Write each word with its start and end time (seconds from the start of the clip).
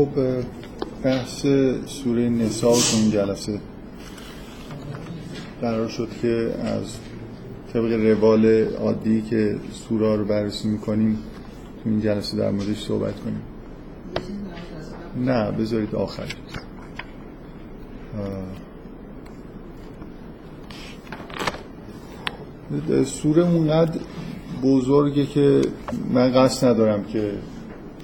خب 0.00 0.08
بحث 1.04 1.46
سوره 1.86 2.28
نسا 2.28 2.72
تو 2.72 2.96
این 2.96 3.10
جلسه 3.10 3.60
قرار 5.60 5.88
شد 5.88 6.08
که 6.22 6.54
از 6.64 6.96
طبق 7.72 7.92
روال 7.92 8.64
عادی 8.64 9.22
که 9.22 9.56
سوره 9.72 10.16
رو 10.16 10.24
بررسی 10.24 10.68
می‌کنیم 10.68 11.18
تو 11.84 11.90
این 11.90 12.00
جلسه 12.00 12.36
در 12.36 12.50
موردش 12.50 12.86
صحبت 12.86 13.14
کنیم. 13.20 13.42
نه 15.16 15.50
بذارید 15.50 15.94
آخر. 15.94 16.34
سوره 23.04 23.42
اونقدر 23.42 24.00
بزرگه 24.62 25.26
که 25.26 25.60
من 26.14 26.32
قصد 26.32 26.66
ندارم 26.66 27.04
که 27.04 27.32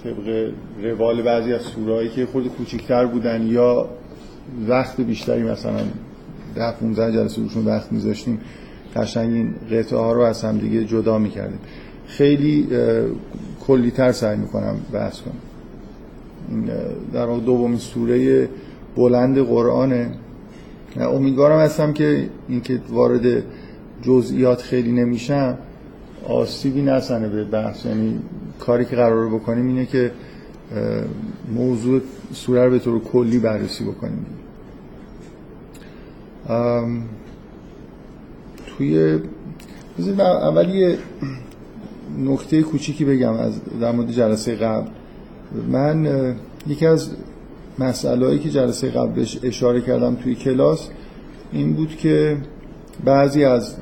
طبق 0.06 0.50
روال 0.82 1.22
بعضی 1.22 1.52
از 1.52 1.62
سورهایی 1.62 2.08
که 2.08 2.26
خود 2.26 2.48
کوچکتر 2.48 3.06
بودن 3.06 3.46
یا 3.46 3.88
وقت 4.68 5.00
بیشتری 5.00 5.42
مثلا 5.42 5.80
ده 6.54 6.72
15 6.72 7.12
جلسه 7.12 7.42
روشون 7.42 7.64
وقت 7.64 7.92
میذاشتیم 7.92 8.40
قشنگ 8.96 9.32
این 9.32 9.54
قطعه 9.70 9.98
ها 9.98 10.12
رو 10.12 10.20
از 10.20 10.42
هم 10.42 10.58
دیگه 10.58 10.84
جدا 10.84 11.18
می‌کردیم. 11.18 11.58
خیلی 12.06 12.68
کلیتر 13.66 14.12
سعی 14.12 14.36
می‌کنم 14.36 14.76
بحث 14.92 15.20
کنم. 15.20 15.34
در 17.12 17.26
واقع 17.26 17.40
دومین 17.40 17.78
سوره 17.78 18.48
بلند 18.96 19.38
قرآنه. 19.38 20.10
امیدوارم 20.96 21.58
هستم 21.58 21.92
که 21.92 22.28
اینکه 22.48 22.80
وارد 22.90 23.42
جزئیات 24.02 24.62
خیلی 24.62 24.92
نمیشم 24.92 25.58
آسیبی 26.28 26.82
نزنه 26.82 27.28
به 27.28 27.44
بحث. 27.44 27.86
یعنی 27.86 28.18
کاری 28.60 28.84
که 28.84 28.96
قرار 28.96 29.28
بکنیم 29.28 29.66
اینه 29.66 29.86
که 29.86 30.12
موضوع 31.54 32.00
سوره 32.32 32.64
رو 32.64 32.70
به 32.70 32.78
طور 32.78 33.00
کلی 33.00 33.38
بررسی 33.38 33.84
بکنیم. 33.84 34.26
توی 38.66 39.18
اول 40.18 40.68
یه 40.68 40.98
نکته 42.18 42.62
کوچیکی 42.62 43.04
بگم 43.04 43.32
از 43.32 43.60
در 43.80 43.92
مورد 43.92 44.10
جلسه 44.10 44.54
قبل. 44.54 44.88
من 45.72 46.34
یکی 46.66 46.86
از 46.86 47.10
مسئله 47.78 48.38
که 48.38 48.50
جلسه 48.50 48.90
قبلش 48.90 49.38
اشاره 49.42 49.80
کردم 49.80 50.14
توی 50.14 50.34
کلاس 50.34 50.88
این 51.52 51.72
بود 51.72 51.96
که 51.96 52.36
بعضی 53.04 53.44
از 53.44 53.76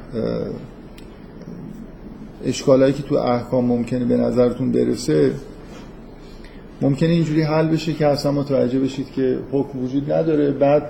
اشکالایی 2.47 2.93
که 2.93 3.03
تو 3.03 3.15
احکام 3.15 3.65
ممکنه 3.65 4.05
به 4.05 4.17
نظرتون 4.17 4.73
برسه 4.73 5.33
ممکنه 6.83 7.09
اینجوری 7.09 7.43
حل 7.43 7.67
بشه 7.69 7.93
که 7.93 8.07
اصلا 8.07 8.33
متوجه 8.33 8.79
بشید 8.79 9.11
که 9.13 9.39
حکم 9.53 9.85
وجود 9.85 10.13
نداره. 10.13 10.51
بعد 10.51 10.83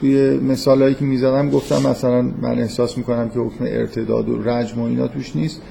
توی 0.00 0.30
مثالهایی 0.30 0.94
که 0.94 1.04
می‌زدم 1.04 1.50
گفتم 1.50 1.90
مثلا 1.90 2.22
من 2.22 2.58
احساس 2.58 2.98
می‌کنم 2.98 3.28
که 3.28 3.38
حکم 3.38 3.64
ارتداد 3.64 4.28
و 4.28 4.42
رجم 4.42 4.80
و 4.80 4.84
اینا 4.84 5.08
توش 5.08 5.36
نیست. 5.36 5.62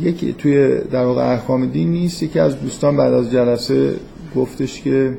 یکی 0.00 0.32
توی 0.32 0.78
در 0.78 1.04
واقع 1.04 1.32
احکام 1.32 1.66
دین 1.66 1.90
نیست. 1.90 2.22
یکی 2.22 2.38
از 2.38 2.60
دوستان 2.60 2.96
بعد 2.96 3.12
از 3.12 3.30
جلسه 3.30 3.94
گفتش 4.36 4.82
که 4.82 5.18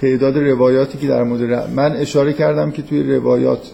تعداد 0.00 0.38
روایاتی 0.38 0.98
که 0.98 1.06
در 1.06 1.22
مورد 1.22 1.70
من 1.70 1.92
اشاره 1.92 2.32
کردم 2.32 2.70
که 2.70 2.82
توی 2.82 3.02
روایات 3.02 3.70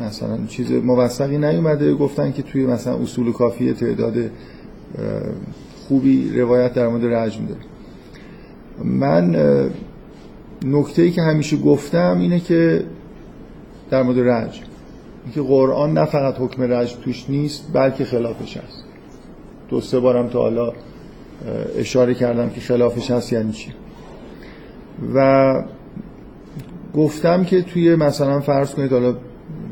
مثلا 0.00 0.38
چیز 0.48 0.72
موثقی 0.72 1.38
نیومده. 1.38 1.94
گفتن 1.94 2.32
که 2.32 2.42
توی 2.42 2.66
مثلا 2.66 2.96
اصول 2.96 3.32
کافی 3.32 3.72
تعداد 3.72 4.14
خوبی 5.88 6.40
روایت 6.40 6.74
در 6.74 6.88
مورد 6.88 7.04
رجم 7.04 7.46
داره. 7.46 7.60
من 8.84 9.36
نکته 10.64 11.02
ای 11.02 11.10
که 11.10 11.22
همیشه 11.22 11.56
گفتم 11.56 12.18
اینه 12.20 12.40
که 12.40 12.84
در 13.90 14.02
مورد 14.02 14.18
رجم. 14.28 14.62
اینکه 15.24 15.42
قرآن 15.42 15.92
نه 15.92 16.04
فقط 16.04 16.34
حکم 16.38 16.62
رجم 16.62 16.96
توش 17.02 17.30
نیست 17.30 17.64
بلکه 17.72 18.04
خلافش 18.04 18.56
هست. 18.56 18.84
دو 19.68 19.80
سه 19.80 20.00
بارم 20.00 20.28
تا 20.28 20.38
حالا 20.38 20.72
اشاره 21.76 22.14
کردم 22.14 22.50
که 22.50 22.60
خلافش 22.60 23.10
هست 23.10 23.32
یعنی 23.32 23.52
چی. 23.52 23.72
و 25.14 25.54
گفتم 26.94 27.44
که 27.44 27.62
توی 27.62 27.96
مثلا 27.96 28.40
فرض 28.40 28.74
کنید 28.74 28.92
حالا 28.92 29.14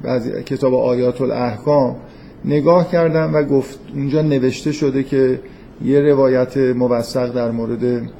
بعضی 0.02 0.42
کتاب 0.42 0.74
آیات 0.74 1.20
الاحکام 1.20 1.96
نگاه 2.44 2.90
کردم 2.90 3.34
و 3.34 3.42
گفت 3.42 3.78
اونجا 3.94 4.22
نوشته 4.22 4.72
شده 4.72 5.02
که 5.02 5.40
یه 5.84 6.00
روایت 6.00 6.56
موثق 6.56 7.32
در 7.32 7.50
مورد 7.50 8.10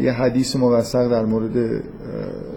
یه 0.00 0.12
حدیث 0.12 0.56
موثق 0.56 1.08
در 1.08 1.24
مورد 1.24 1.82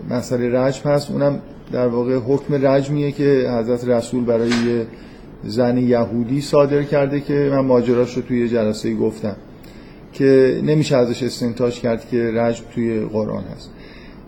مسئله 0.10 0.60
رجم 0.60 0.90
هست. 0.90 1.12
اونم 1.12 1.40
در 1.72 1.88
واقع 1.88 2.18
حکم 2.18 2.68
رجمیه 2.68 3.12
که 3.12 3.50
حضرت 3.60 3.88
رسول 3.88 4.24
برای 4.24 4.50
یه 4.50 4.88
زن 5.44 5.78
یهودی 5.78 6.42
صادر 6.42 6.84
کرده 6.84 7.20
که 7.20 7.50
من 7.52 7.60
ماجراش 7.60 8.16
رو 8.18 8.22
توی 8.22 8.50
جلسه 8.50 8.96
گفتم 8.96 9.36
که 10.14 10.62
نمیشه 10.64 10.98
ازش 10.98 11.24
استنتاج 11.24 11.80
کرد 11.80 12.10
که 12.10 12.32
رجم 12.32 12.64
توی 12.76 13.00
قرآن 13.00 13.44
هست. 13.44 13.70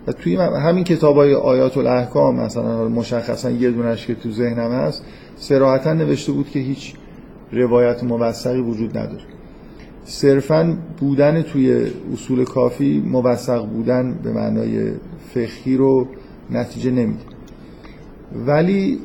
و 0.06 0.12
توی 0.12 0.36
همین 0.36 0.84
کتاب 0.84 1.16
های 1.16 1.34
آیات 1.34 1.76
الاحکام 1.76 2.40
مثلا 2.40 2.88
مشخصا 2.88 3.50
یه 3.50 3.70
دونش 3.70 4.06
که 4.06 4.14
تو 4.14 4.30
ذهنم 4.30 4.72
هست 4.72 5.04
سراحتا 5.36 5.92
نوشته 5.92 6.32
بود 6.32 6.50
که 6.50 6.58
هیچ 6.58 6.94
روایت 7.52 8.04
موثقی 8.04 8.60
وجود 8.60 8.98
نداره. 8.98 9.22
صرفا 10.04 10.76
بودن 11.00 11.42
توی 11.42 11.86
اصول 12.12 12.44
کافی 12.44 13.02
موثق 13.06 13.66
بودن 13.66 14.14
به 14.22 14.32
معنای 14.32 14.92
فقهی 15.34 15.76
رو 15.76 16.08
نتیجه 16.50 16.90
نمیده. 16.90 17.24
ولی 18.46 18.98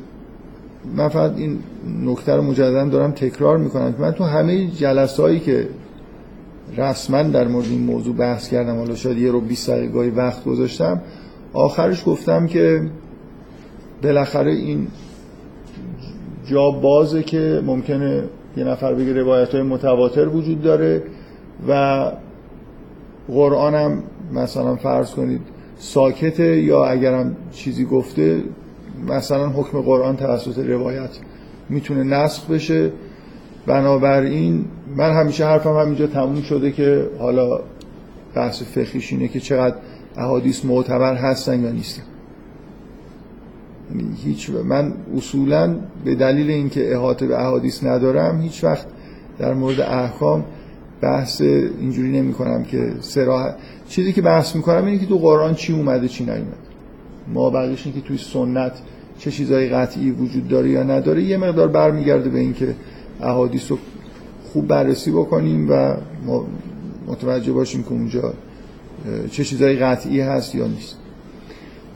من 0.96 1.08
فقط 1.08 1.36
این 1.36 1.58
نکته 2.04 2.36
رو 2.36 2.42
مجددا 2.42 2.84
دارم 2.84 3.10
تکرار 3.10 3.58
می‌کنم 3.58 3.94
من 3.98 4.12
تو 4.12 4.24
همه 4.24 4.66
جلسه 4.66 5.38
که 5.38 5.68
رسما 6.76 7.22
در 7.22 7.48
مورد 7.48 7.66
این 7.66 7.80
موضوع 7.80 8.16
بحث 8.16 8.48
کردم. 8.48 8.76
حالا 8.76 8.94
شاید 8.94 9.18
یه 9.18 9.30
رو 9.30 9.40
20 9.40 9.70
دقیقه 9.70 10.12
وقت 10.16 10.44
گذاشتم. 10.44 11.00
آخرش 11.52 12.02
گفتم 12.06 12.46
که 12.46 12.90
بالاخره 14.02 14.52
این 14.52 14.88
جا 16.46 16.70
بازه 16.70 17.22
که 17.22 17.62
ممکنه 17.66 18.24
یه 18.56 18.64
نفر 18.64 18.94
بگه 18.94 19.12
روایت 19.12 19.54
های 19.54 19.62
متواتر 19.62 20.28
وجود 20.28 20.62
داره 20.62 21.02
و 21.68 22.12
قرآن 23.28 23.74
هم 23.74 24.02
مثلا 24.32 24.76
فرض 24.76 25.10
کنید 25.10 25.40
ساکته 25.78 26.60
یا 26.60 26.84
اگرم 26.84 27.36
چیزی 27.52 27.84
گفته 27.84 28.42
مثلا 29.08 29.48
حکم 29.48 29.80
قرآن 29.80 30.16
توسط 30.16 30.58
روایت 30.58 31.10
می‌تونه 31.68 32.02
نسخ 32.02 32.50
بشه. 32.50 32.92
بنابراین 33.66 34.64
من 34.96 35.12
همیشه 35.12 35.44
حرفم 35.44 35.76
همینجا 35.76 36.06
تموم 36.06 36.42
شده 36.42 36.72
که 36.72 37.08
حالا 37.18 37.60
بحث 38.34 38.62
فقهیش 38.62 39.12
اینه 39.12 39.28
که 39.28 39.40
چقدر 39.40 39.76
احادیث 40.16 40.64
معتبر 40.64 41.14
هستن 41.14 41.62
یا 41.64 41.70
نیستن. 41.70 42.02
یعنی 43.90 44.14
هیچ 44.24 44.50
من 44.50 44.92
اصولا 45.16 45.76
به 46.04 46.14
دلیل 46.14 46.50
اینکه 46.50 46.94
احاطه 46.94 47.26
به 47.26 47.40
احادیث 47.40 47.84
ندارم 47.84 48.40
هیچ 48.40 48.64
وقت 48.64 48.86
در 49.38 49.54
مورد 49.54 49.80
احکام 49.80 50.44
بحث 51.00 51.40
اینجوری 51.40 52.10
نمی 52.20 52.32
کنم 52.32 52.64
که 52.64 52.92
سراح 53.00 53.54
چیزی 53.88 54.12
که 54.12 54.22
بحث 54.22 54.56
می‌کنم 54.56 54.84
اینه 54.84 54.98
که 54.98 55.06
تو 55.06 55.18
قرآن 55.18 55.54
چی 55.54 55.72
اومده 55.72 56.08
چی 56.08 56.24
نیومده. 56.24 56.70
ما 57.34 57.50
بقیش 57.50 57.84
که 57.84 58.00
توی 58.00 58.18
سنت 58.18 58.72
چه 59.18 59.30
چیزای 59.30 59.68
قطعی 59.68 60.10
وجود 60.10 60.48
داره 60.48 60.70
یا 60.70 60.82
نداره 60.82 61.22
یه 61.22 61.36
مقدار 61.36 61.68
برمیگرده 61.68 62.30
به 62.30 62.38
اینکه 62.38 62.74
احادیث 63.22 63.70
رو 63.70 63.78
خوب 64.52 64.66
بررسی 64.66 65.10
بکنیم 65.10 65.70
و 65.70 65.94
متوجه 67.06 67.52
باشیم 67.52 67.82
که 67.82 67.92
اونجا 67.92 68.34
چه 69.30 69.44
چیزای 69.44 69.76
قطعی 69.76 70.20
هست 70.20 70.54
یا 70.54 70.66
نیست. 70.66 70.96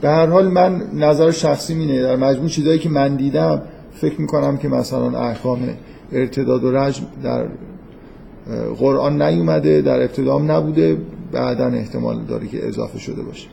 به 0.00 0.08
هر 0.08 0.26
حال 0.26 0.48
من 0.48 0.82
نظر 0.94 1.30
شخصی 1.30 1.74
مینه 1.74 2.02
در 2.02 2.16
مجموع 2.16 2.48
چیزایی 2.48 2.78
که 2.78 2.88
من 2.88 3.16
دیدم 3.16 3.62
فکر 3.94 4.20
می‌کنم 4.20 4.56
که 4.56 4.68
مثلا 4.68 5.18
احکام 5.18 5.68
ارتداد 6.12 6.64
و 6.64 6.76
رجم 6.76 7.04
در 7.22 7.46
قرآن 8.78 9.22
نیومده 9.22 9.82
در 9.82 10.02
ابتدام 10.02 10.50
نبوده 10.50 10.96
بعدا 11.32 11.66
احتمال 11.66 12.24
داره 12.24 12.46
که 12.46 12.68
اضافه 12.68 12.98
شده 12.98 13.22
باشه. 13.22 13.48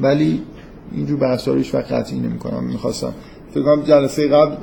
ولی 0.00 0.42
اینجور 0.92 1.18
بحثا 1.18 1.52
رو 1.52 1.58
هیچ 1.58 1.74
وقت 1.74 1.92
قطعی 1.92 2.18
نمی 2.18 2.38
کنم 2.38 2.64
می‌خواستم. 2.64 3.12
فکر 3.54 3.62
کنم 3.62 3.82
جلسه 3.82 4.28
قبل 4.28 4.56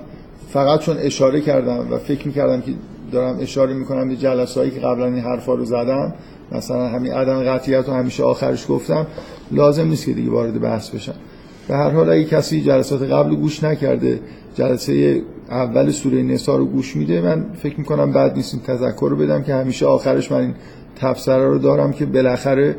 فقط 0.53 0.79
چون 0.79 0.97
اشاره 0.97 1.41
کردم 1.41 1.87
و 1.91 1.97
فکر 1.97 2.27
می‌کردم 2.27 2.61
که 2.61 2.71
دارم 3.11 3.37
اشاره 3.39 3.73
می‌کنم 3.73 4.09
به 4.09 4.15
جلسه 4.15 4.69
که 4.69 4.79
قبلا 4.79 5.05
این 5.05 5.19
حرفا 5.19 5.53
رو 5.53 5.65
زدم 5.65 6.13
مثلا 6.51 6.87
همین 6.87 7.13
عدم 7.13 7.43
قطعیت 7.43 7.87
رو 7.87 7.93
همیشه 7.93 8.23
آخرش 8.23 8.65
گفتم 8.69 9.07
لازم 9.51 9.87
نیست 9.87 10.05
که 10.05 10.13
دیگه 10.13 10.31
وارد 10.31 10.61
بحث 10.61 10.89
بشم. 10.89 11.13
به 11.67 11.75
هر 11.75 11.89
حال 11.89 12.09
اگه 12.09 12.23
کسی 12.23 12.61
جلسات 12.61 13.01
قبل 13.01 13.35
گوش 13.35 13.63
نکرده 13.63 14.19
جلسه 14.55 15.21
اول 15.49 15.91
سوره 15.91 16.23
نسا 16.23 16.55
رو 16.55 16.65
گوش 16.65 16.95
میده 16.95 17.21
من 17.21 17.45
فکر 17.63 17.79
می‌کنم 17.79 18.11
بعد 18.11 18.35
نیستیم 18.35 18.61
تذکر 18.67 19.07
رو 19.09 19.15
بدم 19.15 19.43
که 19.43 19.53
همیشه 19.53 19.85
آخرش 19.85 20.31
من 20.31 20.41
این 20.41 20.53
تفسره 20.95 21.47
رو 21.47 21.57
دارم 21.57 21.91
که 21.91 22.05
بالاخره 22.05 22.75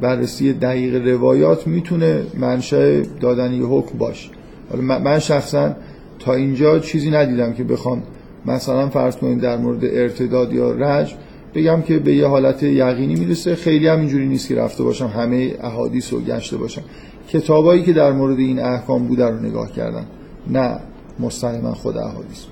بررسی 0.00 0.52
دقیق 0.52 1.08
روایات 1.08 1.66
می‌تونه 1.66 2.22
منشأ 2.38 3.00
دادن 3.20 3.52
یه 3.52 3.64
حکم 3.64 3.98
باشه. 3.98 4.30
حالا 4.70 4.82
من 4.98 5.18
شخصا 5.18 5.76
تا 6.18 6.34
اینجا 6.34 6.78
چیزی 6.78 7.10
ندیدم 7.10 7.52
که 7.52 7.64
بخوام 7.64 8.02
مثلا 8.46 8.88
فرض 8.88 9.16
کنیم 9.16 9.38
در 9.38 9.56
مورد 9.56 9.84
ارتداد 9.84 10.52
یا 10.52 10.72
رج 10.72 11.14
بگم 11.54 11.82
که 11.82 11.98
به 11.98 12.14
یه 12.14 12.26
حالت 12.26 12.62
یقینی 12.62 13.14
می‌رسه. 13.14 13.54
خیلی 13.54 13.88
هم 13.88 13.98
اینجوری 13.98 14.26
نیست 14.26 14.48
که 14.48 14.54
رفته 14.54 14.82
باشم 14.82 15.06
همه 15.06 15.54
احادیث 15.62 16.12
رو 16.12 16.20
گشته 16.20 16.56
باشم. 16.56 16.82
کتابایی 17.28 17.82
که 17.82 17.92
در 17.92 18.12
مورد 18.12 18.38
این 18.38 18.58
احکام 18.60 19.08
بوده 19.08 19.26
رو 19.26 19.40
نگاه 19.40 19.72
کردم. 19.72 20.06
نه 20.50 20.78
مستقیما 21.20 21.74
خود 21.74 21.96
احادیث 21.96 22.44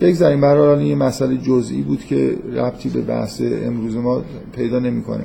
بگذاریم 0.00 0.40
برای 0.40 0.86
یه 0.86 0.94
مسئله 0.94 1.36
جزئی 1.36 1.82
بود 1.82 2.04
که 2.04 2.36
ربطی 2.54 2.88
به 2.88 3.00
بحث 3.00 3.42
امروز 3.64 3.96
ما 3.96 4.22
پیدا 4.56 4.78
نمی‌کنه. 4.78 5.24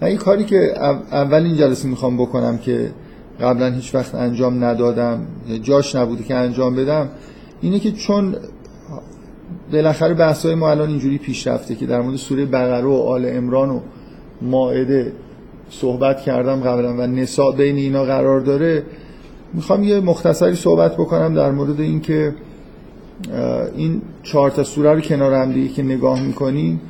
من 0.00 0.08
این 0.08 0.16
کاری 0.16 0.44
که 0.44 0.74
اول 1.12 1.42
این 1.42 1.56
جلسه 1.56 1.88
می‌خوام 1.88 2.16
بکنم 2.16 2.58
که 2.58 2.90
قبلا 3.40 3.70
هیچ 3.70 3.94
وقت 3.94 4.14
انجام 4.14 4.64
ندادم 4.64 5.26
جاش 5.62 5.96
نبوده 5.96 6.24
که 6.24 6.34
انجام 6.34 6.74
بدم. 6.76 7.08
اینه 7.60 7.78
که 7.78 7.92
چون 7.92 8.36
بالاخره 9.72 10.14
بحث 10.14 10.46
های 10.46 10.54
ما 10.54 10.70
الان 10.70 10.88
اینجوری 10.88 11.18
پیش 11.18 11.46
رفته 11.46 11.74
که 11.74 11.86
در 11.86 12.00
مورد 12.00 12.16
سوره 12.16 12.46
بقره 12.46 12.86
و 12.86 12.92
آل 12.92 13.24
امران 13.28 13.70
و 13.70 13.80
ماعده 14.42 15.12
صحبت 15.70 16.20
کردم 16.20 16.60
قبلا 16.60 16.94
و 16.94 17.00
نساء 17.06 17.52
بین 17.52 17.76
اینا 17.76 18.04
قرار 18.04 18.40
داره 18.40 18.82
می‌خوام 19.54 19.84
یه 19.84 20.00
مختصری 20.00 20.54
صحبت 20.54 20.94
بکنم 20.94 21.34
در 21.34 21.50
مورد 21.50 21.80
اینکه 21.80 22.34
این 23.76 24.02
چهار 24.22 24.50
تا 24.50 24.64
سوره 24.64 24.92
رو 24.92 25.00
کنار 25.00 25.34
هم 25.34 25.52
دیگه 25.52 25.74
که 25.74 25.82
نگاه 25.82 26.22
می‌کنیم 26.22 26.80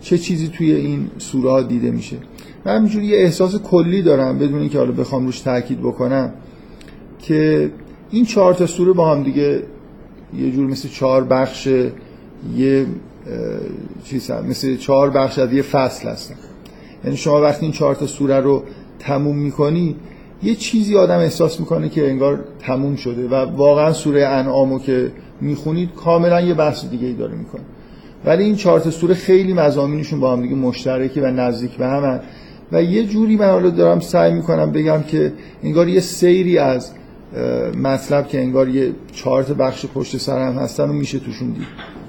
چه 0.00 0.18
چیزی 0.18 0.48
توی 0.48 0.72
این 0.72 1.10
سوره 1.18 1.50
ها 1.50 1.62
دیده 1.62 1.90
میشه. 1.90 2.16
من 2.66 2.76
همینجوری 2.76 3.06
یه 3.06 3.16
احساس 3.16 3.56
کلی 3.56 4.02
دارم 4.02 4.38
بدون 4.38 4.60
اینکه 4.60 4.78
حالا 4.78 4.92
بخوام 4.92 5.26
روش 5.26 5.40
تاکید 5.40 5.80
بکنم 5.80 6.32
که 7.18 7.70
این 8.10 8.24
چهار 8.24 8.54
تا 8.54 8.66
سوره 8.66 8.92
با 8.92 9.10
هم 9.10 9.22
دیگه 9.22 9.62
یه 10.38 10.50
جور 10.50 10.66
مثل 10.66 10.88
چهار 10.88 11.24
بخش 11.24 11.68
یه 12.56 12.86
چیز 14.04 14.30
مثل 14.30 14.76
چهار 14.76 15.10
بخش 15.10 15.38
از 15.38 15.52
یه 15.52 15.62
فصل 15.62 16.08
هستن. 16.08 16.34
یعنی 17.04 17.16
شما 17.16 17.40
وقتی 17.40 17.66
این 17.66 17.72
چهار 17.72 17.94
تا 17.94 18.06
سوره 18.06 18.40
رو 18.40 18.62
تموم 18.98 19.36
می‌کنی 19.38 19.96
یه 20.42 20.54
چیزی 20.54 20.96
آدم 20.96 21.18
احساس 21.18 21.60
می‌کنه 21.60 21.88
که 21.88 22.08
انگار 22.10 22.44
تموم 22.58 22.96
شده 22.96 23.28
و 23.28 23.34
واقعا 23.34 23.92
سوره 23.92 24.26
انعامو 24.26 24.78
که 24.78 25.12
می‌خونید 25.40 25.94
کاملا 25.94 26.40
یه 26.40 26.54
بحث 26.54 26.84
دیگه 26.90 27.06
ای 27.06 27.14
داره 27.14 27.34
می‌کنه. 27.34 27.62
ولی 28.24 28.44
این 28.44 28.56
چهار 28.56 28.80
تا 28.80 28.90
سوره 28.90 29.14
خیلی 29.14 29.52
مزامینشون 29.52 30.20
با 30.20 30.32
هم 30.32 30.42
دیگه 30.42 30.54
مشترکه 30.54 31.22
و 31.22 31.26
نزدیک 31.26 31.76
به 31.76 31.86
همن 31.86 32.20
و 32.72 32.82
یه 32.82 33.04
جوری 33.04 33.36
من 33.36 33.50
حالا 33.50 33.70
دارم 33.70 34.00
سعی 34.00 34.32
می‌کنم 34.32 34.72
بگم 34.72 35.02
که 35.02 35.32
انگار 35.62 35.88
یه 35.88 36.00
سیری 36.00 36.58
از 36.58 36.90
مطلب 37.82 38.28
که 38.28 38.40
انگار 38.40 38.68
یه 38.68 38.92
چهار 39.12 39.42
بخش 39.42 39.86
پشت 39.86 40.16
سر 40.16 40.42
هم 40.42 40.52
هستن 40.52 40.90
و 40.90 40.92
میشه 40.92 41.18
توشون 41.18 41.50
دید. 41.50 41.66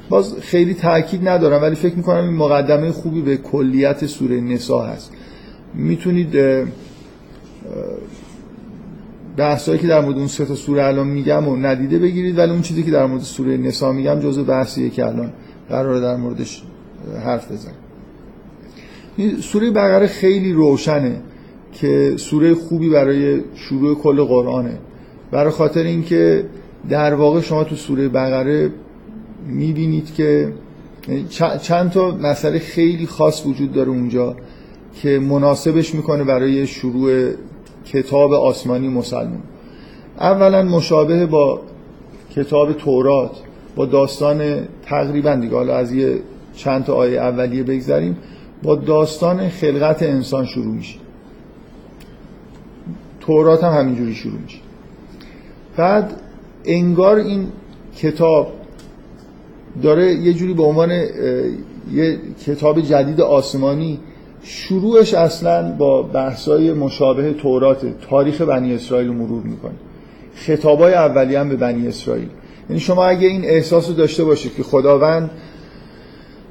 باز 0.09 0.35
خیلی 0.41 0.73
تاکید 0.73 1.27
ندارم 1.27 1.61
ولی 1.61 1.75
فکر 1.75 1.95
می‌کنم 1.95 2.23
این 2.23 2.33
مقدمه 2.33 2.91
خوبی 2.91 3.21
به 3.21 3.37
کلیت 3.37 4.05
سوره 4.05 4.41
نسا 4.41 4.81
هست. 4.81 5.11
می‌تونید 5.73 6.37
بحثایی 9.37 9.79
که 9.79 9.87
در 9.87 10.01
مورد 10.01 10.17
اون 10.17 10.27
سه 10.27 10.45
تا 10.45 10.55
سوره 10.55 10.85
الان 10.85 11.07
میگم 11.07 11.47
و 11.47 11.55
ندیده 11.55 11.99
بگیرید 11.99 12.37
ولی 12.37 12.51
اون 12.51 12.61
چیزی 12.61 12.83
که 12.83 12.91
در 12.91 13.05
مورد 13.05 13.21
سوره 13.21 13.57
نسا 13.57 13.91
میگم 13.91 14.19
جزء 14.19 14.43
بحثیه 14.43 14.89
که 14.89 15.05
الان 15.05 15.33
قرار 15.69 16.01
در 16.01 16.15
موردش 16.15 16.63
حرف 17.25 17.51
بزنم 17.51 17.73
سوره 19.41 19.71
بقره 19.71 20.07
خیلی 20.07 20.53
روشنه 20.53 21.21
که 21.73 22.13
سوره 22.17 22.53
خوبی 22.53 22.89
برای 22.89 23.41
شروع 23.55 23.95
کل 23.95 24.23
قرآنه. 24.23 24.77
برای 25.31 25.51
خاطر 25.51 25.83
اینکه 25.83 26.45
در 26.89 27.13
واقع 27.13 27.41
شما 27.41 27.63
تو 27.63 27.75
سوره 27.75 28.09
بقره 28.09 28.71
می‌بینید 29.47 30.13
که 30.13 30.53
چند 31.61 31.91
تا 31.91 32.17
مسئله 32.21 32.59
خیلی 32.59 33.07
خاص 33.07 33.45
وجود 33.45 33.73
داره 33.73 33.89
اونجا 33.89 34.35
که 35.01 35.19
مناسبش 35.19 35.95
می‌کنه 35.95 36.23
برای 36.23 36.67
شروع 36.67 37.29
کتاب 37.85 38.33
آسمانی 38.33 38.87
مسلمان 38.87 39.43
اولا 40.19 40.63
مشابه 40.63 41.25
با 41.25 41.61
کتاب 42.35 42.73
تورات 42.73 43.31
با 43.75 43.85
داستان 43.85 44.67
تقریبا 44.85 45.35
دیگه 45.35 45.55
حالا 45.55 45.75
از 45.75 45.93
یه 45.93 46.19
چند 46.55 46.83
تا 46.83 46.93
آیه 46.93 47.19
اولیه 47.19 47.63
بگذریم. 47.63 48.17
با 48.65 48.75
داستان 48.75 49.49
خلقت 49.49 50.03
انسان 50.03 50.45
شروع 50.45 50.75
میشه. 50.75 50.95
تورات 53.19 53.63
هم 53.63 53.73
همینجوری 53.79 54.15
شروع 54.15 54.39
میشه. 54.43 54.57
بعد 55.77 56.13
انگار 56.65 57.15
این 57.15 57.47
کتاب 57.97 58.53
داره 59.83 60.13
یه 60.13 60.33
جوری 60.33 60.53
به 60.53 60.63
عنوان 60.63 60.91
یه 61.91 62.19
کتاب 62.45 62.81
جدید 62.81 63.21
آسمانی 63.21 63.99
شروعش 64.43 65.13
اصلا 65.13 65.75
با 65.77 66.01
بحثای 66.01 66.73
مشابه 66.73 67.33
تورات 67.33 67.85
تاریخ 68.09 68.41
بنی 68.41 68.73
اسرائیل 68.73 69.07
رو 69.07 69.13
مرور 69.13 69.43
می‌کنه. 69.43 69.75
خطابای 70.35 70.93
اولی 70.93 71.35
هم 71.35 71.49
به 71.49 71.55
بنی 71.55 71.87
اسرائیل. 71.87 72.27
یعنی 72.69 72.79
شما 72.79 73.05
اگه 73.05 73.27
این 73.27 73.45
احساس 73.45 73.87
رو 73.89 73.93
داشته 73.93 74.23
باشید 74.23 74.55
که 74.55 74.63
خداوند 74.63 75.29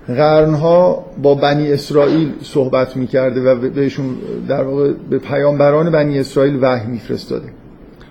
قرنها 0.09 1.05
با 1.23 1.35
بنی 1.35 1.73
اسرائیل 1.73 2.33
صحبت 2.43 2.97
می‌کرده 2.97 3.41
و 3.41 3.69
بهشون 3.71 4.17
در 4.49 4.63
واقع 4.63 4.93
به 5.11 5.19
پیامبران 5.19 5.91
بنی 5.91 6.19
اسرائیل 6.19 6.59
وحی 6.63 6.87
میفرستاده. 6.87 7.49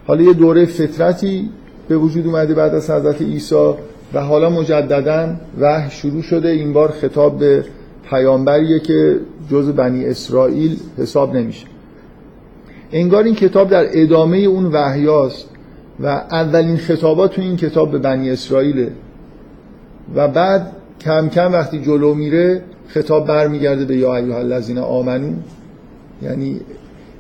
حالا 0.07 0.21
یه 0.21 0.33
دوره 0.33 0.65
فطرتی 0.65 1.49
به 1.87 1.97
وجود 1.97 2.27
اومده 2.27 2.53
بعد 2.53 2.75
از 2.75 2.89
حضرت 2.89 3.21
عیسی 3.21 3.73
و 4.13 4.21
حالا 4.21 4.49
مجددا 4.49 5.35
وحی 5.59 5.91
شروع 5.91 6.21
شده. 6.21 6.49
این 6.49 6.73
بار 6.73 6.91
خطاب 6.91 7.39
به 7.39 7.65
پیامبریه 8.09 8.79
که 8.79 9.19
جز 9.51 9.69
بنی 9.69 10.05
اسرائیل 10.05 10.77
حساب 10.97 11.35
نمیشه. 11.35 11.65
انگار 12.91 13.23
این 13.23 13.35
کتاب 13.35 13.69
در 13.69 13.85
ادامه 13.91 14.37
اون 14.37 14.65
وحیاست 14.65 15.49
و 15.99 16.07
اولین 16.07 16.77
خطابات 16.77 17.35
تو 17.35 17.41
این 17.41 17.57
کتاب 17.57 17.91
به 17.91 17.97
بنی 17.97 18.29
اسرائیله 18.29 18.91
و 20.15 20.27
بعد 20.27 20.71
کم 21.03 21.29
کم 21.29 21.53
وقتی 21.53 21.81
جلو 21.81 22.13
میره 22.13 22.61
خطاب 22.87 23.27
برمیگرده 23.27 23.85
به 23.85 23.97
یا 23.97 24.15
ایها 24.15 24.37
الذین 24.37 24.77
آمنو. 24.77 25.33
یعنی 26.21 26.59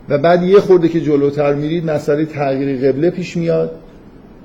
و 0.09 0.17
بعد 0.17 0.43
یه 0.43 0.59
خورده 0.59 0.89
که 0.89 1.01
جلوتر 1.01 1.53
میرید 1.53 1.91
مسئله 1.91 2.25
تغییر 2.25 2.91
قبله 2.91 3.09
پیش 3.09 3.37
میاد 3.37 3.71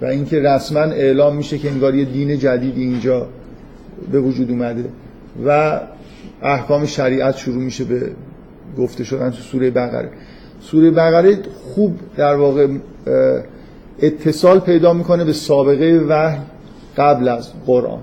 و 0.02 0.04
اینکه 0.04 0.40
رسما 0.40 0.80
اعلام 0.80 1.37
میشه 1.37 1.59
که 1.59 1.71
انگار 1.71 1.95
یه 1.95 2.04
دین 2.04 2.38
جدیدی 2.38 2.83
اینجا 2.83 3.26
به 4.12 4.21
وجود 4.21 4.50
اومده 4.50 4.85
و 5.47 5.80
احکام 6.42 6.87
شریعت 6.87 7.37
شروع 7.37 7.62
میشه 7.62 7.85
به 7.85 8.11
گفته 8.78 9.04
شدن 9.04 9.30
تو 9.30 9.37
سوره 9.37 9.71
بقره. 9.71 10.11
سوره 10.61 10.90
بقره 10.90 11.38
خوب 11.75 11.99
در 12.16 12.35
واقع 12.35 12.68
اتصال 14.02 14.61
پیدا 14.61 14.92
می‌کنه 14.92 15.25
به 15.25 15.33
سابقه 15.33 16.04
وحی 16.09 16.38
قبل 16.97 17.28
از 17.28 17.50
قرآن. 17.66 18.00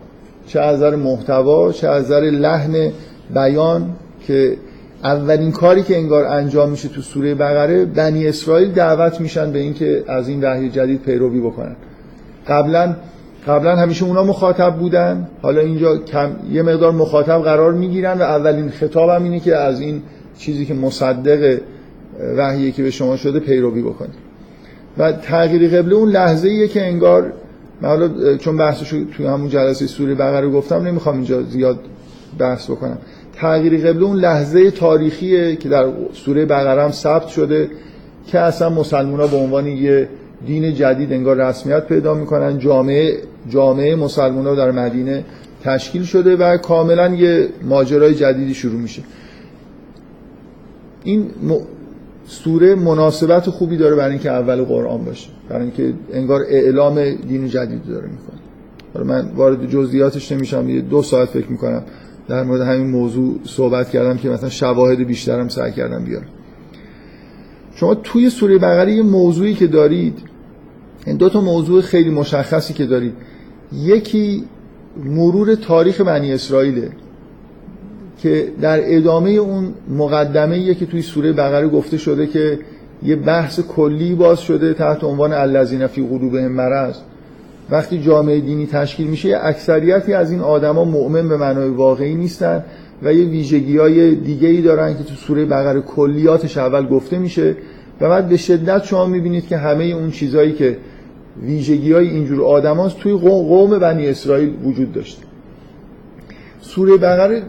چه 0.48 0.60
از 0.60 0.76
نظر 0.76 0.96
محتوا 0.96 1.72
چه 1.72 1.88
از 1.88 2.06
نظر 2.06 2.22
لحن 2.22 2.92
بیان 3.34 3.90
که 4.28 4.58
اولین 5.04 5.52
کاری 5.52 5.84
که 5.84 5.98
انگار 5.98 6.26
انجام 6.26 6.70
میشه 6.70 6.90
تو 6.90 7.02
سوره 7.02 7.36
بقره 7.36 7.86
بنی 7.86 8.28
اسرائیل 8.28 8.72
دعوت 8.72 9.22
میشن 9.22 9.52
به 9.52 9.60
اینکه 9.60 10.04
از 10.08 10.28
این 10.28 10.44
وحی 10.44 10.70
جدید 10.70 11.02
پیروی 11.02 11.40
بکنن. 11.40 11.76
قبلا 12.48 12.96
قبلا 13.48 13.76
همیشه 13.76 14.06
اونا 14.06 14.24
مخاطب 14.24 14.76
بودن. 14.76 15.28
حالا 15.42 15.62
اینجا 15.62 15.98
کم 15.98 16.30
یه 16.52 16.62
مقدار 16.62 16.92
مخاطب 16.92 17.42
قرار 17.42 17.74
می‌گیرن 17.74 18.18
و 18.18 18.22
اولین 18.22 18.70
خطاب 18.70 19.10
هم 19.10 19.24
اینه 19.24 19.40
که 19.40 19.56
از 19.56 19.82
این 19.82 20.02
چیزی 20.38 20.66
که 20.66 20.74
مصدق 20.74 21.60
وحیی 22.38 22.72
که 22.72 22.84
به 22.84 22.92
شما 22.92 23.18
شده 23.18 23.40
پیروی 23.40 23.82
بکنید. 23.82 24.16
و 24.98 25.12
تغییر 25.12 25.82
قبله 25.82 25.96
اون 25.96 26.10
لحظه 26.10 26.50
ایه 26.50 26.68
که 26.68 26.86
انگار 26.88 27.34
من 27.82 27.90
حالا 27.90 28.38
چون 28.38 28.58
بحثش 28.58 28.90
توی 28.90 29.26
همون 29.26 29.50
جلسه 29.50 29.88
سوره 29.88 30.16
بقره 30.16 30.50
گفتم 30.50 30.76
نمی‌خوام 30.76 31.16
اینجا 31.16 31.44
زیاد 31.44 31.80
بحث 32.40 32.70
بکنم. 32.70 32.98
تغییر 33.34 33.88
قبله 33.88 34.04
اون 34.04 34.18
لحظه 34.18 34.72
تاریخیه 34.72 35.56
که 35.56 35.70
در 35.70 35.86
سوره 36.14 36.46
بقره 36.46 36.84
هم 36.84 36.92
ثبت 36.92 37.28
شده 37.28 37.70
که 38.28 38.40
اصلا 38.40 38.70
مسلمان 38.70 39.20
ها 39.20 39.28
به 39.28 39.38
عنوان 39.38 39.68
یه 39.68 40.10
دین 40.46 40.74
جدید 40.74 41.14
انگار 41.14 41.50
رسمیت 41.50 41.88
پیدا 41.88 42.14
می‌کنن. 42.14 42.60
جامعه 42.60 43.18
جامعه 43.50 43.96
مسلمان 43.96 44.48
ها 44.48 44.56
در 44.56 44.72
مدینه 44.72 45.24
تشکیل 45.64 46.04
شده 46.04 46.36
و 46.36 46.58
کاملا 46.58 47.16
یه 47.16 47.50
ماجرای 47.64 48.16
جدیدی 48.16 48.54
شروع 48.54 48.80
میشه. 48.82 49.02
این 51.04 51.30
سوره 52.28 52.76
مناسبت 52.76 53.50
خوبی 53.50 53.78
داره 53.78 53.96
برای 53.96 54.12
اینکه 54.12 54.32
اول 54.32 54.64
قرآن 54.64 55.06
باشه. 55.06 55.30
برای 55.50 55.62
اینکه 55.62 55.94
انگار 56.14 56.42
اعلام 56.48 57.12
دین 57.16 57.48
جدید 57.48 57.86
داره 57.86 58.08
می‌کنه. 58.08 58.40
حالا 58.94 59.06
من 59.06 59.32
وارد 59.36 59.70
جزئیاتش 59.70 60.32
نمیشم 60.32 60.70
یه 60.70 60.82
دو 60.82 61.02
ساعت 61.02 61.30
فکر 61.30 61.48
می‌کنم. 61.48 61.84
در 62.28 62.44
مورد 62.44 62.62
همین 62.62 62.88
موضوع 62.88 63.40
صحبت 63.44 63.90
کردم 63.90 64.18
که 64.18 64.30
مثلا 64.30 64.50
شواهد 64.50 64.98
بیشترم 64.98 65.48
سعی 65.48 65.72
کردم 65.72 66.04
بیارم. 66.06 66.28
شما 67.76 67.96
توی 67.96 68.30
سوره 68.30 68.58
بقره 68.58 68.94
یه 68.94 69.04
موضوعی 69.04 69.54
که 69.54 69.68
دارید 69.68 70.20
این 71.06 71.18
دو 71.18 71.30
تا 71.30 71.42
موضوع 71.42 71.82
خیلی 71.82 72.10
مشخصی 72.10 72.74
که 72.74 72.86
دارید 72.86 73.14
یکی 73.74 74.44
مرور 75.04 75.56
تاریخ 75.56 76.02
بنی 76.02 76.34
اسرائیله. 76.34 76.90
که 78.26 78.48
در 78.62 78.80
ادامه 78.84 79.30
اون 79.30 79.74
مقدمه 79.90 80.74
که 80.74 80.86
توی 80.86 81.02
سوره 81.02 81.34
بقره 81.34 81.68
گفته 81.68 81.98
شده 81.98 82.28
که 82.28 82.60
یه 83.04 83.16
بحث 83.16 83.60
کلی 83.60 84.16
باز 84.16 84.40
شده 84.40 84.74
تحت 84.74 85.04
عنوان 85.04 85.34
الذین 85.34 85.88
فی 85.88 86.08
قلوبهم 86.08 86.52
مرض. 86.52 86.96
وقتی 87.70 88.02
جامعه 88.02 88.40
دینی 88.40 88.68
تشکیل 88.68 89.08
میشه 89.08 89.40
اکثریتی 89.42 90.14
از 90.14 90.32
این 90.32 90.42
آدما 90.42 90.86
مؤمن 90.86 91.30
به 91.30 91.38
معنای 91.38 91.70
واقعی 91.70 92.16
نیستن 92.16 92.64
و 93.04 93.14
یه 93.14 93.26
ویژگی 93.26 93.78
های 93.78 94.16
دیگه 94.16 94.48
ای 94.48 94.62
دارن 94.62 94.98
که 94.98 95.04
تو 95.04 95.16
سوره 95.16 95.46
بقره 95.46 95.82
کلیاتش 95.82 96.58
اول 96.58 96.88
گفته 96.88 97.20
میشه. 97.20 97.56
و 98.02 98.10
بعد 98.10 98.30
به 98.30 98.38
شدت 98.38 98.84
شما 98.84 99.06
می‌بینید 99.06 99.48
که 99.48 99.58
همه 99.58 99.84
اون 99.84 100.12
چیزهایی 100.12 100.54
که 100.54 100.78
ویژگی 101.42 101.92
های 101.92 102.08
اینجور 102.08 102.44
آدم 102.44 102.90
توی 102.90 103.14
قوم 103.14 103.80
بنی 103.80 104.08
اسرائیل 104.08 104.54
وجود 104.64 104.94
داشته. 104.94 105.24
سوره 106.62 106.98
بقره 106.98 107.44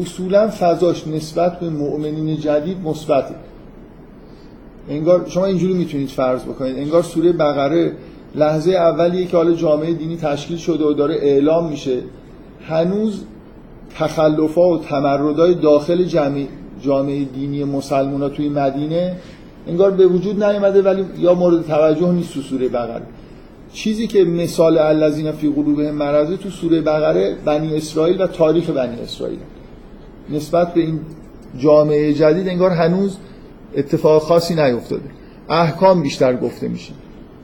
اصولا 0.00 0.48
فضاش 0.48 1.06
نسبت 1.06 1.60
به 1.60 1.70
مؤمنین 1.70 2.36
جدید 2.36 2.76
مثبته. 2.84 3.34
انگار 4.88 5.26
شما 5.28 5.44
اینجوری 5.44 5.74
می‌تونید 5.74 6.08
فرض 6.08 6.42
بکنید. 6.42 6.78
انگار 6.78 7.02
سوره 7.02 7.32
بقره 7.32 7.92
لحظه 8.34 8.72
اولیه 8.72 9.26
که 9.26 9.36
حالا 9.36 9.52
جامعه 9.52 9.94
دینی 9.94 10.16
تشکیل 10.16 10.56
شده 10.56 10.84
و 10.84 10.92
داره 10.92 11.14
اعلام 11.14 11.70
میشه 11.70 12.00
هنوز 12.68 13.24
تخلفا 13.98 14.68
و 14.68 14.78
تمردای 14.78 15.54
داخل 15.54 16.04
جامعه, 16.04 16.46
جامعه 16.80 17.24
دینی 17.24 17.64
مسلمان 17.64 18.30
توی 18.30 18.48
مدینه 18.48 19.16
انگار 19.66 19.90
به 19.90 20.06
وجود 20.06 20.44
نیامده 20.44 20.82
ولی 20.82 21.04
یا 21.18 21.34
مورد 21.34 21.66
توجه 21.66 22.12
نیست 22.12 22.34
تو 22.34 22.40
سوره 22.40 22.68
بقره. 22.68 23.02
چیزی 23.72 24.06
که 24.06 24.24
مثال 24.24 24.78
الذین 24.78 25.32
فی 25.32 25.48
قلوبهم 25.48 25.94
مرض 25.94 26.32
تو 26.32 26.50
سوره 26.50 26.80
بقره 26.80 27.36
بنی 27.44 27.76
اسرائیل 27.76 28.22
و 28.22 28.26
تاریخ 28.26 28.70
بنی 28.70 29.00
اسرائیل. 29.00 29.38
نسبت 30.30 30.74
به 30.74 30.80
این 30.80 31.00
جامعه 31.58 32.12
جدید 32.12 32.48
انگار 32.48 32.70
هنوز 32.70 33.16
اتفاق 33.76 34.22
خاصی 34.22 34.54
نیفتاده. 34.54 35.10
احکام 35.48 36.02
بیشتر 36.02 36.36
گفته 36.36 36.68
میشه. 36.68 36.92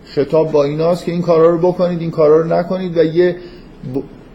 خطاب 0.05 0.53
با 0.53 0.65
ایناست 0.65 1.05
که 1.05 1.13
این 1.13 1.23
کارا 1.23 1.51
رو 1.51 1.59
بکنید 1.59 2.01
این 2.01 2.11
کارا 2.11 2.41
رو 2.41 2.47
نکنید 2.47 2.99
و 2.99 3.05
یه 3.05 3.37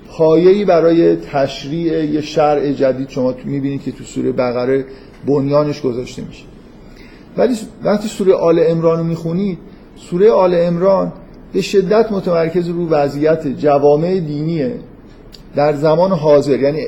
پایه‌ای 0.10 0.66
برای 0.66 1.16
تشریع 1.16 2.06
یه 2.06 2.22
شرع 2.22 2.72
جدید 2.72 3.10
شما 3.10 3.36
می‌بینید 3.46 3.84
که 3.84 3.92
تو 3.92 4.04
سوره 4.04 4.32
بقره 4.32 4.86
بنیانش 5.28 5.82
گذاشته 5.82 6.22
میشه. 6.22 6.44
ولی 7.38 7.56
وقتی 7.84 8.08
سوره 8.08 8.34
آل 8.34 8.64
امران 8.68 8.98
رو 8.98 9.04
می‌خونید 9.04 9.58
سوره 9.96 10.32
آل 10.32 10.56
امران 10.56 11.14
به 11.54 11.62
شدت 11.62 12.12
متمرکز 12.12 12.68
رو 12.70 12.90
وضعیت 12.90 13.48
جوامع 13.48 14.20
دینیه. 14.20 14.76
در 15.56 15.74
زمان 15.74 16.12
حاضر 16.12 16.60
یعنی 16.60 16.82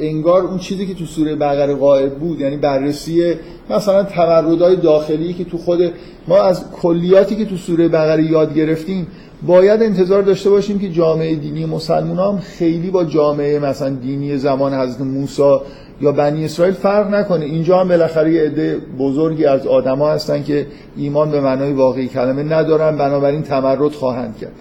انگار 0.00 0.42
اون 0.42 0.58
چیزی 0.58 0.86
که 0.86 0.94
تو 0.94 1.04
سوره 1.04 1.34
بقره 1.34 1.74
قائب 1.74 2.14
بود 2.14 2.40
یعنی 2.40 2.56
بررسی 2.56 3.34
مثلا 3.70 4.02
تمردهای 4.02 4.76
داخلی 4.76 5.32
که 5.32 5.44
تو 5.44 5.58
خود 5.58 5.92
ما 6.28 6.42
از 6.42 6.70
کلیاتی 6.70 7.36
که 7.36 7.44
تو 7.44 7.56
سوره 7.56 7.88
بقره 7.88 8.24
یاد 8.24 8.54
گرفتیم 8.54 9.06
باید 9.46 9.82
انتظار 9.82 10.22
داشته 10.22 10.50
باشیم 10.50 10.78
که 10.78 10.88
جامعه 10.88 11.34
دینی 11.34 11.66
مسلمان 11.66 12.34
هم 12.34 12.38
خیلی 12.38 12.90
با 12.90 13.04
جامعه 13.04 13.58
مثلا 13.58 13.90
دینی 13.90 14.38
زمان 14.38 14.74
حضرت 14.74 15.00
موسی 15.00 15.56
یا 16.00 16.12
بنی 16.12 16.44
اسرائیل 16.44 16.74
فرق 16.74 17.14
نکنه. 17.14 17.44
اینجا 17.44 17.80
هم 17.80 17.88
بالاخره 17.88 18.32
یه 18.32 18.42
عده 18.42 18.78
بزرگی 18.98 19.44
از 19.44 19.66
آدما 19.66 20.10
هستن 20.10 20.42
که 20.42 20.66
ایمان 20.96 21.30
به 21.30 21.40
معنای 21.40 21.72
واقعی 21.72 22.08
کلمه 22.08 22.42
ندارن 22.42 22.96
بنابراین 22.96 23.42
تمرد 23.42 23.92
خواهند 23.92 24.36
کرد. 24.36 24.52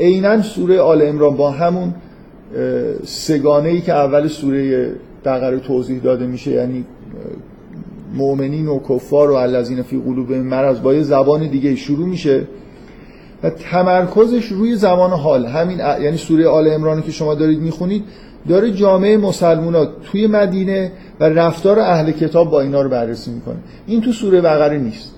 عینا 0.00 0.42
سوره 0.42 0.80
آل 0.80 1.02
عمران 1.02 1.36
با 1.36 1.50
همون 1.50 1.94
سگانه 3.04 3.68
ای 3.68 3.80
که 3.80 3.92
اول 3.92 4.28
سوره 4.28 4.92
بقره 5.24 5.58
توضیح 5.58 6.00
داده 6.00 6.26
میشه 6.26 6.50
یعنی 6.50 6.84
مؤمنین 8.14 8.68
و 8.68 8.80
کفار 8.88 9.30
و 9.30 9.34
الذین 9.34 9.82
فی 9.82 9.98
قلوب 9.98 10.32
مرض 10.32 10.80
با 10.80 10.94
یه 10.94 11.02
زبان 11.02 11.46
دیگه 11.46 11.74
شروع 11.74 12.06
میشه 12.06 12.46
و 13.42 13.50
تمرکزش 13.50 14.44
روی 14.46 14.76
زمان 14.76 15.10
حال. 15.10 15.46
همین 15.46 15.78
یعنی 15.78 16.16
سوره 16.16 16.48
آل 16.48 16.68
عمران 16.68 17.02
که 17.02 17.12
شما 17.12 17.34
دارید 17.34 17.60
می‌خونید 17.60 18.04
داره 18.48 18.72
جامعه 18.72 19.16
مسلمونا 19.16 19.84
توی 19.84 20.26
مدینه 20.26 20.92
و 21.20 21.24
رفتار 21.24 21.78
اهل 21.78 22.10
کتاب 22.10 22.50
با 22.50 22.60
اینا 22.60 22.82
رو 22.82 22.88
بررسی 22.88 23.30
می‌کنه. 23.30 23.56
این 23.86 24.00
تو 24.00 24.12
سوره 24.12 24.40
بقره 24.40 24.78
نیست. 24.78 25.14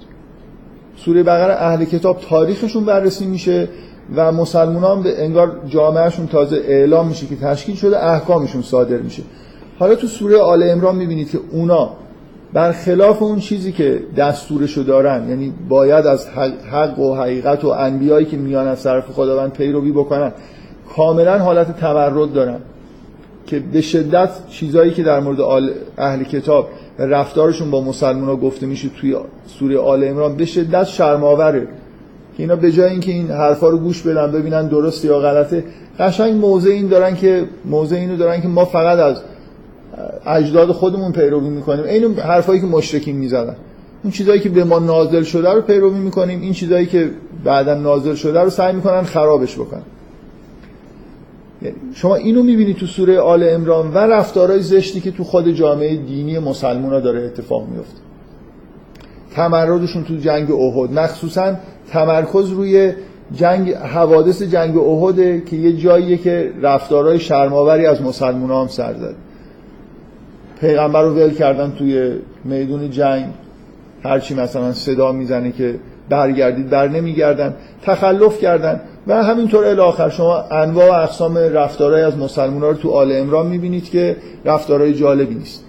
سوره 0.96 1.22
بقره 1.22 1.54
اهل 1.54 1.84
کتاب 1.84 2.20
تاریخشون 2.20 2.84
بررسی 2.84 3.26
میشه. 3.26 3.68
و 4.16 4.32
مسلمان 4.32 5.02
به 5.02 5.24
انگار 5.24 5.60
جامعهشون 5.68 6.26
تازه 6.26 6.56
اعلام 6.56 7.08
میشه 7.08 7.26
که 7.26 7.36
تشکیل 7.36 7.74
شده 7.74 8.04
احکامشون 8.04 8.62
صادر 8.62 8.96
میشه. 8.96 9.22
حالا 9.78 9.94
تو 9.94 10.06
سوره 10.06 10.38
آل 10.38 10.62
امران 10.62 10.96
می‌بینید 10.96 11.30
که 11.30 11.38
اونا 11.52 11.90
برخلاف 12.52 13.22
اون 13.22 13.38
چیزی 13.38 13.72
که 13.72 14.02
دستورشو 14.16 14.82
دارن 14.82 15.28
یعنی 15.28 15.52
باید 15.68 16.06
از 16.06 16.28
حق 16.72 16.98
و 16.98 17.14
حقیقت 17.14 17.64
و 17.64 17.68
انبیایی 17.68 18.26
که 18.26 18.36
میان 18.36 18.66
از 18.68 18.82
طرف 18.82 19.10
خداوند 19.10 19.52
پیروی 19.52 19.92
بکنن 19.92 20.32
کاملا 20.96 21.38
حالت 21.38 21.80
تورد 21.80 22.32
دارن 22.32 22.58
که 23.46 23.60
به 23.60 23.80
شدت 23.80 24.30
چیزایی 24.48 24.90
که 24.90 25.02
در 25.02 25.20
مورد 25.20 25.40
اهل 25.98 26.22
کتاب 26.22 26.68
رفتارشون 26.98 27.70
با 27.70 27.80
مسلمان 27.80 28.28
ها 28.28 28.36
گفته 28.36 28.66
میشه 28.66 28.88
توی 28.88 29.16
سوره 29.46 29.78
آل 29.78 30.04
امران 30.04 30.36
به 30.36 30.44
شدت 30.44 30.84
شرماوره 30.84 31.68
که 32.36 32.42
اینا 32.42 32.56
به 32.56 32.72
جای 32.72 32.90
اینکه 32.90 33.12
این 33.12 33.30
حرفا 33.30 33.68
رو 33.68 33.78
گوش 33.78 34.02
بدن 34.02 34.32
ببینن 34.32 34.66
درست 34.66 35.04
یا 35.04 35.18
غلطه 35.18 35.64
قشنگ 35.98 36.34
موضع 36.34 36.70
این 36.70 36.88
دارن 36.88 37.16
که 37.16 37.44
موضع 37.64 37.96
اینو 37.96 38.16
دارن 38.16 38.40
که 38.40 38.48
ما 38.48 38.64
فقط 38.64 38.98
از 38.98 39.22
اجداد 40.26 40.72
خودمون 40.72 41.12
پیروی 41.12 41.48
می‌کنیم. 41.48 41.84
این 41.84 42.14
حرفایی 42.18 42.60
که 42.60 42.66
مشرکین 42.66 43.16
می‌زدن. 43.16 43.56
اون 44.02 44.12
چیزایی 44.12 44.40
که 44.40 44.48
به 44.48 44.64
ما 44.64 44.78
نازل 44.78 45.22
شده 45.22 45.52
رو 45.52 45.60
پیروی 45.60 45.98
می‌کنیم. 45.98 46.40
این 46.40 46.52
چیزایی 46.52 46.86
که 46.86 47.10
بعدا 47.44 47.74
نازل 47.74 48.14
شده 48.14 48.40
رو 48.40 48.50
سعی 48.50 48.72
می‌کنن 48.72 49.02
خرابش 49.02 49.54
بکنن. 49.54 49.82
شما 51.94 52.14
اینو 52.14 52.42
می‌بینید 52.42 52.76
تو 52.76 52.86
سوره 52.86 53.20
آل 53.20 53.48
امران 53.48 53.94
و 53.94 53.98
رفتارهای 53.98 54.62
زشتی 54.62 55.00
که 55.00 55.10
تو 55.10 55.24
خود 55.24 55.48
جامعه 55.48 55.96
دینی 55.96 56.38
مسلمان 56.38 57.00
داره 57.00 57.20
اتفاق 57.20 57.68
میفته 57.68 57.98
تمردشون 59.34 60.04
تو 60.04 60.16
جنگ 60.16 60.50
احد. 60.52 60.92
مخصوصا 60.92 61.54
تمرکز 61.92 62.50
روی 62.50 62.92
جنگ 63.34 63.72
حوادث 63.72 64.42
جنگ 64.42 64.78
احد 64.78 65.44
که 65.44 65.56
یه 65.56 65.76
جاییه 65.76 66.16
که 66.16 66.52
رفتارهای 66.62 67.18
شرماوری 67.18 67.86
از 67.86 68.02
مسلمان 68.02 68.50
هم 68.50 68.68
سر 68.68 68.94
زد 68.94 69.14
پیغمبر 70.60 71.02
رو 71.02 71.14
ول 71.14 71.34
کردن 71.34 71.72
توی 71.78 72.12
میدون 72.44 72.90
جنگ. 72.90 73.26
هرچی 74.04 74.34
مثلا 74.34 74.72
صدا 74.72 75.12
می‌زنه 75.12 75.52
که 75.52 75.74
برگردید 76.08 76.70
بر 76.70 76.88
نمیگردن. 76.88 77.54
تخلف 77.82 78.38
کردن. 78.38 78.80
و 79.06 79.22
همینطور 79.22 79.64
الاخر 79.64 80.08
شما 80.08 80.40
انواع 80.40 80.90
و 80.90 80.92
اقسام 80.92 81.36
رفتارهای 81.36 82.02
از 82.02 82.18
مسلمان 82.18 82.60
رو 82.60 82.74
تو 82.74 82.90
آل 82.90 83.12
امران 83.12 83.46
می‌بینید 83.46 83.90
که 83.90 84.16
رفتارهای 84.44 84.94
جالبی 84.94 85.34
نیست. 85.34 85.64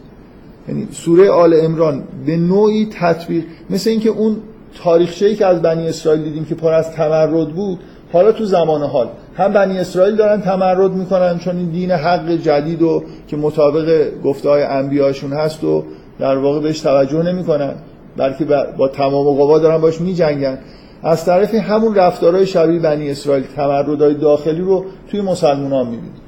یعنی 0.68 0.88
سوره 0.92 1.30
آل 1.30 1.54
امران 1.62 2.04
به 2.26 2.38
نوعی 2.38 2.90
تطبیق 3.00 3.44
مثل 3.70 3.90
اینکه 3.90 4.10
اون 4.10 4.38
تاریخچه‌ای 4.84 5.36
که 5.36 5.46
از 5.46 5.62
بنی 5.62 5.88
اسرائیل 5.88 6.24
دیدیم 6.24 6.46
که 6.46 6.56
پر 6.56 6.74
از 6.74 6.92
تمرد 6.92 7.54
بود 7.54 7.80
حالا 8.14 8.32
تو 8.32 8.46
زمان 8.46 8.84
حال. 8.84 9.08
هم 9.36 9.54
بنی 9.54 9.80
اسرائیل 9.80 10.16
دارن 10.16 10.42
تمرد 10.42 10.92
می‌کنن 10.92 11.40
چون 11.40 11.58
این 11.58 11.70
دین 11.70 11.92
حق 11.92 12.32
جدید 12.32 12.82
و 12.82 13.04
که 13.28 13.38
مطابق 13.38 14.10
گفته 14.24 14.50
های 14.50 14.64
انبیاشون 14.64 15.34
هست 15.34 15.64
و 15.64 15.84
در 16.20 16.38
واقع 16.38 16.60
بهش 16.60 16.80
توجه 16.80 17.24
نمی‌کنن 17.24 17.74
بلکه 18.18 18.46
با 18.78 18.88
تمام 18.88 19.26
قوا 19.26 19.60
دارن 19.60 19.78
باش 19.78 20.02
میجنگن. 20.02 20.58
از 21.04 21.26
طرف 21.26 21.56
همون 21.56 21.96
رفتارهای 21.96 22.46
شبیه 22.46 22.80
بنی 22.80 23.12
اسرائیل 23.12 23.44
تمردهای 23.56 24.14
داخلی 24.14 24.62
رو 24.62 24.86
توی 25.12 25.22
مسلمان 25.22 25.72
ها 25.72 25.84
می‌بینید 25.84 26.23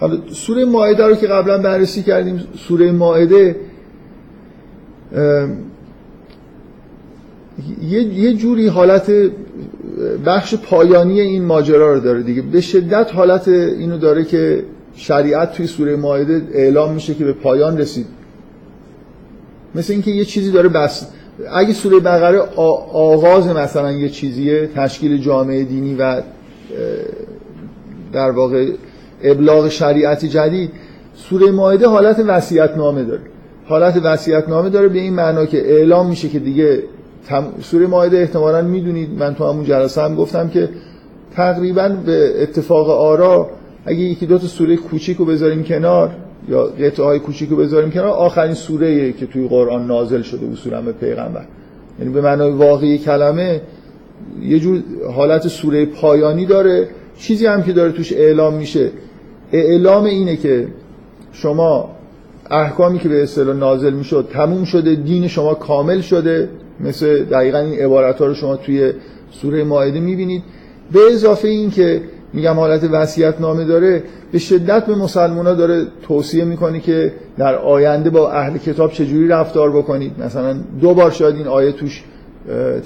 حالا 0.00 0.18
سوره 0.32 0.64
ماعده 0.64 1.06
رو 1.06 1.14
که 1.14 1.26
قبلا 1.26 1.58
بررسی 1.58 2.02
کردیم 2.02 2.40
سوره 2.68 2.92
ماعده 2.92 3.56
یه 7.90 8.34
جوری 8.34 8.66
حالت 8.66 9.12
بخش 10.26 10.54
پایانی 10.54 11.20
این 11.20 11.44
ماجرا 11.44 11.94
رو 11.94 12.00
داره 12.00 12.22
دیگه. 12.22 12.42
به 12.42 12.60
شدت 12.60 13.14
حالت 13.14 13.48
اینو 13.48 13.98
داره 13.98 14.24
که 14.24 14.64
شریعت 14.94 15.52
توی 15.52 15.66
سوره 15.66 15.96
ماعده 15.96 16.42
اعلام 16.52 16.94
میشه 16.94 17.14
که 17.14 17.24
به 17.24 17.32
پایان 17.32 17.78
رسید. 17.78 18.06
مثل 19.74 19.92
اینکه 19.92 20.10
یه 20.10 20.24
چیزی 20.24 20.50
داره 20.50 20.68
بس 20.68 21.06
اگه 21.52 21.72
سوره 21.72 22.00
بقره 22.00 22.38
آغاز 22.92 23.46
مثلا 23.46 23.92
یه 23.92 24.08
چیزیه 24.08 24.70
تشکیل 24.74 25.18
جامعه 25.18 25.64
دینی 25.64 25.94
و 25.94 26.22
در 28.12 28.30
واقع 28.30 28.70
ابلاغ 29.22 29.68
شریعت 29.68 30.24
جدید 30.24 30.70
سوره 31.14 31.50
مائده 31.50 31.86
حالت 31.86 32.24
وصیت 32.26 32.70
نامه 32.76 33.04
داره. 33.04 33.20
حالت 33.64 34.00
وصیت 34.04 34.48
نامه 34.48 34.68
داره 34.68 34.88
به 34.88 34.98
این 34.98 35.14
معنا 35.14 35.46
که 35.46 35.58
اعلام 35.58 36.08
میشه 36.08 36.28
که 36.28 36.38
دیگه 36.38 36.82
سوره 37.62 37.86
مائده 37.86 38.18
احتمالا 38.18 38.62
می‌دونید. 38.62 39.10
من 39.18 39.34
تو 39.34 39.50
همون 39.50 39.64
جلسه 39.64 40.02
هم 40.02 40.14
گفتم 40.14 40.48
که 40.48 40.68
تقریبا 41.36 41.88
به 41.88 42.42
اتفاق 42.42 42.90
آرا 42.90 43.50
اگه 43.86 43.98
یکی 43.98 44.26
دو 44.26 44.38
تا 44.38 44.46
سوره 44.46 44.76
کوچیک 44.76 45.18
بذاریم 45.18 45.62
کنار 45.62 46.10
یا 46.48 46.62
قطعه 46.62 47.06
های 47.06 47.18
کوچیک 47.18 47.50
بذاریم 47.50 47.90
کنار 47.90 48.08
آخرین 48.08 48.54
سوره 48.54 49.12
که 49.12 49.26
توی 49.26 49.48
قرآن 49.48 49.86
نازل 49.86 50.22
شده 50.22 50.46
اصولا 50.52 50.82
به 50.82 50.92
پیغمبر. 50.92 51.44
یعنی 51.98 52.12
به 52.12 52.20
معنای 52.20 52.50
واقعی 52.50 52.98
کلمه 52.98 53.60
یه 54.42 54.58
جور 54.60 54.82
حالت 55.14 55.48
سوره 55.48 55.86
پایانی 55.86 56.46
داره. 56.46 56.88
چیزی 57.18 57.46
هم 57.46 57.62
که 57.62 57.72
داره 57.72 57.92
توش 57.92 58.12
اعلام 58.12 58.54
میشه 58.54 58.90
اعلام 59.52 60.04
اینه 60.04 60.36
که 60.36 60.66
شما 61.32 61.90
احکامی 62.50 62.98
که 62.98 63.08
به 63.08 63.22
اصطلاح 63.22 63.56
نازل 63.56 63.92
می‌شد 63.92 64.28
تموم 64.32 64.64
شده 64.64 64.94
دین 64.94 65.28
شما 65.28 65.54
کامل 65.54 66.00
شده. 66.00 66.48
مثل 66.80 67.24
دقیقا 67.24 67.58
این 67.58 67.78
عبارت 67.80 68.20
رو 68.20 68.34
شما 68.34 68.56
توی 68.56 68.92
سوره 69.30 69.64
ماعده 69.64 70.00
می‌بینید. 70.00 70.42
به 70.92 71.00
اضافه 71.12 71.48
این 71.48 71.70
که 71.70 72.00
میگم 72.32 72.54
حالت 72.54 72.84
وصیت 72.92 73.40
نامه 73.40 73.64
داره 73.64 74.02
به 74.32 74.38
شدت 74.38 74.86
به 74.86 74.94
مسلمان 74.94 75.46
ها 75.46 75.54
داره 75.54 75.86
توصیه 76.02 76.44
می‌کنه 76.44 76.80
که 76.80 77.12
در 77.38 77.54
آینده 77.54 78.10
با 78.10 78.30
اهل 78.30 78.58
کتاب 78.58 78.92
چجوری 78.92 79.28
رفتار 79.28 79.70
بکنید. 79.70 80.12
مثلا 80.22 80.56
دو 80.80 80.94
بار 80.94 81.10
شاید 81.10 81.36
این 81.36 81.46
آیه 81.46 81.72
توش 81.72 82.04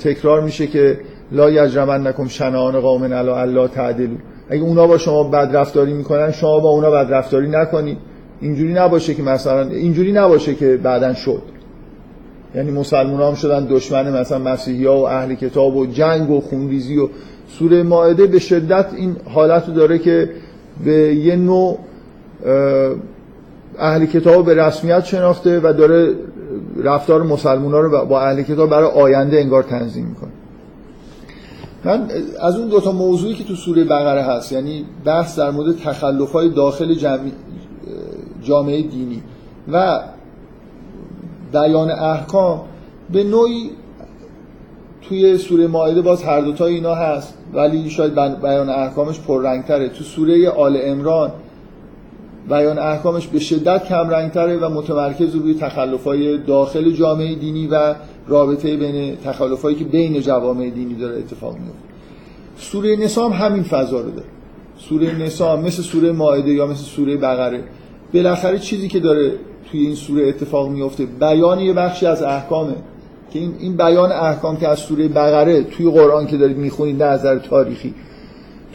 تکرار 0.02 0.40
میشه 0.40 0.66
که 0.66 0.98
لا 1.32 1.50
یجرمن 1.50 2.06
نکم 2.06 2.28
شنان 2.28 2.80
قوم 2.80 3.04
علا 3.04 3.36
الله 3.36 3.68
تعدلو 3.68 4.16
اگه 4.48 4.62
اونا 4.62 4.86
با 4.86 4.98
شما 4.98 5.22
بد 5.22 5.56
رفتاری 5.56 5.92
می‌کنن 5.92 6.30
شما 6.32 6.60
با 6.60 6.68
اونا 6.68 6.90
بد 6.90 7.12
رفتاری 7.12 7.48
نکنید 7.48 7.98
اینجوری 8.40 8.72
نباشه 8.72 9.14
که 9.14 9.22
مثلا 9.22 9.68
اینجوری 9.68 10.12
نباشه 10.12 10.54
که 10.54 10.76
بعدا 10.76 11.14
شد. 11.14 11.42
یعنی 12.54 12.70
مسلمان 12.70 13.22
هم 13.22 13.34
شدن 13.34 13.66
دشمن 13.70 14.20
مثلا 14.20 14.38
مسیحی 14.38 14.86
ها 14.86 14.96
و 14.96 15.08
اهل 15.08 15.34
کتاب 15.34 15.76
و 15.76 15.86
جنگ 15.86 16.30
و 16.30 16.40
خونریزی 16.40 16.98
و 16.98 17.08
سوره 17.48 17.82
ماعده 17.82 18.26
به 18.26 18.38
شدت 18.38 18.86
این 18.96 19.16
حالت 19.34 19.68
رو 19.68 19.74
داره 19.74 19.98
که 19.98 20.30
به 20.84 20.92
یه 21.14 21.36
نوع 21.36 21.78
اهل 23.78 24.06
کتاب 24.06 24.46
به 24.46 24.54
رسمیت 24.54 25.04
شناخته 25.04 25.60
و 25.60 25.72
داره 25.72 26.14
رفتار 26.84 27.22
مسلمان 27.22 27.72
ها 27.72 27.80
رو 27.80 28.06
با 28.06 28.20
اهل 28.20 28.42
کتاب 28.42 28.70
برای 28.70 28.90
آینده 28.90 29.38
انگار 29.38 29.62
تنظیم 29.62 30.06
می‌کنه. 30.06 30.31
من 31.84 32.08
از 32.40 32.58
اون 32.58 32.68
دوتا 32.68 32.92
موضوعی 32.92 33.34
که 33.34 33.44
تو 33.44 33.54
سوره 33.54 33.84
بقره 33.84 34.22
هست 34.22 34.52
یعنی 34.52 34.84
بحث 35.04 35.38
در 35.38 35.50
مورد 35.50 35.76
تخلف 35.76 36.32
های 36.32 36.48
داخل 36.48 36.94
جامعه 38.42 38.82
دینی 38.82 39.22
و 39.72 40.00
بیان 41.52 41.90
احکام 41.90 42.60
به 43.12 43.24
نوعی 43.24 43.70
توی 45.02 45.38
سوره 45.38 45.66
ماعده 45.66 46.02
باز 46.02 46.22
هر 46.22 46.40
دوتا 46.40 46.66
اینا 46.66 46.94
هست 46.94 47.34
ولی 47.54 47.90
شاید 47.90 48.14
بیان 48.40 48.68
احکامش 48.68 49.20
پررنگتره. 49.20 49.88
تو 49.88 50.04
سوره 50.04 50.50
آل 50.50 50.78
امران 50.82 51.32
بیان 52.48 52.78
احکامش 52.78 53.26
به 53.26 53.38
شدت 53.38 53.84
کم 53.84 54.08
رنگتره 54.10 54.56
و 54.56 54.68
متمرکز 54.68 55.34
روی 55.34 55.54
تخلفای 55.54 56.38
داخل 56.38 56.90
جامعه 56.90 57.34
دینی 57.34 57.66
و 57.66 57.94
رابطه 58.28 58.76
بین 58.76 59.16
تخلفایی 59.16 59.76
که 59.76 59.84
بین 59.84 60.20
جوامع 60.20 60.70
دینی 60.70 60.94
داره 60.94 61.18
اتفاق 61.18 61.54
میفته 61.54 61.92
سوره 62.56 62.96
نسا 62.96 63.28
هم 63.28 63.46
همین 63.46 63.62
فضا 63.62 64.00
رو 64.00 64.10
داره. 64.10 64.26
سوره 64.78 65.18
نسا 65.18 65.56
مثل 65.56 65.82
سوره 65.82 66.12
ماعده 66.12 66.52
یا 66.52 66.66
مثل 66.66 66.84
سوره 66.84 67.16
بقره. 67.16 67.64
بالاخره 68.14 68.58
چیزی 68.58 68.88
که 68.88 69.00
داره 69.00 69.32
توی 69.70 69.80
این 69.80 69.94
سوره 69.94 70.28
اتفاق 70.28 70.68
میفته 70.68 71.06
بیان 71.06 71.60
یه 71.60 71.72
بخشی 71.72 72.06
از 72.06 72.22
احکامه. 72.22 72.74
که 73.32 73.38
این, 73.38 73.54
این 73.58 73.76
بیان 73.76 74.12
احکام 74.12 74.56
که 74.56 74.68
از 74.68 74.78
سوره 74.78 75.08
بقره 75.08 75.62
توی 75.62 75.90
قرآن 75.90 76.26
که 76.26 76.36
دارید 76.36 76.56
می‌خونید 76.56 77.02
نظر 77.02 77.38
تاریخی. 77.38 77.94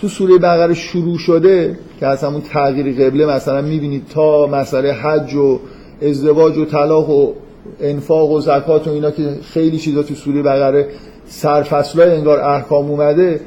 تو 0.01 0.07
سوره 0.07 0.37
بقره 0.37 0.73
شروع 0.73 1.17
شده 1.17 1.79
که 1.99 2.07
از 2.07 2.23
همون 2.23 2.41
تغییر 2.41 3.05
قبله 3.05 3.25
مثلا 3.25 3.61
می‌بینید 3.61 4.07
تا 4.07 4.47
مسئله 4.47 4.93
حج 4.93 5.35
و 5.35 5.59
ازدواج 6.01 6.57
و 6.57 6.65
طلاق 6.65 7.09
و 7.09 7.33
انفاق 7.79 8.31
و 8.31 8.41
زکات 8.41 8.87
و 8.87 8.91
اینا 8.91 9.11
که 9.11 9.29
خیلی 9.53 9.77
چیزا 9.77 10.03
تو 10.03 10.15
سوره 10.15 10.41
بقره 10.41 10.87
سرفصلای 11.25 12.15
انگار 12.15 12.39
احکام 12.39 12.91
اومده 12.91 13.41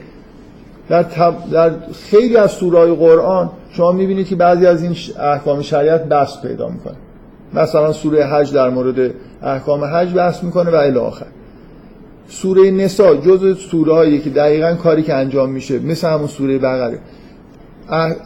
در, 0.89 1.05
در 1.53 1.71
خیلی 2.11 2.37
از 2.37 2.51
سورای 2.51 2.95
قرآن 2.95 3.51
شما 3.71 3.93
می‌بینید 3.93 4.27
که 4.27 4.37
بعضی 4.37 4.67
از 4.67 4.83
این 4.83 4.97
احکام 5.21 5.63
شریعت 5.63 6.05
بحث 6.05 6.43
پیدا 6.43 6.69
می‌کنه. 6.69 6.97
مثلا 7.55 7.93
سوره 7.93 8.25
حج 8.25 8.53
در 8.53 8.69
مورد 8.69 9.15
احکام 9.43 9.85
حج 9.85 10.15
بحث 10.15 10.45
می‌کنه 10.45 10.71
و 10.71 10.75
الی 10.75 11.01
سوره 12.29 12.71
نسا 12.71 13.17
جز 13.17 13.59
سوره 13.59 13.93
هایی 13.93 14.21
که 14.21 14.31
دقیقا 14.31 14.75
کاری 14.75 15.03
که 15.03 15.15
انجام 15.15 15.51
میشه 15.51 15.79
مثل 15.79 16.09
همون 16.09 16.27
سوره 16.27 16.59
بقره. 16.59 16.99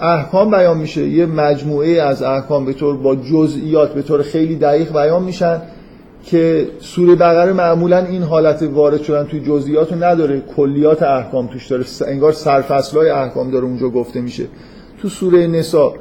احکام 0.00 0.50
بیان 0.50 0.78
میشه 0.78 1.08
یه 1.08 1.26
مجموعه 1.26 2.02
از 2.02 2.22
احکام 2.22 2.64
به 2.64 2.72
طور 2.72 2.96
با 2.96 3.16
جزئیات 3.16 3.94
به 3.94 4.02
طور 4.02 4.22
خیلی 4.22 4.56
دقیق 4.56 4.92
بیان 4.92 5.22
میشن. 5.22 5.62
که 6.26 6.68
سوره 6.80 7.14
بقره 7.14 7.52
معمولا 7.52 7.98
این 8.06 8.22
حالت 8.22 8.62
وارد 8.62 9.02
شدن 9.02 9.24
توی 9.24 9.40
جزئیات 9.40 9.92
رو 9.92 10.04
نداره. 10.04 10.42
کلیات 10.56 11.02
احکام 11.02 11.46
توش 11.46 11.66
داره. 11.66 11.84
انگار 12.06 12.32
سرفصلای 12.32 13.10
احکام 13.10 13.50
داره 13.50 13.64
اونجا 13.64 13.88
گفته 13.88 14.20
میشه. 14.20 14.44
تو 15.02 15.08
سوره 15.08 15.46
نسا 15.46 15.94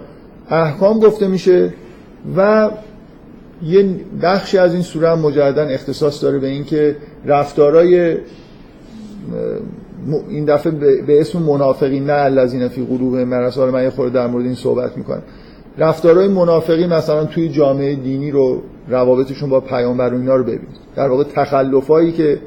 احکام 0.49 0.99
گفته 0.99 1.27
میشه 1.27 1.73
و 2.37 2.69
یه 3.63 3.95
بخشی 4.21 4.57
از 4.57 4.73
این 4.73 4.81
سوره 4.81 5.09
هم 5.09 5.19
مجددا 5.19 5.61
اختصاص 5.61 6.23
داره 6.23 6.39
به 6.39 6.47
اینکه 6.47 6.95
رفتارای 7.25 8.17
این 10.29 10.45
دفعه 10.45 10.71
به 11.07 11.21
اسم 11.21 11.39
منافقین 11.39 12.05
نه 12.05 12.13
الذین 12.13 12.67
فی 12.67 12.85
قلوب 12.85 13.15
مرض. 13.15 13.57
من 13.57 13.83
یه 13.83 13.89
خورده 13.89 14.13
در 14.13 14.27
مورد 14.27 14.45
این 14.45 14.55
صحبت 14.55 14.97
می‌کنم. 14.97 15.21
رفتارهای 15.77 16.27
منافقی 16.27 16.87
مثلا 16.87 17.25
توی 17.25 17.49
جامعه 17.49 17.95
دینی 17.95 18.31
رو 18.31 18.61
روابطشون 18.89 19.49
با 19.49 19.59
پیامبر 19.59 20.13
و 20.13 20.17
اینا 20.17 20.35
رو 20.35 20.43
ببینید 20.43 20.77
در 20.95 21.09
واقع 21.09 21.23
تخلفایی 21.23 22.11
که 22.11 22.39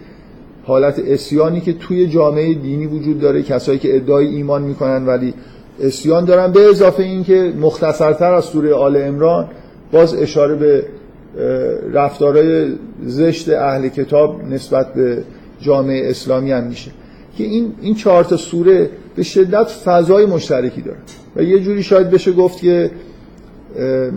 حالت 0.64 0.98
اسیانی 0.98 1.60
که 1.60 1.72
توی 1.72 2.06
جامعه 2.06 2.54
دینی 2.54 2.86
وجود 2.86 3.20
داره 3.20 3.42
کسایی 3.42 3.78
که 3.78 3.96
ادعای 3.96 4.26
ایمان 4.26 4.62
می‌کنن 4.62 5.06
ولی 5.06 5.34
اسیان 5.80 6.24
دارن. 6.24 6.52
به 6.52 6.70
اضافه 6.70 7.02
اینکه 7.02 7.52
مختصرتر 7.60 8.34
از 8.34 8.44
سوره 8.44 8.74
آل 8.74 8.96
امران 8.96 9.48
باز 9.92 10.14
اشاره 10.14 10.54
به 10.54 10.86
رفتارهای 11.92 12.72
زشت 13.04 13.48
اهل 13.48 13.88
کتاب 13.88 14.44
نسبت 14.44 14.94
به 14.94 15.24
جامعه 15.60 16.10
اسلامی 16.10 16.52
هم 16.52 16.64
میشه. 16.64 16.90
که 17.38 17.44
این 17.44 17.72
این 17.80 17.94
چهار 17.94 18.24
تا 18.24 18.36
سوره 18.36 18.90
به 19.16 19.22
شدت 19.22 19.64
فضای 19.64 20.26
مشترکی 20.26 20.82
داره. 20.82 20.98
و 21.36 21.42
یه 21.42 21.60
جوری 21.60 21.82
شاید 21.82 22.10
بشه 22.10 22.32
گفت 22.32 22.60
که 22.60 22.90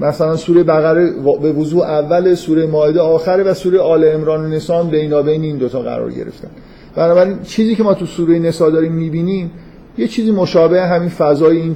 مثلا 0.02 0.36
سوره 0.36 0.64
بقره 0.64 1.14
به 1.42 1.52
وضوع 1.52 1.86
اول 1.86 2.36
سوره 2.36 2.66
مائده 2.66 3.00
آخره 3.00 3.44
و 3.44 3.54
سوره 3.54 3.80
آل 3.80 4.04
عمران 4.04 4.46
و 4.46 4.48
نسان 4.48 4.90
بینابین 4.90 5.42
این 5.42 5.58
دوتا 5.58 5.82
قرار 5.82 6.12
گرفتن. 6.12 6.48
بنابراین 6.96 7.40
چیزی 7.44 7.76
که 7.76 7.84
ما 7.84 7.94
تو 7.94 8.06
سوره 8.06 8.40
نسا 8.40 8.70
داریم 8.70 8.92
می‌بینیم 8.92 9.52
یه 9.98 10.08
چیزی 10.08 10.32
مشابه 10.32 10.82
همین 10.82 11.10
فضای 11.10 11.58
این 11.58 11.76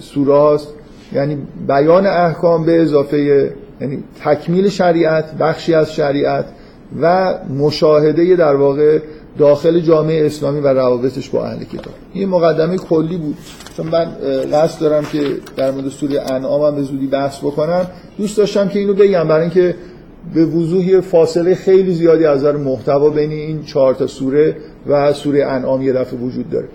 سوره 0.00 0.34
هاست. 0.34 0.68
یعنی 1.12 1.38
بیان 1.68 2.06
احکام 2.06 2.64
به 2.64 2.82
اضافه 2.82 3.50
یعنی 3.80 4.04
تکمیل 4.24 4.68
شریعت 4.68 5.34
بخشی 5.38 5.74
از 5.74 5.92
شریعت 5.92 6.44
و 7.00 7.34
مشاهده 7.58 8.36
در 8.36 8.54
واقع 8.54 8.98
داخل 9.38 9.80
جامعه 9.80 10.26
اسلامی 10.26 10.60
و 10.60 10.66
روابطش 10.66 11.28
با 11.28 11.44
اهل 11.44 11.64
کتاب. 11.64 11.94
این 12.12 12.28
مقدمه 12.28 12.76
کلی 12.76 13.16
بود. 13.16 13.36
چون 13.76 13.86
من 13.86 14.04
قصد 14.52 14.80
دارم 14.80 15.04
که 15.04 15.20
در 15.56 15.70
مورد 15.70 15.88
سوره 15.88 16.20
انعام 16.32 16.62
هم 16.62 16.74
به 16.74 16.82
زودی 16.82 17.06
بحث 17.06 17.38
بکنم. 17.38 17.86
دوست 18.18 18.36
داشتم 18.36 18.68
که 18.68 18.78
اینو 18.78 18.94
بگم 18.94 19.28
برای 19.28 19.40
اینکه 19.40 19.74
به 20.34 20.44
وضوحی 20.44 21.00
فاصله 21.00 21.54
خیلی 21.54 21.94
زیادی 21.94 22.24
از 22.24 22.38
نظر 22.38 22.56
محتوا 22.56 23.10
بین 23.10 23.30
این 23.30 23.62
چهار 23.62 23.94
تا 23.94 24.06
سوره 24.06 24.56
و 24.86 25.12
سوره 25.12 25.44
انعام 25.44 25.82
یه 25.82 25.92
دفعه 25.92 26.18
وجود 26.18 26.50
داره. 26.50 26.68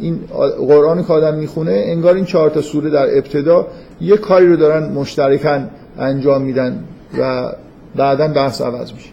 این 0.00 0.20
قرآن 0.68 1.04
که 1.04 1.12
آدم 1.12 1.34
می‌خونه 1.34 1.82
انگار 1.86 2.14
این 2.14 2.24
چهار 2.24 2.50
تا 2.50 2.60
سوره 2.60 2.90
در 2.90 3.16
ابتدا 3.16 3.66
یه 4.00 4.16
کاری 4.16 4.46
رو 4.46 4.56
دارن 4.56 4.92
مشترکاً 4.92 5.60
انجام 5.98 6.42
میدن 6.42 6.84
و 7.18 7.52
بعدا 7.96 8.28
بحث 8.28 8.60
عوض 8.60 8.92
میشه. 8.92 9.08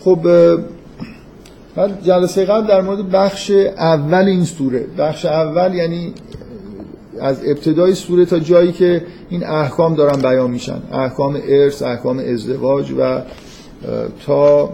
خب 0.00 0.18
من 1.76 1.98
جلسه 2.02 2.44
قبل 2.44 2.66
در 2.66 2.80
مورد 2.80 3.10
بخش 3.10 3.50
اول 3.50 4.24
این 4.24 4.44
سوره. 4.44 4.86
بخش 4.98 5.24
اول 5.24 5.74
یعنی 5.74 6.12
از 7.20 7.40
ابتدای 7.46 7.94
سوره 7.94 8.24
تا 8.24 8.38
جایی 8.38 8.72
که 8.72 9.02
این 9.30 9.46
احکام 9.46 9.94
دارن 9.94 10.22
بیان 10.22 10.50
میشن. 10.50 10.82
احکام 10.92 11.40
ارث 11.48 11.82
احکام 11.82 12.18
ازدواج 12.18 12.92
و 12.98 13.20
تا 14.26 14.70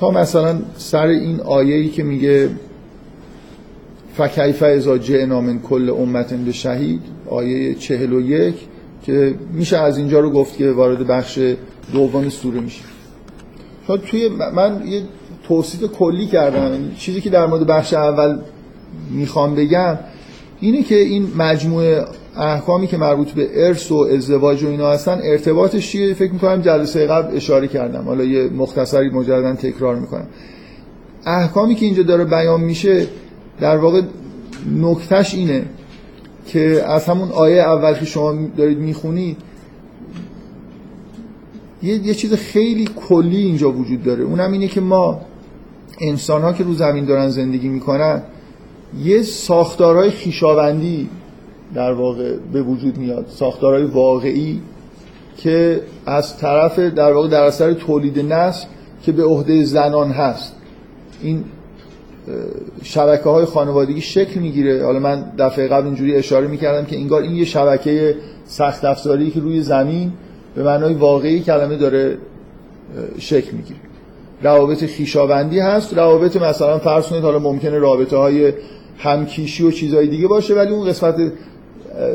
تا 0.00 0.10
مثلا 0.10 0.58
سر 0.76 1.06
این 1.06 1.40
آیه‌ای 1.40 1.88
که 1.88 2.02
میگه 2.02 2.50
فکیف 4.16 4.62
ازا 4.62 4.98
جئنا 4.98 5.40
من 5.40 5.58
کل 5.58 5.90
امت 5.90 6.34
به 6.34 6.52
شهید 6.52 7.00
آیه 7.30 7.74
چهل 7.74 8.12
و 8.12 8.20
یک 8.20 8.54
که 9.06 9.34
میشه 9.52 9.78
از 9.78 9.98
اینجا 9.98 10.20
رو 10.20 10.30
گفت 10.30 10.56
که 10.56 10.70
وارد 10.70 11.06
بخش 11.06 11.38
دوم 11.92 12.28
سوره 12.28 12.60
میشه. 12.60 12.82
توی 14.10 14.28
من 14.28 14.82
یه 14.86 15.02
توصیف 15.48 15.92
کلی 15.92 16.26
کردم. 16.26 16.90
چیزی 16.98 17.20
که 17.20 17.30
در 17.30 17.46
مورد 17.46 17.66
بخش 17.66 17.94
اول 17.94 18.38
می‌خوام 19.10 19.54
بگم 19.54 19.98
اینه 20.60 20.82
که 20.82 20.94
این 20.94 21.28
مجموعه 21.36 22.04
احکامی 22.36 22.86
که 22.86 22.96
مربوط 22.96 23.30
به 23.30 23.66
ارث 23.66 23.92
و 23.92 23.94
ازدواج 23.94 24.62
و 24.62 24.68
اینا 24.68 24.90
هستن 24.90 25.20
ارتباطش 25.24 25.90
چیه؟ 25.90 26.14
فکر 26.14 26.32
می‌کنم 26.32 26.62
جلسه 26.62 27.06
قبل 27.06 27.36
اشاره 27.36 27.68
کردم. 27.68 28.04
حالا 28.04 28.24
یه 28.24 28.50
مختصری 28.50 29.10
مجددا 29.10 29.54
تکرار 29.54 29.96
می‌کنم. 29.96 30.26
احکامی 31.26 31.74
که 31.74 31.86
اینجا 31.86 32.02
داره 32.02 32.24
بیان 32.24 32.60
میشه 32.60 33.06
در 33.60 33.76
واقع 33.76 34.02
نکتهش 34.80 35.34
اینه 35.34 35.64
که 36.46 36.84
از 36.86 37.04
همون 37.04 37.30
آیه 37.30 37.62
اول 37.62 37.94
که 37.94 38.04
شما 38.04 38.34
دارید 38.56 38.78
می‌خونید 38.78 39.36
یه،, 41.86 42.06
یه 42.06 42.14
چیز 42.14 42.34
خیلی 42.34 42.88
کلی 43.08 43.36
اینجا 43.36 43.72
وجود 43.72 44.02
داره. 44.02 44.24
اونم 44.24 44.52
اینه 44.52 44.68
که 44.68 44.80
ما 44.80 45.20
انسان 46.00 46.42
ها 46.42 46.52
که 46.52 46.64
رو 46.64 46.74
زمین 46.74 47.04
دارن 47.04 47.28
زندگی 47.28 47.68
می‌کنن 47.68 48.22
یه 49.04 49.22
ساختارهای 49.22 50.10
خیشاوندی 50.10 51.08
در 51.74 51.92
واقع 51.92 52.36
به 52.52 52.62
وجود 52.62 52.98
میاد 52.98 53.26
ساختارهای 53.28 53.84
واقعی 53.84 54.60
که 55.36 55.80
از 56.06 56.38
طرف 56.38 56.78
در 56.78 57.12
واقع 57.12 57.28
در 57.28 57.42
اثر 57.42 57.72
تولید 57.72 58.32
نسل 58.32 58.66
که 59.02 59.12
به 59.12 59.24
عهده 59.24 59.64
زنان 59.64 60.10
هست. 60.10 60.56
این 61.22 61.44
شبکه 62.82 63.28
های 63.28 63.44
خانوادگی 63.44 64.00
شکل 64.00 64.40
می‌گیره. 64.40 64.84
حالا 64.84 64.98
من 64.98 65.32
دفعه 65.38 65.68
قبل 65.68 65.86
اینجوری 65.86 66.16
اشاره 66.16 66.46
می‌کردم 66.46 66.84
که 66.84 66.96
انگار 66.96 67.22
این 67.22 67.36
یه 67.36 67.44
شبکه 67.44 68.16
سخت 68.44 68.84
افزاری 68.84 69.30
که 69.30 69.40
روی 69.40 69.62
زمین 69.62 70.12
به 70.56 70.62
معنای 70.62 70.94
واقعی 70.94 71.40
کلمه 71.40 71.76
داره 71.76 72.18
شکل 73.18 73.56
می‌گیره. 73.56 73.80
روابط 74.42 74.84
خیشاوندی 74.84 75.58
هست. 75.58 75.94
روابط 75.94 76.36
مثلا 76.36 76.78
فرض 76.78 77.06
کنید 77.06 77.22
حالا 77.22 77.38
ممکنه 77.38 77.78
رابطه 77.78 78.16
های 78.16 78.52
همکیشی 78.98 79.64
و 79.64 79.70
چیزهای 79.70 80.06
دیگه 80.06 80.28
باشه 80.28 80.54
ولی 80.54 80.72
اون 80.72 80.88
قسمت 80.88 81.14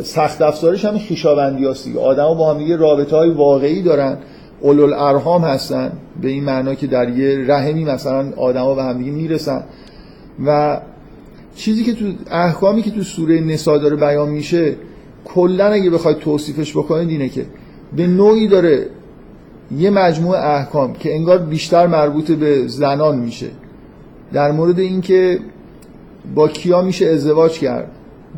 سخت 0.03 0.41
افزارش 0.41 0.85
هم 0.85 0.97
خیشاوندی 0.97 1.67
هست 1.67 1.85
دیگه. 1.85 1.99
آدم 1.99 2.33
با 2.33 2.53
هم 2.53 2.57
دیگه 2.57 2.75
رابطه 2.75 3.15
های 3.15 3.29
واقعی 3.29 3.81
دارن. 3.81 4.17
اولول 4.61 4.93
ارهام 4.93 5.43
هستن. 5.43 5.91
به 6.21 6.27
این 6.27 6.43
معنا 6.43 6.75
که 6.75 6.87
در 6.87 7.09
یه 7.09 7.45
رحمی 7.47 7.85
مثلا 7.85 8.33
آدما 8.37 8.75
به 8.75 8.83
هم 8.83 8.97
دیگه 8.97 9.11
می‌رسن. 9.11 9.63
و 10.45 10.81
چیزی 11.55 11.83
که 11.83 11.93
تو 11.93 12.05
احکامی 12.31 12.81
که 12.81 12.91
تو 12.91 13.01
سوره 13.01 13.39
نسا 13.39 13.77
داره 13.77 13.95
بیان 13.95 14.29
میشه 14.29 14.75
کلا 15.25 15.65
اگه 15.65 15.89
بخواید 15.89 16.17
توصیفش 16.17 16.71
بکنید 16.71 17.09
اینه 17.09 17.29
که 17.29 17.45
به 17.95 18.07
نوعی 18.07 18.47
داره 18.47 18.87
یه 19.77 19.89
مجموعه 19.89 20.39
احکام 20.39 20.93
که 20.93 21.15
انگار 21.15 21.37
بیشتر 21.37 21.87
مربوط 21.87 22.31
به 22.31 22.67
زنان 22.67 23.19
میشه. 23.19 23.47
در 24.33 24.51
مورد 24.51 24.79
اینکه 24.79 25.39
با 26.35 26.47
کیا 26.47 26.81
میشه 26.81 27.05
ازدواج 27.05 27.59
کرد 27.59 27.91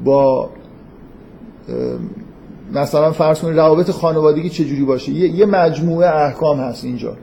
با 0.03 0.49
مثلا 2.73 3.11
فرض 3.11 3.39
کنید 3.39 3.57
روابط 3.57 3.91
خانوادگی 3.91 4.49
چجوری 4.49 4.83
باشه. 4.83 5.11
یه 5.11 5.45
مجموعه 5.45 6.07
احکام 6.07 6.59
هست 6.59 6.83
اینجا. 6.83 7.13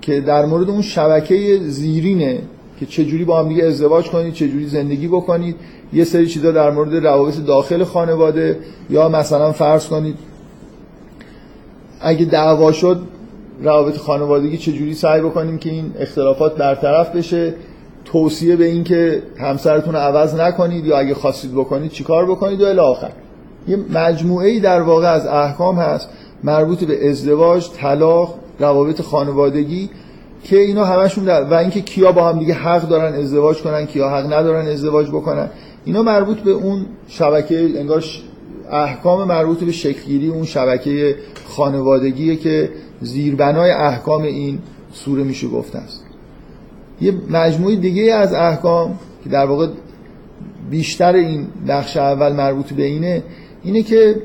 که 0.00 0.20
در 0.20 0.44
مورد 0.44 0.70
اون 0.70 0.82
شبکه 0.82 1.60
زیرینه 1.62 2.38
که 2.80 2.86
چجوری 2.86 3.24
با 3.24 3.38
هم 3.38 3.48
دیگه 3.48 3.64
ازدواج 3.64 4.10
کنید 4.10 4.34
چجوری 4.34 4.66
زندگی 4.66 5.08
بکنید. 5.08 5.56
یه 5.92 6.04
سری 6.04 6.26
چیزا 6.26 6.52
در 6.52 6.70
مورد 6.70 7.06
روابط 7.06 7.44
داخل 7.46 7.84
خانواده 7.84 8.58
یا 8.90 9.08
مثلا 9.08 9.52
فرض 9.52 9.86
کنید 9.86 10.14
اگه 12.00 12.24
دعوا 12.24 12.72
شد 12.72 13.00
روابط 13.62 13.96
خانوادگی 13.96 14.58
چجوری 14.58 14.94
سعی 14.94 15.20
بکنیم 15.20 15.58
که 15.58 15.70
این 15.70 15.92
اختلافات 15.98 16.56
برطرف 16.56 17.16
بشه؟ 17.16 17.54
توصیه 18.04 18.56
به 18.56 18.64
این 18.64 18.84
که 18.84 19.22
همسرتون 19.38 19.94
رو 19.94 20.00
عوض 20.00 20.34
نکنید 20.34 20.84
یا 20.84 20.98
اگه 20.98 21.14
خواستید 21.14 21.52
بکنید 21.52 21.90
چیکار 21.90 22.26
بکنید؟ 22.26 22.62
و 22.62 22.64
الی 22.64 22.78
آخر. 22.78 23.10
یه 23.68 23.78
مجموعه 23.94 24.48
ای 24.48 24.60
در 24.60 24.82
واقع 24.82 25.06
از 25.06 25.26
احکام 25.26 25.78
هست 25.78 26.08
مربوط 26.44 26.84
به 26.84 27.10
ازدواج، 27.10 27.68
طلاق، 27.70 28.34
روابط 28.58 29.02
خانوادگی 29.02 29.90
که 30.44 30.58
اینا 30.58 30.84
همشون 30.84 31.24
در 31.24 31.44
و 31.44 31.54
اینکه 31.54 31.80
کیا 31.80 32.12
با 32.12 32.28
هم 32.28 32.38
دیگه 32.38 32.54
حق 32.54 32.88
دارن 32.88 33.14
ازدواج 33.14 33.62
کنن 33.62 33.86
کیا 33.86 34.08
حق 34.08 34.32
ندارن 34.32 34.66
ازدواج 34.66 35.08
بکنن. 35.08 35.50
اینا 35.84 36.02
مربوط 36.02 36.36
به 36.36 36.50
اون 36.50 36.86
شبکه 37.08 37.58
انگار 37.58 38.04
احکام 38.70 39.28
مربوط 39.28 39.64
به 39.64 39.72
شکلگیری 39.72 40.28
اون 40.28 40.44
شبکه 40.44 41.16
خانوادگیه 41.48 42.36
که 42.36 42.70
زیربنای 43.00 43.70
احکام 43.70 44.22
این 44.22 44.58
سوره 44.92 45.22
میشه 45.22 45.48
گفته 45.48 45.78
است. 45.78 46.04
یه 47.00 47.14
مجموعه 47.30 47.76
دیگه 47.76 48.14
از 48.14 48.32
احکام 48.32 48.98
که 49.24 49.30
در 49.30 49.46
واقع 49.46 49.66
بیشتر 50.70 51.14
این 51.14 51.46
بخش 51.68 51.96
اول 51.96 52.32
مربوط 52.32 52.72
به 52.72 52.82
اینه 52.82 53.22
اینه 53.62 53.82
که 53.82 54.16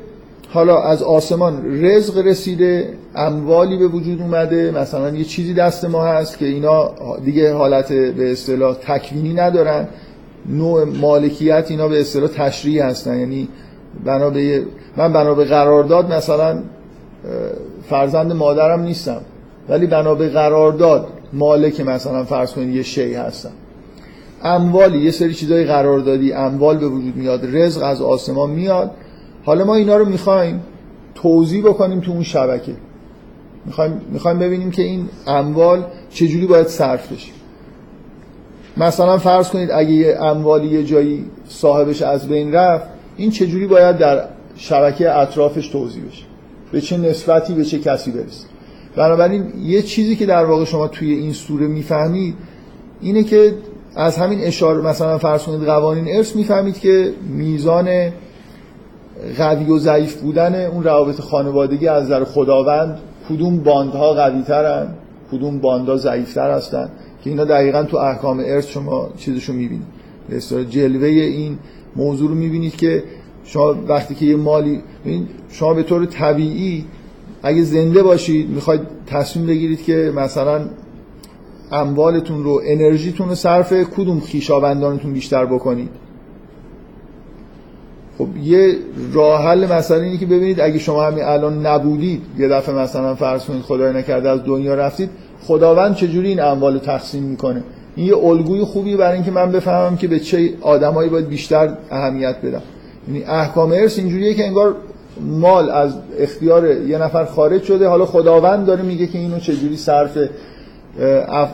حالا 0.48 0.82
از 0.82 1.02
آسمان 1.02 1.84
رزق 1.84 2.26
رسیده 2.26 2.94
اموالی 3.14 3.76
به 3.76 3.86
وجود 3.86 4.20
اومده 4.20 4.70
مثلا 4.70 5.10
یه 5.10 5.24
چیزی 5.24 5.54
دست 5.54 5.84
ما 5.84 6.04
هست 6.04 6.38
که 6.38 6.46
اینا 6.46 6.90
دیگه 7.24 7.54
حالت 7.54 7.92
به 7.92 8.32
اصطلاح 8.32 8.74
تکوینی 8.74 9.34
ندارن 9.34 9.88
نوع 10.48 10.84
مالکیت 10.84 11.66
اینا 11.68 11.88
به 11.88 12.00
اصطلاح 12.00 12.28
تشریع 12.28 12.82
هستن. 12.82 13.18
یعنی 13.18 13.48
بنا 14.04 14.30
به 14.30 14.62
من 14.96 15.12
بنا 15.12 15.34
به 15.34 15.44
قرارداد 15.44 16.12
مثلا 16.12 16.62
فرزند 17.88 18.32
مادرم 18.32 18.80
نیستم. 18.80 19.20
ولی 19.68 19.86
بنا 19.86 20.14
به 20.14 20.28
قرارداد 20.28 21.06
مالک 21.32 21.80
مثلا 21.80 22.24
فرض 22.24 22.52
کنید 22.52 22.74
یه 22.74 22.82
شی 22.82 23.14
هستم 23.14 23.50
اموالی 24.44 24.98
یه 24.98 25.10
سری 25.10 25.34
چیزای 25.34 25.64
قراردادی 25.64 26.32
اموال 26.32 26.78
به 26.78 26.88
وجود 26.88 27.16
میاد. 27.16 27.56
رزق 27.56 27.82
از 27.82 28.02
آسمان 28.02 28.50
میاد. 28.50 28.90
حالا 29.44 29.64
ما 29.64 29.74
اینا 29.74 29.96
رو 29.96 30.04
می‌خوایم 30.04 30.60
توضیح 31.14 31.64
بکنیم 31.64 32.00
تو 32.00 32.10
اون 32.12 32.22
شبکه. 32.22 32.72
می‌خوایم 33.66 34.00
می‌خوایم 34.12 34.38
ببینیم 34.38 34.70
که 34.70 34.82
این 34.82 35.08
اموال 35.26 35.84
چجوری 36.10 36.46
باید 36.46 36.66
صرف 36.66 37.12
بشه. 37.12 37.32
مثلا 38.76 39.18
فرض 39.18 39.50
کنید 39.50 39.70
اگه 39.70 39.90
یه 39.90 40.18
اموالی 40.22 40.68
یه 40.68 40.84
جایی 40.84 41.24
صاحبش 41.48 42.02
از 42.02 42.28
بین 42.28 42.52
رفت 42.52 42.86
این 43.16 43.30
چجوری 43.30 43.66
باید 43.66 43.98
در 43.98 44.24
شبکه 44.56 45.18
اطرافش 45.18 45.68
توضیح 45.68 46.02
بشه؟ 46.04 46.24
به 46.72 46.80
چه 46.80 46.96
نسبتی 46.96 47.54
به 47.54 47.64
چه 47.64 47.78
کسی 47.78 48.10
برسه. 48.10 48.46
بنابراین 48.96 49.52
یه 49.62 49.82
چیزی 49.82 50.16
که 50.16 50.26
در 50.26 50.44
واقع 50.44 50.64
شما 50.64 50.88
توی 50.88 51.12
این 51.12 51.32
سوره 51.32 51.66
می‌فهمید 51.66 52.34
اینه 53.00 53.22
که 53.22 53.54
از 53.96 54.16
همین 54.16 54.40
اشاره 54.40 54.80
مثلا 54.80 55.18
فرض 55.18 55.42
کنید 55.42 55.64
قوانین 55.64 56.16
ارث 56.16 56.36
می‌فهمید 56.36 56.78
که 56.78 57.12
میزان 57.28 58.10
قوی 59.38 59.64
و 59.64 59.78
ضعیف 59.78 60.20
بودن 60.20 60.66
اون 60.66 60.84
روابط 60.84 61.20
خانوادگی 61.20 61.88
از 61.88 62.04
نظر 62.04 62.24
خداوند 62.24 62.98
کدوم 63.28 63.58
باندها 63.58 64.12
قوی 64.14 64.42
ترن 64.42 64.86
کدوم 65.32 65.58
باندها 65.58 65.96
ضعیفتر 65.96 66.50
هستن 66.50 66.88
که 67.24 67.30
اینا 67.30 67.44
دقیقا 67.44 67.82
تو 67.82 67.96
احکام 67.96 68.42
ارث 68.46 68.66
شما 68.66 69.10
چیزشو 69.16 69.52
می‌بینید. 69.52 69.86
به 70.28 70.64
جلوه 70.64 71.08
این 71.08 71.58
موضوع 71.96 72.28
رو 72.28 72.34
می‌بینید 72.34 72.76
که 72.76 73.02
شما 73.44 73.74
وقتی 73.88 74.14
که 74.14 74.26
یه 74.26 74.36
مالی 74.36 74.82
شما 75.50 75.74
به 75.74 75.82
طور 75.82 76.06
طبیعی 76.06 76.84
اگه 77.42 77.62
زنده 77.62 78.02
باشید 78.02 78.50
می‌خواید 78.50 78.80
تصمیم 79.06 79.46
بگیرید 79.46 79.82
که 79.82 80.12
مثلا 80.16 80.60
اموالتون 81.72 82.44
رو 82.44 82.60
انرژیتون 82.64 83.28
رو 83.28 83.34
صرف 83.34 83.72
کدوم 83.96 84.20
خیشاوندانتون 84.20 85.12
بیشتر 85.12 85.46
بکنید؟ 85.46 85.88
خب 88.18 88.28
یه 88.42 88.76
راه 89.12 89.42
حل 89.42 89.72
مثلا 89.72 90.00
اینه 90.00 90.18
که 90.18 90.26
ببینید 90.26 90.60
اگه 90.60 90.78
شما 90.78 91.04
همین 91.04 91.24
الان 91.24 91.66
نبودید 91.66 92.22
یه 92.38 92.48
دفعه 92.48 92.74
مثلا 92.74 93.14
فرض 93.14 93.44
کنید 93.44 93.62
خدای 93.62 93.92
نکرده 93.94 94.28
از 94.28 94.44
دنیا 94.44 94.74
رفتید 94.74 95.10
خداوند 95.42 95.94
چجوری 95.94 96.28
این 96.28 96.40
اموال 96.40 96.78
تقسیم 96.78 97.22
می‌کنه؟ 97.22 97.62
این 97.96 98.06
یه 98.06 98.16
الگوی 98.16 98.64
خوبی 98.64 98.96
برای 98.96 99.14
اینکه 99.14 99.30
من 99.30 99.52
بفهمم 99.52 99.96
که 99.96 100.08
به 100.08 100.20
چه 100.20 100.50
آدمایی 100.60 101.10
باید 101.10 101.28
بیشتر 101.28 101.76
اهمیت 101.90 102.36
بدم. 102.42 102.62
یعنی 103.08 103.24
احکام 103.24 103.72
ارث 103.72 103.98
اینجوریه 103.98 104.34
که 104.34 104.46
انگار 104.46 104.74
مال 105.20 105.70
از 105.70 105.94
اختیار 106.18 106.80
یه 106.80 106.98
نفر 106.98 107.24
خارج 107.24 107.62
شده. 107.62 107.88
حالا 107.88 108.06
خداوند 108.06 108.66
داره 108.66 108.82
میگه 108.82 109.06
که 109.06 109.18
اینو 109.18 109.38
چجوری 109.38 109.76
صرف 109.76 110.18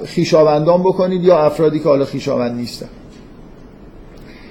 خیشاوندان 0.04 0.80
بکنید 0.82 1.24
یا 1.24 1.38
افرادی 1.38 1.78
که 1.78 1.88
حالا 1.88 2.04
خیشاوند 2.04 2.56
نیستن. 2.56 2.88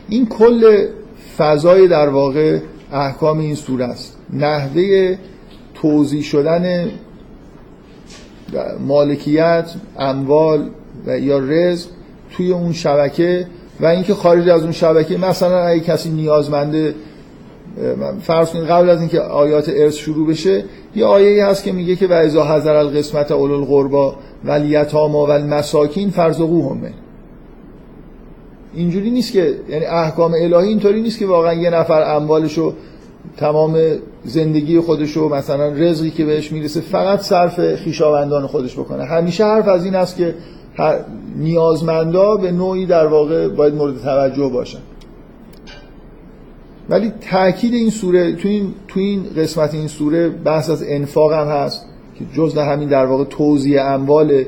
این 0.10 0.26
کل 0.26 0.88
فضای 1.38 1.88
در 1.88 2.10
واقع 2.10 2.60
احکام 2.92 3.40
این 3.40 3.56
سوره 3.56 3.86
است. 3.86 4.18
نحوه 4.34 5.16
توضیح 5.74 6.24
شدن 6.24 6.92
مالکیت 8.88 9.72
اموال 10.00 10.70
و 11.06 11.20
یا 11.20 11.40
رزق 11.40 11.90
توی 12.32 12.52
اون 12.52 12.74
شبکه 12.74 13.48
و 13.80 13.86
اینکه 13.86 14.14
خارج 14.14 14.50
از 14.50 14.64
اون 14.64 14.72
شبکه 14.72 15.18
مثلا 15.18 15.60
اگه 15.60 15.80
کسی 15.80 16.10
نیازمنده 16.10 16.96
فرض 18.22 18.50
کنید 18.50 18.66
قبل 18.66 18.90
از 18.90 19.00
اینکه 19.00 19.20
آیات 19.20 19.70
ارث 19.76 19.96
شروع 19.96 20.28
بشه 20.28 20.64
یه 20.96 21.06
آیه 21.06 21.46
هست 21.46 21.64
که 21.64 21.72
میگه 21.72 21.96
که 21.96 22.08
و 22.08 22.14
اذا 22.14 22.56
حضر 22.56 22.76
القسمت 22.76 23.32
اولو 23.32 23.54
القربا 23.54 24.16
والیتاما 24.46 25.26
و 25.26 25.32
المساکین 25.32 26.10
فرزقوهم 26.10 26.82
اینجوری 28.74 29.12
نیست 29.12 29.32
که 29.32 29.56
یعنی 29.70 29.86
احکام 29.86 30.34
الهی 30.34 30.68
اینطوری 30.68 31.02
نیست 31.02 31.20
که 31.20 31.26
واقعا 31.26 31.54
یه 31.54 31.70
نفر 31.70 32.16
اموالشو 32.16 32.74
تمام 33.38 33.78
زندگی 34.26 34.80
خودشو 34.80 35.30
مثلا 35.30 35.68
رزقی 35.68 36.12
که 36.12 36.26
بهش 36.26 36.52
می‌رسه 36.52 36.82
فقط 36.82 37.20
صرف 37.20 37.76
خیشاوندان 37.76 38.48
خودش 38.48 38.80
بکنه. 38.80 39.04
همیشه 39.04 39.44
حرف 39.44 39.68
از 39.68 39.86
این 39.86 39.96
است 39.96 40.18
که 40.18 40.36
نیازمندا 41.36 42.36
به 42.36 42.52
نوعی 42.52 42.86
در 42.86 43.08
واقع 43.08 43.48
باید 43.48 43.74
مورد 43.74 44.02
توجه 44.02 44.50
باشن. 44.50 44.80
ولی 46.90 47.12
تاکید 47.32 47.74
این 47.74 47.90
سوره 47.90 48.36
تو 48.36 48.48
این 48.48 48.74
تو 48.88 49.00
این 49.00 49.26
قسمت 49.38 49.74
این 49.74 49.88
سوره 49.88 50.30
بحث 50.30 50.70
از 50.70 50.84
انفاق 50.88 51.34
هم 51.34 51.48
هست 51.48 51.86
که 52.20 52.26
جزء 52.34 52.62
همین 52.62 52.90
در 52.90 53.06
واقع 53.06 53.24
توزیع 53.24 53.86
امواله 53.86 54.48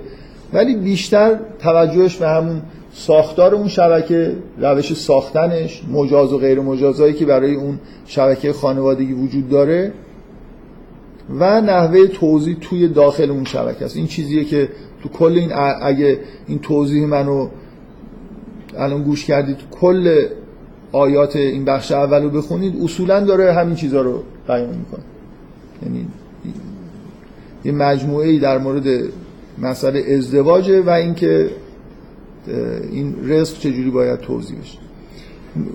ولی 0.54 0.76
بیشتر 0.76 1.40
توجهش 1.60 2.16
به 2.16 2.28
همون 2.28 2.62
ساختار 2.94 3.56
اون 3.56 3.68
شبکه 3.68 4.36
روش 4.58 4.94
ساختنش 4.94 5.84
مجاز 5.92 6.34
و 6.34 6.38
غیر 6.38 6.60
مجازایی 6.60 7.14
که 7.14 7.26
برای 7.26 7.56
اون 7.56 7.80
شبکه 8.06 8.54
خانوادگی 8.54 9.14
وجود 9.14 9.50
داره 9.50 9.94
و 11.40 11.62
نحوه 11.62 12.08
توضیح 12.08 12.58
توی 12.62 12.88
داخل 12.88 13.32
اون 13.32 13.44
شبکه 13.44 13.86
است. 13.86 13.96
این 13.96 14.08
چیزیه 14.08 14.44
که 14.44 14.70
تو 15.04 15.10
کل 15.10 15.38
این 15.38 15.52
اگه 15.82 16.20
این 16.48 16.60
توضیح 16.60 17.06
منو 17.06 17.48
الان 18.78 19.04
گوش 19.04 19.26
کردید 19.26 19.58
کل 19.72 20.26
آیات 20.92 21.36
این 21.36 21.66
بخش 21.66 21.92
اول 21.92 22.24
رو 22.24 22.30
بخونید 22.30 22.84
اصولا 22.84 23.20
داره 23.20 23.54
همین 23.54 23.76
چیزها 23.76 24.02
رو 24.02 24.24
بیان 24.48 24.70
می‌کنه. 24.70 25.04
یعنی 25.84 26.08
یه 27.66 27.72
مجموعه 27.72 28.30
ای 28.30 28.40
در 28.40 28.58
مورد 28.58 28.84
مسئله 29.58 30.00
ازدواجه 30.00 30.82
و 30.82 30.90
اینکه 30.90 31.50
این 32.92 33.16
رزق 33.24 33.58
چجوری 33.58 33.92
باید 33.92 34.20
توضیح 34.20 34.60
بشه. 34.60 34.78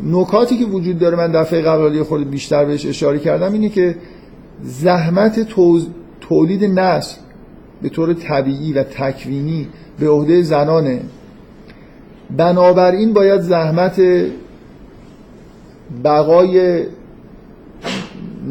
نکاتی 0.06 0.58
که 0.58 0.64
وجود 0.64 0.98
داره 0.98 1.16
من 1.16 1.32
دفعه 1.32 1.62
قبل 1.62 2.02
خود 2.02 2.30
بیشتر 2.30 2.64
بهش 2.64 2.86
اشاره 2.86 3.18
کردم 3.18 3.52
اینه 3.52 3.68
که 3.68 3.96
زحمت 4.62 5.48
تولید 6.20 6.64
نسل 6.64 7.16
به 7.84 7.90
طور 7.90 8.14
طبیعی 8.14 8.72
و 8.72 8.82
تکوینی 8.82 9.68
به 9.98 10.08
عهده 10.08 10.42
زنانه. 10.42 11.00
بنابراین 12.36 13.12
باید 13.12 13.40
زحمت 13.40 14.00
بقای 16.04 16.84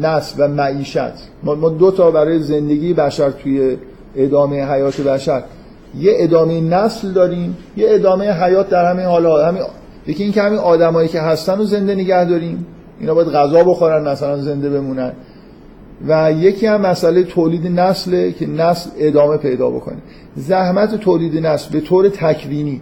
نسل 0.00 0.44
و 0.44 0.48
معیشت. 0.48 1.12
ما 1.42 1.68
دو 1.68 1.90
تا 1.90 2.10
برای 2.10 2.42
زندگی 2.42 2.94
بشر 2.94 3.30
توی 3.30 3.76
ادامه 4.16 4.64
حیات 4.72 5.00
بشر. 5.00 5.42
یه 5.98 6.12
ادامه 6.16 6.60
نسل 6.60 7.12
داریم 7.12 7.56
یه 7.76 7.86
ادامه 7.90 8.30
حیات 8.30 8.70
در 8.70 8.90
همین 8.90 9.06
حالا. 9.06 9.46
همین 9.46 9.62
یکی 10.06 10.22
این 10.22 10.32
که 10.32 10.42
همین 10.42 10.58
آدمایی 10.58 11.08
که 11.08 11.20
هستن 11.20 11.58
رو 11.58 11.64
زنده 11.64 11.94
نگه 11.94 12.24
داریم. 12.24 12.66
اینا 13.00 13.14
باید 13.14 13.28
غذا 13.28 13.64
بخورن 13.64 14.08
مثلا 14.08 14.38
زنده 14.38 14.70
بمونن. 14.70 15.12
و 16.08 16.32
یکی 16.32 16.66
هم 16.66 16.80
مسئله 16.80 17.22
تولید 17.22 17.66
نسله 17.66 18.32
که 18.32 18.46
نسل 18.46 18.90
ادامه 18.98 19.36
پیدا 19.36 19.70
بکنه. 19.70 19.96
زحمت 20.36 20.94
تولید 20.94 21.46
نسل 21.46 21.72
به 21.72 21.80
طور 21.80 22.08
تکوینی 22.08 22.80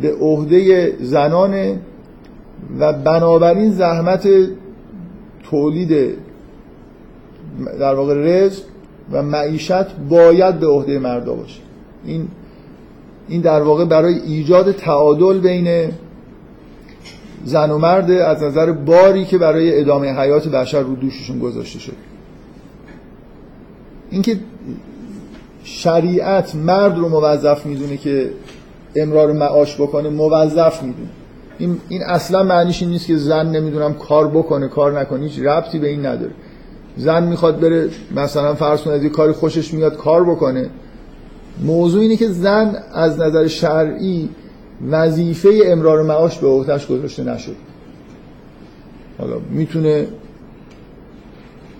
به 0.00 0.14
عهده 0.14 0.92
زنانه 1.00 1.78
و 2.78 2.92
بنابراین 2.92 3.72
زحمت 3.72 4.28
تولید 5.50 6.14
در 7.80 7.94
واقع 7.94 8.14
رزق 8.14 8.62
و 9.12 9.22
معیشت 9.22 9.96
باید 10.08 10.60
به 10.60 10.66
عهده 10.66 10.98
مردا 10.98 11.34
باشه. 11.34 11.60
این 12.04 12.28
این 13.28 13.40
در 13.40 13.62
واقع 13.62 13.84
برای 13.84 14.14
ایجاد 14.14 14.72
تعادل 14.72 15.40
بین 15.40 15.90
زن 17.44 17.70
و 17.70 17.78
مرد 17.78 18.10
از 18.10 18.42
نظر 18.42 18.72
باری 18.72 19.24
که 19.24 19.38
برای 19.38 19.80
ادامه 19.80 20.12
حیات 20.12 20.48
بشر 20.48 20.80
رو 20.80 20.96
دوششون 20.96 21.38
گذاشته 21.38 21.78
شده. 21.78 21.96
اینکه 24.10 24.36
شریعت 25.64 26.54
مرد 26.54 26.98
رو 26.98 27.08
موظف 27.08 27.66
می‌دونه 27.66 27.96
که 27.96 28.30
امرار 28.96 29.32
معاش 29.32 29.80
بکنه 29.80 30.08
موظف 30.08 30.82
می‌دونه. 30.82 31.08
این, 31.58 31.80
این 31.88 32.02
اصلا 32.02 32.42
معنیش 32.42 32.82
این 32.82 32.90
نیست 32.90 33.06
که 33.06 33.16
زن 33.16 33.46
نمی‌دونم 33.50 33.94
کار 33.94 34.28
بکنه 34.28 34.68
کار 34.68 35.00
نکنه 35.00 35.22
هیچ 35.22 35.38
ربطی 35.38 35.78
به 35.78 35.88
این 35.88 36.06
نداره. 36.06 36.32
زن 36.96 37.22
می‌خواد 37.24 37.60
بره 37.60 37.88
مثلا 38.16 38.54
فرض 38.54 38.86
از 38.86 39.02
یه 39.02 39.08
کاری 39.08 39.32
خوشش 39.32 39.74
میاد 39.74 39.96
کار 39.96 40.24
بکنه. 40.24 40.70
موضوع 41.62 42.02
اینه 42.02 42.16
که 42.16 42.28
زن 42.28 42.82
از 42.92 43.20
نظر 43.20 43.46
شرعی 43.46 44.28
وظیفه 44.90 45.60
امرار 45.64 46.02
معاش 46.02 46.38
به 46.38 46.46
عهدهش 46.46 46.86
گذاشته 46.86 47.24
نشد 47.24 47.56
حالا 49.18 49.36
می‌تونه 49.50 50.06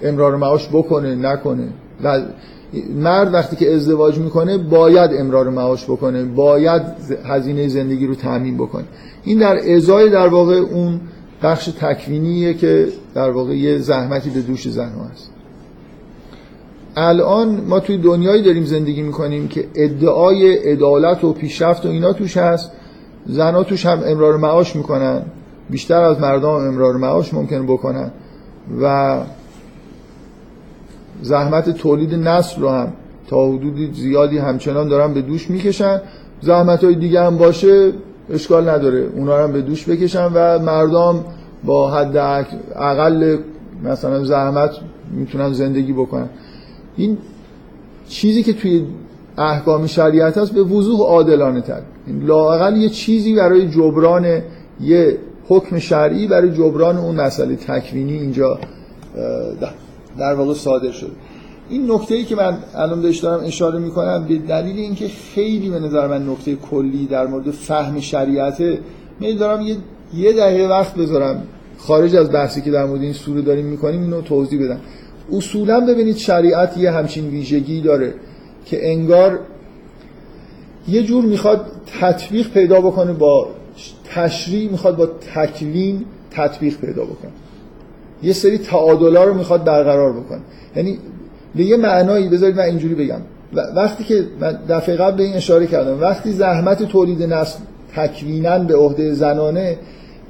امرار 0.03 0.37
معاش 0.37 0.69
بکنه 0.69 1.15
نکنه. 1.15 1.69
و 2.05 2.21
مرد 2.95 3.35
وقتی 3.35 3.57
که 3.57 3.75
ازدواج 3.75 4.19
می‌کنه 4.19 4.59
باید 4.59 5.11
امرار 5.15 5.49
معاش 5.49 5.85
بکنه 5.85 6.25
باید 6.25 6.83
هزینه 7.25 7.69
زندگی 7.69 8.07
رو 8.07 8.15
تامین 8.15 8.57
بکنه. 8.57 8.85
این 9.25 9.39
در 9.39 9.75
ازای 9.75 10.11
در 10.11 10.29
واقع 10.29 10.57
اون 10.57 11.01
بخش 11.43 11.67
تکوینیه 11.81 12.55
که 12.55 12.89
در 13.15 13.31
واقع 13.31 13.57
یه 13.57 13.79
زحمتی 13.79 14.31
به 14.31 14.41
دوش 14.41 14.69
زن 14.69 14.93
هست. 15.13 15.31
الان 16.97 17.61
ما 17.69 17.81
توی 17.81 17.99
دنیایی 17.99 18.43
داریم 18.43 18.65
زندگی 18.65 19.03
می‌کنیم 19.03 19.49
که 19.49 19.65
ادعای 19.75 20.57
عدالت 20.57 21.25
و 21.25 21.33
پیشرفت 21.33 21.87
و 21.87 21.89
اینا 21.89 22.13
توش 22.13 22.37
هست. 22.37 22.73
زنها 23.27 23.63
توش 23.63 23.87
هم 23.87 24.03
امرار 24.07 24.37
معاش 24.37 24.77
می‌کنن. 24.77 25.23
بیشتر 25.71 26.03
از 26.03 26.21
مردم 26.21 26.49
امرار 26.49 26.97
معاش 26.97 27.35
ممکن 27.35 27.67
بکنن. 27.67 28.11
و 28.81 29.17
زحمت 31.23 31.71
تولید 31.71 32.15
نسل 32.15 32.61
رو 32.61 32.69
هم 32.69 32.93
تا 33.29 33.49
حدودی 33.49 33.91
زیادی 33.95 34.39
همچنان 34.39 34.89
دارن 34.89 35.15
به 35.15 35.23
دوش 35.23 35.51
می‌کشن. 35.51 36.01
زحمت 36.41 36.85
های 36.85 36.95
دیگه 36.95 37.23
هم 37.23 37.39
باشه 37.39 37.93
اشکال 38.31 38.69
نداره. 38.69 39.09
اونا 39.17 39.37
هم 39.39 39.53
به 39.53 39.63
دوش 39.63 39.89
بکشن 39.89 40.31
و 40.35 40.59
مردم 40.59 41.25
با 41.65 41.91
حد 41.91 42.17
اقل 42.77 43.37
مثلا 43.85 44.25
زحمت 44.25 44.71
می‌تونن 45.13 45.53
زندگی 45.53 45.93
بکنن. 45.93 46.29
این 46.97 47.19
چیزی 48.09 48.43
که 48.43 48.53
توی 48.53 48.85
احکام 49.39 49.87
شریعت 49.87 50.39
هست 50.39 50.53
به 50.53 50.63
وضوح 50.63 51.01
عادلانه 51.01 51.61
تر. 51.61 51.81
لاقل 52.23 52.77
یه 52.77 52.89
چیزی 52.89 53.35
برای 53.35 53.69
جبران 53.69 54.43
یه 54.81 55.19
حکم 55.49 55.79
شرعی 55.79 56.27
برای 56.27 56.51
جبران 56.51 56.97
اون 56.97 57.21
مسئله 57.21 57.57
تکوینی 57.57 58.13
اینجا 58.13 58.59
در 60.19 60.35
واقع 60.35 60.55
صادر 60.55 60.91
شد. 60.91 61.11
این 61.69 61.91
نکته 61.91 62.15
ای 62.15 62.25
که 62.25 62.37
من 62.37 62.59
الان 62.75 63.03
بهش 63.03 63.19
دارم 63.19 63.45
اشاره 63.45 63.79
می‌کنم 63.79 64.25
به 64.29 64.37
دلیل 64.37 64.79
اینکه 64.79 65.09
خیلی 65.35 65.71
به 65.71 65.81
نظر 65.81 66.07
من 66.07 66.29
نکته 66.29 66.55
کلی 66.55 67.07
در 67.07 67.27
مورد 67.27 67.51
فهم 67.51 68.01
شریعته 68.01 68.79
میل 69.21 69.39
دارم 69.39 69.61
یه 69.61 69.77
یه 70.15 70.33
دقیقه 70.33 70.69
وقت 70.69 70.95
بذارم. 70.95 71.43
خارج 71.79 72.17
از 72.17 72.33
بحثی 72.33 72.63
که 72.63 72.71
در 72.71 72.85
مورد 72.85 73.03
این 73.03 73.13
سوره 73.13 73.43
داریم 73.43 73.67
می‌کنیم 73.67 74.03
اینو 74.03 74.21
توضیح 74.21 74.65
بدم. 74.65 74.81
اصولا 75.33 75.81
ببینید 75.81 76.17
شریعت 76.17 76.79
یه 76.79 76.91
همچین 76.91 77.29
ویژگی 77.29 77.81
داره 77.81 78.15
که 78.67 78.93
انگار 78.93 79.39
یه 80.89 81.03
جور 81.03 81.25
می‌خواد 81.25 81.67
تطبیق 82.01 82.51
پیدا 82.51 82.81
بکنه 82.81 83.13
با 83.13 83.49
تشریع 84.15 84.71
می‌خواد 84.71 84.97
با 84.97 85.07
تکوین 85.35 86.05
تطبیق 86.31 86.77
پیدا 86.81 87.05
بکنه. 87.05 87.31
یه 88.23 88.33
سری 88.33 88.59
تعادلا 88.59 89.25
رو 89.25 89.35
می‌خواد 89.35 89.65
برقرار 89.65 90.13
بکنه. 90.13 90.41
یعنی 90.77 90.99
به 91.55 91.65
یه 91.65 91.77
معنایی 91.77 92.29
بذارید 92.29 92.57
من 92.57 92.65
اینجوری 92.65 92.95
بگم. 92.95 93.21
وقتی 93.53 94.05
که 94.05 94.27
من 94.41 94.59
دفعه 94.69 94.97
قبل 94.97 95.17
به 95.17 95.23
این 95.23 95.35
اشاره 95.35 95.67
کردم 95.67 96.01
وقتی 96.01 96.33
زحمت 96.33 96.83
تولید 96.83 97.23
نسل 97.23 97.59
تکوینا 97.97 98.59
به 98.59 98.77
عهده 98.77 99.15
زنانه 99.15 99.79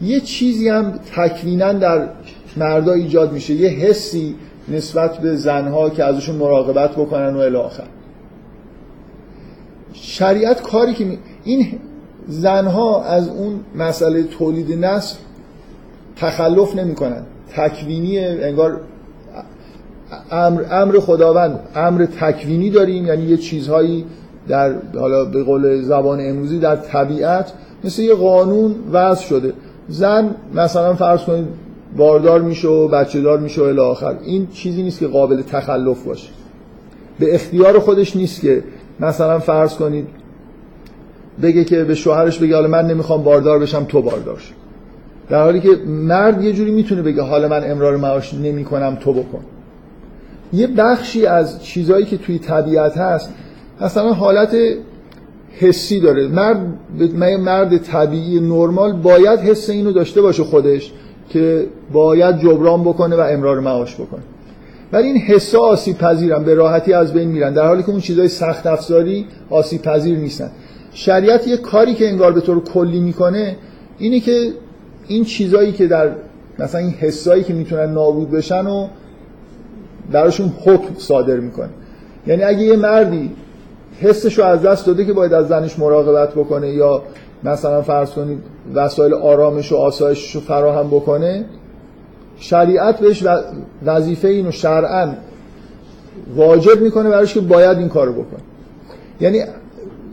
یه 0.03 0.21
چیزی 0.21 0.69
هم 0.69 0.93
تکوینا 1.17 1.73
در 1.73 2.09
مردا 2.57 2.93
ایجاد 2.93 3.33
میشه. 3.33 3.55
یه 3.55 3.69
حسی 3.69 4.35
نسبت 4.69 5.19
به 5.19 5.37
زنها 5.37 5.91
که 5.91 6.05
ازشون 6.05 6.37
مراقبت 6.37 6.93
بکنن 6.93 7.35
و 7.35 7.39
الاخر 7.39 7.87
شریعت 9.93 10.63
کاری 10.63 10.95
که 10.95 11.19
این 11.45 11.79
زنها 12.29 13.05
از 13.05 13.29
اون 13.29 13.61
مسئله 13.77 14.23
تولید 14.23 14.85
نسل 14.85 15.17
تخلف 16.17 16.77
نمی‌کنن. 16.77 17.23
تکوینی 17.57 18.19
انگار 18.19 18.81
امر, 20.31 20.63
امر 20.71 20.99
خداوند 20.99 21.61
امر 21.75 22.07
تکوینی 22.21 22.71
داریم. 22.71 23.07
یعنی 23.07 23.23
یه 23.23 23.37
چیزهایی 23.37 24.05
در 24.49 24.75
حالا 24.99 25.25
به 25.25 25.43
قول 25.43 25.83
زبان 25.83 26.21
امروزی 26.21 26.59
در 26.59 26.77
طبیعت 26.77 27.53
مثل 27.85 28.03
یه 28.03 28.15
قانون 28.15 28.75
وضع 28.93 29.23
شده. 29.23 29.53
زن 29.89 30.35
مثلا 30.55 30.95
فرض 30.95 31.21
کنید 31.21 31.47
باردار 31.97 32.43
میشه 32.43 32.69
و 32.69 32.89
بچه 32.89 33.21
دار 33.21 33.39
میشه 33.39 33.61
و 33.61 33.65
الی 33.65 33.81
آخر. 33.81 34.15
این 34.25 34.47
چیزی 34.53 34.83
نیست 34.83 34.99
که 34.99 35.07
قابل 35.07 35.43
تخلف 35.43 36.03
باشه. 36.05 36.29
به 37.19 37.35
اختیار 37.35 37.79
خودش 37.79 38.17
نیست 38.17 38.41
که 38.41 38.65
مثلا 39.01 39.39
فرض 39.39 39.75
کنید 39.75 40.07
بگه 41.43 41.65
که 41.65 41.85
به 41.85 41.95
شوهرش 41.95 42.39
بگه 42.39 42.55
حالا 42.55 42.69
من 42.69 42.87
نمی‌خوام 42.87 43.23
باردار 43.23 43.59
بشم 43.59 43.85
تو 43.85 44.03
باردار 44.03 44.39
شو. 44.39 44.55
در 45.31 45.43
حالی 45.43 45.61
که 45.61 45.69
مرد 45.87 46.43
یه 46.45 46.53
جوری 46.53 46.71
می‌تونه 46.71 47.03
بگه 47.03 47.23
حالا 47.23 47.49
من 47.49 47.71
امرار 47.71 47.97
معاش 47.97 48.35
نمی‌کنم 48.35 48.97
تو 49.01 49.13
بکن. 49.13 49.41
یه 50.53 50.67
بخشی 50.67 51.27
از 51.27 51.63
چیزهایی 51.63 52.05
که 52.05 52.17
توی 52.17 52.39
طبیعت 52.39 52.99
هست 52.99 53.31
مثلا 53.81 54.13
حالت 54.13 54.57
حسی 55.53 56.01
داره. 56.01 56.29
مرد 56.29 56.59
مرد 57.41 57.77
طبیعی 57.77 58.41
نرمال 58.41 58.93
باید 58.93 59.41
حس 59.41 59.71
اینو 59.71 59.93
داشته 59.93 60.23
باشه 60.23 60.43
خودش 60.43 60.93
که 61.29 61.67
باید 61.93 62.39
جبران 62.39 62.83
بکنه 62.83 63.17
و 63.17 63.21
امرار 63.21 63.61
معاش 63.61 63.95
بکنه. 63.95 64.23
ولی 64.93 65.07
این 65.07 65.17
حسا 65.17 65.61
آسیب 65.61 65.99
پذیرن 65.99 66.45
به 66.45 66.55
راحتی 66.55 66.93
از 66.93 67.13
بین 67.13 67.29
میرن. 67.29 67.55
در 67.55 67.67
حالی 67.67 67.83
که 67.83 67.91
اون 67.91 68.01
چیزای 68.01 68.29
سخت 68.29 68.67
افزاری 68.67 69.27
آسیب 69.51 69.83
پذیر 69.83 70.19
نیستن. 70.19 70.51
شریعت 70.93 71.49
یه 71.49 71.57
کاری 71.57 71.95
که 71.95 72.09
انگار 72.09 72.33
به 72.33 72.41
طور 72.41 72.65
کلی 72.65 73.01
می‌کنه 73.01 73.57
اینه 73.99 74.21
که 74.21 74.53
این 75.09 75.25
چیزایی 75.25 75.73
که 75.73 75.87
در 75.87 76.11
مثلا 76.59 76.81
این 76.81 76.91
حسایی 76.91 77.45
که 77.45 77.53
می‌تونن 77.53 77.93
نابود 77.93 78.31
بشن 78.31 78.67
و 78.67 78.89
براشون 80.13 80.53
حکم 80.65 80.95
صادر 80.99 81.37
می‌کنه. 81.37 81.71
یعنی 82.27 82.43
اگه 82.43 82.63
یه 82.63 82.77
مردی 82.77 83.31
حسش 84.01 84.39
رو 84.39 84.45
از 84.45 84.63
دست 84.63 84.87
داده 84.87 85.05
که 85.05 85.13
باید 85.13 85.33
از 85.33 85.49
زنش 85.49 85.79
مراقبت 85.79 86.33
بکنه 86.33 86.69
یا 86.69 87.03
مثلا 87.45 87.83
فرض 87.83 88.11
کنید 88.11 88.39
وسایل 88.75 89.15
آرامش 89.15 89.73
و 89.73 89.77
آسایشش 89.77 90.35
رو 90.35 90.41
فراهم 90.41 90.87
بکنه 90.89 91.45
شریعت 92.39 93.01
بهش 93.01 93.25
وظیفه 93.85 94.29
اینو 94.29 94.51
شرعا 94.51 95.15
واجب 96.37 96.81
می‌کنه 96.81 97.11
براش 97.11 97.35
که 97.35 97.41
باید 97.41 97.79
این 97.79 97.89
کارو 97.89 98.13
بکنه. 98.13 98.41
یعنی 99.21 99.43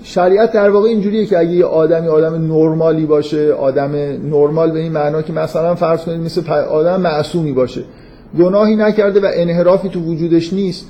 شریعت 0.08 0.52
در 0.52 0.70
واقع 0.70 0.88
اینجوریه 0.88 1.26
که 1.26 1.40
اگه 1.40 1.52
یه 1.52 1.66
آدمی 1.66 2.08
آدم 2.08 2.34
نرمالی 2.34 3.06
باشه 3.06 3.54
آدم 3.54 3.92
نرمال 4.24 4.72
به 4.72 4.80
این 4.80 4.92
معنا 4.92 5.22
که 5.22 5.34
مثلا 5.34 5.76
فرض 5.76 6.02
کنید 6.02 6.22
مثل 6.22 6.52
آدم 6.52 7.02
معصومی 7.02 7.52
باشه 7.52 7.84
گناهی 8.40 8.76
نکرده 8.76 9.20
و 9.20 9.30
انحرافی 9.34 9.90
تو 9.90 10.00
وجودش 10.00 10.54
نیست 10.54 10.86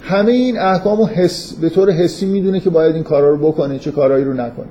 همه 0.00 0.32
این 0.32 0.58
احکام 0.58 1.00
و 1.00 1.06
حس 1.06 1.52
به 1.52 1.68
طور 1.68 1.90
حسی 1.90 2.26
می‌دونه 2.26 2.60
که 2.60 2.70
باید 2.70 2.94
این 2.94 3.04
کارا 3.04 3.30
رو 3.30 3.36
بکنه 3.36 3.78
چه 3.78 3.90
کارهایی 3.90 4.24
رو 4.24 4.32
نکنه. 4.32 4.66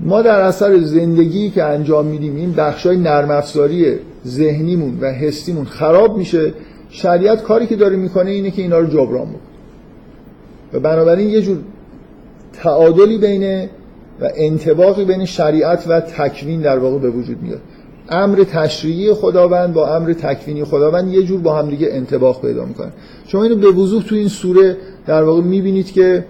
ما 0.00 0.22
در 0.22 0.40
اثر 0.40 0.80
زندگی 0.80 1.50
که 1.50 1.64
انجام 1.64 2.06
میدیم 2.06 2.36
این 2.36 2.52
بخشای 2.52 2.96
نرم 2.96 3.30
افزاری 3.30 3.94
ذهنیمون 4.26 4.98
و 5.00 5.06
حسیمون 5.06 5.64
خراب 5.64 6.16
میشه. 6.16 6.54
شریعت 6.90 7.42
کاری 7.42 7.66
که 7.66 7.76
داره 7.76 7.96
می‌کنه 7.96 8.30
اینه 8.30 8.50
که 8.50 8.62
اینا 8.62 8.78
رو 8.78 8.86
جبران 8.86 9.26
بکنه. 9.26 9.38
و 10.72 10.80
بنابراین 10.80 11.28
یه 11.28 11.42
جور 11.42 11.58
تعادلی 12.62 13.18
بین 13.18 13.68
و 14.20 14.30
انتباقی 14.36 15.04
بین 15.04 15.24
شریعت 15.24 15.84
و 15.88 16.00
تکوین 16.00 16.60
در 16.60 16.78
واقع 16.78 16.98
به 16.98 17.10
وجود 17.10 17.42
میاد. 17.42 17.60
امر 18.08 18.44
تشریعی 18.44 19.12
خداوند 19.12 19.72
با 19.74 19.96
امر 19.96 20.12
تکوینی 20.12 20.64
خداوند 20.64 21.08
یه 21.08 21.22
جور 21.22 21.40
با 21.40 21.58
هم 21.58 21.70
دیگه 21.70 21.88
انتباق 21.90 22.40
پیدا 22.42 22.64
می‌کنه 22.64 22.92
شما 23.26 23.42
اینو 23.42 23.56
به 23.56 23.70
وضوح 23.70 24.02
تو 24.02 24.14
این 24.14 24.28
سوره 24.28 24.76
در 25.06 25.22
واقع 25.22 25.40
می‌بینید 25.40 25.92
که 25.92 26.24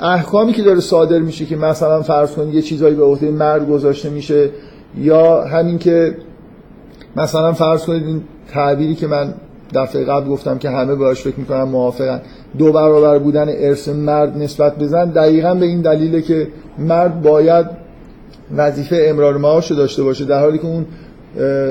احکامی 0.00 0.52
که 0.52 0.62
داره 0.62 0.80
صادر 0.80 1.18
میشه 1.18 1.44
که 1.44 1.56
مثلا 1.56 2.02
فرض 2.02 2.30
کنید 2.30 2.54
یه 2.54 2.62
چیزایی 2.62 2.94
به 2.94 3.04
عهده 3.04 3.30
مرد 3.30 3.68
گذاشته 3.68 4.10
میشه 4.10 4.50
یا 4.98 5.44
همین 5.44 5.78
که 5.78 6.16
مثلا 7.16 7.52
فرض 7.52 7.84
کنید 7.84 8.06
این 8.06 8.22
تعبیری 8.52 8.94
که 8.94 9.06
من 9.06 9.34
دفعه 9.74 10.04
قبل 10.04 10.28
گفتم 10.28 10.58
که 10.58 10.70
همه 10.70 10.94
باش 10.94 11.22
فکر 11.22 11.36
می‌کنن 11.36 11.62
موافقن. 11.62 12.20
دو 12.58 12.72
برابر 12.72 13.18
بودن 13.18 13.48
ارث 13.48 13.88
مرد 13.88 14.36
نسبت 14.36 14.76
به 14.76 14.86
زن 14.86 15.10
دقیقا 15.10 15.54
به 15.54 15.66
این 15.66 15.80
دلیله 15.80 16.22
که 16.22 16.48
مرد 16.78 17.22
باید 17.22 17.66
وظیفه 18.56 19.06
امرار 19.08 19.36
معاش 19.36 19.72
داشته 19.72 20.02
باشه 20.02 20.24
در 20.24 20.40
حالی 20.40 20.58
که 20.58 20.64
اون 20.66 20.86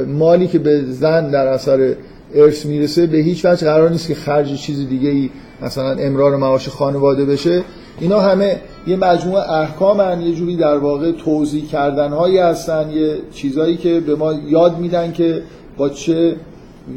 مالی 0.08 0.48
که 0.48 0.60
به 0.60 0.82
زن 0.82 1.32
در 1.32 1.48
اثر 1.48 1.94
ارث 2.36 2.66
می‌رسه 2.66 3.08
به 3.08 3.18
هیچ 3.18 3.46
وجه 3.46 3.66
قرار 3.68 3.90
نیست 3.90 4.08
که 4.08 4.16
خرج 4.16 4.56
چیز 4.56 4.90
دیگه 4.90 5.10
ای 5.10 5.30
مثلا 5.62 5.92
امرار 5.92 6.36
معاش 6.36 6.70
خانواده 6.70 7.26
بشه 7.26 7.62
اینا 8.00 8.20
همه 8.20 8.60
یه 8.88 8.98
مجموعه 8.98 9.52
احکام 9.52 10.00
هن. 10.00 10.22
یه 10.22 10.36
جوری 10.36 10.56
در 10.56 10.78
واقع 10.78 11.12
توضیح 11.12 11.68
کردن 11.68 12.10
هایی 12.10 12.38
هستن 12.38 12.90
یه 12.90 13.16
چیزایی 13.32 13.78
که 13.78 14.00
به 14.00 14.16
ما 14.16 14.34
یاد 14.34 14.80
میدن 14.80 15.12
که 15.12 15.42
با 15.78 15.90
چه 15.90 16.36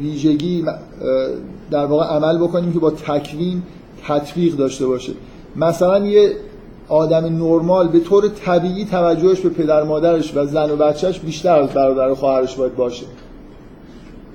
ویژگی 0.01 0.63
در 1.71 1.85
واقع 1.85 2.05
عمل 2.05 2.37
بکنیم 2.37 2.73
که 2.73 2.79
با 2.79 2.91
تکوین 2.91 3.61
تطبیق 4.07 4.55
داشته 4.55 4.87
باشه. 4.87 5.13
مثلا 5.55 6.05
یه 6.05 6.35
آدم 6.89 7.25
نرمال 7.25 7.87
به 7.87 7.99
طور 7.99 8.27
طبیعی 8.27 8.85
توجهش 8.85 9.39
به 9.39 9.49
پدر 9.49 9.83
مادرش 9.83 10.35
و 10.35 10.45
زن 10.45 10.71
و 10.71 10.75
بچهش 10.75 11.19
بیشتر 11.19 11.59
از 11.59 11.69
برادر 11.69 12.11
و 12.11 12.15
خواهرش 12.15 12.55
باید 12.55 12.75
باشه. 12.75 13.05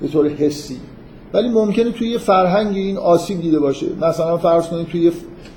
به 0.01 0.07
طور 0.07 0.27
حسی. 0.27 0.77
ولی 1.33 1.49
ممکنه 1.49 1.91
توی 1.91 2.09
یه 2.09 2.17
فرهنگی 2.17 2.79
این 2.79 2.97
آسیب 2.97 3.41
دیده 3.41 3.59
باشه. 3.59 3.85
مثلا 4.01 4.37
فرض 4.37 4.67
کنید 4.67 4.87
توی 4.87 5.11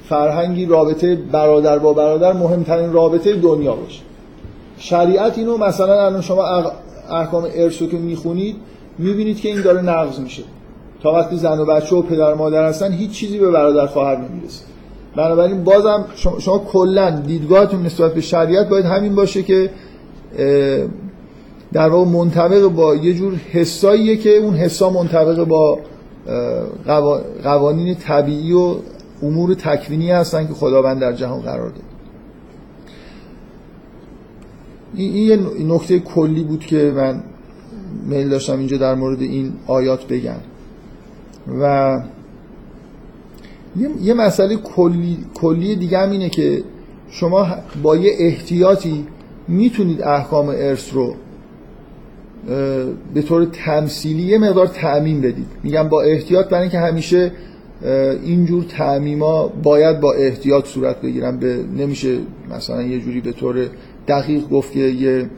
فرهنگی 0.08 0.66
رابطه 0.66 1.16
برادر 1.16 1.78
با 1.78 1.92
برادر 1.92 2.32
مهمترین 2.32 2.92
رابطه 2.92 3.36
دنیا 3.36 3.74
باشه. 3.74 4.00
شریعت 4.78 5.38
اینو 5.38 5.56
مثلا 5.56 6.06
الان 6.06 6.20
شما 6.20 6.44
احکام 7.10 7.46
ارثو 7.54 7.86
که 7.86 7.96
می‌خونید 7.96 8.56
می‌بینید 8.98 9.40
که 9.40 9.48
این 9.48 9.62
داره 9.62 9.82
نقض 9.82 10.20
میشه. 10.20 10.42
تا 11.04 11.12
وقتی 11.12 11.36
زن 11.36 11.58
و 11.58 11.64
بچه 11.64 11.96
و 11.96 12.02
پدر 12.02 12.34
مادر 12.34 12.68
هستن 12.68 12.92
هیچ 12.92 13.10
چیزی 13.10 13.38
به 13.38 13.50
برادر 13.50 13.86
خواهر 13.86 14.16
نمی‌رسه 14.16 14.64
بنابراین 15.16 15.64
بازم 15.64 16.04
شما, 16.14 16.38
شما 16.38 16.58
کلا 16.58 17.10
دیدگاهتون 17.10 17.82
نسبت 17.82 18.14
به 18.14 18.20
شریعت 18.20 18.68
باید 18.68 18.84
همین 18.84 19.14
باشه 19.14 19.42
که 19.42 19.70
در 21.72 21.88
واقع 21.88 22.10
منطبق 22.10 22.68
با 22.68 22.94
یه 22.94 23.14
جور 23.14 23.34
حساییه 23.52 24.16
که 24.16 24.36
اون 24.36 24.54
حسا 24.54 24.90
منطبق 24.90 25.44
با 25.44 25.78
قوانین 27.44 27.94
طبیعی 27.94 28.52
و 28.52 28.74
امور 29.22 29.54
تکوینی 29.54 30.10
هستن 30.10 30.46
که 30.46 30.54
خداوند 30.54 31.00
در 31.00 31.12
جهان 31.12 31.40
قرار 31.40 31.68
داد. 31.68 31.82
این 34.94 35.14
یه 35.14 35.36
نکته 35.66 35.98
کلی 35.98 36.44
بود 36.44 36.60
که 36.60 36.92
من 36.96 37.22
میل 38.06 38.28
داشتم 38.28 38.58
اینجا 38.58 38.76
در 38.76 38.94
مورد 38.94 39.20
این 39.22 39.52
آیات 39.66 40.06
بگم. 40.06 40.53
و 41.60 42.00
یه 44.00 44.14
مسئله 44.14 44.56
کلی, 44.56 45.18
کلی 45.34 45.76
دیگه 45.76 45.98
هم 45.98 46.10
اینه 46.10 46.28
که 46.28 46.62
شما 47.10 47.46
با 47.82 47.96
یه 47.96 48.12
احتیاطی 48.18 49.06
می‌تونید 49.48 50.02
احکام 50.02 50.48
ارث 50.48 50.94
رو 50.94 51.14
به 53.14 53.22
طور 53.22 53.44
تمثیلی 53.44 54.22
یه 54.22 54.38
مقدار 54.38 54.66
تعمین 54.66 55.20
بدید. 55.20 55.46
میگم 55.62 55.88
با 55.88 56.02
احتیاط 56.02 56.48
برای 56.48 56.62
اینکه 56.62 56.78
همیشه 56.78 57.32
اینجور 58.22 58.64
تعمیما 58.64 59.48
باید 59.48 60.00
با 60.00 60.12
احتیاط 60.12 60.66
صورت 60.66 61.00
بگیرن. 61.00 61.36
به 61.38 61.64
نمیشه 61.76 62.18
مثلا 62.50 62.82
یه 62.82 63.00
جوری 63.00 63.20
به 63.20 63.32
طور 63.32 63.68
دقیق 64.08 64.48
گفت 64.48 64.72
که 64.72 64.80
یه 64.80 65.30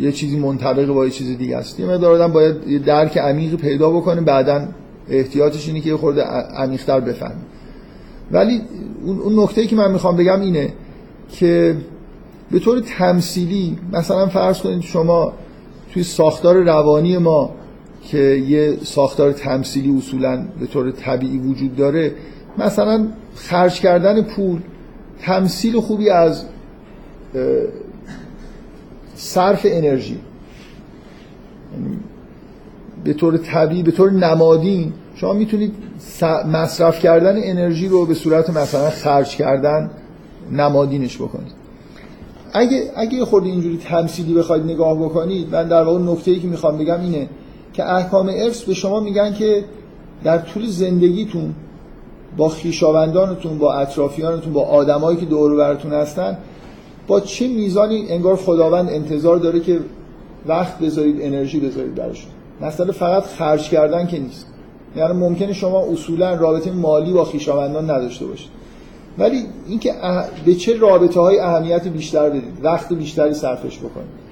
یه 0.00 0.12
چیزی 0.12 0.38
منطبق 0.38 0.86
با 0.86 1.04
یه 1.04 1.10
چیز 1.10 1.38
دیگه 1.38 1.56
است. 1.56 1.80
یه 1.80 1.86
مقدار 1.86 2.14
آدم 2.14 2.32
باید 2.32 2.68
یه 2.68 2.78
درک 2.78 3.18
عمیقی 3.18 3.56
پیدا 3.56 3.90
بکنه 3.90 4.20
بعدا 4.20 4.68
احتیاطش 5.08 5.68
اینه 5.68 5.80
که 5.80 5.90
یه 5.90 5.96
خورده 5.96 6.22
عمیق‌تر 6.22 7.00
بفهمه. 7.00 7.34
ولی 8.32 8.60
اون 9.04 9.42
نکته 9.42 9.66
که 9.66 9.76
من 9.76 9.92
می‌خوام 9.92 10.16
بگم 10.16 10.40
اینه 10.40 10.72
که 11.28 11.76
به 12.50 12.58
طور 12.58 12.80
تمثیلی 12.80 13.78
مثلا 13.92 14.26
فرض 14.26 14.58
کنید 14.58 14.80
شما 14.80 15.32
توی 15.92 16.02
ساختار 16.02 16.56
روانی 16.56 17.18
ما 17.18 17.50
که 18.02 18.18
یه 18.18 18.76
ساختار 18.82 19.32
تمثیلی 19.32 19.96
اصولا 19.98 20.46
به 20.60 20.66
طور 20.66 20.90
طبیعی 20.90 21.38
وجود 21.38 21.76
داره 21.76 22.12
مثلا 22.58 23.06
خرج 23.34 23.80
کردن 23.80 24.22
پول 24.22 24.60
تمثیل 25.20 25.80
خوبی 25.80 26.10
از 26.10 26.44
صرف 29.14 29.60
انرژی. 29.64 30.18
به 33.04 33.14
طور 33.14 33.36
طبیعی 33.36 33.82
به 33.82 33.90
طور 33.90 34.10
نمادین 34.10 34.92
شما 35.14 35.32
می‌تونید 35.32 35.74
مصرف 36.52 37.00
کردن 37.00 37.36
انرژی 37.36 37.88
رو 37.88 38.06
به 38.06 38.14
صورت 38.14 38.50
مثلا 38.50 38.90
خرج 38.90 39.36
کردن 39.36 39.90
نمادینش 40.52 41.16
بکنید. 41.16 41.52
اگه 42.52 42.90
اگه 42.96 43.24
خود 43.24 43.44
اینجوری 43.44 43.76
تمثیلی 43.76 44.34
بخواید 44.34 44.64
نگاه 44.64 44.98
بکنید 44.98 45.54
من 45.54 45.68
در 45.68 45.82
واقع 45.82 45.98
نکته 45.98 46.30
ای 46.30 46.40
که 46.40 46.48
می‌خوام 46.48 46.78
بگم 46.78 47.00
اینه 47.00 47.28
که 47.72 47.92
احکام 47.92 48.28
ارث 48.28 48.62
به 48.62 48.74
شما 48.74 49.00
میگن 49.00 49.32
که 49.32 49.64
در 50.24 50.38
طول 50.38 50.66
زندگیتون 50.66 51.54
با 52.36 52.48
خیشاوندانتون 52.48 53.58
با 53.58 53.74
اطرافیانتون 53.74 54.52
با 54.52 54.62
آدمایی 54.62 55.16
که 55.16 55.26
دور 55.26 55.56
براتون 55.56 55.92
هستن 55.92 56.38
با 57.06 57.20
چه 57.20 57.48
میزانی 57.48 58.06
انگار 58.08 58.36
خداوند 58.36 58.90
انتظار 58.90 59.36
داره 59.36 59.60
که 59.60 59.80
وقت 60.46 60.78
بذارید 60.78 61.16
انرژی 61.20 61.60
بذارید 61.60 61.94
براشون 61.94 62.30
مثلا 62.60 62.92
فقط 62.92 63.22
خرج 63.22 63.68
کردن 63.68 64.06
که 64.06 64.18
نیست. 64.18 64.46
یعنی 64.96 65.12
ممکنه 65.12 65.52
شما 65.52 65.80
اصولا 65.80 66.34
رابطه 66.34 66.72
مالی 66.72 67.12
با 67.12 67.24
خیشاوندان 67.24 67.90
نداشته 67.90 68.26
باشید. 68.26 68.50
ولی 69.18 69.42
اینکه 69.68 69.94
به 70.44 70.54
چه 70.54 70.78
رابطه 70.78 71.20
های 71.20 71.38
اهمیت 71.38 71.88
بیشتر 71.88 72.30
بدید؟ 72.30 72.58
وقت 72.62 72.92
بیشتری 72.92 73.34
صرفش 73.34 73.78
بکنید. 73.78 74.24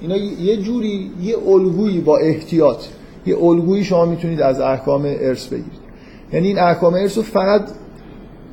اینا 0.00 0.16
یه 0.16 0.56
جوری 0.56 1.10
یه 1.22 1.36
الگویی 1.48 2.00
با 2.00 2.18
احتیاط. 2.18 2.84
یه 3.26 3.44
الگویی 3.44 3.84
شما 3.84 4.04
می‌تونید 4.04 4.40
از 4.40 4.60
احکام 4.60 5.02
ارث 5.04 5.46
بگیرید. 5.46 5.88
یعنی 6.32 6.46
این 6.46 6.58
احکام 6.58 6.94
ارث 6.94 7.16
رو 7.16 7.22
فقط 7.22 7.62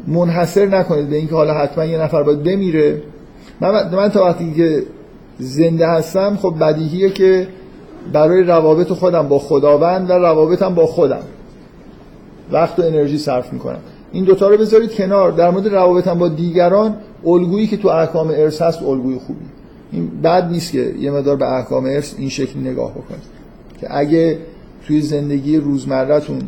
منحصر 0.07 0.65
نکنید 0.65 1.09
به 1.09 1.15
اینکه 1.15 1.35
حالا 1.35 1.53
حتما 1.53 1.85
یه 1.85 1.97
نفر 1.97 2.23
باید 2.23 2.43
بمیره 2.43 3.01
من, 3.61 3.95
من 3.95 4.09
تا 4.09 4.25
وقتی 4.25 4.53
که 4.53 4.83
زنده 5.39 5.87
هستم 5.87 6.37
خب 6.41 6.55
بدیهیه 6.59 7.09
که 7.09 7.47
برای 8.13 8.43
روابط 8.43 8.87
خودم 8.87 9.27
با 9.27 9.39
خداوند 9.39 10.09
و 10.09 10.13
روابطم 10.13 10.75
با 10.75 10.85
خودم. 10.85 11.23
وقت 12.51 12.79
و 12.79 12.81
انرژی 12.81 13.17
صرف 13.17 13.53
می‌کنم. 13.53 13.79
این 14.11 14.23
دوتا 14.23 14.49
رو 14.49 14.57
بذارید 14.57 14.93
کنار. 14.93 15.31
در 15.31 15.49
مورد 15.49 15.67
روابطم 15.67 16.19
با 16.19 16.27
دیگران 16.27 16.95
الگویی 17.25 17.67
که 17.67 17.77
تو 17.77 17.87
احکام 17.87 18.27
ارث 18.29 18.61
هست 18.61 18.83
الگوی 18.83 19.15
خوبی. 19.15 19.45
این 19.91 20.21
بد 20.23 20.49
نیست 20.51 20.71
که 20.71 20.93
یه 20.99 21.11
مدار 21.11 21.35
به 21.35 21.45
احکام 21.45 21.85
ارث 21.85 22.13
این 22.17 22.29
شکلی 22.29 22.69
نگاه 22.69 22.91
بکنید. 22.91 23.23
که 23.81 23.97
اگه 23.97 24.39
توی 24.87 25.01
زندگی 25.01 25.57
روزمرهتون 25.57 26.41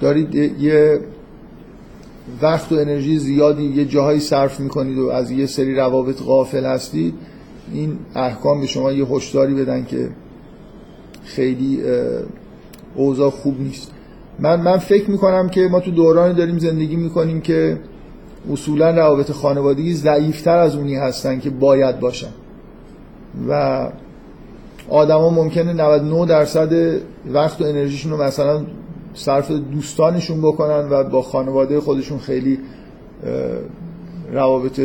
دارید 0.00 0.34
یه 0.34 1.00
وقت 2.42 2.72
و 2.72 2.74
انرژی 2.74 3.18
زیادی 3.18 3.64
یه 3.64 3.84
جاهایی 3.84 4.20
صرف 4.20 4.60
می‌کنید 4.60 4.98
و 4.98 5.08
از 5.08 5.30
یه 5.30 5.46
سری 5.46 5.74
روابط 5.74 6.22
غافل 6.22 6.64
هستید 6.64 7.14
این 7.72 7.98
احکام 8.14 8.60
به 8.60 8.66
شما 8.66 8.92
یه 8.92 9.06
هشداری 9.06 9.54
بدن 9.54 9.84
که 9.84 10.08
خیلی 11.24 11.82
اوضاع 12.94 13.30
خوب 13.30 13.60
نیست. 13.60 13.90
من 14.38 14.60
من 14.60 14.78
فکر 14.78 15.10
می‌کنم 15.10 15.48
که 15.48 15.68
ما 15.68 15.80
تو 15.80 15.90
دورانی 15.90 16.34
داریم 16.34 16.58
زندگی 16.58 16.96
می‌کنیم 16.96 17.40
که 17.40 17.78
اصولا 18.52 18.90
روابط 18.90 19.30
خانوادگی 19.30 19.94
ضعیفتر 19.94 20.58
از 20.58 20.76
اونی 20.76 20.96
هستن 20.96 21.40
که 21.40 21.50
باید 21.50 22.00
باشن. 22.00 22.30
و 23.48 23.88
آدما 24.88 25.30
ممکنه 25.30 25.72
99 25.72 26.26
درصد 26.26 27.00
وقت 27.26 27.62
و 27.62 27.64
انرژیشون 27.64 28.12
رو 28.12 28.22
مثلا 28.22 28.64
صرف 29.14 29.50
دوستانشون 29.50 30.40
بکنن 30.40 30.88
و 30.90 31.04
با 31.04 31.22
خانواده 31.22 31.80
خودشون 31.80 32.18
خیلی 32.18 32.58
روابط 34.32 34.80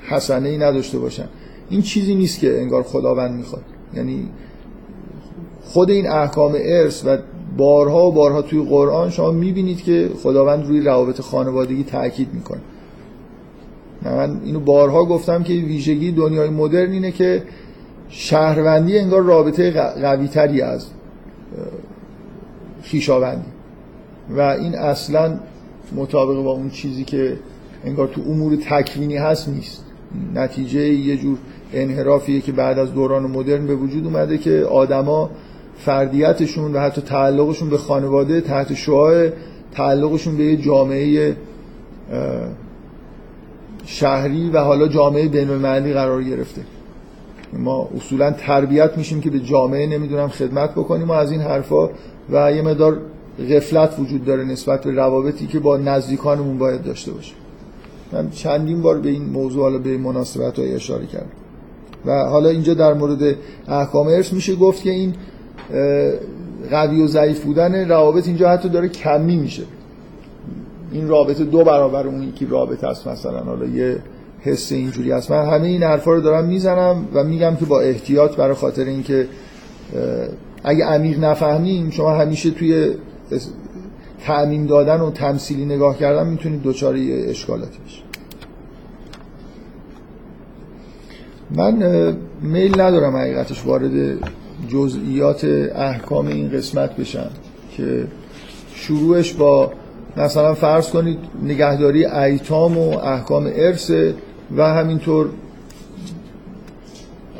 حسنه 0.00 0.48
ای 0.48 0.58
نداشته 0.58 0.98
باشن. 0.98 1.28
این 1.70 1.82
چیزی 1.82 2.14
نیست 2.14 2.40
که 2.40 2.60
انگار 2.60 2.82
خداوند 2.82 3.36
می‌خواد. 3.36 3.62
یعنی 3.94 4.28
خود 5.62 5.90
این 5.90 6.08
احکام 6.10 6.52
ارث 6.56 7.02
و 7.06 7.18
بارها 7.56 8.06
و 8.06 8.12
بارها 8.12 8.42
توی 8.42 8.64
قرآن 8.64 9.10
شما 9.10 9.30
می‌بینید 9.30 9.82
که 9.82 10.10
خداوند 10.22 10.66
روی 10.66 10.80
روابط 10.80 11.20
خانوادگی 11.20 11.84
تاکید 11.84 12.28
می‌کنه. 12.34 12.60
من 14.04 14.40
اینو 14.44 14.60
بارها 14.60 15.04
گفتم 15.04 15.42
که 15.42 15.52
ویژگی 15.52 16.12
دنیای 16.12 16.50
مدرن 16.50 16.92
اینه 16.92 17.10
که 17.10 17.42
شهروندی 18.08 18.98
انگار 18.98 19.22
رابطه 19.22 19.70
قوی 19.70 20.28
تری 20.28 20.62
از 20.62 20.86
خیشاوندی. 22.82 23.55
و 24.30 24.40
این 24.40 24.74
اصلا 24.74 25.38
مطابق 25.96 26.42
با 26.42 26.50
اون 26.50 26.70
چیزی 26.70 27.04
که 27.04 27.36
انگار 27.84 28.08
تو 28.08 28.20
امور 28.20 28.56
تکوینی 28.56 29.16
هست 29.16 29.48
نیست. 29.48 29.84
نتیجه 30.34 30.80
یه 30.80 31.16
جور 31.16 31.38
انحرافیه 31.72 32.40
که 32.40 32.52
بعد 32.52 32.78
از 32.78 32.94
دوران 32.94 33.22
مدرن 33.22 33.66
به 33.66 33.74
وجود 33.74 34.04
اومده 34.04 34.38
که 34.38 34.64
آدما 34.70 35.30
فردیتشون 35.78 36.72
و 36.72 36.80
حتی 36.80 37.00
تعلقشون 37.00 37.70
به 37.70 37.78
خانواده 37.78 38.40
تحت 38.40 38.74
شعاع 38.74 39.28
تعلقشون 39.72 40.36
به 40.36 40.44
یه 40.44 40.56
جامعه 40.56 41.36
شهری 43.84 44.50
و 44.50 44.58
حالا 44.58 44.88
جامعه 44.88 45.28
بین 45.28 45.50
المللی 45.50 45.92
قرار 45.92 46.22
گرفته. 46.22 46.62
ما 47.52 47.88
اصولا 47.96 48.30
تربیت 48.30 48.98
میشیم 48.98 49.20
که 49.20 49.30
به 49.30 49.40
جامعه 49.40 49.86
نمی‌دونم 49.86 50.28
خدمت 50.28 50.70
بکنیم 50.70 51.08
و 51.08 51.12
از 51.12 51.32
این 51.32 51.40
حرفا 51.40 51.90
و 52.30 52.52
یه 52.52 52.62
مدار 52.62 53.00
غفلت 53.50 53.98
وجود 53.98 54.24
داره 54.24 54.44
نسبت 54.44 54.84
به 54.84 54.90
روابطی 54.90 55.46
که 55.46 55.58
با 55.58 55.76
نزدیکانمون 55.76 56.58
باید 56.58 56.82
داشته 56.82 57.12
باشیم 57.12 57.36
من 58.12 58.30
چندین 58.30 58.82
بار 58.82 58.98
به 58.98 59.08
این 59.08 59.24
موضوع 59.24 59.62
حالا 59.62 59.78
به 59.78 59.98
مناسبت 59.98 60.58
های 60.58 60.74
اشاره 60.74 61.06
کردم. 61.06 61.26
و 62.06 62.24
حالا 62.24 62.48
اینجا 62.48 62.74
در 62.74 62.94
مورد 62.94 63.36
احکام 63.68 64.06
ارث 64.06 64.32
میشه 64.32 64.54
گفت 64.54 64.82
که 64.82 64.90
این 64.90 65.14
قوی 66.70 67.02
و 67.02 67.06
ضعیف 67.06 67.44
بودن 67.44 67.88
روابط 67.88 68.26
اینجا 68.26 68.48
حتی 68.48 68.68
داره 68.68 68.88
کمی 68.88 69.36
میشه. 69.36 69.62
این 70.92 71.08
رابطه 71.08 71.44
دو 71.44 71.64
برابر 71.64 72.06
اون 72.06 72.22
یکی 72.22 72.46
رابطه 72.46 72.86
است 72.86 73.08
مثلا. 73.08 73.40
حالا 73.40 73.66
یه 73.66 73.98
حس 74.40 74.72
اینجوری 74.72 75.12
است. 75.12 75.30
من 75.30 75.46
همه 75.46 75.66
این 75.66 75.82
حرفا 75.82 76.12
رو 76.12 76.20
دارم 76.20 76.44
می‌زنم 76.44 77.08
و 77.14 77.24
میگم 77.24 77.56
که 77.56 77.64
با 77.64 77.80
احتیاط 77.80 78.36
برای 78.36 78.54
خاطر 78.54 78.84
اینکه 78.84 79.28
اگه 80.64 80.84
عمیق 80.84 81.24
نفهمیم 81.24 81.90
شما 81.90 82.14
همیشه 82.14 82.50
توی 82.50 82.90
تعمیم 84.24 84.66
دادن 84.66 85.00
و 85.00 85.10
تمثیلی 85.10 85.64
نگاه 85.64 85.98
کردن 85.98 86.26
می‌تونید 86.26 86.62
دوچاره 86.62 87.24
اشکالاتی 87.28 87.78
بشه 87.86 88.02
من 91.50 92.16
میل 92.42 92.80
ندارم 92.80 93.16
حقیقتش 93.16 93.66
وارد 93.66 94.18
جزئیات 94.68 95.44
احکام 95.74 96.26
این 96.26 96.50
قسمت 96.50 96.96
بشم 96.96 97.30
که 97.76 98.06
شروعش 98.74 99.32
با 99.32 99.72
مثلا 100.16 100.54
فرض 100.54 100.90
کنید 100.90 101.18
نگهداری 101.42 102.06
ایتام 102.06 102.78
و 102.78 102.98
احکام 102.98 103.50
ارث 103.54 103.90
و 104.56 104.62
همینطور 104.62 105.28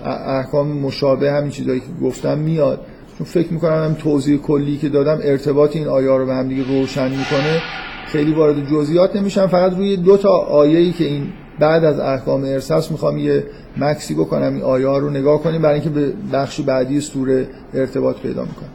احکام 0.05 0.69
مشابه 0.69 1.33
همین 1.33 1.51
چیزایی 1.51 1.81
که 1.81 1.87
گفتم 2.03 2.39
میاد. 2.39 2.81
چون 3.19 3.27
فکر 3.27 3.53
می‌کنم 3.53 3.97
توضیح 3.99 4.39
کلی 4.39 4.77
که 4.77 4.89
دادم 4.89 5.19
ارتباط 5.23 5.77
این 5.77 5.89
آیه 5.89 6.09
رو 6.09 6.27
به 6.27 6.35
هم 6.35 6.49
دیگه 6.49 6.63
روشن 6.63 7.11
می‌کنه. 7.11 7.63
خیلی 8.07 8.33
وارد 8.35 8.71
جزئیات 8.71 9.17
نمیشم 9.17 9.47
فقط 9.47 9.77
روی 9.77 9.97
دو 9.97 10.17
تا 10.17 10.31
آیه‌ای 10.39 10.93
که 10.93 11.05
این 11.05 11.27
بعد 11.59 11.85
از 11.85 11.99
احکام 11.99 12.45
ارث 12.45 12.71
هست 12.71 12.91
می‌خوام 12.91 13.19
یه 13.19 13.45
مکسی 13.77 14.15
بکنم 14.15 14.55
این 14.55 14.63
آیه 14.63 14.87
رو 14.87 15.11
نگاه 15.11 15.43
کنیم 15.43 15.63
برای 15.63 15.75
اینکه 15.75 15.91
به 15.91 16.13
بخش 16.33 16.61
بعدی 16.61 17.01
سوره 17.01 17.49
ارتباط 17.75 18.17
پیدا 18.17 18.43
می‌کنه 18.43 18.69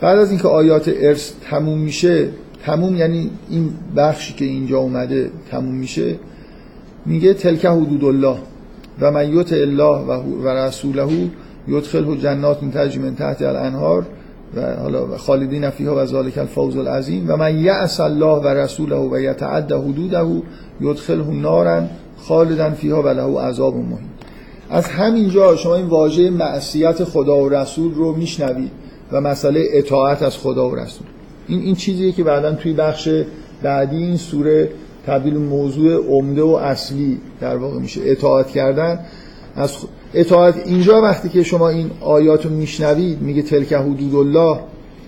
بعد 0.00 0.18
از 0.18 0.30
اینکه 0.30 0.48
آیات 0.48 0.90
ارث 0.96 1.32
تموم 1.50 1.78
میشه 1.78 2.28
تموم 2.64 2.96
یعنی 2.96 3.30
این 3.50 3.70
بخشی 3.96 4.34
که 4.34 4.44
اینجا 4.44 4.78
اومده 4.78 5.30
تموم 5.50 5.74
میشه 5.74 6.14
میگه 7.06 7.34
تلکه 7.34 7.68
حدود 7.68 8.04
الله 8.04 8.36
و 9.00 9.10
من 9.10 9.32
یوت 9.32 9.52
الله 9.52 9.98
و 10.44 10.48
رسوله 10.48 11.02
یدخله 11.70 12.16
جنات 12.16 12.62
من 12.62 12.70
تجری 12.70 13.02
من 13.02 13.14
تحت 13.14 13.42
الانهار 13.42 14.06
و 14.56 14.76
حالا 14.76 15.16
خالدین 15.16 15.70
فیها 15.70 15.96
و 15.96 16.04
ذالک 16.04 16.38
الفوز 16.38 16.76
العظیم 16.76 17.26
و 17.28 17.36
من 17.36 17.58
یعص 17.58 18.00
الله 18.00 18.40
و 18.40 18.46
رسوله 18.46 18.96
و 18.96 19.20
یتعدى 19.20 19.74
حدوده 19.74 20.42
یدخله 20.80 21.30
نارا 21.30 21.82
خالدا 22.16 22.70
فیها 22.70 23.02
و 23.02 23.08
له 23.08 23.40
عذاب 23.40 23.76
مهین. 23.76 23.98
از 24.70 24.86
همینجا 24.86 25.56
شما 25.56 25.74
این 25.74 25.86
واژه 25.86 26.30
معصیت 26.30 27.04
خدا 27.04 27.36
و 27.36 27.48
رسول 27.48 27.94
رو 27.94 28.16
میشنوید 28.16 28.70
و 29.12 29.20
مسئله 29.20 29.64
اطاعت 29.72 30.22
از 30.22 30.36
خدا 30.36 30.70
و 30.70 30.74
رسول. 30.74 31.06
این 31.48 31.60
این 31.60 31.74
چیزیه 31.74 32.12
که 32.12 32.24
بعدا 32.24 32.54
توی 32.54 32.72
بخش 32.72 33.08
بعدی 33.62 33.96
این 33.96 34.16
سوره 34.16 34.70
تبدیل 35.06 35.36
موضوع 35.36 36.06
عمده 36.06 36.42
و 36.42 36.48
اصلی 36.48 37.20
در 37.40 37.56
واقع 37.56 37.78
میشه. 37.78 38.00
اطاعت 38.04 38.50
کردن 38.50 39.00
از 39.56 39.72
اطاعت 40.14 40.66
اینجا 40.66 41.02
وقتی 41.02 41.28
که 41.28 41.42
شما 41.42 41.68
این 41.68 41.90
آیات 42.00 42.46
رو 42.46 42.50
میشنوید 42.50 43.22
میگه 43.22 43.42
تلک 43.42 43.72
حدود 43.72 44.14
الله. 44.14 44.60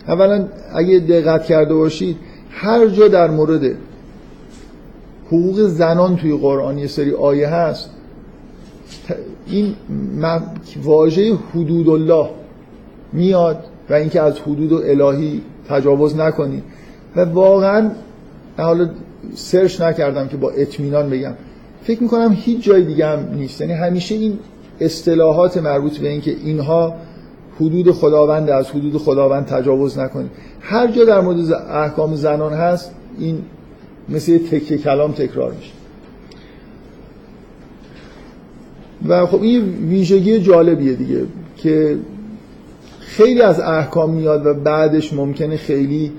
اولا 0.09 0.48
اگه 0.74 0.98
دقت 0.98 1.44
کرده 1.44 1.74
باشید 1.74 2.16
هر 2.50 2.86
جا 2.86 3.09
در 3.09 3.30
مورد 3.30 3.74
حقوق 5.26 5.61
زنان 5.61 6.16
توی 6.16 6.36
قرآن 6.36 6.78
یه 6.78 6.86
سری 6.86 7.12
آیه 7.12 7.48
هست 7.48 7.90
این 9.46 9.74
واژه 10.82 11.34
حدود 11.55 11.88
الله 11.88 12.30
میاد 13.12 13.64
و 13.90 13.94
اینکه 13.94 14.20
از 14.20 14.38
حدود 14.38 14.72
الهی 14.72 15.42
تجاوز 15.68 16.16
نکنید. 16.16 16.62
و 17.16 17.24
واقعا 17.24 17.90
حالا 18.59 18.90
سرچ 19.34 19.80
نکردم 19.80 20.28
که 20.28 20.36
با 20.36 20.50
اطمینان 20.50 21.11
بگم. 21.11 21.34
فکر 21.82 22.03
می‌کنم 22.03 22.36
هیچ 22.40 22.64
جای 22.64 22.84
دیگه 22.84 23.07
هم 23.07 23.34
نیست. 23.34 23.61
یعنی 23.61 23.72
همیشه 23.72 24.14
این 24.14 24.38
اصطلاحات 24.85 25.57
مربوط 25.57 25.99
به 25.99 26.09
اینکه 26.09 26.37
اینها 26.45 26.95
حدود 27.61 27.91
خداوند 27.91 28.51
از 28.51 28.70
حدود 28.70 28.97
خداوند 28.97 29.47
تجاوز 29.47 29.99
نکنید 29.99 30.30
هر 30.61 30.87
جا 30.87 31.05
در 31.05 31.20
مورد 31.20 31.53
احکام 31.53 32.14
زنان 32.14 32.53
هست 32.53 32.91
این 33.18 33.43
مثل 34.09 34.39
تکه 34.39 34.78
کلام 34.78 35.12
تکرار 35.12 35.53
میشه. 35.53 35.72
و 39.09 39.26
خب 39.26 39.43
این 39.43 39.62
ویژگی 39.89 40.39
جالبیه 40.39 40.93
دیگه 40.93 41.26
که 41.57 41.99
خیلی 43.01 43.41
از 43.41 43.61
احکام 43.61 44.11
میاد 44.11 44.47
و 44.47 44.55
بعدش 44.55 45.12
ممکنه 45.12 45.57
خیلی 45.57 46.12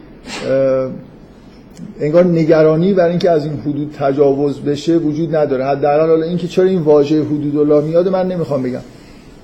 انگار 1.99 2.25
نگرانی 2.25 2.93
برای 2.93 3.09
اینکه 3.09 3.29
از 3.29 3.45
این 3.45 3.53
حدود 3.53 3.95
تجاوز 3.99 4.59
بشه 4.59 4.97
وجود 4.97 5.35
نداره. 5.35 5.65
حداقل 5.65 6.09
حالا 6.09 6.25
اینکه 6.25 6.47
چرا 6.47 6.65
این 6.65 6.81
واژه 6.81 7.23
حدود 7.23 7.57
الله 7.57 7.85
میاد 7.85 8.07
من 8.07 8.27
نمی‌خوام 8.27 8.63
بگم. 8.63 8.79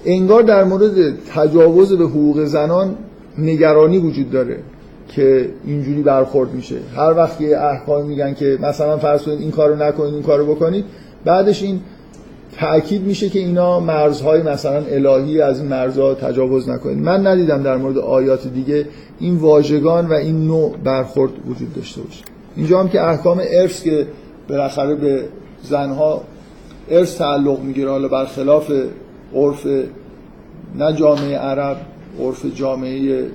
انگار 0.05 0.41
در 0.41 0.63
مورد 0.63 0.91
تجاوز 1.33 1.93
به 1.93 2.05
حقوق 2.05 2.43
زنان 2.43 2.95
نگرانی 3.37 3.97
وجود 3.97 4.31
داره 4.31 4.57
که 5.07 5.49
اینجوری 5.65 6.01
برخورد 6.01 6.53
میشه. 6.53 6.75
هر 6.95 7.13
وقت 7.13 7.41
یه 7.41 7.57
احکام 7.57 8.05
میگن 8.05 8.33
که 8.33 8.57
مثلا 8.61 8.97
فرض 8.97 9.21
کنید 9.23 9.39
این 9.39 9.51
کارو 9.51 9.83
نکنید 9.83 10.13
این 10.13 10.23
کارو 10.23 10.55
بکنید 10.55 10.85
بعدش 11.25 11.63
این 11.63 11.79
تأکید 12.57 13.01
میشه 13.01 13.29
که 13.29 13.39
اینا 13.39 13.79
مرزهای 13.79 14.41
مثلا 14.41 14.83
الهی 14.91 15.41
از 15.41 15.59
این 15.59 15.69
مرزها 15.69 16.13
تجاوز 16.13 16.69
نکنید. 16.69 16.97
من 16.97 17.27
ندیدم 17.27 17.63
در 17.63 17.77
مورد 17.77 17.97
آیات 17.97 18.47
دیگه 18.47 18.85
این 19.19 19.35
واژگان 19.35 20.07
و 20.07 20.13
این 20.13 20.47
نوع 20.47 20.75
برخورد 20.83 21.31
وجود 21.49 21.73
داشته 21.73 22.01
باشه. 22.01 22.23
اینجا 22.55 22.79
هم 22.79 22.89
که 22.89 23.01
احکام 23.01 23.41
ارث 23.51 23.83
که 23.83 24.07
بالاخره 24.49 24.95
به 24.95 25.25
زنها 25.63 26.21
ارث 26.89 27.17
تعلق 27.17 27.59
می‌گیره 27.59 27.89
حالا 27.89 28.07
برخلاف 28.07 28.71
عرف 29.35 29.67
نه 30.77 30.93
جامعه 30.93 31.37
عرب 31.37 31.77
عرف 32.19 32.45
جامعه 32.55 33.29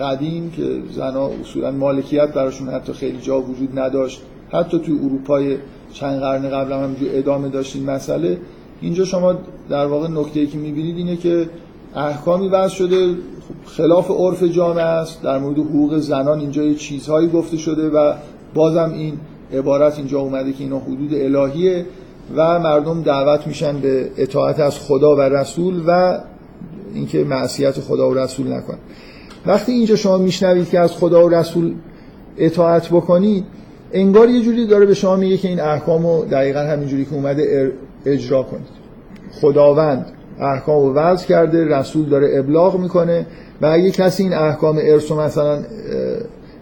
قدیم 0.00 0.50
که 0.50 0.62
زنها 0.92 1.30
اصولا 1.40 1.70
مالکیت 1.70 2.32
براشون 2.32 2.68
حتی 2.68 2.92
خیلی 2.92 3.18
جا 3.20 3.40
وجود 3.40 3.78
نداشت. 3.78 4.22
حتی 4.50 4.78
توی 4.78 4.98
اروپای 4.98 5.56
چند 5.92 6.20
قرن 6.20 6.50
قبل 6.50 6.72
هم 6.72 6.96
ادامه 7.00 7.48
داشتین 7.48 7.84
مسئله. 7.84 8.38
اینجا 8.80 9.04
شما 9.04 9.34
در 9.70 9.86
واقع 9.86 10.08
نکته 10.08 10.40
ای 10.40 10.46
که 10.46 10.58
می‌بینید 10.58 10.96
اینه 10.96 11.16
که 11.16 11.48
احکامی 11.94 12.48
وضع 12.48 12.74
شده 12.74 13.14
خلاف 13.66 14.10
عرف 14.10 14.42
جامعه 14.42 14.84
است. 14.84 15.22
در 15.22 15.38
مورد 15.38 15.58
حقوق 15.58 15.98
زنان 15.98 16.40
اینجا 16.40 16.62
یه 16.62 16.74
چیزهایی 16.74 17.28
گفته 17.28 17.56
شده 17.56 17.88
و 17.88 18.14
بازم 18.54 18.92
این 18.94 19.14
عبارت 19.52 19.98
اینجا 19.98 20.20
اومده 20.20 20.52
که 20.52 20.64
اینا 20.64 20.78
حدود 20.78 21.14
الهیه 21.14 21.86
و 22.36 22.58
مردم 22.58 23.02
دعوت 23.02 23.46
میشن 23.46 23.80
به 23.80 24.10
اطاعت 24.16 24.60
از 24.60 24.78
خدا 24.78 25.16
و 25.16 25.20
رسول 25.20 25.82
و 25.86 26.18
اینکه 26.94 27.24
معصیت 27.24 27.80
خدا 27.80 28.10
و 28.10 28.14
رسول 28.14 28.52
نکن. 28.52 28.78
وقتی 29.46 29.72
اینجا 29.72 29.96
شما 29.96 30.18
میشنوید 30.18 30.68
که 30.68 30.78
از 30.78 30.92
خدا 30.92 31.26
و 31.26 31.28
رسول 31.28 31.74
اطاعت 32.36 32.88
بکنید 32.88 33.44
انگار 33.92 34.28
یه 34.28 34.42
جوری 34.42 34.66
داره 34.66 34.86
به 34.86 34.94
شما 34.94 35.16
میگه 35.16 35.36
که 35.36 35.48
این 35.48 35.60
احکام 35.60 36.06
رو 36.06 36.24
دقیقا 36.30 36.60
همینجوری 36.60 37.04
که 37.04 37.14
اومده 37.14 37.72
اجرا 38.06 38.42
کنید. 38.42 38.78
خداوند. 39.40 40.06
احکام 40.40 40.82
رو 40.82 40.94
وضع 40.94 41.26
کرده 41.26 41.64
رسول 41.64 42.04
داره 42.04 42.38
ابلاغ 42.38 42.80
می‌کنه 42.80 43.26
و 43.62 43.66
اگه 43.66 43.90
کسی 43.90 44.22
این 44.22 44.34
احکام 44.34 44.78
ارث 44.82 45.12
مثلا 45.12 45.58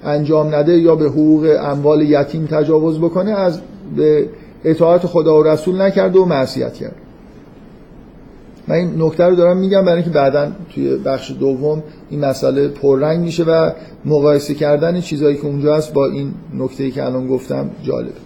انجام 0.04 0.54
نده 0.54 0.78
یا 0.78 0.94
به 0.96 1.04
حقوق 1.04 1.56
اموال 1.60 2.02
یتیم 2.02 2.46
تجاوز 2.46 2.98
بکنه 2.98 3.30
از 3.30 3.60
به 3.96 4.28
اطاعت 4.64 5.06
خدا 5.06 5.40
و 5.40 5.42
رسول 5.42 5.82
نکرده 5.82 6.18
و 6.18 6.24
معصیت 6.24 6.74
کرد. 6.74 6.94
من 8.68 8.76
این 8.76 9.02
نکته 9.02 9.24
رو 9.24 9.36
دارم 9.36 9.56
میگم 9.56 9.84
برای 9.84 9.94
اینکه 9.94 10.10
بعدا 10.10 10.52
توی 10.74 10.96
بخش 10.96 11.32
دوم 11.40 11.82
این 12.10 12.24
مسئله 12.24 12.68
پررنگ 12.68 13.20
میشه 13.20 13.44
و 13.44 13.70
مقایسه 14.04 14.54
کردن 14.54 15.00
چیزایی 15.00 15.36
که 15.36 15.46
اونجا 15.46 15.76
هست 15.76 15.92
با 15.92 16.06
این 16.06 16.34
نکته 16.54 16.90
که 16.90 17.04
الان 17.04 17.26
گفتم 17.28 17.70
جالبه. 17.82 18.25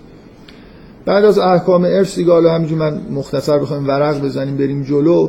بعد 1.05 1.25
از 1.25 1.39
احکام 1.39 1.85
ارث 1.85 2.17
دیگه 2.17 2.33
حالا 2.33 2.55
همینجور 2.55 2.79
من 2.79 3.01
مختصر 3.11 3.59
بخوایم 3.59 3.89
ورق 3.89 4.25
بزنیم 4.25 4.57
بریم 4.57 4.83
جلو. 4.83 5.29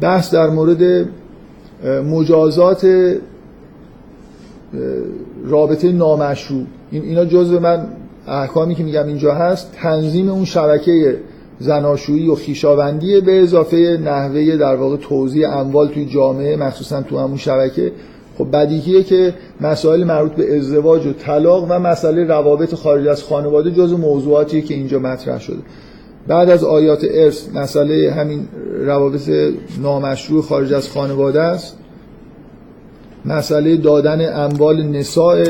بحث 0.00 0.34
در 0.34 0.50
مورد 0.50 1.08
مجازات 1.84 2.86
رابطه 5.44 5.92
نامشروع. 5.92 6.64
این 6.90 7.02
اینا 7.02 7.24
جزء 7.24 7.58
من 7.58 7.86
احکامی 8.26 8.74
که 8.74 8.84
میگم 8.84 9.06
اینجا 9.06 9.34
هست. 9.34 9.72
تنظیم 9.72 10.28
اون 10.28 10.44
شبکه 10.44 11.16
زناشویی 11.58 12.28
و 12.28 12.34
خیشاوندی 12.34 13.20
به 13.20 13.42
اضافه 13.42 13.98
نحوه 14.04 14.56
در 14.56 14.76
واقع 14.76 14.96
توزیع 14.96 15.48
اموال 15.48 15.88
توی 15.88 16.04
جامعه 16.04 16.56
مخصوصا 16.56 17.02
تو 17.02 17.18
همون 17.18 17.36
شبکه. 17.36 17.92
خب 18.40 18.50
بدیهیه 18.50 19.02
که 19.02 19.34
مسائل 19.60 20.04
مربوط 20.04 20.32
به 20.32 20.56
ازدواج 20.56 21.06
و 21.06 21.12
طلاق 21.12 21.66
و 21.70 21.78
مسئله 21.78 22.24
روابط 22.24 22.74
خارج 22.74 23.06
از 23.06 23.22
خانواده 23.22 23.70
جزو 23.70 23.96
موضوعاتیه 23.96 24.60
که 24.60 24.74
اینجا 24.74 24.98
مطرح 24.98 25.40
شده. 25.40 25.58
بعد 26.26 26.50
از 26.50 26.64
آیات 26.64 27.04
ارث 27.10 27.48
مسئله 27.54 28.12
همین 28.12 28.48
روابط 28.86 29.30
نامشروع 29.82 30.42
خارج 30.42 30.72
از 30.72 30.88
خانواده 30.88 31.42
است. 31.42 31.78
مسئله 33.24 33.76
دادن 33.76 34.44
اموال 34.44 34.82
نساء 34.82 35.44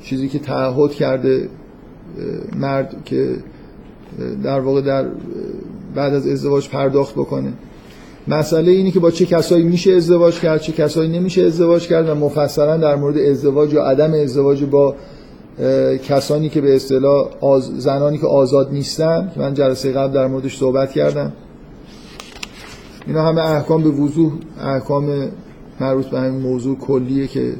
چیزی 0.00 0.28
که 0.28 0.38
تعهد 0.38 0.90
کرده 0.90 1.48
مرد 2.56 2.96
که 3.04 3.36
در 4.44 4.60
واقع 4.60 4.80
در 4.80 5.06
بعد 5.94 6.14
از 6.14 6.26
ازدواج 6.26 6.68
پرداخت 6.68 7.14
بکنه. 7.14 7.52
مسئله 8.28 8.72
اینه 8.72 8.90
که 8.90 9.00
با 9.00 9.10
چه 9.10 9.26
کسایی 9.26 9.64
میشه 9.64 9.92
ازدواج 9.92 10.40
کرد 10.40 10.60
چه 10.60 10.72
کسایی 10.72 11.18
نمیشه 11.18 11.42
ازدواج 11.42 11.88
کرد 11.88 12.08
و 12.08 12.14
مفصلا 12.14 12.76
در 12.76 12.96
مورد 12.96 13.18
ازدواج 13.18 13.74
و 13.74 13.80
عدم 13.80 14.14
ازدواج 14.14 14.64
با 14.64 14.94
کسانی 16.08 16.48
که 16.48 16.60
به 16.60 16.76
اصطلاح 16.76 17.28
زنانی 17.78 18.18
که 18.18 18.26
آزاد 18.26 18.72
نیستن 18.72 19.30
که 19.34 19.40
من 19.40 19.54
جلسه 19.54 19.92
قبل 19.92 20.12
در 20.12 20.26
موردش 20.26 20.58
صحبت 20.58 20.92
کردم 20.92 21.32
اینا 23.06 23.28
همه 23.28 23.40
احکام 23.40 23.82
به 23.82 23.90
وضوح 23.90 24.32
احکام 24.60 25.28
مربوط 25.80 26.06
به 26.06 26.18
همین 26.18 26.40
موضوع 26.40 26.78
کلیه 26.78 27.26
که 27.26 27.54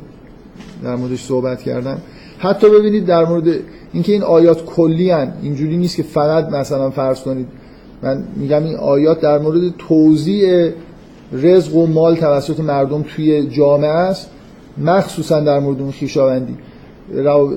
در 0.84 0.96
موردش 0.96 1.24
صحبت 1.24 1.62
کردم 1.62 1.98
حتی 2.38 2.70
ببینید 2.70 3.06
در 3.06 3.24
مورد 3.24 3.44
اینکه 3.92 4.12
این 4.12 4.22
آیات 4.22 4.64
کلی 4.64 5.10
هن. 5.10 5.32
اینجوری 5.42 5.76
نیست 5.76 5.96
که 5.96 6.02
فقط 6.02 6.48
مثلا 6.48 6.90
فرض 6.90 7.20
کنید 7.20 7.46
من 8.02 8.24
میگم 8.36 8.64
این 8.64 8.76
آیات 8.76 9.20
در 9.20 9.38
مورد 9.38 9.74
توزیع 9.78 10.70
رزق 11.32 11.76
و 11.76 11.86
مال 11.86 12.16
توسط 12.16 12.60
مردم 12.60 13.02
توی 13.16 13.46
جامعه 13.46 13.90
است. 13.90 14.30
مخصوصا 14.78 15.40
در 15.40 15.58
مورد 15.58 15.80
اون 15.80 15.90
خیشاوندی. 15.90 16.56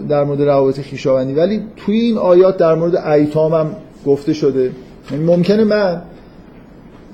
در 0.09 0.23
مورد 0.23 0.41
روابط 0.41 0.79
خیشاوندی. 0.79 1.33
ولی 1.33 1.61
توی 1.77 1.99
این 1.99 2.17
آیات 2.17 2.57
در 2.57 2.75
مورد 2.75 2.95
ایتام 2.95 3.53
هم 3.53 3.75
گفته 4.05 4.33
شده. 4.33 4.71
یعنی 5.11 5.23
ممکنه 5.23 5.63
من 5.63 6.01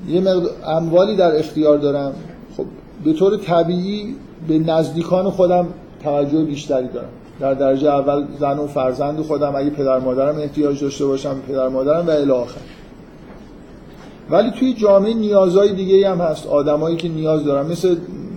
یه 0.07 0.21
مقدار 0.21 0.49
اموالی 0.67 1.15
در 1.15 1.35
اختیار 1.35 1.77
دارم. 1.77 2.13
خب 2.57 2.65
به 3.05 3.13
طور 3.13 3.37
طبیعی 3.37 4.15
به 4.47 4.59
نزدیکان 4.59 5.29
خودم 5.29 5.67
توجه 6.03 6.43
بیشتری 6.43 6.87
دارم. 6.87 7.09
در 7.39 7.53
درجه 7.53 7.89
اول 7.89 8.25
زن 8.39 8.59
و 8.59 8.67
فرزند 8.67 9.21
خودم 9.21 9.55
اگه 9.55 9.69
پدر 9.69 9.99
مادرم 9.99 10.37
احتیاج 10.37 10.81
داشته 10.81 11.05
باشم 11.05 11.35
پدر 11.47 11.67
مادرم 11.67 12.07
و 12.07 12.09
الی 12.09 12.31
آخر. 12.31 12.61
ولی 14.29 14.51
توی 14.51 14.73
جامعه 14.73 15.13
نیازهای 15.13 15.73
دیگه 15.73 16.09
هم 16.09 16.21
هست. 16.21 16.47
آدمایی 16.47 16.95
که 16.95 17.09
نیاز 17.09 17.43
دارن. 17.43 17.71
مثل 17.71 17.95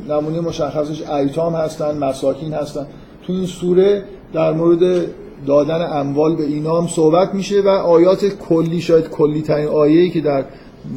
نمونه 0.09 0.41
مشخصش 0.41 1.03
ایتام 1.09 1.55
هستن 1.55 1.99
مساکین 1.99 2.53
هستن. 2.53 2.87
تو 3.27 3.33
این 3.33 3.47
سوره 3.47 4.05
در 4.33 4.53
مورد 4.53 5.07
دادن 5.47 5.99
اموال 6.01 6.37
به 6.37 6.43
اینا 6.45 6.81
هم 6.81 6.87
صحبت 6.87 7.35
میشه 7.35 7.61
و 7.61 7.69
آیات 7.69 8.25
کلی 8.25 8.81
شاید 8.81 9.09
کلی 9.09 9.43
ترین 9.43 9.69
آیه‌ای 9.69 10.11
که 10.11 10.21
در 10.21 10.45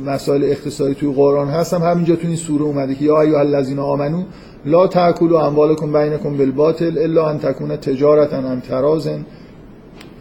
مسائل 0.06 0.44
اقتصادی 0.44 0.96
توی 0.96 1.14
قرآن 1.14 1.48
هستم 1.48 1.82
همینجا 1.82 2.16
تو 2.16 2.28
این 2.28 2.36
سوره 2.36 2.64
اومده 2.64 2.96
که 2.96 3.06
یا 3.06 3.22
ایها 3.22 3.40
الذین 3.40 3.80
آمنو 3.80 4.24
لا 4.66 4.88
تاکلوا 4.88 5.48
اموالکم 5.48 5.94
بینکم 5.94 6.38
بالباطل 6.38 6.98
الا 6.98 7.30
ان 7.30 7.40
تکون 7.40 7.76
تجارتا 7.76 8.38
عن 8.38 8.62
تراز 8.62 9.10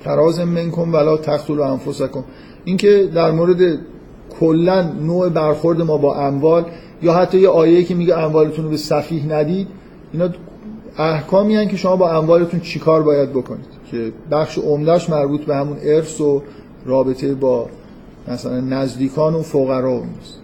تراز 0.05 0.41
منکم 0.41 0.93
ولا 0.93 1.17
تقتلوا 1.17 1.67
انفسکم. 1.73 2.25
اینکه 2.65 3.11
در 3.15 3.31
مورد 3.31 3.79
کلا 4.41 4.83
نوع 4.83 5.29
برخورد 5.29 5.83
ما 5.83 5.97
با 5.97 6.17
اموال 6.17 6.65
یا 7.03 7.13
حتی 7.13 7.39
یه 7.39 7.49
آیه 7.49 7.85
که 7.85 7.95
میگه 7.95 8.19
اموالتون 8.19 8.65
رو 8.65 8.71
به 8.71 8.77
سفیه 8.77 9.33
ندید 9.33 9.69
اینا 10.13 10.29
احکامی 10.99 11.57
هن 11.57 11.69
که 11.69 11.77
شما 11.77 11.97
با 11.97 12.11
اموالتون 12.11 12.61
چیکار 12.61 13.03
باید 13.03 13.31
بکنید؟ 13.31 13.81
که 13.91 14.13
بخش 14.31 14.59
عمدهش 14.59 15.11
مربوط 15.11 15.41
به 15.41 15.57
همون 15.57 15.77
ارث 15.83 16.21
و 16.21 16.43
رابطه 16.87 17.35
با 17.35 17.67
مثلا 18.29 18.61
نزدیکان 18.61 19.35
و 19.35 19.43
فقرا 19.43 19.99
نیست 19.99 20.41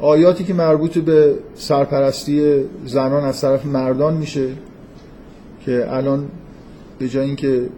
آیاتی 0.00 0.44
که 0.44 0.54
مربوط 0.54 0.98
به 0.98 1.34
سرپرستی 1.54 2.64
زنان 2.84 3.24
از 3.24 3.40
طرف 3.40 3.66
مردان 3.66 4.16
میشه 4.16 4.48
که 5.64 5.86
الان 5.90 6.28
به 6.98 7.08
جای 7.08 7.26
اینکه 7.26 7.68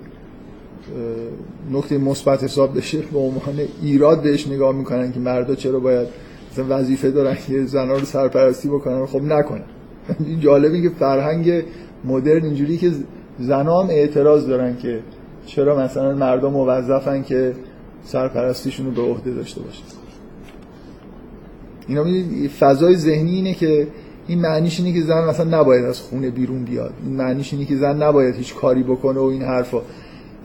نکته 1.72 1.98
مثبت 1.98 2.44
حساب 2.44 2.76
بشه 2.76 2.98
به 3.12 3.18
عنوان 3.18 3.60
ایراد 3.82 4.22
بهش 4.22 4.48
نگاه 4.48 4.74
می‌کنن 4.74 5.12
که 5.12 5.20
مردا 5.20 5.54
چرا 5.54 5.80
باید 5.80 6.08
مثلا 6.52 6.64
وظیفه 6.68 7.10
دارن 7.10 7.36
که 7.46 7.64
زنها 7.64 7.94
رو 7.94 8.04
سرپرستی 8.04 8.68
بکنن؟ 8.68 9.06
خب 9.06 9.22
نکنن. 9.22 9.64
این 10.26 10.40
جالبه 10.40 10.82
که 10.82 10.88
فرهنگ 10.88 11.62
مدرن 12.04 12.44
اینجوری 12.44 12.76
که 12.76 12.90
زنها 13.38 13.82
هم 13.82 13.90
اعتراض 13.90 14.46
دارن 14.46 14.76
که 14.76 15.00
چرا 15.46 15.78
مثلا 15.78 16.14
مردم 16.14 16.50
موظفن 16.50 17.22
که 17.22 17.54
سرپرستیشون 18.04 18.86
رو 18.86 18.92
به 18.92 19.02
عهده 19.02 19.30
داشته 19.30 19.60
باشن. 19.60 19.82
اینا 21.88 22.04
فضای 22.60 22.96
ذهنی 22.96 23.30
اینه 23.30 23.54
که 23.54 23.88
این 24.26 24.40
معنیش 24.40 24.80
اینه 24.80 24.92
که 24.92 25.06
زن 25.06 25.24
مثلا 25.28 25.60
نباید 25.60 25.84
از 25.84 26.00
خونه 26.00 26.30
بیرون 26.30 26.64
بیاد. 26.64 26.92
این 27.04 27.16
معنیش 27.16 27.52
اینه 27.52 27.64
که 27.64 27.76
زن 27.76 28.02
نباید 28.02 28.34
هیچ 28.34 28.54
کاری 28.54 28.82
بکنه 28.82 29.20
و 29.20 29.24
این 29.24 29.42
حرفا. 29.42 29.78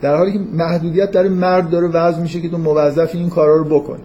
در 0.05 0.15
حالی 0.15 0.33
که 0.33 0.39
محدودیت 0.39 1.11
در 1.11 1.27
مرد 1.27 1.69
داره 1.69 1.87
وضع 1.87 2.21
میشه 2.21 2.41
که 2.41 2.49
تو 2.49 2.57
موظف 2.57 3.15
این 3.15 3.29
کارا 3.29 3.55
رو 3.55 3.63
بکن. 3.63 3.99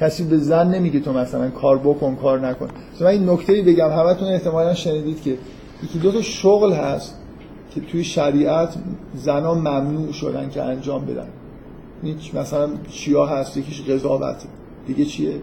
کسی 0.00 0.24
به 0.24 0.38
زن 0.38 0.74
نمیگه 0.74 1.00
تو 1.00 1.12
مثلا 1.12 1.50
کار 1.50 1.78
بکن 1.78 2.14
کار 2.14 2.40
نکن. 2.40 2.68
مثلا 2.94 3.08
این 3.08 3.30
نکته 3.30 3.62
بگم 3.62 3.90
همتون 3.90 4.28
احتمالا 4.28 4.74
شنیدید 4.74 5.22
که 5.22 5.38
یکی 5.84 5.98
دو 5.98 6.12
تا 6.12 6.22
شغل 6.22 6.72
هست 6.72 7.18
که 7.74 7.80
توی 7.80 8.04
شریعت 8.04 8.74
زنا 9.14 9.54
ممنوع 9.54 10.12
شدن 10.12 10.50
که 10.50 10.62
انجام 10.62 11.04
بدن. 11.04 11.28
هیچ 12.02 12.34
مثلا 12.34 12.68
چیا 12.90 13.26
هست 13.26 13.56
یکیش 13.56 13.82
قضاوت 13.82 14.44
دیگه 14.86 15.04
چیه؟ 15.04 15.34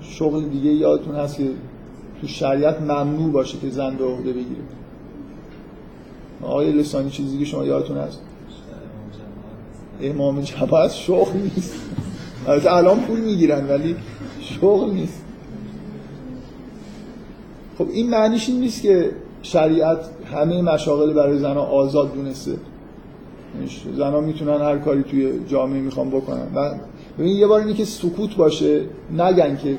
شغل 0.00 0.44
دیگه 0.48 0.70
یادتون 0.70 1.14
هست 1.14 1.36
که 1.36 1.48
تو 2.20 2.26
شریعت 2.26 2.80
ممنوع 2.80 3.32
باشه 3.32 3.58
که 3.58 3.70
زن 3.70 3.96
به 3.96 4.04
عهده 4.04 4.32
بگیره. 4.32 4.62
آقای 6.42 6.72
لسانی 6.72 7.10
چیزی 7.10 7.38
که 7.38 7.44
شما 7.44 7.64
یادتون 7.64 7.96
هست. 7.96 8.25
امام 10.02 10.40
جماعت 10.40 10.92
شغل 10.92 11.38
نیست. 11.54 11.74
الان 12.46 13.00
پول 13.00 13.20
می‌گیرن 13.20 13.68
ولی 13.68 13.96
شغل 14.40 14.90
نیست. 14.90 15.22
خب 17.78 17.86
این 17.92 18.10
معنیش 18.10 18.48
این 18.48 18.60
نیست 18.60 18.82
که 18.82 19.10
شریعت 19.42 19.98
همه 20.34 20.62
مشاغل 20.62 21.12
برای 21.12 21.38
زنها 21.38 21.62
آزاد 21.62 22.14
دونسته. 22.14 22.56
زنها 23.96 24.20
می‌تونن 24.20 24.60
هر 24.60 24.78
کاری 24.78 25.02
توی 25.02 25.32
جامعه 25.48 25.80
می‌خوان 25.80 26.10
بکنن. 26.10 26.46
و 26.54 26.74
ببین 27.18 27.36
یه 27.36 27.46
بار 27.46 27.60
اینه 27.60 27.74
که 27.74 27.84
سکوت 27.84 28.36
باشه 28.36 28.80
نگن 29.18 29.56
که 29.56 29.78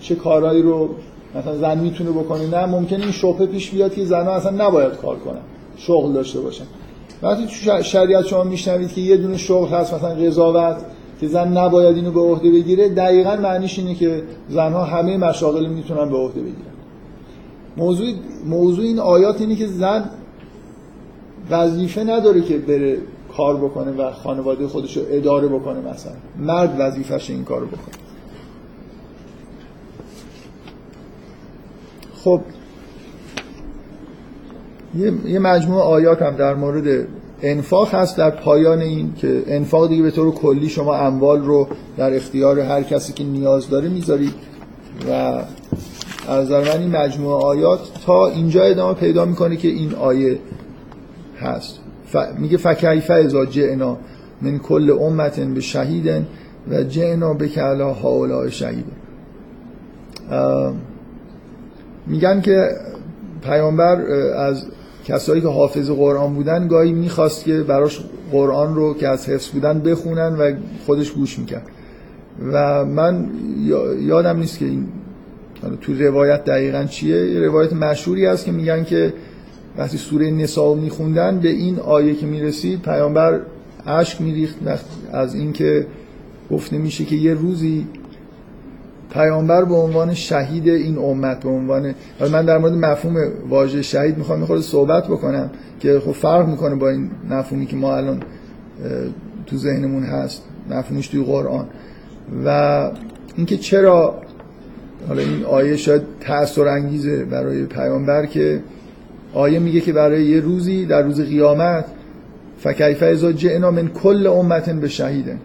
چه 0.00 0.14
کارهایی 0.14 0.62
رو 0.62 0.94
مثلا 1.34 1.56
زن 1.56 1.78
می‌تونه 1.78 2.10
بکنه. 2.10 2.46
نه 2.46 2.66
ممکنه 2.66 3.02
این 3.02 3.12
شبهه 3.12 3.46
پیش 3.46 3.70
بیاد 3.70 3.94
که 3.94 4.04
زنها 4.04 4.34
اصلا 4.34 4.66
نباید 4.66 4.92
کار 4.92 5.16
کنن 5.16 5.40
شغل 5.76 6.12
داشته 6.12 6.40
باشن. 6.40 6.64
وقتی 7.22 7.46
تو 7.46 7.82
شریعت 7.82 8.26
شما 8.26 8.44
میشنوید 8.44 8.92
که 8.92 9.00
یه 9.00 9.16
دونه 9.16 9.36
شغل 9.36 9.68
هست 9.68 9.94
مثلا 9.94 10.14
قضاوت 10.14 10.76
که 11.20 11.28
زن 11.28 11.58
نباید 11.58 11.96
اینو 11.96 12.10
به 12.10 12.20
عهده 12.20 12.50
بگیره 12.50 12.88
دقیقا 12.88 13.36
معنیش 13.36 13.78
اینه 13.78 13.94
که 13.94 14.22
زنها 14.48 14.84
همه 14.84 15.16
مشاغل 15.16 15.66
می‌تونن 15.66 16.10
به 16.10 16.16
عهده 16.16 16.40
بگیرن. 16.40 16.56
موضوع 17.76 18.06
موضوع 18.46 18.84
این 18.84 18.98
آیات 18.98 19.40
اینه 19.40 19.56
که 19.56 19.66
زن 19.66 20.10
وظیفه 21.50 22.04
نداره 22.04 22.40
که 22.42 22.58
بره 22.58 22.98
کار 23.36 23.56
بکنه 23.56 23.90
و 23.90 24.12
خانواده 24.12 24.68
خودش 24.68 24.96
رو 24.96 25.02
اداره 25.10 25.48
بکنه 25.48 25.80
مثلا. 25.80 26.12
مرد 26.38 26.76
وظیفش 26.78 27.30
این 27.30 27.44
کارو 27.44 27.66
بکنه. 27.66 27.94
خب 32.24 32.40
یه 35.26 35.38
مجموعه 35.38 35.82
آیات 35.82 36.22
هم 36.22 36.36
در 36.36 36.54
مورد 36.54 37.06
انفاق 37.42 37.94
هست 37.94 38.16
در 38.16 38.30
پایان 38.30 38.80
این 38.80 39.14
که 39.14 39.42
انفاق 39.46 39.88
دیگه 39.88 40.02
به 40.02 40.10
طور 40.10 40.34
کلی 40.34 40.68
شما 40.68 40.94
اموال 40.94 41.44
رو 41.44 41.68
در 41.96 42.16
اختیار 42.16 42.60
هر 42.60 42.82
کسی 42.82 43.12
که 43.12 43.24
نیاز 43.24 43.68
داره 43.68 43.88
می‌ذارید. 43.88 44.34
و 45.10 45.12
از 46.28 46.50
من 46.50 46.80
این 46.80 46.96
مجموعه 46.96 47.44
آیات 47.44 47.80
تا 48.06 48.28
اینجا 48.28 48.62
ادامه 48.62 48.94
پیدا 48.94 49.24
می‌کنه 49.24 49.56
که 49.56 49.68
این 49.68 49.94
آیه 49.94 50.38
هست. 51.40 51.80
ف... 52.06 52.16
میگه 52.38 52.56
فکیفه 52.56 53.14
ازا 53.14 53.46
جعنا 53.46 53.98
من 54.42 54.58
کل 54.58 54.90
امت 55.00 55.40
به 55.40 55.60
شهیدن 55.60 56.26
و 56.70 56.82
جعنا 56.82 57.34
به 57.34 57.48
کلا 57.48 57.92
هاولا 57.92 58.50
شهیدن 58.50 58.92
میگن 62.06 62.40
که 62.40 62.68
پیامبر 63.42 64.00
از 64.36 64.66
کسایی 65.04 65.40
که 65.40 65.48
حافظ 65.48 65.90
قرآن 65.90 66.34
بودن 66.34 66.68
گاهی 66.68 66.92
می‌خواست 66.92 67.44
که 67.44 67.62
براش 67.62 68.00
قرآن 68.32 68.74
رو 68.74 68.94
که 68.94 69.08
از 69.08 69.28
حفظ 69.28 69.48
بودن 69.48 69.80
بخونن 69.80 70.36
و 70.36 70.52
خودش 70.86 71.12
گوش 71.12 71.38
می‌کرد. 71.38 71.66
و 72.52 72.84
من 72.84 73.30
یادم 74.00 74.38
نیست 74.38 74.58
که 74.58 74.64
این 74.64 74.86
تو 75.80 75.94
روایت 75.94 76.44
دقیقا 76.44 76.84
چیه. 76.84 77.30
یه 77.30 77.40
روایت 77.40 77.72
مشهوری 77.72 78.26
هست 78.26 78.44
که 78.44 78.52
میگن 78.52 78.84
که 78.84 79.12
وقتی 79.78 79.98
سوره 79.98 80.30
نساء 80.30 80.74
میخوندن 80.74 81.38
به 81.40 81.48
این 81.48 81.78
آیه 81.78 82.14
که 82.14 82.26
می‌رسید 82.26 82.82
پیامبر 82.82 83.40
اشک 83.86 84.20
میریخت 84.20 84.56
از 85.12 85.34
اینکه 85.34 85.86
گفته 86.50 86.78
میشه 86.78 87.04
که 87.04 87.16
یه 87.16 87.34
روزی 87.34 87.86
پیامبر 89.10 89.64
به 89.64 89.74
عنوان 89.74 90.14
شهید 90.14 90.68
این 90.68 90.98
امت 90.98 91.40
به 91.40 91.48
عنوان 91.48 91.94
من 92.32 92.44
در 92.44 92.58
مورد 92.58 92.72
مفهوم 92.72 93.16
واژه 93.48 93.82
شهید 93.82 94.18
می‌خوام 94.18 94.40
می‌خواد 94.40 94.60
صحبت 94.60 95.04
بکنم 95.04 95.50
که 95.80 96.00
خب 96.00 96.12
فرق 96.12 96.48
می‌کنه 96.48 96.74
با 96.74 96.90
این 96.90 97.10
مفهومی 97.30 97.66
که 97.66 97.76
ما 97.76 97.96
الان 97.96 98.22
تو 99.46 99.56
ذهنمون 99.56 100.02
هست 100.02 100.42
مفهومش 100.70 101.08
توی 101.08 101.24
قرآن. 101.24 101.66
و 102.44 102.90
اینکه 103.36 103.56
چرا 103.56 104.14
حالا 105.08 105.22
این 105.22 105.44
آیه 105.44 105.76
شاید 105.76 106.02
تأثیر 106.20 106.68
انگیزه 106.68 107.24
برای 107.24 107.66
پیامبر 107.66 108.26
که 108.26 108.60
آیه 109.34 109.58
میگه 109.58 109.80
که 109.80 109.92
برای 109.92 110.24
یه 110.24 110.40
روزی 110.40 110.86
در 110.86 111.02
روز 111.02 111.20
قیامت 111.20 111.84
فکیفه 112.58 113.06
ازا 113.06 113.32
جئنا 113.32 113.70
من 113.70 113.88
کل 113.88 114.26
امتن 114.26 114.80
به 114.80 114.88
شهیده 114.88 115.36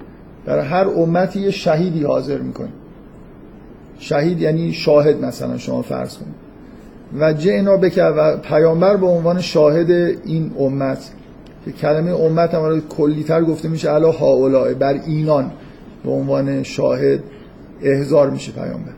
برای 0.45 0.67
هر 0.67 0.87
امتی 0.87 1.39
یه 1.39 1.51
شهیدی 1.51 2.03
حاضر 2.03 2.37
می‌کنه 2.37 2.69
شهید 3.99 4.41
یعنی 4.41 4.73
شاهد 4.73 5.25
مثلا 5.25 5.57
شما 5.57 5.81
فرض 5.81 6.17
کنید. 6.17 6.35
و 7.19 7.33
جعنا 7.33 7.77
بکر 7.77 8.13
و 8.17 8.37
پیامبر 8.37 8.97
به 8.97 9.07
عنوان 9.07 9.41
شاهد 9.41 9.91
این 10.25 10.51
امت 10.59 11.11
که 11.65 11.71
کلمه 11.71 12.11
امت 12.11 12.53
هم 12.53 12.81
کلیتر 12.81 13.43
گفته 13.43 13.67
میشه 13.67 13.89
علا 13.89 14.11
هاولای 14.11 14.73
بر 14.73 14.93
اینان 14.93 15.51
به 16.03 16.11
عنوان 16.11 16.63
شاهد 16.63 17.23
احضار 17.81 18.29
میشه 18.29 18.51
پیامبر. 18.51 18.93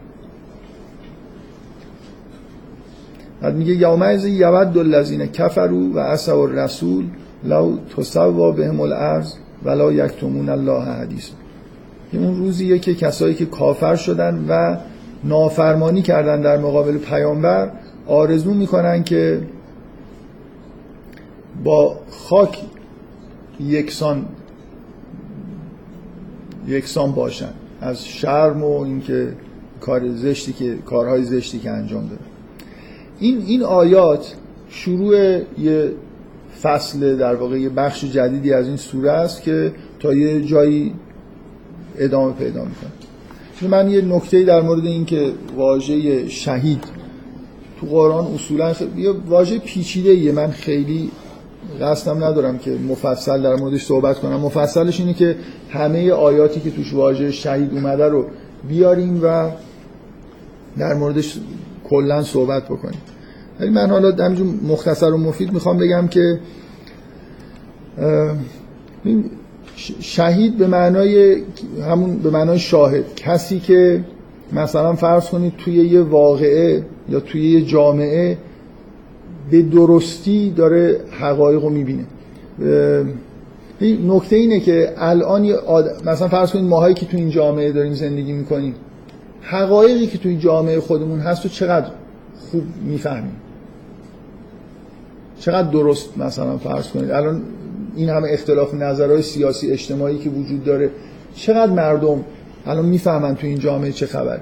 بعد 3.42 3.56
میگه 3.56 3.74
یومئذ 3.74 4.26
یود 4.26 4.78
الذین 4.78 5.26
کفروا 5.26 5.90
و 5.94 6.00
عصوا 6.00 6.44
الرسول 6.44 7.06
لو 7.44 7.78
تسوا 7.98 8.52
بهم 8.52 8.82
الارض 8.82 9.34
ولا 9.66 9.92
یکتمون 9.92 10.50
الله 10.50 11.06
حدیث 12.16 12.28
اون 12.28 12.38
روزیه 12.38 12.80
که 12.80 12.96
کسایی 12.96 13.36
که 13.36 13.46
کافر 13.46 13.96
شدن 13.96 14.46
و 14.50 14.78
نافرمانی 15.24 16.02
کردن 16.02 16.42
در 16.42 16.58
مقابل 16.58 16.98
پیامبر 16.98 17.72
آرزو 18.08 18.54
می‌کنن 18.54 19.04
که 19.04 19.42
با 21.64 22.00
خاک 22.10 22.60
یکسان 23.60 24.26
یکسان 26.68 27.12
باشن. 27.12 27.50
از 27.82 28.06
شرم 28.06 28.64
و 28.64 28.82
اینکه 28.82 29.34
کار 29.82 30.08
زشتی 30.08 30.54
که 30.54 30.76
کارهای 30.86 31.24
زشتی 31.24 31.60
که 31.60 31.72
انجام 31.72 32.08
داره 32.08 32.22
این 33.20 33.42
این 33.46 33.64
آیات 33.64 34.36
شروع 34.70 35.42
یه 35.60 35.92
فصل 36.62 37.18
در 37.18 37.36
واقع 37.36 37.60
یه 37.60 37.70
بخش 37.70 38.06
جدیدی 38.06 38.54
از 38.54 38.68
این 38.68 38.78
سوره 38.78 39.12
است 39.12 39.42
که 39.42 39.72
تا 40.00 40.14
یه 40.14 40.42
جایی 40.42 40.94
ادامه 41.98 42.34
پیدا 42.34 42.66
می‌کنه. 42.66 42.92
من 43.70 43.90
یه 43.90 44.02
نکته 44.02 44.44
در 44.44 44.62
مورد 44.62 44.86
این 44.86 45.06
که 45.06 45.32
واژه 45.56 46.30
شهید 46.30 46.84
تو 47.80 47.88
قرآن 47.88 48.26
اصولا 48.26 48.74
یه 48.98 49.12
واژه 49.12 49.60
پیچیده 49.60 50.10
ایه 50.10 50.32
من 50.32 50.52
خیلی 50.52 51.12
قصدم 51.82 52.24
ندارم 52.24 52.58
که 52.58 52.72
مفصل 52.72 53.42
در 53.42 53.56
موردش 53.56 53.86
صحبت 53.86 54.20
کنم. 54.20 54.40
مفصلش 54.40 55.00
اینه 55.00 55.14
که 55.14 55.36
همه 55.70 56.12
آیاتی 56.12 56.60
که 56.60 56.72
توش 56.72 56.94
واژه 56.94 57.32
شهید 57.32 57.72
اومده 57.74 58.06
رو 58.06 58.26
بیاریم 58.70 59.20
و 59.24 59.50
در 60.78 60.94
موردش 60.94 61.38
کلا 61.90 62.24
صحبت 62.24 62.66
بکنیم. 62.66 63.02
ولی 63.60 63.70
من 63.70 63.90
حالا 63.90 64.26
همینجور 64.26 64.48
مختصر 64.68 65.12
و 65.12 65.18
مفید 65.18 65.54
می‌خوام 65.54 65.78
بگم 65.78 66.08
که 66.08 66.40
شهید 70.00 70.58
به 70.58 70.68
معنای 70.68 71.42
همون 71.90 72.18
به 72.18 72.30
معنای 72.30 72.60
شاهد 72.60 73.16
کسی 73.16 73.60
که 73.60 74.04
مثلا 74.54 74.94
فرض 74.94 75.30
کنید 75.30 75.54
توی 75.58 75.74
یه 75.74 76.02
واقعه 76.02 76.84
یا 77.10 77.20
توی 77.20 77.52
یه 77.52 77.62
جامعه 77.62 78.38
به 79.52 79.62
درستی 79.62 80.50
داره 80.50 81.00
حقایق 81.20 81.62
رو 81.62 81.70
می‌بینه. 81.70 82.06
نکته 83.82 84.36
اینه 84.36 84.60
که 84.60 84.94
الان 84.98 85.52
مثلا 86.06 86.28
فرض 86.28 86.52
کنید 86.52 86.66
ماهایی 86.66 86.94
که 86.94 87.06
تو 87.06 87.18
این 87.18 87.30
جامعه 87.30 87.72
داریم 87.72 87.94
زندگی 87.94 88.34
می‌کنیم 88.34 88.76
حقایقی 89.42 90.08
که 90.08 90.18
توی 90.18 90.38
جامعه 90.38 90.80
خودمون 90.80 91.20
هست 91.20 91.46
و 91.46 91.50
چقدر 91.50 91.88
خوب 92.52 92.64
می‌فهمیم؟ 92.84 93.36
چقدر 95.40 95.70
درست 95.70 96.18
مثلا 96.18 96.58
فرض 96.58 96.88
کنید؟ 96.88 97.12
الان 97.12 97.42
این 97.96 98.10
همه 98.10 98.28
اختلاف 98.32 98.74
نظرهای 98.74 99.22
سیاسی 99.22 99.72
اجتماعی 99.72 100.18
که 100.18 100.30
وجود 100.30 100.64
داره 100.64 100.90
چقدر 101.36 101.72
مردم 101.72 102.26
الان 102.66 102.86
می‌فهمن 102.86 103.36
تو 103.36 103.48
این 103.48 103.60
جامعه 103.60 103.92
چه 103.92 104.06
خبره؟ 104.06 104.42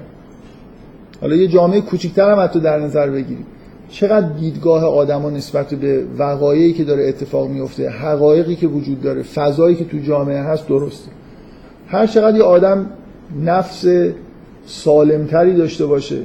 حالا 1.21 1.35
یه 1.35 1.47
جامعه 1.47 1.81
کوچیک‌تر 1.81 2.31
هم 2.31 2.39
حتی 2.39 2.59
در 2.59 2.79
نظر 2.79 3.09
بگیریم. 3.09 3.45
چقدر 3.89 4.27
دیدگاه 4.27 4.85
آدما 4.85 5.29
نسبت 5.29 5.73
به 5.73 6.03
وقایعی 6.17 6.73
که 6.73 6.83
داره 6.83 7.07
اتفاق 7.07 7.49
میفته 7.49 7.89
حقایقی 7.89 8.55
که 8.55 8.67
وجود 8.67 9.01
داره 9.01 9.23
فضایی 9.23 9.75
که 9.75 9.85
تو 9.85 9.97
جامعه 9.97 10.41
هست 10.41 10.67
درسته. 10.67 11.11
هر 11.87 12.07
چقدر 12.07 12.37
یه 12.37 12.43
آدم 12.43 12.89
نفس 13.43 13.85
سالمتری 14.65 15.53
داشته 15.53 15.85
باشه 15.85 16.17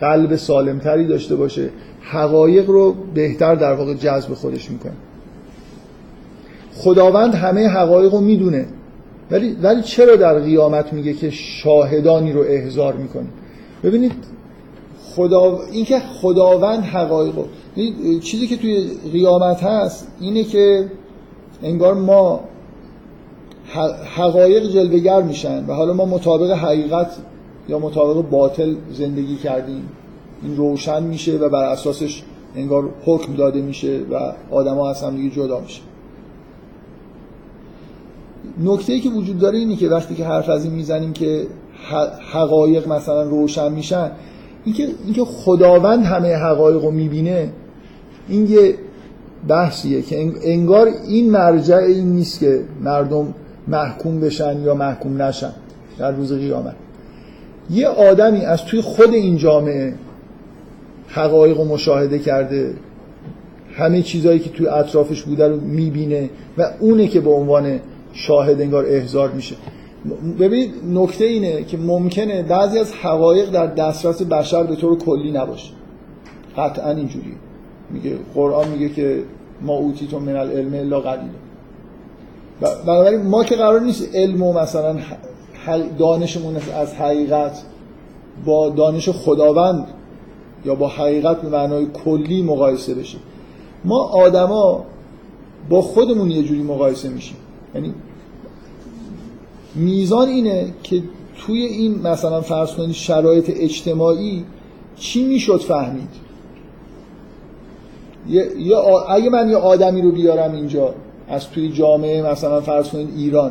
قلب 0.00 0.36
سالمتری 0.36 1.06
داشته 1.06 1.36
باشه 1.36 1.70
حقایق 2.00 2.70
رو 2.70 2.94
بهتر 3.14 3.54
در 3.54 3.72
واقع 3.72 3.94
جذب 3.94 4.34
خودش 4.34 4.70
می‌کنه. 4.70 4.92
خداوند 6.74 7.34
همه 7.34 7.68
حقایق 7.68 8.12
رو 8.12 8.20
می‌دونه. 8.20 8.66
ولی 9.30 9.56
ولی 9.62 9.82
چرا 9.82 10.16
در 10.16 10.38
قیامت 10.38 10.92
میگه 10.92 11.12
که 11.12 11.30
شاهدانی 11.30 12.32
رو 12.32 12.40
احضار 12.48 12.94
می‌کنه؟ 12.94 13.26
ببینید 13.82 14.12
خدا 15.04 15.60
اینکه 15.72 15.98
خداوند 15.98 16.82
حقایق 16.82 17.34
رو 17.36 17.46
چیزی 18.20 18.46
که 18.46 18.56
توی 18.56 18.90
قیامت 19.12 19.62
هست 19.62 20.08
اینه 20.20 20.44
که 20.44 20.88
انگار 21.62 21.94
ما 21.94 22.40
حقایق 24.16 24.62
جلوگر 24.62 25.22
میشن 25.22 25.64
و 25.66 25.72
حالا 25.72 25.92
ما 25.92 26.04
مطابق 26.04 26.50
حقیقت 26.50 27.16
یا 27.68 27.78
مطابق 27.78 28.30
باطل 28.30 28.74
زندگی 28.92 29.36
کردیم. 29.36 29.88
این 30.42 30.56
روشن 30.56 31.02
میشه 31.02 31.32
و 31.38 31.48
بر 31.48 31.64
اساسش 31.64 32.22
انگار 32.56 32.88
حکم 33.04 33.34
داده 33.34 33.62
میشه 33.62 34.00
و 34.10 34.32
آدما 34.50 34.90
از 34.90 35.02
هم 35.02 35.16
دیگه 35.16 35.30
جدا 35.36 35.60
میشه 35.60 35.80
نکته 38.64 38.92
ای 38.92 39.00
که 39.00 39.10
وجود 39.10 39.38
داره 39.38 39.58
اینه 39.58 39.76
که 39.76 39.88
وقتی 39.88 40.14
که 40.14 40.24
حرف 40.24 40.48
از 40.48 40.64
این 40.64 40.74
می‌زنیم 40.74 41.12
که 41.12 41.46
حقایق 42.32 42.88
مثلا 42.88 43.22
روشن 43.22 43.72
میشن 43.72 44.10
اینکه 44.64 44.88
اینکه 45.04 45.24
خداوند 45.24 46.04
همه 46.04 46.34
حقایق 46.34 46.84
رو 46.84 46.90
می‌بینه 46.90 47.52
این 48.28 48.46
یه 48.46 48.74
بحثیه 49.48 50.02
که 50.02 50.32
انگار 50.42 50.88
این 51.08 51.30
مرجع 51.30 51.76
این 51.76 52.12
نیست 52.12 52.40
که 52.40 52.60
مردم 52.80 53.34
محکوم 53.68 54.20
بشن 54.20 54.62
یا 54.62 54.74
محکوم 54.74 55.22
نشن 55.22 55.52
در 55.98 56.12
روز 56.12 56.32
قیامت. 56.32 56.74
یه 57.70 57.88
آدمی 57.88 58.44
از 58.44 58.64
توی 58.64 58.80
خود 58.80 59.14
این 59.14 59.36
جامعه 59.36 59.94
حقایق 61.08 61.58
رو 61.58 61.64
مشاهده 61.64 62.18
کرده 62.18 62.74
همه 63.74 64.02
چیزهایی 64.02 64.38
که 64.38 64.50
توی 64.50 64.66
اطرافش 64.66 65.22
بوده 65.22 65.48
رو 65.48 65.60
می‌بینه 65.60 66.30
و 66.58 66.70
اونه 66.80 67.08
که 67.08 67.20
به 67.20 67.30
عنوان 67.30 67.80
شاهد 68.14 68.60
انگار 68.60 68.84
احضار 68.86 69.30
میشه. 69.30 69.56
ببینید 70.40 70.74
نکته 70.92 71.24
اینه 71.24 71.64
که 71.64 71.76
ممکنه 71.76 72.42
بعضی 72.42 72.78
از 72.78 72.92
حقایق 72.92 73.50
در 73.50 73.66
دسترس 73.66 74.22
بشر 74.22 74.62
به 74.62 74.76
طور 74.76 74.98
کلی 74.98 75.32
نباشه. 75.32 75.72
قطعا 76.56 76.90
اینجوری. 76.90 77.34
میگه 77.90 78.16
قرآن 78.34 78.68
میگه 78.68 78.88
که 78.88 79.22
ما 79.62 79.72
اوتیتون 79.72 80.22
من 80.22 80.36
العلم 80.36 80.74
الا 80.74 81.00
قلیلا. 81.00 81.34
بنابراین 82.86 83.22
ما 83.22 83.44
که 83.44 83.56
قرار 83.56 83.80
نیست 83.80 84.14
علم 84.14 84.42
و 84.42 84.52
مثلا 84.52 84.96
دانشمون 85.98 86.56
از 86.56 86.94
حقیقت 86.94 87.62
با 88.44 88.68
دانش 88.68 89.08
خداوند 89.08 89.86
یا 90.64 90.74
با 90.74 90.88
حقیقت 90.88 91.42
به 91.42 91.48
معنای 91.48 91.86
کلی 92.04 92.42
مقایسه 92.42 92.94
بشه. 92.94 93.18
ما 93.84 93.98
آدما 93.98 94.84
با 95.68 95.82
خودمون 95.82 96.30
یه 96.30 96.42
جوری 96.42 96.62
مقایسه 96.62 97.08
میشیم. 97.08 97.36
یعنی 97.74 97.94
میزان 99.74 100.28
اینه 100.28 100.66
که 100.82 101.02
توی 101.38 101.62
این 101.62 102.02
مثلا 102.02 102.40
فرض 102.40 102.72
کنید 102.72 102.92
شرایط 102.92 103.52
اجتماعی 103.56 104.44
چی 104.96 105.24
می‌شد 105.24 105.60
فهمید؟ 105.60 106.08
یا 108.58 109.00
اگه 109.08 109.30
من 109.30 109.50
یه 109.50 109.56
آدمی 109.56 110.02
رو 110.02 110.12
بیارم 110.12 110.52
اینجا 110.52 110.94
از 111.28 111.50
توی 111.50 111.72
جامعه 111.72 112.22
مثلا 112.22 112.60
فرض 112.60 112.88
کنید 112.88 113.08
ایران 113.16 113.50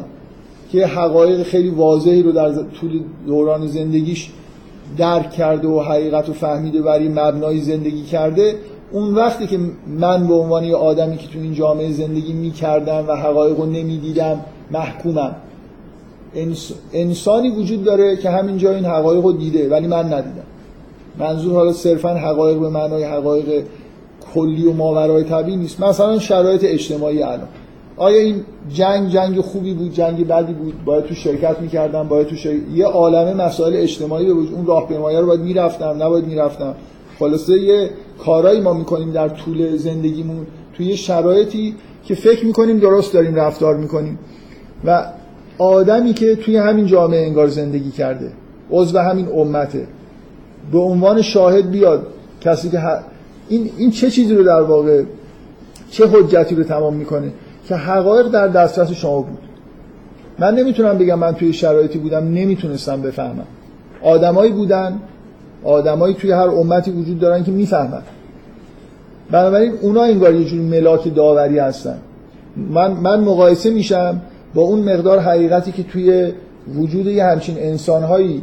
که 0.71 0.87
حقایق 0.87 1.43
خیلی 1.43 1.69
واضحی 1.69 2.23
رو 2.23 2.31
در 2.31 2.51
طول 2.51 3.01
دوران 3.27 3.67
زندگیش 3.67 4.29
درک 4.97 5.31
کرده 5.31 5.67
و 5.67 5.81
حقیقت 5.81 6.27
رو 6.27 6.33
فهمیده 6.33 6.81
برای 6.81 7.07
مبنای 7.07 7.59
زندگی 7.59 8.03
کرده 8.03 8.55
اون 8.91 9.15
وقتی 9.15 9.47
که 9.47 9.59
من 9.87 10.27
به 10.27 10.33
عنوان 10.33 10.63
یه 10.63 10.75
آدمی 10.75 11.17
که 11.17 11.27
تو 11.27 11.39
این 11.39 11.53
جامعه 11.53 11.91
زندگی 11.91 12.33
می‌کردم 12.33 13.05
و 13.07 13.11
حقایق 13.11 13.59
رو 13.59 13.65
نمی‌دیدم 13.65 14.39
محکومم. 14.71 15.35
انسانی 16.93 17.49
وجود 17.49 17.83
داره 17.83 18.17
که 18.17 18.29
همینجا 18.29 18.71
این 18.71 18.85
حقایق 18.85 19.23
رو 19.23 19.31
دیده 19.31 19.69
ولی 19.69 19.87
من 19.87 20.05
ندیدم. 20.13 20.43
منظور 21.19 21.53
حالا 21.53 21.73
صرفا 21.73 22.09
حقایق 22.09 22.59
به 22.59 22.69
معنای 22.69 23.03
حقایق 23.03 23.63
کلی 24.33 24.67
و 24.67 24.73
ماورای 24.73 25.23
طبیعی 25.23 25.57
نیست. 25.57 25.79
مثلا 25.79 26.19
شرایط 26.19 26.61
اجتماعی 26.63 27.23
الان. 27.23 27.47
آیا 27.97 28.19
این 28.19 28.41
جنگ 28.73 29.09
جنگ 29.09 29.41
خوبی 29.41 29.73
بود 29.73 29.93
جنگ 29.93 30.27
بدی 30.27 30.53
بود؟ 30.53 30.73
باید 30.85 31.05
تو 31.05 31.15
شرکت 31.15 31.59
می‌کردم 31.59 32.07
باید 32.07 32.27
تو 32.27 32.35
یه 32.75 32.85
عالمه 32.85 33.33
مسائل 33.45 33.73
اجتماعی 33.75 34.33
بود 34.33 34.53
اون 34.53 34.65
راهپیمایی 34.65 35.17
رو 35.17 35.25
باید 35.25 35.41
می‌رفتم 35.41 35.95
نباید 36.03 36.25
می‌رفتم. 36.25 36.75
خلاصه 37.19 37.59
یه 37.59 37.89
کارایی 38.25 38.61
ما 38.61 38.73
می‌کنیم 38.73 39.11
در 39.11 39.29
طول 39.29 39.77
زندگیمون. 39.77 40.47
توی 40.77 40.97
شرایطی 40.97 41.75
که 42.05 42.15
فکر 42.15 42.45
می‌کنیم 42.45 42.79
درست 42.79 43.13
داریم 43.13 43.35
رفتار 43.35 43.77
می‌کنیم. 43.77 44.19
و 44.85 45.05
آدمی 45.57 46.13
که 46.13 46.35
توی 46.35 46.57
همین 46.57 46.85
جامعه 46.85 47.25
انگار 47.25 47.47
زندگی 47.47 47.91
کرده 47.91 48.31
عضو 48.71 48.97
همین 48.97 49.27
امته. 49.27 49.87
به 50.71 50.79
عنوان 50.79 51.21
شاهد 51.21 51.71
بیاد 51.71 52.07
کسی 52.41 52.69
که 52.69 52.79
این, 53.49 53.69
این 53.77 53.91
چه 53.91 54.09
چیزی 54.09 54.35
رو 54.35 54.43
در 54.43 54.61
واقع 54.61 55.03
چه 55.91 56.07
حجتی 56.07 56.55
رو 56.55 56.63
تمام 56.63 56.93
می‌کنه 56.93 57.31
که 57.67 57.75
حقایق 57.75 58.27
در 58.27 58.47
دسترس 58.47 58.91
شما 58.91 59.21
بود. 59.21 59.37
من 60.39 60.55
نمی‌تونم 60.55 60.97
بگم 60.97 61.19
من 61.19 61.31
توی 61.31 61.53
شرایطی 61.53 61.99
بودم 61.99 62.23
نمی‌تونستم 62.23 63.01
بفهمم. 63.01 63.47
آدمایی 64.03 64.51
بودن 64.51 64.99
آدمایی 65.63 66.13
توی 66.13 66.31
هر 66.31 66.49
امتی 66.49 66.91
وجود 66.91 67.19
دارن 67.19 67.43
که 67.43 67.51
می‌فهمن. 67.51 68.01
بنابراین 69.31 69.73
اونا 69.81 70.03
انگار 70.03 70.35
یه 70.35 70.45
جوری 70.45 70.63
ملاک 70.63 71.15
داوری 71.15 71.59
هستن. 71.59 71.97
من 72.57 72.91
من 72.91 73.19
مقایسه 73.19 73.69
میشم 73.69 74.21
با 74.53 74.61
اون 74.61 74.79
مقدار 74.79 75.19
حقیقتی 75.19 75.71
که 75.71 75.83
توی 75.83 76.33
وجود 76.75 77.05
یه 77.07 77.23
همچین 77.23 77.57
انسانهایی 77.57 78.41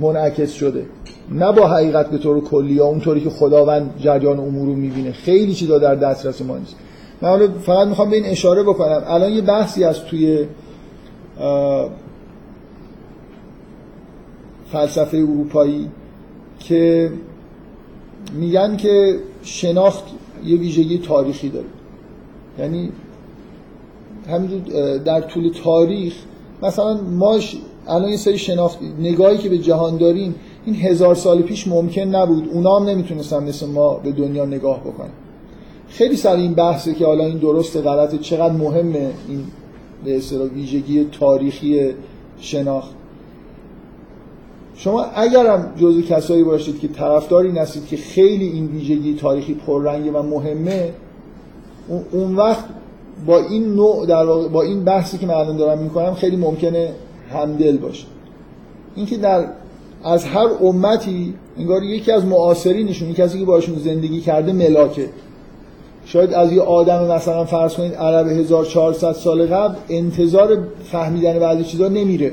منعکس 0.00 0.52
شده. 0.52 0.86
نه 1.30 1.52
با 1.52 1.68
حقیقت 1.68 2.10
به 2.10 2.18
طور 2.18 2.40
کلی 2.40 2.74
یا 2.74 2.86
اونطوری 2.86 3.20
که 3.20 3.30
خداوند 3.30 3.94
جریان 3.98 4.40
امور 4.40 4.66
رو 4.66 4.74
می‌بینه. 4.74 5.12
خیلی 5.12 5.54
چیزا 5.54 5.78
در 5.78 5.94
دسترس 5.94 6.42
ما 6.42 6.58
نیست. 6.58 6.76
من 7.22 7.28
حالا 7.28 7.48
فقط 7.48 7.88
می‌خوام 7.88 8.10
به 8.10 8.16
این 8.16 8.26
اشاره 8.26 8.62
بکنم. 8.62 9.02
الان 9.06 9.32
یه 9.32 9.42
بحثی 9.42 9.84
از 9.84 10.04
توی 10.04 10.46
فلسفه 14.72 15.16
اروپایی 15.16 15.88
که 16.58 17.12
میگن 18.34 18.76
که 18.76 19.16
شناخت 19.42 20.04
یه 20.44 20.56
ویژگی 20.56 20.98
تاریخی 20.98 21.48
داره. 21.48 21.66
یعنی 22.58 22.92
همینجور 24.28 24.98
در 24.98 25.20
طول 25.20 25.52
تاریخ 25.64 26.14
مثلا 26.62 27.00
ما 27.00 27.38
الان 27.88 28.10
یه 28.10 28.16
سری 28.16 28.38
شناخت 28.38 28.78
نگاهی 29.00 29.38
که 29.38 29.48
به 29.48 29.58
جهان 29.58 29.96
داریم 29.96 30.34
این 30.64 30.76
هزار 30.76 31.14
سال 31.14 31.42
پیش 31.42 31.68
ممکن 31.68 32.02
نبود. 32.02 32.48
اونا 32.52 32.78
هم 32.78 32.88
نمی‌تونستن 32.88 33.44
مثل 33.44 33.66
ما 33.66 33.94
به 33.94 34.12
دنیا 34.12 34.44
نگاه 34.44 34.80
بکنن. 34.80 35.10
خیلی 35.88 36.16
سر 36.16 36.36
این 36.36 36.54
بحثه 36.54 36.94
که 36.94 37.06
حالا 37.06 37.26
این 37.26 37.38
درست 37.38 37.76
غلطه. 37.76 38.18
چقدر 38.18 38.52
مهمه 38.52 39.10
این 39.28 39.44
به 40.04 40.16
اصطلاح 40.16 40.48
ویژگی 40.48 41.04
تاریخی 41.04 41.90
شناخت. 42.38 42.90
شما 44.76 45.02
اگرم 45.02 45.72
جزو 45.76 46.02
کسایی 46.02 46.44
باشید 46.44 46.80
که 46.80 46.88
طرفداری 46.88 47.52
نستید 47.52 47.86
که 47.86 47.96
خیلی 47.96 48.48
این 48.48 48.66
ویژگی 48.66 49.14
تاریخی 49.14 49.54
پررنگه 49.54 50.10
و 50.10 50.22
مهمه 50.22 50.92
اون 52.12 52.36
وقت 52.36 52.64
با 53.26 53.38
این 53.38 53.74
نوع 53.74 54.06
در 54.06 54.26
با 54.26 54.62
این 54.62 54.84
بحثی 54.84 55.18
که 55.18 55.26
من 55.26 55.34
الان 55.34 55.56
دارم 55.56 55.78
می‌کنم 55.78 56.14
خیلی 56.14 56.36
ممکنه 56.36 56.88
همدل 57.32 57.76
باشه. 57.76 58.06
اینکه 58.96 59.16
در 59.16 59.46
از 60.04 60.24
هر 60.24 60.48
امتی 60.62 61.34
انگار 61.58 61.82
یکی 61.82 62.12
از 62.12 62.24
معاصرینشون 62.24 63.08
یکی 63.10 63.22
کسی 63.22 63.38
که 63.38 63.44
باشون 63.44 63.78
زندگی 63.78 64.20
کرده 64.20 64.52
ملاکه. 64.52 65.08
شاید 66.04 66.32
از 66.32 66.52
یه 66.52 66.62
آدم 66.62 67.10
مثلا 67.12 67.44
فرض 67.44 67.74
کنید 67.74 67.94
عرب 67.94 68.28
1400 68.28 69.12
سال 69.12 69.46
قبل 69.46 69.74
انتظار 69.88 70.58
فهمیدن 70.84 71.38
بعضی 71.38 71.64
چیزا 71.64 71.88
نمیره. 71.88 72.32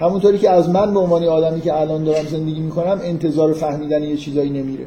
همونطوری 0.00 0.38
که 0.38 0.50
از 0.50 0.68
من 0.68 0.94
به 0.94 1.00
عنوان 1.00 1.24
آدمی 1.24 1.60
که 1.60 1.80
الان 1.80 2.04
دارم 2.04 2.26
زندگی 2.26 2.60
می‌کنم 2.60 3.00
انتظار 3.04 3.52
فهمیدن 3.52 4.02
یه 4.02 4.16
چیزایی 4.16 4.50
نمیره. 4.50 4.84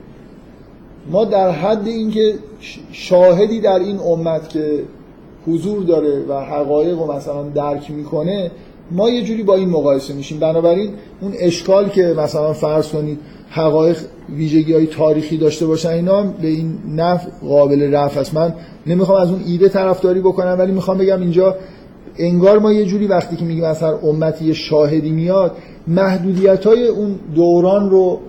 ما 1.11 1.25
در 1.25 1.51
حد 1.51 1.87
اینکه 1.87 2.33
شاهدی 2.91 3.61
در 3.61 3.79
این 3.79 3.99
امت 3.99 4.49
که 4.49 4.83
حضور 5.47 5.83
داره 5.83 6.25
و 6.29 6.33
حقایق 6.33 6.99
رو 6.99 7.13
مثلا 7.13 7.43
درک 7.43 7.91
می‌کنه 7.91 8.51
ما 8.91 9.09
یه 9.09 9.23
جوری 9.23 9.43
با 9.43 9.55
این 9.55 9.69
مقایسه 9.69 10.13
میشیم. 10.13 10.39
بنابراین 10.39 10.89
اون 11.21 11.33
اشکال 11.39 11.89
که 11.89 12.15
مثلا 12.17 12.53
فرض 12.53 12.89
کنید 12.89 13.19
حقایق 13.49 13.97
ویژگی 14.29 14.73
های 14.73 14.85
تاریخی 14.85 15.37
داشته 15.37 15.65
باشن 15.65 15.89
اینا 15.89 16.23
به 16.23 16.47
این 16.47 16.77
نفع 16.95 17.29
قابل 17.47 17.93
رفع 17.93 18.19
است. 18.19 18.33
من 18.33 18.53
نمی‌خوام 18.87 19.21
از 19.21 19.29
اون 19.29 19.41
ایده 19.45 19.69
طرفداری 19.69 20.19
بکنم 20.19 20.55
ولی 20.59 20.71
می‌خوام 20.71 20.97
بگم 20.97 21.21
اینجا 21.21 21.55
انگار 22.17 22.59
ما 22.59 22.73
یه 22.73 22.85
جوری 22.85 23.07
وقتی 23.07 23.35
که 23.35 23.45
میگیم 23.45 23.65
مثلا 23.65 23.97
امتی 23.97 24.55
شاهدی 24.55 25.11
میاد 25.11 25.57
محدودیت 25.87 26.65
های 26.67 26.87
اون 26.87 27.19
دوران 27.35 27.89
رو 27.89 28.19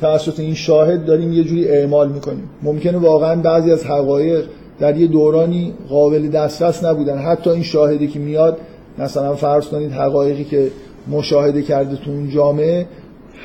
توسط 0.00 0.40
این 0.40 0.54
شاهد 0.54 1.04
داریم 1.04 1.32
یه 1.32 1.44
جوری 1.44 1.68
اعمال 1.68 2.12
می‌کنیم. 2.12 2.50
ممکنه 2.62 2.98
واقعا 2.98 3.36
بعضی 3.36 3.72
از 3.72 3.84
حقایق 3.84 4.44
در 4.78 4.96
یه 4.96 5.06
دورانی 5.06 5.74
قابل 5.88 6.28
دسترس 6.28 6.84
نبودن. 6.84 7.18
حتی 7.18 7.50
این 7.50 7.62
شاهدی 7.62 8.08
که 8.08 8.18
میاد 8.18 8.58
مثلا 8.98 9.34
فرض 9.34 9.66
کنید 9.66 9.92
حقایقی 9.92 10.44
که 10.44 10.70
مشاهده 11.10 11.62
کرده 11.62 11.96
تو 11.96 12.10
اون 12.10 12.30
جامعه 12.30 12.86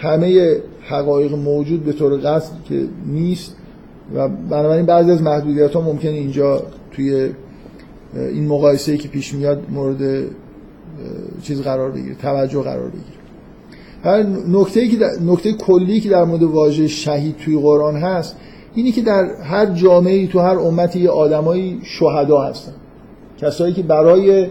همه 0.02 0.56
حقایق 0.82 1.34
موجود 1.34 1.86
به 1.86 1.94
طور 1.94 2.20
قصد 2.24 2.54
که 2.70 2.82
نیست 3.06 3.56
و 4.16 4.28
بنابراین 4.28 4.86
بعضی 4.86 5.12
از 5.12 5.22
محدودیت 5.22 5.74
ها 5.74 5.82
ممکنه 5.82 6.12
اینجا 6.12 6.64
توی 6.92 7.30
این 8.14 8.48
مقایسه 8.48 8.98
که 8.98 9.08
پیش 9.08 9.34
میاد 9.34 9.60
مورد 9.70 10.26
چیز 11.44 11.62
قرار 11.62 11.92
بگیره 11.92 12.16
توجه 12.16 12.62
قرار 12.62 12.90
بگیره. 12.90 13.25
نکته 14.48 14.88
که 14.88 14.98
نکته 15.26 15.54
کلی 15.54 16.00
که 16.00 16.10
در 16.10 16.24
مورد 16.24 16.44
واژه 16.44 16.88
شهید 16.88 17.38
توی 17.38 17.58
قرآن 17.58 17.96
هست 17.96 18.36
اینی 18.76 18.92
که 18.92 19.02
در 19.02 19.26
هر 19.44 19.66
جامعه 19.66 20.28
تو 20.28 20.40
هر 20.40 20.60
امتی 20.60 21.00
یه 21.00 21.10
آدمایی 21.10 21.80
شهدا 21.84 22.42
هستن. 22.42 22.72
کسایی 23.38 23.74
که 23.74 23.84
برای 23.84 24.48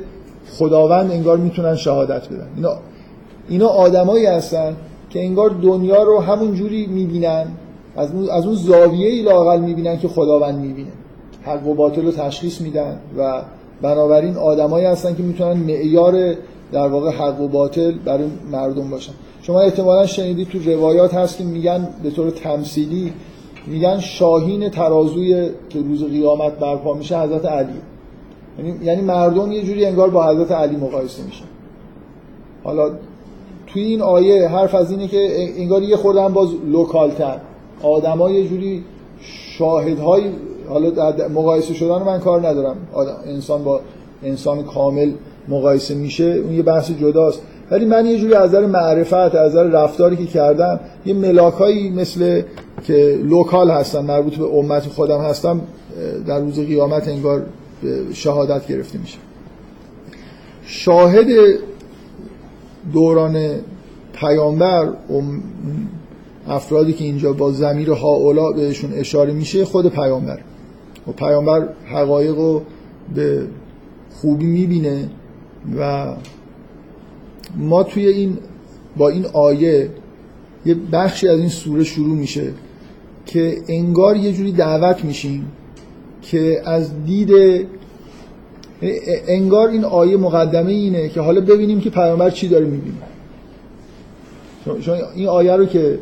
خداوند 0.51 1.11
انگار 1.11 1.39
می‌تونن 1.39 1.77
شهادت 1.77 2.29
بدن. 2.29 2.49
اینا 2.57 2.71
اینا 3.49 3.67
آدمایی 3.67 4.27
هستن 4.27 4.77
که 5.11 5.21
انگار 5.25 5.51
دنیا 5.51 6.03
رو 6.03 6.21
همون 6.21 6.55
جوری 6.55 6.87
می‌بینن 6.87 7.47
از 7.97 8.13
اون 8.13 8.31
از 8.31 8.47
اون 8.47 8.55
زاویه 8.55 9.23
لاقل 9.23 9.61
می‌بینن 9.61 9.99
که 9.99 10.09
خداوند 10.09 10.59
می‌بینه. 10.59 10.91
حق 11.43 11.67
و 11.67 11.75
باطل 11.75 12.05
رو 12.05 12.13
تشخیص 12.13 12.61
میدن 12.61 12.99
و 13.19 13.43
بنابراین 13.83 14.37
آدمایی 14.37 14.87
هستن 14.87 15.15
که 15.15 15.23
می‌تونن 15.23 15.53
معیار 15.53 16.35
در 16.73 16.89
واقع 16.89 17.11
حق 17.11 17.41
و 17.41 17.49
باطل 17.49 17.93
برای 18.05 18.27
مردم 18.53 18.91
باشن. 18.91 19.13
شما 19.47 19.61
احتمالا 19.61 20.07
شنیدید 20.07 20.49
تو 20.49 20.59
روایات 20.59 21.15
هست 21.15 21.39
که 21.39 21.45
میگن 21.45 21.89
به 22.03 22.11
طور 22.11 22.31
تمثیلی 22.31 23.13
میگن 23.67 24.01
شاهین 24.01 24.69
ترازوی 24.69 25.51
که 25.69 25.79
روز 25.79 26.05
قیامت 26.05 26.53
برپا 26.53 26.95
میشه 26.95 27.21
حضرت 27.21 27.45
علی. 27.45 27.73
یعنی 28.59 28.85
یعنی 28.85 29.03
مردم 29.03 29.53
یه 29.53 29.63
جوری 29.63 29.85
انگار 29.87 30.11
با 30.11 30.27
حضرت 30.27 30.53
علی 30.53 30.77
مقایسه 30.77 31.23
میشن. 31.23 31.45
حالا 32.65 32.91
توی 33.67 33.83
این 33.83 34.03
آیه 34.03 34.49
حرف 34.49 34.75
از 34.75 34.91
اینه 34.91 35.09
که 35.09 35.29
انگار 35.57 35.83
یه 35.83 35.97
خورده 35.97 36.29
باز 36.29 36.49
local 36.67 37.12
تر. 37.12 37.39
آدما 37.83 38.31
یه 38.31 38.49
جوری 38.49 38.85
شاهدای 39.59 40.23
حالا 40.69 41.13
مقایسه 41.29 41.75
شدن 41.75 42.03
من 42.03 42.19
کار 42.19 42.49
ندارم. 42.49 42.77
انسان 43.27 43.65
با 43.65 43.81
انسان 44.23 44.63
کامل 44.63 45.13
مقایسه 45.49 45.95
میشه 45.95 46.25
اون 46.25 46.55
یه 46.55 46.63
بحث 46.63 46.91
جداست. 46.91 47.43
ولی 47.71 47.85
من 47.85 48.07
یه 48.07 48.19
جوری 48.19 48.35
از 48.35 48.51
نظر 48.51 48.67
معرفت 48.67 49.15
از 49.15 49.51
نظر 49.51 49.65
رفتاری 49.65 50.17
که 50.17 50.27
کردم 50.27 50.81
یه 51.07 51.15
ملاکایی 51.15 51.91
مثل 51.91 52.43
که 52.83 53.19
local 53.23 53.71
هستن 53.71 54.01
مربوط 54.01 54.37
به 54.37 54.45
امت 54.45 54.83
خودم 54.83 55.21
هستم 55.21 55.61
در 56.27 56.41
روز 56.41 56.61
قیامت 56.61 57.09
انگار 57.09 57.43
شهادت 58.13 58.67
گرفته 58.67 58.99
میشه. 58.99 59.19
شاهد 60.65 61.27
دوران 62.93 63.51
پیامبر 64.13 64.89
افرادی 66.49 66.93
که 66.93 67.05
اینجا 67.05 67.33
با 67.33 67.53
زمیر 67.53 67.91
هاولا 67.91 68.53
بهشون 68.53 68.93
اشاره 68.93 69.33
میشه 69.33 69.65
خود 69.65 69.89
پیامبر. 69.89 70.39
و 71.09 71.13
پیامبر 71.13 71.69
حقایق 71.87 72.35
رو 72.35 72.63
به 73.15 73.47
خوبی 74.21 74.47
می‌بینه 74.47 75.09
و 75.79 76.07
ما 77.57 77.83
توی 77.83 78.07
این 78.07 78.39
با 78.97 79.09
این 79.09 79.27
آیه 79.33 79.91
یه 80.67 80.77
بخشی 80.93 81.29
از 81.29 81.39
این 81.39 81.49
سوره 81.49 81.85
شروع 81.85 82.17
میشه 82.17 82.53
که 83.27 83.57
انگار 83.69 84.17
یه 84.17 84.33
جوری 84.33 84.53
دعوت 84.53 85.05
میشیم 85.05 85.53
که 86.23 86.63
از 86.65 87.05
دید 87.05 87.31
انگار 89.29 89.69
این 89.69 89.85
آیه 89.85 90.17
مقدمه 90.17 90.73
اینه 90.73 91.09
که 91.09 91.21
حالا 91.21 91.41
ببینیم 91.41 91.81
که 91.81 91.91
پیامبر 91.91 92.31
چی 92.31 92.49
داره 92.49 92.65
می‌بینه 92.65 92.97
چون 94.81 94.99
این 95.15 95.29
آیه 95.29 95.57
رو 95.57 95.67
که 95.67 95.99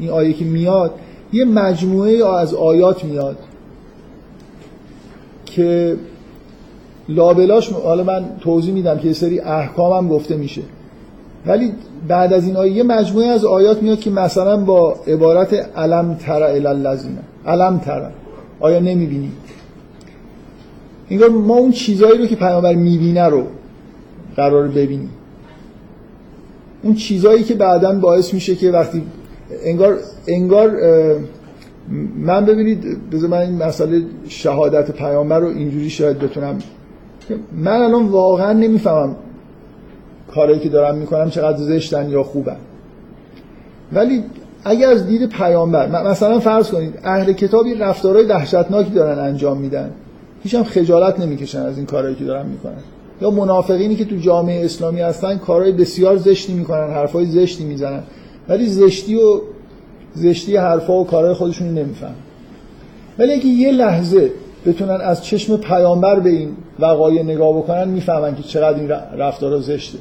این 0.00 0.10
آیه 0.10 0.32
که 0.32 0.44
میاد 0.44 0.94
یه 1.32 1.44
مجموعه 1.44 2.26
از 2.34 2.54
آیات 2.54 3.04
میاد 3.04 3.38
که 5.46 5.96
لابلاش 7.08 7.72
حالا 7.72 8.04
من 8.04 8.24
توضیح 8.40 8.74
میدم 8.74 8.98
که 8.98 9.06
یه 9.08 9.14
سری 9.14 9.40
احکامم 9.40 10.08
گفته 10.08 10.36
میشه. 10.36 10.62
ولی 11.46 11.72
بعد 12.08 12.32
از 12.32 12.46
این 12.46 12.56
آیه 12.56 12.72
یه 12.72 12.82
مجموعه 12.82 13.26
از 13.26 13.44
آیات 13.44 13.82
میاد 13.82 14.00
که 14.00 14.10
مثلا 14.10 14.56
با 14.56 14.96
عبارت 15.06 15.54
علم 15.76 16.14
تر 16.14 16.42
الالذین. 16.42 17.18
علم 17.46 17.78
تر. 17.78 18.10
آیا 18.60 18.78
نمی‌بینی؟ 18.78 19.32
انگار 21.10 21.28
ما 21.28 21.56
اون 21.56 21.72
چیزایی 21.72 22.18
رو 22.18 22.26
که 22.26 22.36
پیامبر 22.36 22.74
می‌بینه 22.74 23.24
رو 23.24 23.42
قرار 24.36 24.68
ببینیم. 24.68 25.10
اون 26.82 26.94
چیزایی 26.94 27.42
که 27.44 27.54
بعدا 27.54 28.00
باعث 28.00 28.34
میشه 28.34 28.54
که 28.54 28.70
وقتی 28.70 29.02
انگار 29.64 29.98
انگار 30.28 30.70
من 32.16 32.44
ببینید 32.44 33.10
بذار 33.10 33.30
من 33.30 33.38
این 33.38 33.62
مسئله 33.62 34.02
شهادت 34.28 34.90
پیامبر 34.90 35.40
رو 35.40 35.46
اینجوری 35.46 35.90
شاید 35.90 36.18
بتونم 36.18 36.58
من 37.52 37.82
الان 37.82 38.06
واقعا 38.06 38.52
نمی‌فهمم 38.52 39.16
کارهایی 40.34 40.60
که 40.60 40.68
دارم 40.68 40.94
می‌کنم 40.94 41.30
چقدر 41.30 41.56
زشتن 41.56 42.10
یا 42.10 42.22
خوبن. 42.22 42.56
ولی 43.92 44.24
اگر 44.64 44.88
از 44.88 45.06
دید 45.06 45.28
پیامبر 45.28 46.10
مثلا 46.10 46.38
فرض 46.38 46.70
کنید 46.70 46.98
اهل 47.04 47.32
کتابی 47.32 47.74
رفتارهای 47.74 48.26
دهشتناکی 48.26 48.90
دارن 48.90 49.18
انجام 49.18 49.58
میدن. 49.58 49.90
هیچ 50.42 50.54
هم 50.54 50.64
خجالت 50.64 51.20
نمی‌کشن 51.20 51.60
از 51.60 51.76
این 51.76 51.86
کارهایی 51.86 52.14
که 52.14 52.24
دارن 52.24 52.46
می‌کنن. 52.46 52.78
یا 53.22 53.30
منافقینی 53.30 53.96
که 53.96 54.04
تو 54.04 54.16
جامعه 54.16 54.64
اسلامی 54.64 55.00
هستن 55.00 55.38
کارهای 55.38 55.72
بسیار 55.72 56.16
زشتی 56.16 56.52
می‌کنن 56.52 56.90
حرفای 56.90 57.26
زشتی 57.26 57.64
می‌زنن. 57.64 58.02
ولی 58.48 58.66
زشتی 58.66 59.14
و 59.14 59.40
زشتی 60.14 60.56
حرفا 60.56 61.00
و 61.00 61.06
کارهای 61.06 61.34
خودشون 61.34 61.68
نمیفهم 61.68 62.14
ولی 63.18 63.32
اگه 63.32 63.46
یه 63.46 63.72
لحظه 63.72 64.30
بتونن 64.66 65.00
از 65.00 65.24
چشم 65.24 65.56
پیامبر 65.56 66.20
به 66.20 66.30
این 66.30 66.48
وقایع 66.78 67.22
نگاه 67.22 67.58
بکنن 67.58 67.88
می‌فهمن 67.88 68.36
که 68.36 68.42
چقدر 68.42 68.78
این 68.78 68.88
رفتارا 69.18 69.60
زشته. 69.60 69.98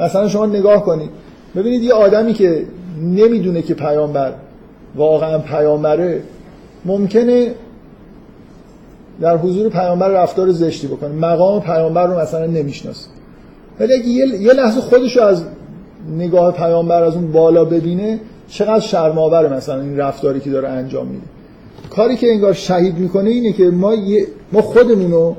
مثلا 0.00 0.28
شما 0.28 0.46
نگاه 0.46 0.84
کنید 0.84 1.10
ببینید 1.56 1.82
یه 1.82 1.92
آدمی 1.92 2.34
که 2.34 2.66
نمی‌دونه 3.02 3.62
که 3.62 3.74
پیامبر 3.74 4.32
واقعا 4.94 5.38
پیامبره 5.38 6.22
ممکنه 6.84 7.54
در 9.20 9.36
حضور 9.36 9.68
پیامبر 9.68 10.08
رفتار 10.08 10.50
زشتی 10.50 10.86
بکنه. 10.86 11.14
مقام 11.14 11.60
پیامبر 11.60 12.06
رو 12.06 12.20
مثلا 12.20 12.46
نمی‌شناسه. 12.46 13.08
ولی 13.80 13.94
اگه 13.94 14.08
یه 14.08 14.52
لحظه 14.52 14.80
خودش 14.80 15.16
رو 15.16 15.22
از 15.22 15.44
نگاه 16.18 16.52
پیامبر 16.52 17.02
از 17.02 17.14
اون 17.14 17.32
بالا 17.32 17.64
ببینه 17.64 18.20
چقدر 18.48 18.80
شرماوره 18.80 19.48
مثلا 19.48 19.80
این 19.80 19.96
رفتاری 19.96 20.40
که 20.40 20.50
داره 20.50 20.68
انجام 20.68 21.06
میده. 21.06 21.26
کاری 21.90 22.16
که 22.16 22.32
انگار 22.32 22.52
شهید 22.52 22.98
می‌کنه 22.98 23.30
اینه 23.30 23.52
که 23.52 23.70
ما, 23.70 23.94
ما 24.52 24.62
خودمون 24.62 25.10
رو 25.10 25.36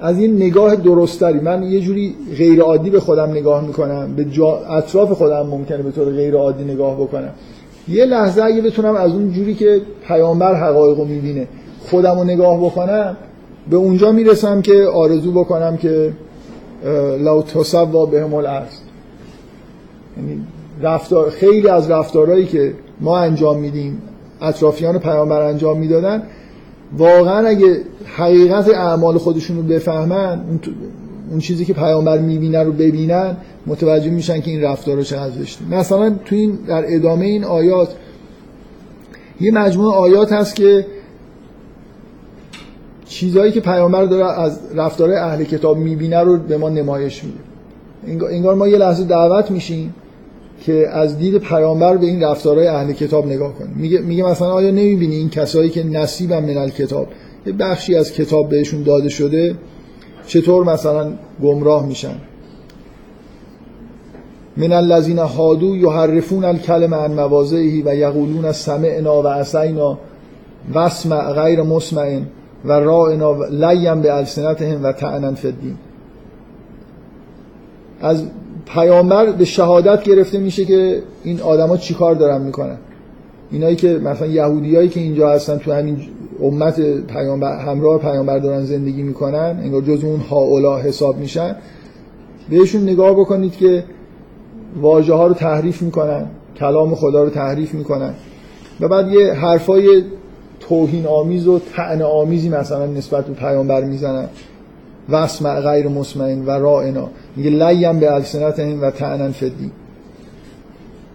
از 0.00 0.18
این 0.18 0.36
نگاه 0.36 0.76
درستری 0.76 1.40
من 1.40 1.62
یه 1.62 1.80
جوری 1.80 2.14
غیر 2.36 2.60
عادی 2.60 2.90
به 2.90 3.00
خودم 3.00 3.30
نگاه 3.30 3.66
می‌کنم 3.66 4.14
به 4.16 4.24
جا... 4.24 4.58
اطراف 4.58 5.12
خودم 5.12 5.46
ممکنه 5.46 5.82
به 5.82 5.90
طور 5.90 6.12
غیر 6.12 6.34
عادی 6.34 6.64
نگاه 6.64 6.96
بکنم. 6.96 7.30
یه 7.88 8.04
لحظه 8.04 8.42
اگه 8.42 8.60
بتونم 8.60 8.96
از 8.96 9.12
اون 9.12 9.32
جوری 9.32 9.54
که 9.54 9.80
پیامبر 10.06 10.54
حقایق 10.54 10.98
رو 10.98 11.04
می‌بینه 11.04 11.48
خودم 11.90 12.18
رو 12.18 12.24
نگاه 12.24 12.64
بکنم 12.64 13.16
به 13.70 13.76
اونجا 13.76 14.12
می‌رسم 14.12 14.62
که 14.62 14.84
آرزو 14.84 15.32
بکنم 15.32 15.76
که 15.76 16.12
لو 17.20 17.42
تصوا 17.42 18.06
بهم 18.06 18.34
الارض. 18.34 18.72
یعنی 20.16 20.40
رفتار 20.82 21.30
خیلی 21.30 21.68
از 21.68 21.90
رفتارهایی 21.90 22.46
که 22.46 22.74
ما 23.00 23.18
انجام 23.18 23.58
میدیم 23.58 24.02
اطرافیان 24.44 24.98
پیامبر 24.98 25.42
انجام 25.42 25.78
می‌دادن. 25.78 26.22
واقعا 26.98 27.46
اگه 27.46 27.80
حقیقت 28.16 28.68
اعمال 28.68 29.18
خودشون 29.18 29.56
رو 29.56 29.62
بفهمن 29.62 30.40
اون, 31.30 31.38
چیزی 31.38 31.64
که 31.64 31.72
پیامبر 31.72 32.18
می‌بینه 32.18 32.62
رو 32.62 32.72
ببینن 32.72 33.36
متوجه 33.66 34.10
میشن 34.10 34.40
که 34.40 34.50
این 34.50 34.62
رفتار 34.62 34.96
رو 34.96 35.02
چقدر 35.02 35.30
زشته. 35.30 35.64
مثلا 35.70 36.10
تو 36.24 36.36
این 36.36 36.58
در 36.68 36.84
ادامه 36.86 37.26
این 37.26 37.44
آیات 37.44 37.88
یه 39.40 39.52
مجموعه 39.52 39.96
آیات 39.96 40.32
هست 40.32 40.56
که 40.56 40.86
چیزهایی 43.06 43.52
که 43.52 43.60
پیامبر 43.60 44.04
داره 44.04 44.40
از 44.40 44.60
رفتار 44.74 45.12
اهل 45.12 45.44
کتاب 45.44 45.78
می‌بینه 45.78 46.20
رو 46.20 46.36
به 46.36 46.56
ما 46.56 46.68
نمایش 46.68 47.22
میده. 47.24 47.38
انگار 48.30 48.54
ما 48.54 48.68
یه 48.68 48.78
لحظه 48.78 49.04
دعوت 49.04 49.50
میشیم. 49.50 49.94
که 50.66 50.88
از 50.88 51.18
دید 51.18 51.38
پیامبر 51.38 51.96
به 51.96 52.06
این 52.06 52.22
رفتارهای 52.22 52.66
اهل 52.66 52.92
کتاب 52.92 53.26
نگاه 53.26 53.54
کنیم. 53.54 53.74
میگه, 53.76 53.98
میگه 54.00 54.24
مثلا 54.24 54.52
آیا 54.52 54.70
نمی‌بینی 54.70 55.16
این 55.16 55.30
کسایی 55.30 55.70
که 55.70 55.84
نصیبم 55.84 56.44
من 56.44 56.68
کتاب 56.68 57.08
یه 57.46 57.52
بخشی 57.52 57.96
از 57.96 58.12
کتاب 58.12 58.48
بهشون 58.48 58.82
داده 58.82 59.08
شده 59.08 59.54
چطور 60.26 60.64
مثلا 60.64 61.12
گمراه 61.42 61.86
میشن؟ 61.86 62.14
من 64.56 64.72
الذین 64.72 65.18
هادو 65.18 65.76
یحرفون 65.76 66.44
الکلم 66.44 66.94
عن 66.94 67.12
مواضعه 67.12 67.82
و 67.84 67.94
یقولون 67.94 68.52
سمعنا 68.52 69.22
و 69.22 69.26
اسینا 69.26 69.98
واسمع 70.72 71.32
غیر 71.32 71.62
مسمع 71.62 72.20
و 72.64 72.72
رائنا 72.72 73.44
لیم 73.44 74.00
به 74.00 74.14
السنتهم 74.14 74.84
و 74.84 74.92
تعنن 74.92 75.34
فدین 75.34 75.76
از 78.00 78.24
پیامبر 78.66 79.32
به 79.32 79.44
شهادت 79.44 80.02
گرفته 80.02 80.38
میشه 80.38 80.64
که 80.64 81.02
این 81.24 81.40
آدما 81.40 81.76
چیکار 81.76 82.14
دارن 82.14 82.42
می‌کنن؟ 82.42 82.76
اینایی 83.50 83.76
که 83.76 83.88
مثلا 83.88 84.26
یهودیایی 84.26 84.88
که 84.88 85.00
اینجا 85.00 85.30
هستن 85.30 85.58
تو 85.58 85.72
همین 85.72 85.96
امت 86.42 86.80
پیامبر 87.06 87.58
همراه 87.58 88.00
پیامبر 88.00 88.38
دارن 88.38 88.64
زندگی 88.64 89.02
می‌کنن 89.02 89.60
انگار 89.62 89.82
جز 89.82 90.04
اون 90.04 90.20
هاولا 90.20 90.78
حساب 90.78 91.18
میشن 91.18 91.56
بهشون 92.50 92.82
نگاه 92.82 93.14
بکنید 93.20 93.56
که 93.56 93.84
واژه 94.80 95.14
ها 95.14 95.26
رو 95.26 95.34
تحریف 95.34 95.82
می‌کنن 95.82 96.26
کلام 96.56 96.94
خدا 96.94 97.24
رو 97.24 97.30
تحریف 97.30 97.74
می‌کنن. 97.74 98.14
و 98.80 98.88
بعد 98.88 99.12
یه 99.12 99.32
حرفای 99.32 100.02
توهین 100.60 101.06
آمیز 101.06 101.48
و 101.48 101.58
طعن 101.76 102.02
آمیزی 102.02 102.48
مثلا 102.48 102.86
نسبت 102.86 103.26
به 103.26 103.32
پیامبر 103.32 103.84
می‌زنن. 103.84 104.28
واسمع 105.08 105.60
غیر 105.60 105.88
مسمعین 105.88 106.46
و 106.46 106.50
رائنا. 106.50 107.08
میگه 107.36 107.50
لیم 107.50 108.00
به 108.00 108.14
السنتهم 108.14 108.82
و 108.82 108.90
تعنن 108.90 109.32
فدی 109.32 109.70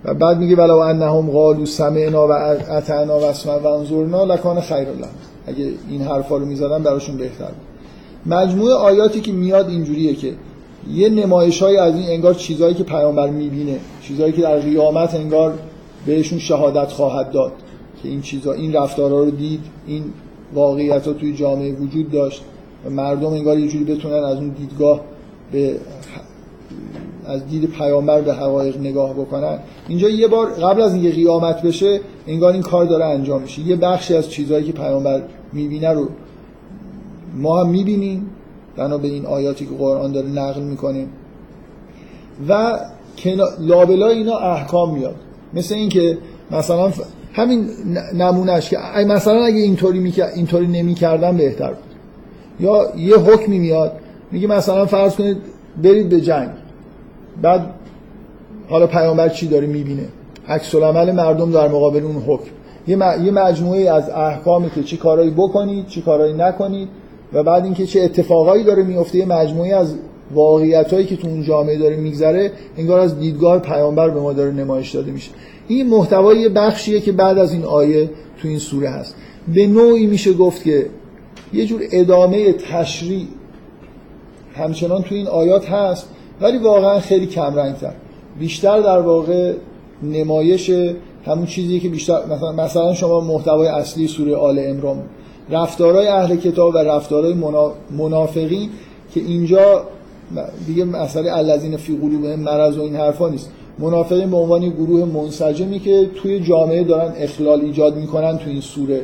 و 0.06 0.14
بعد 0.14 0.38
میگه 0.38 0.56
ولو 0.56 0.78
انهم 0.78 1.30
قالوا 1.30 1.66
سمعنا 1.66 2.28
و 2.28 2.32
اطعنا 2.32 3.20
و 3.20 3.24
اسمع 3.24 3.58
و 3.58 3.68
انظرنا 3.68 4.24
لکان 4.24 4.62
خیر 4.62 4.76
الله 4.90 5.08
اگه 5.48 5.70
این 5.90 6.02
حرفا 6.02 6.38
رو 6.38 6.46
می‌زدن 6.46 6.84
براشون 6.84 7.18
بهتر 7.18 7.46
بود. 7.46 8.34
مجموعه 8.34 8.74
آیاتی 8.74 9.22
که 9.22 9.32
میاد 9.32 9.70
اینجوریه 9.70 10.16
که 10.16 10.34
یه 10.92 11.10
نمایش 11.10 11.64
های 11.64 11.78
از 11.78 11.96
این 11.96 12.10
انگار 12.10 12.34
چیزهایی 12.34 12.74
که 12.74 12.84
پیامبر 12.84 13.30
می‌بینه 13.30 13.80
چیزهایی 14.02 14.34
که 14.34 14.42
در 14.42 14.60
قیامت 14.60 15.16
انگار 15.16 15.54
بهشون 16.06 16.40
شهادت 16.40 16.92
خواهد 16.92 17.32
داد 17.32 17.52
که 18.04 18.10
این 18.10 18.22
چیزا 18.22 18.54
این 18.54 18.74
رفتارها 18.74 19.20
رو 19.20 19.32
دید 19.32 19.62
این 19.88 20.04
واقعیت 20.54 21.08
ها 21.08 21.14
توی 21.14 21.34
جامعه 21.34 21.74
وجود 21.74 22.12
داشت. 22.12 22.42
و 22.42 22.46
مردم 22.90 23.34
انگار 23.34 23.60
یه 23.60 23.68
جوری 23.68 23.84
بتونن 23.84 24.24
از 24.24 24.38
اون 24.38 24.50
دیدگاه 24.50 25.02
به 25.52 25.76
از 27.26 27.48
دید 27.48 27.66
پیامبر 27.66 28.22
به 28.22 28.34
حقایق 28.34 28.80
نگاه 28.80 29.14
بکنن. 29.14 29.60
اینجا 29.88 30.10
یه 30.10 30.28
بار 30.28 30.48
قبل 30.48 30.82
از 30.82 30.94
اینکه 30.94 31.12
قیامت 31.12 31.62
بشه 31.62 32.00
انگار 32.28 32.54
این 32.54 32.62
کار 32.62 32.86
داره 32.86 33.06
انجام 33.06 33.42
میشه. 33.42 33.62
یه 33.62 33.76
بخشی 33.76 34.16
از 34.16 34.30
چیزهایی 34.30 34.66
که 34.66 34.72
پیامبر 34.72 35.22
می‌بینه 35.54 35.90
رو 35.90 36.08
ما 37.36 37.64
هم 37.64 37.70
می‌بینیم. 37.70 38.30
بنا 38.78 38.98
به 38.98 39.08
این 39.08 39.26
آیاتی 39.26 39.66
که 39.66 39.72
قرآن 39.76 40.12
داره 40.12 40.28
نقل 40.28 40.62
می‌کنه. 40.62 41.06
و 42.50 42.80
لابلا 43.60 44.08
اینا 44.08 44.38
احکام 44.38 44.94
میاد. 44.94 45.16
مثل 45.54 45.76
اینکه 45.76 46.18
مثلا 46.52 46.92
همین 47.34 47.70
نمونهش 48.14 48.70
که 48.70 48.78
مثلا 49.08 49.46
اگه 49.46 49.58
اینطوری. 49.58 50.14
اینطوری 50.36 50.68
نمی‌کردن 50.68 51.38
بهتر 51.38 51.70
بود. 51.70 51.89
یا 52.60 52.94
یه 52.98 53.16
حکمی 53.16 53.60
میاد 53.60 53.92
میگه 54.32 54.48
مثلا 54.48 54.86
فرض 54.86 55.16
کنید 55.16 55.38
برید 55.84 56.10
به 56.10 56.22
جنگ. 56.22 56.50
بعد 57.42 57.74
حالا 58.70 58.88
پیامبر 58.88 59.30
چی 59.30 59.48
داره 59.48 59.68
می‌بینه؟ 59.68 60.06
عکس 60.48 60.76
العمل 60.76 61.12
مردم 61.12 61.52
در 61.52 61.68
مقابل 61.68 62.04
اون 62.04 62.16
حکم. 62.16 62.52
یه, 62.88 62.98
یه 63.24 63.32
مجموعه 63.32 63.92
از 63.92 64.10
احکامی 64.10 64.70
که 64.70 64.84
چی 64.84 64.98
کارایی 64.98 65.32
بکنید 65.32 65.88
چی 65.88 66.02
کارایی 66.02 66.34
نکنید 66.34 66.88
و 67.34 67.44
بعد 67.44 67.64
اینکه 67.64 67.86
چه 67.86 68.02
اتفاقایی 68.02 68.64
داره 68.64 68.84
میفته 68.84 69.18
یه 69.18 69.26
مجموعه 69.26 69.76
از 69.76 69.96
واقعیتایی 70.34 71.06
که 71.06 71.16
تو 71.16 71.28
اون 71.28 71.44
جامعه 71.44 71.78
داره 71.78 71.96
میگذره 71.96 72.52
انگار 72.78 73.00
از 73.00 73.20
دیدگاه 73.20 73.60
پیامبر 73.60 74.10
به 74.10 74.20
ما 74.20 74.34
داره 74.34 74.52
نمایش 74.52 74.96
داده 74.96 75.12
میشه. 75.12 75.32
این 75.68 75.88
محتوای 75.88 76.40
یه 76.40 76.50
بخشیه 76.50 77.00
که 77.00 77.12
بعد 77.12 77.38
از 77.38 77.54
این 77.54 77.64
آیه 77.64 78.10
تو 78.42 78.48
این 78.48 78.60
سوره 78.60 78.90
هست. 78.90 79.16
به 79.54 79.68
نوعی 79.68 80.06
میشه 80.06 80.34
گفت 80.34 80.64
که 80.64 80.86
یه 81.54 81.66
جور 81.66 81.82
ادامه 81.92 82.54
تشریع. 82.54 83.26
همچنان 84.56 85.02
تو 85.02 85.16
این 85.16 85.28
آیات 85.28 85.70
هست 85.70 86.10
ولی 86.42 86.58
واقعا 86.58 87.00
خیلی 87.00 87.26
کم 87.26 87.74
تر 87.74 87.94
بیشتر 88.40 88.80
در 88.80 89.00
واقع 89.00 89.54
نمایش 90.04 90.72
همون 91.26 91.46
چیزی 91.46 91.80
که 91.80 91.90
بیشتر 91.90 92.20
مثلا, 92.58 92.94
شما 92.94 93.20
محتوای 93.20 93.68
اصلی 93.68 94.08
سوره 94.08 94.36
آل 94.36 94.60
امران 94.60 94.98
رفتارهای 95.50 96.08
اهل 96.08 96.36
کتاب 96.36 96.76
و 96.76 96.78
رفتارهای 96.78 97.34
منافقین 97.92 98.70
که 99.14 99.20
اینجا 99.20 99.84
دیگه 100.68 100.86
مسئله 100.86 101.38
الذین 101.38 101.78
فی 101.78 101.98
قلوبهم 101.98 102.40
مرض 102.40 102.78
و 102.78 102.82
این 102.82 102.96
حرفا 102.96 103.30
نیست. 103.30 103.52
منافقین 103.80 104.32
به 104.32 104.38
عنوان 104.38 104.70
گروه 104.70 105.06
منسجمی 105.06 105.80
که 105.80 106.10
توی 106.16 106.40
جامعه 106.40 106.84
دارن 106.84 107.14
اخلال 107.18 107.62
ایجاد 107.62 107.96
می‌کنن 107.96 108.38
توی 108.38 108.52
این 108.52 108.62
سوره. 108.62 109.02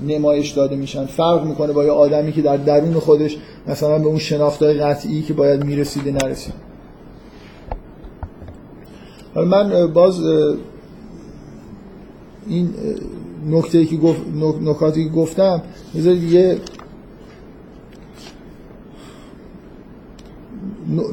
نمایش 0.00 0.50
داده 0.50 0.76
میشن. 0.76 1.06
فرق 1.06 1.46
می‌کنه 1.46 1.72
با 1.72 1.84
یه 1.84 1.90
آدمی 1.90 2.32
که 2.32 2.42
در 2.42 2.56
درون 2.56 2.94
خودش 2.94 3.38
مثلا 3.66 3.98
به 3.98 4.06
اون 4.06 4.18
شناختای 4.18 4.74
قطعی 4.74 5.22
که 5.22 5.34
باید 5.34 5.64
می‌رسیده 5.64 6.12
نرسید 6.12 6.54
من 9.34 9.92
باز 9.92 10.20
این 12.48 12.70
نکته 13.50 13.84
که 13.84 13.96
گفت 13.96 14.20
نکاتی 14.62 15.04
که 15.04 15.10
گفتم 15.10 15.62
یه 15.94 16.58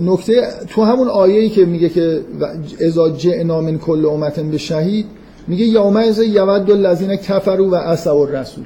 نکته 0.02 0.48
تو 0.68 0.84
همون 0.84 1.08
آیه‌ای 1.08 1.50
که 1.50 1.66
میگه 1.66 1.90
که 1.90 2.22
اذا 2.80 3.10
جئنا 3.10 3.62
من 3.62 3.78
کل 3.78 4.06
امت 4.06 4.40
به 4.40 4.58
شهید 4.58 5.06
میگه 5.48 5.66
یومئذ 5.66 6.20
یود 6.20 6.72
الذین 6.72 7.16
کفروا 7.16 7.68
و 7.68 7.76
عصوا 7.76 8.22
الرسول. 8.22 8.64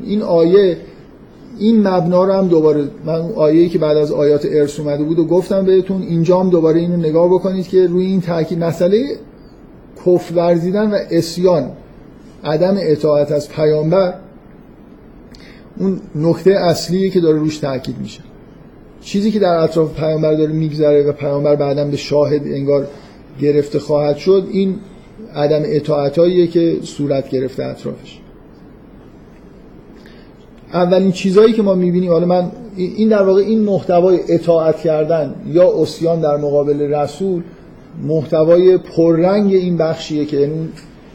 این 0.00 0.22
آیه 0.22 0.76
این 1.58 1.88
مبنا 1.88 2.24
رو 2.24 2.32
هم 2.32 2.48
دوباره 2.48 2.84
من 3.04 3.32
آیه‌ای 3.36 3.68
که 3.68 3.78
بعد 3.78 3.96
از 3.96 4.12
آیات 4.12 4.46
ارث 4.50 4.80
اومده 4.80 5.04
بود 5.04 5.18
و 5.18 5.24
گفتم 5.24 5.64
بهتون 5.64 6.02
اینجا 6.02 6.40
هم 6.40 6.50
دوباره 6.50 6.80
اینو 6.80 6.96
نگاه 6.96 7.28
بکنید 7.28 7.68
که 7.68 7.86
روی 7.86 8.06
این 8.06 8.20
تاکید 8.20 8.64
مسئله 8.64 9.16
کفر 10.06 10.34
ورزیدن 10.34 10.90
و 10.90 10.98
اسیان 11.10 11.70
عدم 12.44 12.76
اطاعت 12.78 13.32
از 13.32 13.48
پیامبر 13.48 14.14
اون 15.78 16.00
نکته 16.14 16.50
اصلیه 16.50 17.10
که 17.10 17.20
داره 17.20 17.38
روش 17.38 17.58
تاکید 17.58 17.98
میشه. 18.00 18.20
چیزی 19.00 19.30
که 19.30 19.38
در 19.38 19.56
اطراف 19.56 19.94
پیامبر 19.94 20.34
داره 20.34 20.52
میگذره 20.52 21.02
و 21.02 21.12
پیامبر 21.12 21.56
بعدا 21.56 21.84
به 21.84 21.96
شاهد 21.96 22.42
انگار 22.44 22.86
گرفته 23.40 23.78
خواهد 23.78 24.16
شد 24.16 24.48
این 24.50 24.74
عدم 25.34 25.62
اطاعتاییه 25.64 26.46
که 26.46 26.78
صورت 26.82 27.30
گرفته 27.30 27.64
اطرافش. 27.64 28.18
اولین 30.72 31.12
چیزهایی 31.12 31.52
که 31.52 31.62
ما 31.62 31.74
می‌بینیم 31.74 32.10
حالا 32.10 32.26
من 32.26 32.50
این 32.76 33.08
در 33.08 33.22
واقع 33.22 33.40
این 33.40 33.60
محتوای 33.60 34.18
اطاعت 34.28 34.80
کردن 34.80 35.34
یا 35.46 35.82
اسیان 35.82 36.20
در 36.20 36.36
مقابل 36.36 36.80
رسول 36.80 37.42
محتوای 38.06 38.78
پررنگ 38.78 39.54
این 39.54 39.76
بخشیه 39.76 40.24
که 40.24 40.36
یعنی 40.36 40.68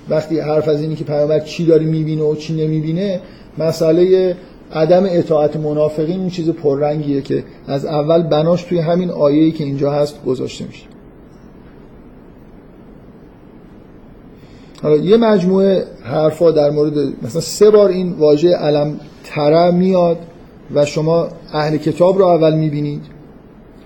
وقتی 0.10 0.40
حرف 0.40 0.68
از 0.68 0.82
اینی 0.82 0.96
که 0.96 1.04
پیامبر 1.04 1.40
چی 1.40 1.66
داره 1.66 1.86
می‌بینه 1.86 2.24
و 2.24 2.36
چی 2.36 2.54
نمی‌بینه 2.54 3.22
مسئله 3.58 4.36
عدم 4.74 5.04
اطاعت 5.08 5.56
منافقین 5.56 6.20
این 6.20 6.30
چیز 6.30 6.50
پررنگیه 6.50 7.22
که 7.22 7.44
از 7.68 7.86
اول 7.86 8.24
بناش 8.24 8.64
توی 8.64 8.80
همین 8.80 9.10
آیه‌ای 9.10 9.52
که 9.52 9.64
اینجا 9.64 9.92
هست 9.92 10.26
گذاشته 10.26 10.66
میشه. 10.66 10.84
حالا 14.84 14.96
یه 14.96 15.18
مجموعه 15.18 15.84
حرفا 16.04 16.52
در 16.52 16.70
مورد 16.70 16.94
مثلا 17.22 17.42
سه 17.42 17.70
بار 17.70 17.90
این 17.90 18.12
واژه 18.12 18.56
علم 18.56 19.00
تره 19.24 19.72
میاد 19.72 20.18
و 20.76 20.86
شما 20.86 21.28
اهل 21.54 21.78
کتاب 21.78 22.18
رو 22.18 22.26
اول 22.26 22.56
می‌بینید. 22.56 23.02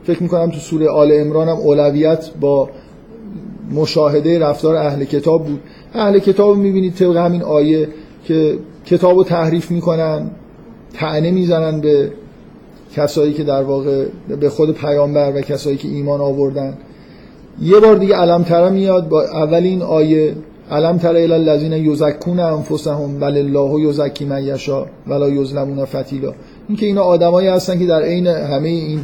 فکر 0.03 0.23
می‌کنم 0.23 0.49
تو 0.49 0.59
سوره 0.59 0.89
آل 0.89 1.11
امران 1.13 1.47
هم 1.47 1.57
اولویت 1.57 2.29
با 2.41 2.69
مشاهده 3.71 4.39
رفتار 4.39 4.75
اهل 4.75 5.03
کتاب 5.03 5.45
بود. 5.45 5.59
اهل 5.93 6.19
کتاب 6.19 6.57
می‌بینید 6.57 6.95
طبق 6.95 7.17
همین 7.17 7.43
آیه 7.43 7.87
که 8.25 8.57
کتاب 8.85 9.17
رو 9.17 9.23
تحریف 9.23 9.71
می‌کنن 9.71 10.31
تعنه 10.93 11.31
می‌زنن 11.31 11.81
به 11.81 12.11
کسایی 12.95 13.33
که 13.33 13.43
در 13.43 13.63
واقع 13.63 14.05
به 14.39 14.49
خود 14.49 14.71
پیامبر 14.71 15.31
و 15.35 15.41
کسایی 15.41 15.77
که 15.77 15.87
ایمان 15.87 16.21
آوردن. 16.21 16.77
یه 17.61 17.79
بار 17.79 17.95
دیگه 17.95 18.15
علم 18.15 18.43
تره 18.43 18.69
میاد 18.69 19.09
با 19.09 19.23
اولین 19.23 19.81
آیه 19.81 20.35
علم 20.71 20.97
تره 20.97 21.21
الی 21.21 21.33
الذین 21.33 21.73
یزکون 21.73 22.39
انفسهم 22.39 23.19
بل 23.19 23.37
الله 23.37 23.81
یزکی 23.81 24.25
من 24.25 24.43
یشاء 24.43 24.85
ولا 25.07 25.29
یظلمون 25.29 25.85
فتیلا. 25.85 26.33
اینکه 26.67 26.85
اینا 26.85 27.01
آدمایی 27.01 27.47
هستن 27.47 27.79
که 27.79 27.85
در 27.85 28.01
عین 28.01 28.27
همه 28.27 28.69
این 28.69 28.99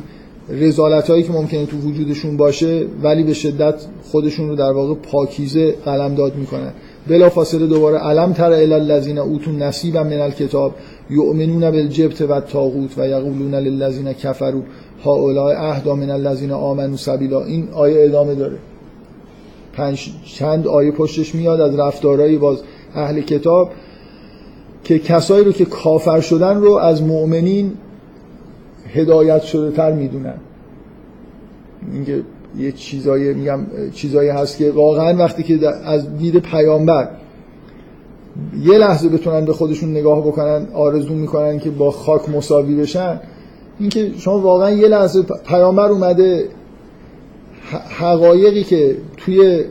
رزالت 0.49 1.09
هایی 1.09 1.23
که 1.23 1.31
ممکنه 1.31 1.65
تو 1.65 1.77
وجودشون 1.77 2.37
باشه 2.37 2.85
ولی 3.03 3.23
به 3.23 3.33
شدت 3.33 3.75
خودشون 4.11 4.49
رو 4.49 4.55
در 4.55 4.71
واقع 4.71 4.93
پاکیزه 4.93 5.71
قلمداد 5.71 6.35
می‌کنن. 6.35 6.71
بلا 7.07 7.29
فاصله 7.29 7.67
دوباره 7.67 7.97
علم 7.97 8.33
تر 8.33 8.51
الی 8.51 8.73
الذین 8.73 9.17
اوتون 9.17 9.63
نصیبا 9.63 10.03
من 10.03 10.21
الکتاب 10.21 10.75
یؤمنون 11.09 11.71
بالجبت 11.71 12.21
و 12.21 12.39
تاغوت 12.39 12.97
و 12.97 13.07
یقولون 13.07 13.55
للذین 13.55 14.13
کفروا 14.13 14.61
هؤلاء 15.05 15.69
اهدا 15.69 15.95
من 15.95 16.09
الذین 16.09 16.51
آمنوا 16.51 16.97
سبیلا. 16.97 17.43
این 17.43 17.67
آیه 17.73 18.05
ادامه 18.05 18.35
داره. 18.35 18.57
پنج 19.77 20.11
چند 20.25 20.67
آیه 20.67 20.91
پشتش 20.91 21.35
میاد 21.35 21.61
از 21.61 21.79
رفتارهای 21.79 22.37
باز 22.37 22.61
اهل 22.95 23.21
کتاب 23.21 23.71
که 24.83 24.99
کسایی 24.99 25.45
رو 25.45 25.51
که 25.51 25.65
کافر 25.65 26.19
شدن 26.19 26.57
رو 26.57 26.73
از 26.73 27.03
مؤمنین 27.03 27.71
هدایت 28.93 29.41
شده 29.41 29.71
تر 29.71 29.91
می‌دونن. 29.91 30.37
اینکه 31.93 32.21
یه 32.57 32.71
چیزایی 32.71 33.33
میگم 33.33 33.59
چیزایی 33.93 34.29
هست 34.29 34.57
که 34.57 34.71
واقعا 34.71 35.17
وقتی 35.17 35.43
که 35.43 35.67
از 35.85 36.17
دید 36.17 36.37
پیامبر 36.37 37.09
یه 38.63 38.77
لحظه 38.77 39.09
بتونن 39.09 39.45
به 39.45 39.53
خودشون 39.53 39.91
نگاه 39.91 40.27
بکنن 40.27 40.67
آرزو 40.73 41.13
می‌کنن 41.13 41.59
که 41.59 41.69
با 41.69 41.91
خاک 41.91 42.29
مساوی 42.29 42.75
بشن 42.75 43.19
اینکه 43.79 44.11
شما 44.17 44.39
واقعا 44.39 44.71
یه 44.71 44.87
لحظه 44.87 45.21
پیامبر 45.47 45.89
اومده 45.89 46.49
حقایقی 47.89 48.63
که 48.63 48.95
توی 49.17 49.63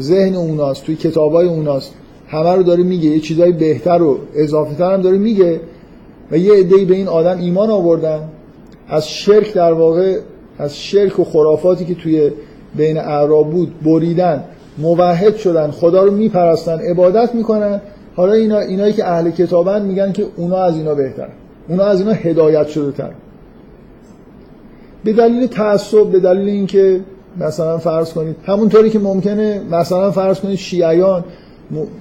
ذهن 0.00 0.34
اوناست 0.34 0.84
توی 0.84 0.96
کتابای 0.96 1.48
اوناست 1.48 1.94
همه 2.28 2.52
رو 2.52 2.62
داره 2.62 2.82
میگه 2.82 3.08
یه 3.08 3.20
چیزای 3.20 3.52
بهتر 3.52 4.02
و 4.02 4.18
اضافه 4.34 4.74
تر 4.74 4.94
هم 4.94 5.02
داره 5.02 5.18
میگه 5.18 5.60
و 6.30 6.38
یه 6.38 6.54
عده‌ای 6.54 6.84
به 6.84 6.94
این 6.94 7.08
آدم 7.08 7.38
ایمان 7.38 7.70
آوردن. 7.70 8.28
از 8.88 9.08
شرک 9.08 9.54
در 9.54 9.72
واقع 9.72 10.18
از 10.58 10.78
شرک 10.78 11.18
و 11.18 11.24
خرافاتی 11.24 11.84
که 11.84 11.94
توی 11.94 12.30
بین 12.76 12.98
اعراب 12.98 13.50
بود 13.50 13.72
بریدن 13.82 14.44
موحد 14.78 15.36
شدن 15.36 15.70
خدا 15.70 16.04
رو 16.04 16.10
میپرستن 16.10 16.78
عبادت 16.78 17.34
می‌کنن. 17.34 17.80
حالا 18.16 18.32
اینا 18.32 18.58
اینایی 18.58 18.92
که 18.92 19.08
اهل 19.08 19.30
کتابن 19.30 19.82
میگن 19.82 20.12
که 20.12 20.26
اونا 20.36 20.56
از 20.56 20.76
اینا 20.76 20.94
بهتر 20.94 21.28
اونا 21.68 21.84
از 21.84 22.00
اینا 22.00 22.12
هدایت 22.12 22.68
شده 22.68 22.92
تر. 22.92 23.10
به 25.04 25.12
دلیل 25.12 25.46
تعصب 25.46 26.04
به 26.04 26.20
دلیل 26.20 26.48
اینکه 26.48 27.00
مثلا 27.40 27.78
فرض 27.78 28.12
کنید 28.12 28.36
همونطوری 28.46 28.90
که 28.90 28.98
ممکنه 28.98 29.62
مثلا 29.70 30.10
فرض 30.10 30.40
کنید 30.40 30.58
شیعیان 30.58 31.24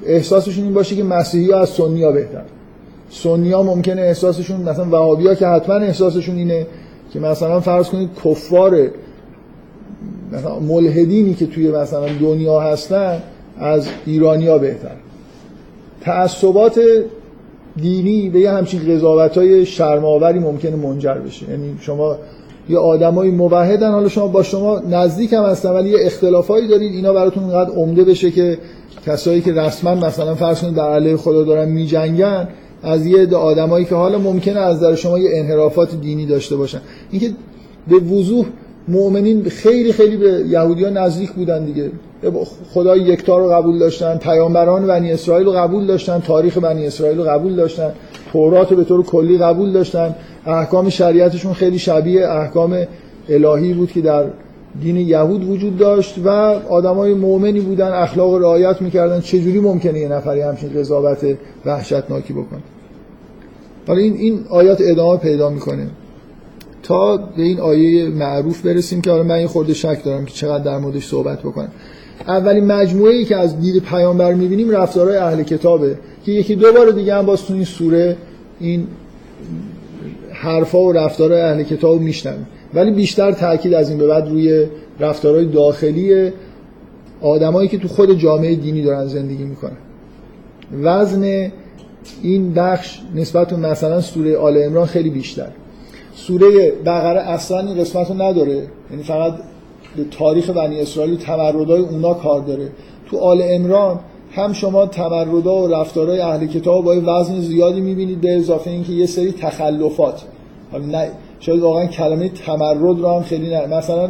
احساسشون 0.06 0.64
این 0.64 0.74
باشه 0.74 0.96
که 0.96 1.04
مسیحی 1.04 1.52
ها 1.52 1.60
از 1.60 1.70
سنی 1.70 2.04
ها 2.04 2.12
بهتر. 2.12 2.44
سنی 3.10 3.52
ها 3.52 3.64
ممکنه 3.64 4.02
احساسشون 4.02 4.62
مثلا 4.62 4.86
وهابی 4.86 5.28
ها 5.28 5.36
که 5.36 5.48
حتما 5.48 5.76
احساسشون 5.76 6.36
اینه 6.36 6.68
که 7.14 7.20
مثلا 7.20 7.60
فرض 7.60 7.90
کنید 7.90 8.10
کفار 8.26 8.88
مثلا 10.32 10.60
ملحدینی 10.60 11.34
که 11.34 11.46
توی 11.46 11.72
مثلا 11.72 12.08
دنیا 12.22 12.60
هستن 12.60 13.22
از 13.58 13.88
ایرانیا 14.06 14.58
بهتر. 14.58 14.96
تعصبات 16.02 16.80
دینی 17.76 18.30
به 18.30 18.40
یه 18.40 18.52
همچین 18.52 18.96
قضاوت 18.96 19.38
های 19.38 19.66
شرماوری 19.66 20.40
ممکنه 20.40 20.76
منجر 20.76 21.14
بشه. 21.14 21.50
یعنی 21.50 21.78
شما 21.82 22.18
یه 22.70 22.78
آدمای 22.78 23.30
موحدن. 23.30 23.92
حالا 23.92 24.10
شما 24.10 24.28
با 24.28 24.44
شما 24.44 24.80
نزدیک 24.90 25.34
هم 25.34 25.44
هستن 25.44 25.70
ولی 25.70 25.90
یه 25.90 25.98
اختلافایی 26.02 26.68
دارید 26.68 26.94
اینا 26.94 27.14
براتون 27.14 27.44
اینقدر 27.44 27.72
عمده 27.72 28.04
بشه 28.04 28.32
که 28.32 28.58
کسایی 29.06 29.42
که 29.42 29.54
رسما 29.54 29.96
مثلا 29.96 30.36
فرض 30.36 30.62
کنید 30.62 30.76
در 30.76 30.90
علیه 30.90 31.18
خدا 31.18 31.44
دارن 31.44 31.70
میجنگن 31.70 32.48
از 32.84 33.06
یه 33.06 33.22
عده 33.22 33.36
آدمایی 33.36 33.86
که 33.86 33.96
حالا 33.96 34.18
ممکنه 34.18 34.60
از 34.60 34.80
در 34.80 34.96
شما 34.96 35.20
یه 35.20 35.30
انحرافات 35.34 36.02
دینی 36.02 36.26
داشته 36.26 36.56
باشن. 36.56 36.82
اینکه 37.12 37.32
به 37.88 37.96
وضوح 37.96 38.46
مؤمنین 38.88 39.44
خیلی 39.44 39.94
خیلی 39.94 40.18
به 40.18 40.44
یهودیان 40.50 40.98
نزدیک 40.98 41.32
بودن 41.32 41.66
دیگه. 41.66 41.92
خدای 42.74 43.00
یکتا 43.00 43.38
رو 43.38 43.50
قبول 43.50 43.80
داشتن 43.80 44.18
پیامبران 44.18 44.88
بنی 44.88 45.12
اسرائیل 45.12 45.46
رو 45.46 45.52
قبول 45.52 45.88
داشتن 45.88 46.20
تاریخ 46.20 46.58
بنی 46.58 46.88
اسرائیل 46.88 47.18
رو 47.18 47.24
قبول 47.24 47.56
داشتن 47.56 47.92
تورات 48.32 48.72
رو 48.72 48.78
به 48.78 48.84
طور 48.84 49.04
کلی 49.04 49.38
قبول 49.38 49.72
داشتن. 49.72 50.16
احکام 50.46 50.90
شریعتشون 50.90 51.54
خیلی 51.54 51.80
شبیه 51.80 52.28
احکام 52.28 52.78
الهی 53.30 53.74
بود 53.74 53.92
که 53.92 54.02
در 54.02 54.26
دین 54.82 54.98
یهود 54.98 55.50
وجود 55.50 55.78
داشت 55.78 56.16
و 56.26 56.30
آدمای 56.70 57.14
مؤمنی 57.14 57.60
بودن 57.60 57.92
اخلاق 57.92 58.36
رعایت 58.36 58.82
می‌کردن. 58.82 59.20
چجوری 59.20 59.60
ممکنه 59.60 60.00
یه 60.00 60.08
نفری 60.08 60.42
همچین 60.42 60.70
قضاوت 60.70 61.38
وحشتناکی 61.66 62.34
بکنه؟ 62.34 62.60
حالا 63.88 64.00
این 64.00 64.14
این 64.14 64.40
آیات 64.50 64.78
ادامه 64.82 65.18
پیدا 65.18 65.50
می‌کنه. 65.50 65.88
تا 66.84 67.18
به 67.18 67.42
این 67.42 67.60
آیه 67.60 68.10
معروف 68.10 68.62
برسیم 68.62 69.02
که 69.02 69.12
حالا 69.12 69.24
من 69.24 69.36
این 69.36 69.48
خورده 69.48 69.74
شک 69.74 70.04
دارم 70.06 70.26
که 70.26 70.34
چقدر 70.34 70.64
در 70.64 70.78
موردش 70.78 71.08
صحبت 71.08 71.40
بکنم 71.40 71.72
اولین 72.28 72.66
مجموعه 72.66 73.14
ای 73.14 73.26
که 73.26 73.38
از 73.38 73.60
دید 73.60 73.84
پیامبر 73.84 74.34
می‌بینیم 74.34 74.70
رفتارهای 74.70 75.18
اهل 75.18 75.44
کتابه 75.44 75.98
که 76.26 76.32
یکی 76.32 76.56
دو 76.56 76.74
بار 76.74 76.92
دیگه 76.92 77.16
هم 77.16 77.26
باز 77.26 77.46
تو 77.46 77.54
این 77.54 77.64
سوره 77.64 78.18
این 78.60 78.88
حرفا 80.32 80.82
و 80.82 80.92
رفتارهای 80.92 81.42
اهل 81.42 81.64
کتاب 81.64 82.02
میشنن. 82.02 82.46
ولی 82.74 82.92
بیشتر 82.92 83.32
تاکید 83.32 83.74
از 83.74 83.90
این 83.90 83.98
به 83.98 84.08
بعد 84.08 84.30
روی 84.30 84.66
رفتارهای 85.00 85.46
داخلی 85.46 86.32
آدمایی 87.22 87.70
که 87.70 87.78
تو 87.78 87.88
خود 87.88 88.20
جامعه 88.20 88.56
دینی 88.56 88.82
دارن 88.82 89.08
زندگی 89.08 89.44
می‌کنن. 89.44 89.78
وزن 90.84 91.52
این 92.22 92.54
بخش 92.54 93.00
نسبت 93.16 93.50
به 93.50 93.56
مثلا 93.56 94.02
سوره 94.02 94.38
آل 94.38 94.58
عمران 94.58 94.86
خیلی 94.86 95.10
بیشتر. 95.10 95.48
سوره 96.16 96.72
بقره 96.86 97.20
اصلا 97.20 97.60
این 97.60 97.78
قسمت 97.78 98.10
رو 98.10 98.22
نداره. 98.22 98.64
یعنی 98.92 99.04
فقط 99.04 99.34
به 99.96 100.04
تاریخ 100.12 100.50
بنی 100.50 100.80
اسرائیل 100.80 101.18
تمردای 101.18 101.82
اونا 101.82 102.14
کار 102.14 102.42
داره. 102.42 102.70
تو 103.10 103.18
آل 103.18 103.42
عمران 103.42 104.00
هم 104.32 104.54
شما 104.54 104.86
تمردا 104.86 105.64
و 105.64 105.68
رفتارهای 105.68 106.20
اهل 106.20 106.48
کتاب 106.48 106.84
با 106.84 107.02
وزن 107.06 107.40
زیادی 107.40 107.82
می‌بینید 107.82 108.22
به 108.22 108.38
اضافه 108.38 108.70
اینکه 108.70 108.94
یه 108.94 109.06
سری 109.06 109.32
تخلفات. 109.32 110.24
حالا 110.72 110.86
نه 110.86 111.10
شاید 111.40 111.62
واقعا 111.62 111.86
کلمه 111.86 112.30
تمرد 112.30 113.00
رو 113.00 113.10
هم 113.10 113.24
خیلی 113.24 113.50
نه. 113.50 113.66
مثلا 113.66 114.10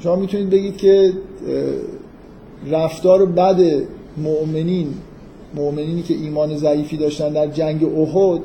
شما 0.00 0.16
می‌تونید 0.16 0.50
بگید 0.50 0.76
که 0.76 1.12
رفتار 2.70 3.26
بد 3.26 3.60
مؤمنین 4.16 4.86
مؤمنینی 5.54 6.02
که 6.02 6.14
ایمان 6.14 6.56
ضعیفی 6.56 6.96
داشتن 6.96 7.28
در 7.28 7.46
جنگ 7.46 7.84
احد 7.84 8.40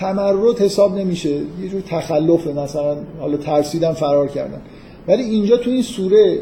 تمرد 0.00 0.58
حساب 0.58 0.98
نمیشه. 0.98 1.30
یه 1.62 1.68
جور 1.70 1.80
تخلفه 1.80 2.52
مثلا 2.52 2.96
حالا 3.20 3.36
ترسیدن 3.36 3.92
فرار 3.92 4.28
کردن 4.28 4.60
ولی 5.08 5.22
اینجا 5.22 5.56
تو 5.56 5.70
این 5.70 5.82
سوره 5.82 6.38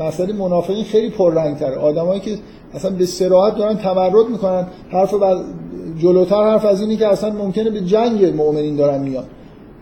مسئله 0.00 0.32
منافقین 0.32 0.84
خیلی 0.84 1.10
پررنگ 1.10 1.56
تره 1.56 1.76
آدمایی 1.76 2.20
که 2.20 2.38
اصلا 2.74 2.90
به 2.90 3.06
سراحت 3.06 3.56
دارن 3.56 3.76
تمرد 3.76 4.28
می‌کنن 4.30 4.66
حرف 4.90 5.14
جلوتر 5.98 6.42
حرف 6.42 6.64
از 6.64 6.80
اینه 6.80 6.96
که 6.96 7.08
اصلا 7.08 7.30
ممکنه 7.30 7.70
به 7.70 7.80
جنگ 7.80 8.24
مؤمنین 8.36 8.76
دارن 8.76 9.00
میان. 9.00 9.24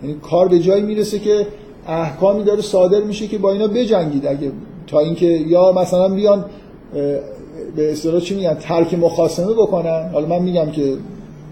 یعنی 0.03 0.17
کار 0.23 0.49
به 0.49 0.59
جایی 0.59 0.83
می‌رسه 0.83 1.19
که 1.19 1.47
احکامی 1.89 2.45
داره 2.45 2.63
صادر 2.63 3.01
میشه 3.01 3.27
که 3.27 3.39
با 3.39 3.53
اینا 3.53 3.67
بجنگید. 3.67 4.27
اگه 4.27 4.53
تا 4.87 5.01
اینکه 5.01 5.27
یا 5.27 5.73
مثلا 5.73 6.09
بیان 6.09 6.45
به 7.77 7.93
اصطلاح 7.93 8.21
چی 8.21 8.35
میگن 8.35 8.55
ترک 8.55 8.95
مخاصمه 8.95 9.53
بکنن. 9.53 10.11
حالا 10.13 10.27
من 10.27 10.43
میگم 10.43 10.71
که 10.71 10.97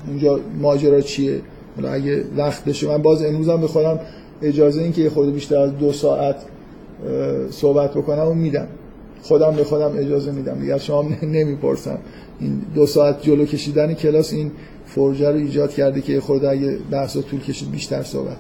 اونجا 0.09 0.41
ماجرا 0.61 1.01
چیه؟ 1.01 1.41
حالا 1.77 1.93
اگه 1.93 2.25
وقت 2.37 2.65
بشه 2.65 2.89
من 2.89 3.03
باز 3.03 3.25
امروزم 3.25 3.61
به 3.61 3.67
خودم 3.67 4.01
اجازه 4.43 4.83
این 4.83 4.93
که 4.93 5.03
یه 5.03 5.11
خورده 5.11 5.31
بیشتر 5.31 5.59
از 5.59 5.79
دو 5.79 5.93
ساعت 5.93 6.37
صحبت 7.51 7.95
بکنم 7.95 8.29
و 8.29 8.35
میدم. 8.35 8.67
خودم 9.23 9.57
به 9.57 9.65
خودم 9.65 9.93
اجازه 9.99 10.33
میدم. 10.33 10.61
دیگه 10.61 10.79
شما 10.79 11.05
نمی‌پرسم. 11.23 11.99
این 12.41 12.63
دو 12.75 12.87
ساعت 12.87 13.23
جلو 13.23 13.45
کشیدن 13.45 13.95
کلاس 13.95 14.33
این 14.33 14.51
فرجه 14.87 15.31
رو 15.31 15.37
ایجاد 15.37 15.71
کرده 15.71 16.01
که 16.01 16.21
خورده 16.21 16.49
اگه 16.49 16.79
بحث 16.91 17.17
طول 17.17 17.41
کشید 17.41 17.71
بیشتر 17.71 18.03
صحبت 18.03 18.37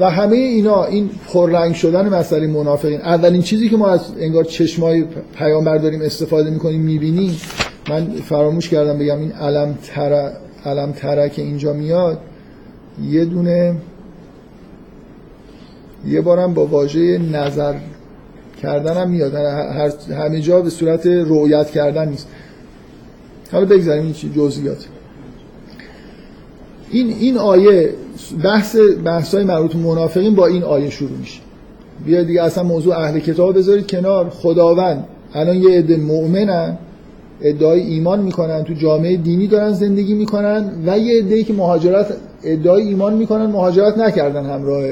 و 0.00 0.10
همه 0.10 0.36
اینا 0.36 0.84
این 0.84 1.10
پررنگ 1.32 1.74
شدن 1.74 2.08
مسئله 2.08 2.46
منافقین. 2.46 3.00
اولین 3.00 3.42
چیزی 3.42 3.68
که 3.68 3.76
ما 3.76 3.88
از 3.88 4.00
انگار 4.18 4.44
چشمای 4.44 5.04
پیامبر 5.38 5.78
داریم 5.78 6.02
استفاده 6.02 6.50
می‌کنیم 6.50 6.80
می‌بینیم. 6.80 7.36
من 7.90 8.04
فراموش 8.04 8.68
کردم 8.68 8.98
بگم 8.98 9.18
این 9.18 9.32
علم 9.32 9.78
تره 9.82 10.32
علم 10.64 10.92
تره 10.92 11.28
که 11.28 11.42
اینجا 11.42 11.72
میاد 11.72 12.18
یه 13.02 13.24
دونه 13.24 13.76
یه 16.06 16.20
بارم 16.20 16.54
با 16.54 16.66
واژه 16.66 17.18
نظر 17.18 17.74
کردن 18.62 18.96
هم 18.96 19.10
میاد 19.10 19.34
همه 20.10 20.40
جا 20.40 20.60
به 20.60 20.70
صورت 20.70 21.06
رویت 21.06 21.70
کردن 21.70 22.08
نیست. 22.08 22.28
حالا 23.52 23.64
بگذاریم 23.64 24.04
این 24.04 24.32
جزئیات. 24.32 24.86
این 26.90 27.08
این 27.08 27.38
آیه 27.38 27.94
بحث 28.44 28.76
بحثای 29.04 29.44
مربوط 29.44 29.76
منافقین 29.76 30.34
با 30.34 30.46
این 30.46 30.62
آیه 30.62 30.90
شروع 30.90 31.18
میشه. 31.18 31.40
بیا 32.06 32.22
دیگه 32.22 32.42
اصلا 32.42 32.64
موضوع 32.64 32.98
اهل 32.98 33.18
کتاب 33.18 33.56
بذارید 33.56 33.86
کنار. 33.86 34.28
خداوند 34.30 35.04
الان 35.34 35.56
یه 35.56 35.78
عده 35.78 35.96
مؤمنن 35.96 36.78
ادعای 37.40 37.80
ایمان 37.80 38.22
می‌کنن 38.22 38.64
تو 38.64 38.74
جامعه 38.74 39.16
دینی 39.16 39.46
دارن 39.46 39.72
زندگی 39.72 40.14
می‌کنن 40.14 40.72
و 40.86 40.98
یه 40.98 41.18
عده 41.18 41.42
که 41.42 41.52
مهاجرت 41.52 42.16
ادعای 42.42 42.82
ایمان 42.82 43.14
می‌کنن 43.14 43.46
مهاجرت 43.46 43.98
نکردن 43.98 44.44
همراه 44.44 44.84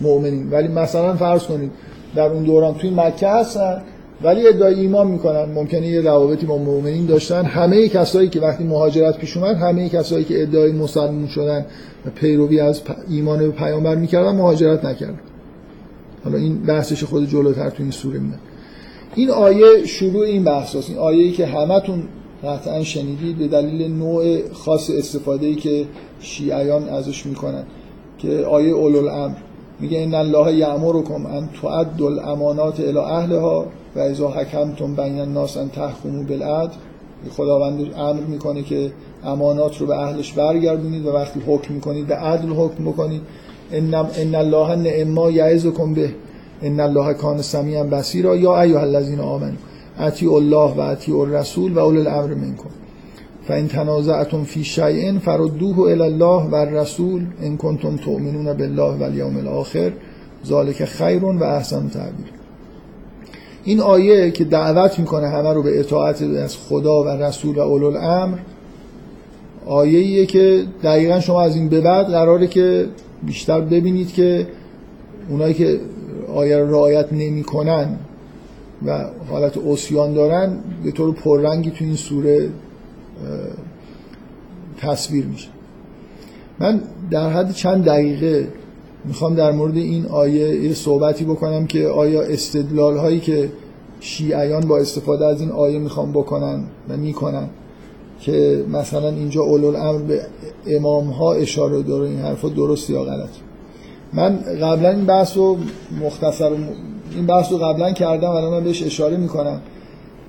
مؤمنین. 0.00 0.50
ولی 0.50 0.68
مثلا 0.68 1.14
فرض 1.14 1.42
کنید 1.44 1.70
در 2.14 2.28
اون 2.28 2.42
دوران 2.42 2.74
توی 2.74 2.90
مکه 2.90 3.28
هستن 3.28 3.82
ولی 4.22 4.48
ادعای 4.48 4.74
ایمان 4.74 5.06
می‌کنن. 5.06 5.44
ممکنه 5.44 5.86
یه 5.86 6.00
روابطی 6.00 6.46
با 6.46 6.58
مؤمنین 6.58 7.06
داشتن. 7.06 7.44
همه 7.44 7.88
کسایی 7.88 8.28
که 8.28 8.40
وقتی 8.40 8.64
مهاجرت 8.64 9.18
پیش 9.18 9.36
اومد 9.36 9.56
همه 9.56 9.88
کسایی 9.88 10.24
که 10.24 10.42
ادعای 10.42 10.72
مسلمون 10.72 11.26
شدن 11.26 11.66
و 12.06 12.10
پیروی 12.10 12.60
از 12.60 12.80
ایمان 13.08 13.38
به 13.38 13.48
پیامبر 13.48 13.94
می‌کردن 13.94 14.30
مهاجرت 14.30 14.84
نکردن. 14.84 15.20
حالا 16.24 16.38
این 16.38 16.58
بحثش 16.62 17.04
خود 17.04 17.28
جلوتر 17.28 17.70
تو 17.70 17.82
این 17.82 17.92
سوره 17.92 18.18
میاد 18.18 18.38
این 19.14 19.30
آیه 19.30 19.86
شروع 19.86 20.24
این 20.24 20.44
بحث. 20.44 20.76
این 20.88 20.98
آیه 20.98 21.24
ای 21.24 21.32
که 21.32 21.46
همتون 21.46 22.02
قطعا 22.44 22.82
شنیدید 22.82 23.38
به 23.38 23.46
دلیل 23.46 23.92
نوع 23.92 24.52
خاص 24.52 24.90
استفاده 24.90 25.46
ای 25.46 25.54
که 25.54 25.84
شیعیان 26.20 26.88
ازش 26.88 27.26
می‌کنن. 27.26 27.64
که 28.18 28.44
آیه 28.44 28.70
اولوالامر 28.72 29.34
میگه 29.80 30.02
ان 30.02 30.14
الله 30.14 30.54
یامرکم 30.54 31.26
ان 31.26 31.48
تؤدوا 31.62 32.08
الامانات 32.08 32.80
الى 32.80 32.98
اهلها 32.98 33.66
و 33.96 33.98
اذا 33.98 34.28
حکمتم 34.28 34.94
بین 34.94 35.20
الناس 35.20 35.56
ان 35.56 35.68
تحکموا 35.68 36.22
بالعدل. 36.22 36.74
خداوند 37.30 37.94
امر 37.96 38.20
می‌کنه 38.20 38.62
که 38.62 38.92
امانات 39.24 39.78
رو 39.78 39.86
به 39.86 39.96
اهلش 39.98 40.32
برگردونید 40.32 41.06
و 41.06 41.12
وقتی 41.12 41.40
حکم 41.46 41.74
می‌کنید 41.74 42.06
به 42.06 42.14
عدل 42.14 42.48
حکم 42.48 42.84
بکنید. 42.84 43.22
ان 43.72 44.34
الله 44.34 44.76
نعما 44.76 45.30
یعظکم 45.30 45.94
به. 45.94 46.10
ان 46.62 46.80
الله 46.80 47.14
کان 47.14 47.42
سمیعا 47.42 47.84
بصیرا. 47.84 48.36
یا 48.36 48.62
ایها 48.62 48.80
الذین 48.80 49.20
آمنوا 49.20 49.56
اطیعوا 49.98 50.36
الله 50.36 50.74
و 50.74 50.80
اطیعوا 50.80 51.22
الرسول 51.22 51.72
و 51.72 51.78
اولي 51.78 52.00
الامر 52.00 52.34
منکم. 52.34 52.70
فان 53.48 53.68
تنازعتم 53.68 54.44
فی 54.44 54.64
شیء 54.64 55.18
فردوه 55.18 55.78
الی 55.78 56.02
الله 56.02 56.42
و 56.42 56.54
الرسول 56.54 57.26
ان 57.42 57.56
کنتم 57.56 57.96
تؤمنون 57.96 58.52
بالله 58.52 58.98
والیوم 58.98 59.36
الاخر 59.36 59.92
ذالک 60.46 60.84
خیر 60.84 61.24
و 61.24 61.44
احسن 61.44 61.88
تعبیر. 61.88 62.26
این 63.64 63.80
آیه 63.80 64.30
که 64.30 64.44
دعوت 64.44 64.98
می‌کنه 64.98 65.28
همه 65.28 65.52
رو 65.52 65.62
به 65.62 65.80
اطاعت 65.80 66.22
از 66.22 66.56
خدا 66.56 67.02
و 67.02 67.08
رسول 67.08 67.56
و 67.56 67.60
اولو 67.60 67.86
الامر 67.86 68.38
آیه 69.66 69.98
ایه 69.98 70.26
که 70.26 70.64
دقیقا 70.82 71.20
شما 71.20 71.42
از 71.42 71.56
این 71.56 71.68
به 71.68 71.80
بعد 71.80 72.06
قراره 72.06 72.46
که 72.46 72.86
بیشتر 73.22 73.60
ببینید 73.60 74.12
که 74.12 74.46
اونایی 75.28 75.54
که 75.54 75.80
آیه 76.34 76.58
رو 76.58 76.70
رعایت 76.70 77.12
نمی‌کنن 77.12 77.96
و 78.86 79.04
حالت 79.30 79.56
اوسیان 79.56 80.14
دارن 80.14 80.58
به 80.84 80.90
طور 80.90 81.14
پررنگی 81.14 81.70
تو 81.70 81.84
این 81.84 81.96
سوره 81.96 82.48
تصویر 84.80 85.26
میشه. 85.26 85.48
من 86.58 86.80
در 87.10 87.30
حد 87.30 87.52
چند 87.52 87.84
دقیقه 87.84 88.48
می‌خوام 89.04 89.34
در 89.34 89.52
مورد 89.52 89.76
این 89.76 90.06
آیه 90.06 90.64
یه 90.64 90.74
صحبتی 90.74 91.24
بکنم 91.24 91.66
که 91.66 91.88
آیا 91.88 92.22
استدلال 92.22 92.96
هایی 92.96 93.20
که 93.20 93.52
شیعیان 94.00 94.60
با 94.60 94.78
استفاده 94.78 95.26
از 95.26 95.40
این 95.40 95.50
آیه 95.50 95.78
می‌خوام 95.78 96.12
بکنن 96.12 96.64
و 96.88 96.96
می‌کنن 96.96 97.48
که 98.20 98.64
مثلا 98.72 99.08
اینجا 99.08 99.42
اولو 99.42 99.66
الامر 99.66 99.98
به 99.98 100.20
امام 100.66 101.06
ها 101.06 101.32
اشاره 101.32 101.82
داره 101.82 102.08
این 102.08 102.18
حرفا 102.18 102.48
درست 102.48 102.90
یا 102.90 103.04
غلط. 103.04 103.28
من 104.12 104.36
قبلا 104.36 104.90
این 104.90 105.04
بحث 105.04 105.36
رو 105.36 105.56
مختصر 106.04 106.50
این 107.14 107.26
بحث 107.26 107.52
رو 107.52 107.58
قبلا 107.58 107.92
کردم 107.92 108.30
الان 108.30 108.50
من 108.50 108.64
بهش 108.64 108.82
اشاره 108.82 109.16
می‌کنم 109.16 109.60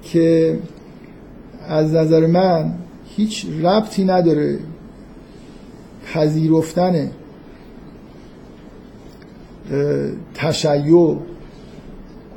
که 0.03 0.57
از 1.69 1.93
نظر 1.93 2.25
من 2.25 2.73
هیچ 3.05 3.45
ربطی 3.61 4.05
نداره 4.05 4.59
پذیرفتن 6.13 7.11
تشیع 10.35 11.17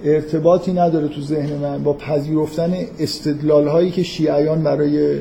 ارتباطی 0.05 0.73
نداره 0.73 1.09
تو 1.09 1.21
ذهن 1.21 1.57
من 1.57 1.83
با 1.83 1.93
پذیرفتن 1.93 2.75
استدلال 2.99 3.69
هایی 3.69 3.91
که 3.91 4.03
شیعیان 4.03 4.63
برای 4.63 5.21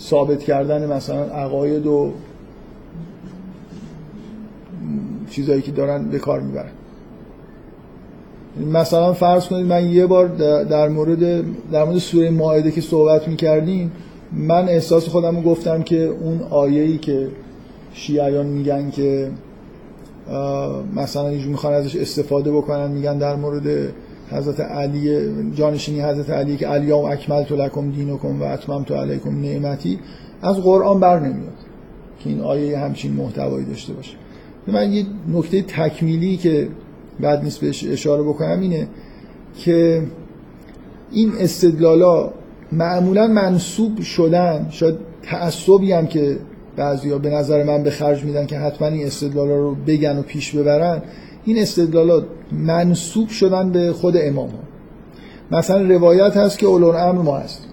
ثابت 0.00 0.42
کردن 0.42 0.92
مثلا 0.92 1.24
عقاید 1.24 1.86
و 1.86 2.12
چیزایی 5.30 5.62
که 5.62 5.72
دارن 5.72 6.04
به 6.04 6.18
کار 6.18 6.40
می‌برن. 6.40 6.72
مثلا 8.72 9.12
فرض 9.12 9.46
کنید 9.46 9.66
من 9.66 9.90
یه 9.90 10.06
بار 10.06 10.28
در 10.64 10.88
مورد 10.88 11.44
در 11.72 11.84
مورد 11.84 11.98
سوره 11.98 12.30
مائده 12.30 12.70
که 12.70 12.80
صحبت 12.80 13.28
می‌کردیم 13.28 13.92
من 14.32 14.68
احساس 14.68 15.08
خودم 15.08 15.36
رو 15.36 15.42
گفتم 15.42 15.82
که 15.82 16.04
اون 16.04 16.40
آیه‌ای 16.50 16.98
که 16.98 17.28
شیعیان 17.92 18.46
میگن 18.46 18.90
که 18.90 19.30
مثلا 20.96 21.28
اینجور 21.28 21.50
می‌خوان 21.50 21.72
ازش 21.72 21.96
استفاده 21.96 22.52
بکنن 22.52 22.90
میگن 22.90 23.18
در 23.18 23.36
مورد 23.36 23.92
حضرت 24.30 24.60
علی 24.60 25.32
جانشینی 25.54 26.00
حضرت 26.00 26.30
علی 26.30 26.56
که 26.56 26.70
الیوم 26.70 27.04
اکملت 27.04 27.52
لکم 27.52 27.90
دینکم 27.90 28.42
و 28.42 28.44
اتممت 28.44 28.92
علیکم 28.92 29.40
نعمتی 29.40 29.98
از 30.42 30.56
قرآن 30.56 31.00
بر 31.00 31.20
نمیاد 31.20 31.52
که 32.20 32.30
این 32.30 32.40
آیه 32.40 32.78
همچین 32.78 33.12
محتوایی 33.12 33.64
داشته 33.64 33.92
باشه. 33.92 34.16
من 34.66 34.92
یه 34.92 35.04
نکته 35.32 35.62
تکمیلی 35.62 36.36
که 36.36 36.68
بعد 37.20 37.44
نیست 37.44 37.60
بهش 37.60 37.84
اشاره 37.84 38.22
بکنم 38.22 38.60
اینه 38.60 38.88
که 39.56 40.02
این 41.10 41.32
استدلالا 41.38 42.30
معمولا 42.72 43.26
منصوب 43.26 44.00
شدن 44.00 44.66
شاید 44.70 44.94
تعصبی 45.22 45.92
هم 45.92 46.06
که 46.06 46.38
بعضیا 46.76 47.18
به 47.18 47.30
نظر 47.30 47.64
من 47.64 47.82
به 47.82 47.90
خرج 47.90 48.24
میدن 48.24 48.46
که 48.46 48.58
حتما 48.58 48.88
این 48.88 49.06
استدلالا 49.06 49.56
رو 49.56 49.74
بگن 49.74 50.18
و 50.18 50.22
پیش 50.22 50.56
ببرن 50.56 51.02
این 51.44 51.58
استدلالات 51.58 52.24
منصوب 52.52 53.28
شدن 53.28 53.72
به 53.72 53.92
خود 53.92 54.14
امام 54.16 54.48
ها. 54.48 54.58
مثلا 55.50 55.82
روایت 55.82 56.36
هست 56.36 56.58
که 56.58 56.66
اولون 56.66 56.96
امر 56.96 57.22
ما 57.22 57.38
هست 57.38 57.68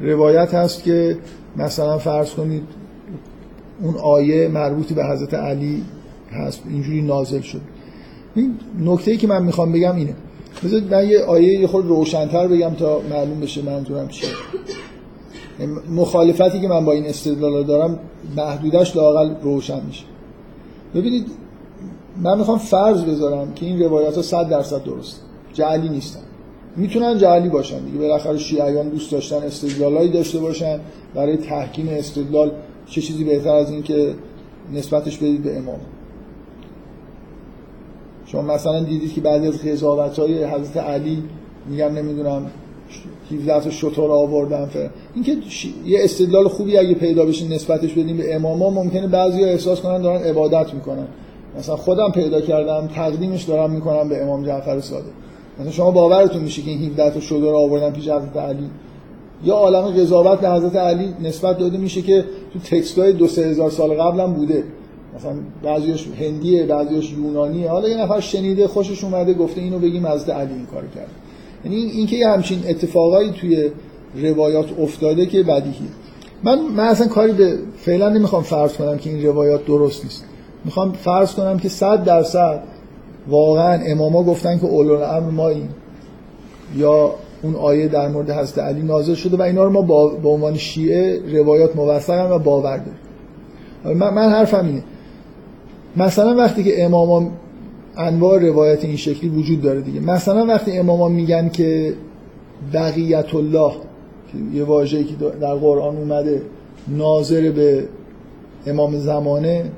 روایت 0.00 0.54
هست 0.54 0.82
که 0.82 1.18
مثلا 1.56 1.98
فرض 1.98 2.30
کنید 2.30 2.62
اون 3.80 3.94
آیه 3.96 4.48
مربوطی 4.48 4.94
به 4.94 5.04
حضرت 5.04 5.34
علی 5.34 5.82
هست 6.32 6.62
اینجوری 6.68 7.02
نازل 7.02 7.40
شد 7.40 7.60
این 8.36 8.54
نکته 8.80 9.16
که 9.16 9.26
من 9.26 9.42
می‌خوام 9.42 9.72
بگم 9.72 9.96
اینه. 9.96 10.14
بذارید 10.64 10.94
من 10.94 11.08
یه 11.08 11.20
آیه 11.20 11.60
یه 11.60 11.66
خود 11.66 11.86
روشنتر 11.86 12.48
بگم 12.48 12.74
تا 12.74 13.00
معلوم 13.10 13.40
بشه 13.40 13.62
منظورم 13.62 14.08
چیه. 14.08 14.28
مخالفتی 15.90 16.60
که 16.60 16.68
من 16.68 16.84
با 16.84 16.92
این 16.92 17.06
استدلال 17.06 17.64
دارم 17.64 17.98
محدودش 18.36 18.96
لاقل 18.96 19.34
روشن 19.42 19.86
میشه. 19.86 20.04
ببینید 20.94 21.26
من 22.22 22.38
می‌خوام 22.38 22.58
فرض 22.58 23.04
بذارم 23.04 23.54
که 23.54 23.66
این 23.66 23.82
روایت 23.82 24.16
ها 24.16 24.22
صد 24.22 24.48
درصد 24.48 24.84
درست. 24.84 25.20
جعلی 25.52 25.88
نیستن. 25.88 26.20
می‌تونن 26.76 27.18
جعلی 27.18 27.48
باشن 27.48 27.78
دیگه. 27.78 27.98
بالاخره 27.98 28.38
شیعیان 28.38 28.88
دوست 28.88 29.12
داشتن 29.12 29.36
استدلالایی 29.36 30.08
داشته 30.08 30.38
باشن. 30.38 30.80
برای 31.14 31.36
تحکیم 31.36 31.88
استدلال 31.88 32.50
چه 32.86 33.00
چیزی 33.00 33.24
بهتر 33.24 33.54
از 33.54 33.70
این 33.70 33.82
که 33.82 34.14
نسبتش 34.74 35.16
بدید 35.16 35.42
به 35.42 35.56
امام. 35.58 35.78
شما 38.26 38.42
مثلا 38.42 38.80
دیدید 38.80 39.14
که 39.14 39.20
بعضی 39.20 39.46
از 39.46 39.62
قضاوت 39.62 40.18
های 40.18 40.44
حضرت 40.44 40.76
علی 40.76 41.22
میگم 41.70 41.94
نمی‌دونم 41.94 42.50
17 43.32 43.60
تا 43.60 43.70
شطور 43.70 44.12
آوردن 44.12 44.66
فر 44.66 44.90
اینکه 45.14 45.36
یه 45.86 45.98
استدلال 46.04 46.48
خوبی 46.48 46.76
اگه 46.76 46.94
پیدا 46.94 47.24
بشه 47.24 47.48
نسبتش 47.48 47.92
بدیم 47.92 48.16
به 48.16 48.34
اماما 48.34 48.70
ممکنه 48.70 49.06
بعضیا 49.06 49.46
احساس 49.46 49.80
کنن 49.80 50.02
دارن 50.02 50.22
عبادت 50.22 50.74
می‌کنن. 50.74 51.06
مثلا 51.58 51.76
خودم 51.76 52.10
پیدا 52.10 52.40
کردم 52.40 52.86
تقدیمش 52.86 53.42
دارم 53.42 53.70
می‌کنم 53.70 54.08
به 54.08 54.22
امام 54.22 54.44
جعفر 54.44 54.80
صادق. 54.80 55.04
مثلا 55.58 55.72
شما 55.72 55.90
باورتون 55.90 56.42
میشه 56.42 56.62
که 56.62 56.70
این 56.70 56.90
17 56.90 57.10
تا 57.10 57.20
شطور 57.20 57.54
آوردن 57.54 57.90
پیش 57.90 58.08
حضرت 58.08 58.36
علی. 58.36 58.70
یا 59.44 59.54
عالم 59.54 60.02
قضاوت 60.02 60.40
به 60.40 60.50
حضرت 60.50 60.76
علی 60.76 61.14
نسبت 61.22 61.58
داده 61.58 61.78
میشه 61.78 62.02
که 62.02 62.24
تو 62.52 62.58
تکست 62.58 62.98
های 62.98 63.12
دو 63.12 63.26
سه 63.26 63.42
هزار 63.42 63.70
سال 63.70 63.94
قبل 63.94 64.20
هم 64.20 64.32
بوده. 64.32 64.64
مثلا 65.16 65.32
بعضیش 65.62 66.08
هندیه 66.20 66.66
بعضیش 66.66 67.12
یونانیه. 67.12 67.70
حالا 67.70 67.88
یه 67.88 67.96
نفر 67.96 68.20
شنیده 68.20 68.68
خوشش 68.68 69.04
اومده 69.04 69.34
گفته 69.34 69.60
اینو 69.60 69.78
بگیم 69.78 70.06
حضرت 70.06 70.30
علی 70.30 70.52
این 70.52 70.66
کار 70.66 70.82
کرد. 70.94 71.08
یعنی 71.64 71.76
این 71.76 72.06
که 72.06 72.16
یه 72.16 72.28
همچین 72.28 72.58
اتفاقایی 72.68 73.32
توی 73.32 73.70
روایات 74.22 74.80
افتاده 74.80 75.26
که 75.26 75.42
بدیهی. 75.42 75.88
من 76.44 76.58
من 76.76 76.84
اصلا 76.84 77.06
کاری 77.06 77.32
به 77.32 77.58
فعلا 77.78 78.08
نمی‌خوام 78.08 78.42
فرض 78.42 78.72
کنم 78.76 78.98
که 78.98 79.10
این 79.10 79.26
روایات 79.26 79.66
درست 79.66 80.04
نیست. 80.04 80.24
می‌خوام 80.64 80.92
فرض 80.92 81.34
کنم 81.34 81.58
که 81.58 81.68
صد 81.68 82.04
درصد 82.04 82.62
واقعا 83.28 83.82
اماما 83.86 84.22
گفتن 84.22 84.58
که 84.58 84.66
اولو 84.66 84.92
الامر 84.92 85.30
ما 85.30 85.48
این 85.48 85.68
یا 86.76 87.14
اون 87.42 87.54
آیه 87.54 87.88
در 87.88 88.08
مورد 88.08 88.30
حضرت 88.30 88.58
علی 88.58 88.82
نازل 88.82 89.14
شده 89.14 89.36
و 89.36 89.42
اینا 89.42 89.64
رو 89.64 89.70
ما 89.70 89.80
با 89.82 90.08
به 90.08 90.28
عنوان 90.28 90.56
شیعه 90.56 91.20
روایات 91.32 91.76
موثق 91.76 92.36
و 92.36 92.38
باور 92.38 92.76
داریم. 92.76 93.98
من, 93.98 94.14
من 94.14 94.30
حرفم 94.30 94.66
اینه. 94.66 94.82
مثلا 95.96 96.36
وقتی 96.36 96.64
که 96.64 96.84
امامان 96.84 97.30
انواع 97.96 98.38
روایت 98.38 98.84
این 98.84 98.96
شکلی 98.96 99.30
وجود 99.30 99.62
داره 99.62 99.80
دیگه. 99.80 100.00
مثلا 100.00 100.46
وقتی 100.46 100.78
امامان 100.78 101.12
میگن 101.12 101.48
که 101.48 101.94
بقیت 102.72 103.34
الله 103.34 103.72
یه 104.54 104.64
واژه‌ای 104.64 105.04
که 105.04 105.14
در 105.40 105.54
قرآن 105.54 105.96
اومده 105.96 106.42
ناظر 106.88 107.50
به 107.50 107.88
امام 108.66 108.98
زمانه 108.98 109.70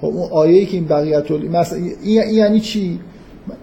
خب 0.00 0.06
اون 0.06 0.28
آیه 0.32 0.66
که 0.66 0.76
این 0.76 0.86
بقیت 0.86 1.30
مثلا 1.30 1.78
این 2.02 2.34
یعنی 2.34 2.60
چی؟ 2.60 3.00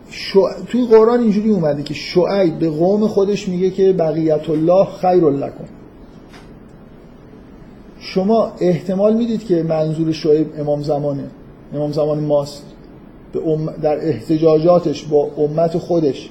شو... 0.09 0.47
توی 0.67 0.85
قرآن 0.85 1.19
اینجوری 1.19 1.49
اومده 1.49 1.83
که 1.83 1.93
شعیب 1.93 2.59
به 2.59 2.69
قوم 2.69 3.07
خودش 3.07 3.47
میگه 3.47 3.69
که 3.69 3.93
بقیت 3.93 4.49
الله 4.49 4.85
خیر 5.01 5.23
لکن 5.29 5.65
شما 8.03 8.51
احتمال 8.59 9.17
می‌دید 9.17 9.45
که 9.45 9.63
منظور 9.63 10.11
شعیب 10.11 10.47
امام 10.59 10.81
زمانه. 10.81 11.23
امام 11.73 11.91
زمان 11.91 12.19
ماست. 12.19 12.63
در 13.81 14.07
احتجاجاتش 14.07 15.03
با 15.03 15.29
امت 15.37 15.77
خودش. 15.77 16.29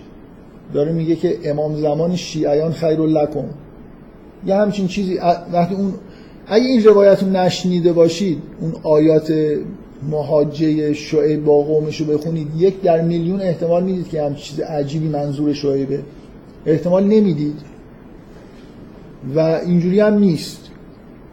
داره 0.74 0.92
میگه 0.92 1.16
که 1.16 1.38
امام 1.44 1.76
زمان 1.76 2.16
شیعیان 2.16 2.72
خیر 2.72 3.00
لکن 3.00 3.50
یه 4.46 4.54
همچین 4.54 4.86
چیزی 4.86 5.18
وقتی 5.52 5.74
اون 5.74 5.94
اگه 6.46 6.64
این 6.64 6.84
روایت 6.84 7.22
رو 7.22 7.30
نشنیده 7.30 7.92
باشید 7.92 8.42
اون 8.60 8.72
آیات 8.82 9.32
محاجه 10.10 10.92
شعیب 10.92 11.44
با 11.44 11.62
قومش 11.62 12.00
رو 12.00 12.06
بخونید 12.06 12.48
یک 12.56 12.82
در 12.82 13.00
میلیون 13.00 13.40
احتمال 13.40 13.84
می‌دید 13.84 14.08
که 14.08 14.22
هم 14.22 14.34
چیز 14.34 14.60
عجیبی 14.60 15.08
منظور 15.08 15.52
شعیبه. 15.52 16.00
احتمال 16.66 17.04
نمی‌دید. 17.04 17.56
و 19.34 19.40
اینجوری 19.40 20.00
هم 20.00 20.18
نیست. 20.18 20.59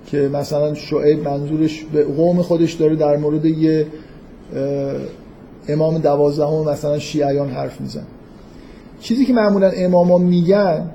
که 0.08 0.18
مثلا 0.18 0.74
شعیب 0.74 1.28
منظورش 1.28 1.84
به 1.94 2.04
قوم 2.04 2.42
خودش 2.42 2.74
داره 2.74 2.96
در 2.96 3.18
مورد 3.18 3.46
یه 3.46 3.88
امام 5.68 5.98
دوازدهم 5.98 6.70
مثلا 6.70 7.00
شیعیان 7.00 7.50
حرف 7.50 7.82
میزن. 7.82 8.04
چیزی 9.00 9.26
که 9.26 9.34
معمولا 9.34 9.70
اماما 9.70 10.18
میگن 10.18 10.90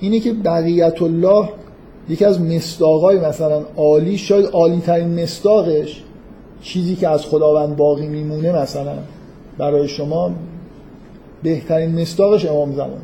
اینه 0.00 0.20
که 0.20 0.32
بقیت 0.32 1.02
الله 1.02 1.48
یکی 2.08 2.24
از 2.24 2.40
مستاقای 2.40 3.18
مثلا 3.18 3.62
عالی 3.76 4.18
شاید 4.18 4.46
عالی 4.46 4.80
ترین 4.80 5.22
مستاقش 5.22 6.02
چیزی 6.62 6.96
که 6.96 7.08
از 7.08 7.26
خداوند 7.26 7.76
باقی 7.76 8.06
میمونه 8.06 8.62
مثلا 8.62 8.98
برای 9.58 9.88
شما 9.88 10.32
بهترین 11.42 12.00
مستاقش 12.00 12.46
امام 12.46 12.72
زمان 12.72 13.00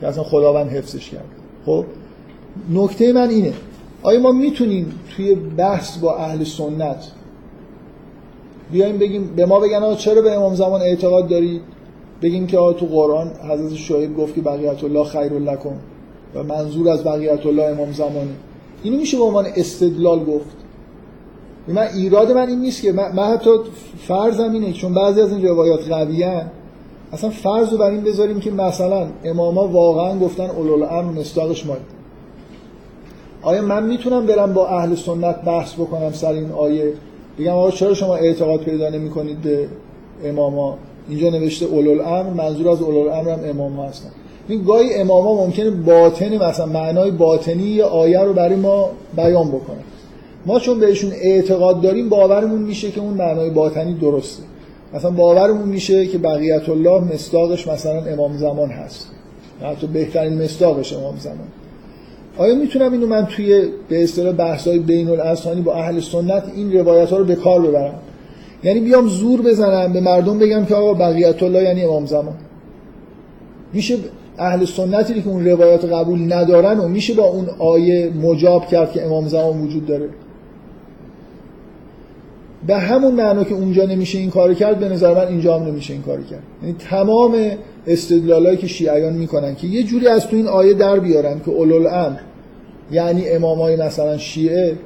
که 0.00 0.06
اصلا 0.06 0.22
خداوند 0.22 0.70
حفظش 0.70 1.10
کرد 1.10 1.24
خب 1.66 1.84
نکته 2.70 3.12
من 3.12 3.28
اینه 3.28 3.52
آیا 4.04 4.20
ما 4.20 4.32
می‌تونیم 4.32 4.92
توی 5.16 5.34
بحث 5.34 5.98
با 5.98 6.16
اهل 6.16 6.44
سنت 6.44 7.12
بیایم 8.72 8.98
بگیم 8.98 9.34
به 9.36 9.46
ما 9.46 9.60
بگن 9.60 9.82
آقا 9.82 9.94
چرا 9.94 10.22
به 10.22 10.32
امام 10.32 10.54
زمان 10.54 10.82
اعتقاد 10.82 11.28
دارید؟ 11.28 11.60
بگیم 12.22 12.46
که 12.46 12.56
تو 12.56 12.86
قرآن 12.86 13.30
حضرت 13.50 13.74
شاهد 13.74 14.16
گفت 14.16 14.34
که 14.34 14.40
بقیت 14.40 14.84
الله 14.84 15.04
خیر 15.04 15.32
لکن 15.32 15.76
و 16.34 16.42
منظور 16.42 16.88
از 16.88 17.04
بقیت 17.04 17.46
الله 17.46 17.62
امام 17.62 17.92
زمانه. 17.92 18.30
اینو 18.82 18.96
میشه 18.96 19.16
به 19.16 19.22
عنوان 19.22 19.46
استدلال 19.56 20.24
گفت. 20.24 20.56
من 21.68 21.88
ایراد 21.94 22.32
من 22.32 22.48
این 22.48 22.60
نیست 22.60 22.82
که 22.82 22.92
من, 22.92 23.18
حتی 23.18 23.50
فرضم 23.98 24.52
اینه 24.52 24.72
چون 24.72 24.94
بعضی 24.94 25.20
از 25.20 25.32
این 25.32 25.46
روایات 25.46 25.88
قویان 25.88 26.50
اصلا 27.12 27.30
فرض 27.30 27.72
رو 27.72 27.78
بر 27.78 27.90
این 27.90 28.00
بذاریم 28.00 28.40
که 28.40 28.50
مثلا 28.50 29.06
اماما 29.24 29.68
واقعا 29.68 30.18
گفتن 30.18 30.50
اولول 30.50 30.82
امر 30.82 31.20
مستاقش 31.20 31.66
ما 31.66 31.76
آیا 33.44 33.62
من 33.62 33.86
می‌تونم 33.86 34.26
برم 34.26 34.54
با 34.54 34.68
اهل 34.68 34.94
سنت 34.94 35.42
بحث 35.42 35.74
بکنم 35.74 36.12
سر 36.12 36.32
این 36.32 36.52
آیه؟ 36.52 36.92
بگم 37.38 37.52
آقا 37.52 37.70
چرا 37.70 37.94
شما 37.94 38.14
اعتقاد 38.14 38.60
پیدا 38.60 38.88
نمی 38.88 39.10
کنید 39.10 39.42
به 39.42 39.68
اماما؟ 40.24 40.78
اینجا 41.08 41.30
نوشته 41.30 41.66
اولول 41.66 42.00
امر 42.00 42.30
منظور 42.30 42.68
از 42.68 42.82
اولول 42.82 43.08
امر 43.08 43.30
هم 43.30 43.50
اماما 43.50 43.84
هستن. 43.84 44.08
این 44.48 44.62
گاهی 44.62 44.94
اماما 44.94 45.44
ممکنه 45.46 45.70
باطن 45.70 46.36
مثلا 46.36 46.66
معنای 46.66 47.10
باطنی 47.10 47.62
یا 47.62 47.86
آیه 47.86 48.20
رو 48.20 48.32
برای 48.32 48.56
ما 48.56 48.90
بیان 49.16 49.48
بکنه. 49.48 49.78
ما 50.46 50.60
چون 50.60 50.80
بهشون 50.80 51.12
اعتقاد 51.12 51.80
داریم 51.80 52.08
باورمون 52.08 52.62
میشه 52.62 52.90
که 52.90 53.00
اون 53.00 53.14
معنای 53.14 53.50
باطنی 53.50 53.94
درسته. 53.94 54.42
مثلا 54.94 55.10
باورمون 55.10 55.68
میشه 55.68 56.06
که 56.06 56.18
بقیت 56.18 56.68
الله 56.68 57.14
مستاقش 57.14 57.68
مثلا 57.68 58.04
امام 58.04 58.36
زمان 58.36 58.70
هست. 58.70 59.10
حتی 59.62 59.86
بهترین 59.86 60.42
مستاقش 60.42 60.92
امام 60.92 61.16
زمان. 61.18 61.48
آیا 62.36 62.54
می‌تونم 62.54 62.92
اینو 62.92 63.06
من 63.06 63.26
توی 63.26 63.62
به 63.88 64.02
اصطلاح 64.02 64.32
بحث‌های 64.32 64.78
بین 64.78 65.08
الاذهانی 65.08 65.60
با 65.60 65.74
اهل 65.74 66.00
سنت 66.00 66.42
این 66.56 66.72
روایت 66.72 67.10
ها 67.10 67.16
رو 67.16 67.24
به 67.24 67.34
کار 67.34 67.62
ببرم؟ 67.62 67.94
یعنی 68.64 68.80
بیام 68.80 69.08
زور 69.08 69.42
بزنم 69.42 69.92
به 69.92 70.00
مردم 70.00 70.38
بگم 70.38 70.64
که 70.64 70.74
آقا 70.74 70.94
بقیت 70.94 71.42
الله 71.42 71.62
یعنی 71.62 71.84
امام 71.84 72.06
زمان. 72.06 72.34
میشه 73.72 73.96
اهل 74.38 74.64
سنتی 74.64 75.22
که 75.22 75.28
اون 75.28 75.44
روایات 75.44 75.84
قبول 75.84 76.32
ندارن 76.32 76.78
و 76.78 76.88
میشه 76.88 77.14
با 77.14 77.24
اون 77.24 77.48
آیه 77.58 78.10
مجاب 78.22 78.66
کرد 78.66 78.92
که 78.92 79.06
امام 79.06 79.28
زمان 79.28 79.60
وجود 79.60 79.86
داره؟ 79.86 80.08
به 82.66 82.78
همون 82.78 83.14
معنا 83.14 83.44
که 83.44 83.54
اونجا 83.54 83.84
نمیشه 83.84 84.18
این 84.18 84.30
کار 84.30 84.54
کرد 84.54 84.78
به 84.78 84.88
نظر 84.88 85.14
من 85.14 85.28
اینجا 85.28 85.58
هم 85.58 85.66
نمیشه 85.66 85.92
این 85.92 86.02
کار 86.02 86.20
کرد. 86.22 86.42
یعنی 86.62 86.74
تمام 86.78 87.36
استدلالایی 87.86 88.56
که 88.56 88.66
شیعیان 88.66 89.12
می‌کنن 89.12 89.54
که 89.54 89.66
یه 89.66 89.82
جوری 89.82 90.08
از 90.08 90.26
تو 90.26 90.36
این 90.36 90.46
آیه 90.46 90.74
در 90.74 90.98
بیارن 91.00 91.40
که 91.44 91.50
اولول 91.50 91.86
امر 91.86 92.18
یعنی 92.92 93.28
امامای 93.28 93.76
مثلا 93.76 94.18
شیعه 94.18 94.76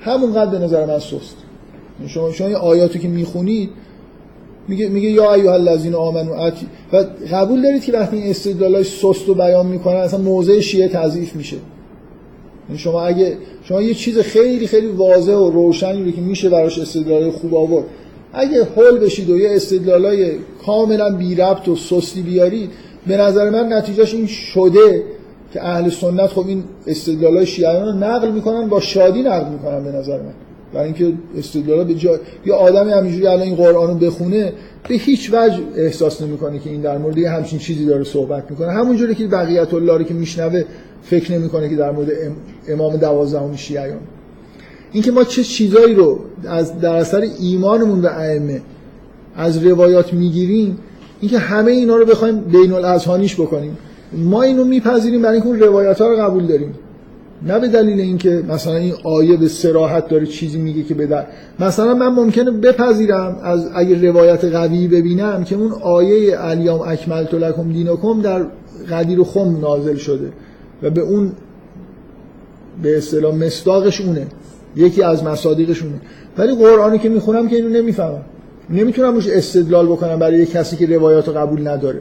همونقدر 0.00 0.50
به 0.50 0.58
نظر 0.58 0.86
من 0.86 0.98
سست. 0.98 1.36
یعنی 1.98 2.08
شما 2.08 2.32
شما 2.32 2.46
این 2.46 2.56
آیاتو 2.56 2.98
که 2.98 3.08
می‌خونید 3.08 3.70
میگه 4.68 4.88
میگه 4.88 5.10
یا 5.10 5.34
ایها 5.34 5.54
الذین 5.54 5.94
آمنو 5.94 6.32
اتی 6.32 6.66
و 6.92 7.04
قبول 7.32 7.62
دارید 7.62 7.84
که 7.84 7.92
وقتی 7.92 8.16
این 8.16 8.30
استدلالای 8.30 8.84
سست 8.84 9.26
رو 9.26 9.34
بیان 9.34 9.66
می‌کنن 9.66 9.96
اصلا 9.96 10.20
موضع 10.20 10.60
شیعه 10.60 10.88
تضعیف 10.88 11.36
میشه. 11.36 11.56
شما 12.76 13.02
اگه 13.02 13.36
شما 13.62 13.82
یه 13.82 13.94
چیز 13.94 14.18
خیلی 14.18 14.66
خیلی 14.66 14.86
واضح 14.86 15.32
و 15.32 15.50
روشنی 15.50 16.04
رو 16.04 16.10
که 16.10 16.20
میشه 16.20 16.48
براش 16.48 16.78
استدلال 16.78 17.30
خوب 17.30 17.54
آورد. 17.54 17.84
اگه 18.32 18.64
هول 18.76 18.98
بشید 18.98 19.30
و 19.30 19.38
یه 19.38 19.50
استدلالای 19.50 20.30
کاملا 20.66 21.16
بی 21.16 21.34
ربط 21.34 21.68
و 21.68 21.76
سستی 21.76 22.22
بیارید 22.22 22.70
به 23.06 23.16
نظر 23.16 23.50
من 23.50 23.72
نتیجهش 23.72 24.14
این 24.14 24.26
شده 24.26 25.02
که 25.52 25.64
اهل 25.64 25.90
سنت 25.90 26.26
خب 26.26 26.46
این 26.48 26.64
استدلالای 26.86 27.46
شیعیان 27.46 27.86
رو 27.86 27.92
نقل 27.92 28.30
می‌کنن 28.30 28.68
با 28.68 28.80
شادی 28.80 29.22
نقل 29.22 29.52
می‌کنن 29.52 29.84
به 29.84 29.92
نظر 29.92 30.16
من. 30.16 30.32
برای 30.74 30.84
اینکه 30.84 31.12
استدلالا 31.38 31.84
به 31.84 31.94
جای 31.94 32.18
یه 32.46 32.54
آدمی 32.54 32.92
همینجوری 32.92 33.26
الان 33.26 33.42
این 33.42 33.54
قرآن 33.54 33.88
رو 33.88 33.94
بخونه 33.94 34.52
به 34.88 34.94
هیچ 34.94 35.30
وجه 35.32 35.58
احساس 35.76 36.22
نمی‌کنه 36.22 36.58
که 36.58 36.70
این 36.70 36.80
در 36.80 36.98
مورد 36.98 37.18
یه 37.18 37.30
همچین 37.30 37.58
چیزی 37.58 37.86
داره 37.86 38.04
صحبت 38.04 38.50
می‌کنه. 38.50 38.72
همونجوری 38.72 39.14
که 39.14 39.26
بقیت 39.26 39.74
الله 39.74 39.98
رو 39.98 40.04
که 40.04 40.14
میشنوه 40.14 40.64
فکر 41.02 41.32
نمی‌کنه 41.32 41.68
که 41.68 41.76
در 41.76 41.90
مورد 41.90 42.08
امام 42.68 42.96
دوازدهم 42.96 43.56
شیعیان. 43.56 43.98
اینکه 44.92 45.12
ما 45.12 45.24
چه 45.24 45.44
چیزایی 45.44 45.94
رو 45.94 46.18
از 46.44 46.80
در 46.80 46.94
اثر 46.94 47.24
ایمانمون 47.40 48.00
به 48.00 48.18
ائمه 48.18 48.60
از 49.36 49.66
روایات 49.66 50.14
می‌گیریم 50.14 50.78
اینکه 51.20 51.38
همه 51.38 51.70
اینا 51.72 51.96
رو 51.96 52.04
بخوایم 52.04 52.40
بین 52.40 52.72
الاذهانیش 52.72 53.34
بکنیم. 53.34 53.78
ما 54.12 54.42
اینو 54.42 54.64
میپذیریم 54.64 55.22
برای 55.22 55.34
اینکه 55.34 55.48
اون 55.48 55.60
روایات 55.60 56.00
ها 56.00 56.08
رو 56.08 56.16
قبول 56.16 56.46
داریم. 56.46 56.74
نه 57.46 57.58
به 57.58 57.68
دلیل 57.68 58.00
اینکه 58.00 58.42
مثلا 58.48 58.76
این 58.76 58.94
آیه 59.04 59.36
به 59.36 59.48
سراحت 59.48 60.08
داره 60.08 60.26
چیزی 60.26 60.58
میگه 60.58 60.82
که 60.82 60.94
بدر 60.94 61.26
مثلا 61.60 61.94
من 61.94 62.08
ممکنه 62.08 62.50
بپذیرم 62.50 63.36
از 63.42 63.68
اگه 63.74 64.10
روایت 64.10 64.44
قوی 64.44 64.88
ببینم 64.88 65.44
که 65.44 65.56
اون 65.56 65.72
آیه 65.72 66.40
الیام 66.40 66.80
اکملت 66.80 67.34
لکم 67.34 67.72
دینکم 67.72 68.22
در 68.22 68.46
قدیر 68.90 69.22
خم 69.22 69.60
نازل 69.60 69.96
شده. 69.96 70.32
و 70.82 70.90
به 70.90 71.00
اون 71.00 71.32
به 72.82 72.96
اصطلاح 72.98 73.34
مصداقش 73.34 74.00
اونه. 74.00 74.26
یکی 74.76 75.02
از 75.02 75.24
مصادیقش 75.24 75.82
اونه. 75.82 76.00
ولی 76.38 76.54
قرآنی 76.54 76.98
که 76.98 77.08
می‌خونم 77.08 77.48
که 77.48 77.56
اینو 77.56 77.68
نمی‌فهمم. 77.68 78.22
نمی‌تونم 78.70 79.14
روش 79.14 79.28
استدلال 79.28 79.86
بکنم 79.86 80.18
برای 80.18 80.38
یک 80.38 80.50
کسی 80.50 80.76
که 80.76 80.86
روایات 80.86 81.28
قبول 81.28 81.68
نداره. 81.68 82.00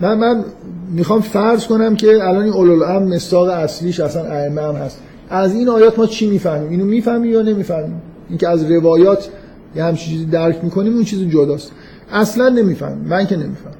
من 0.00 0.18
من 0.18 0.44
می‌خوام 0.92 1.20
فرض 1.20 1.66
کنم 1.66 1.96
که 1.96 2.08
الان 2.08 2.42
این 2.42 2.52
اولو 2.52 2.82
ام 2.82 3.02
مستاق 3.02 3.48
اصلیش 3.48 4.00
اصلا 4.00 4.22
ائمه 4.22 4.62
هم 4.62 4.74
هست. 4.74 5.00
از 5.30 5.54
این 5.54 5.68
آیات 5.68 5.98
ما 5.98 6.06
چی 6.06 6.30
می‌فهمیم؟ 6.30 6.70
اینو 6.70 6.84
می‌فهمیم 6.84 7.32
یا 7.32 7.42
نمی‌فهمیم؟ 7.42 8.02
اینکه 8.28 8.48
از 8.48 8.70
روایات 8.70 9.28
یه 9.76 9.84
همچین 9.84 10.12
چیزی 10.12 10.24
درک 10.24 10.58
می‌کنیم 10.62 10.94
اون 10.94 11.04
چیز 11.04 11.28
جداست. 11.28 11.72
اصلا 12.12 12.48
نمی‌فهمیم. 12.48 13.08
من 13.08 13.26
که 13.26 13.36
نمی‌فهمم. 13.36 13.74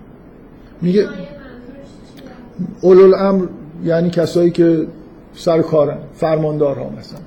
میگه 0.83 1.09
اولو 2.81 3.15
امر 3.15 3.47
یعنی 3.85 4.11
کسایی 4.11 4.51
که 4.51 4.86
سر 5.35 5.62
کارن 5.62 5.98
فرماندارها 6.15 6.90
مثلا. 6.98 7.19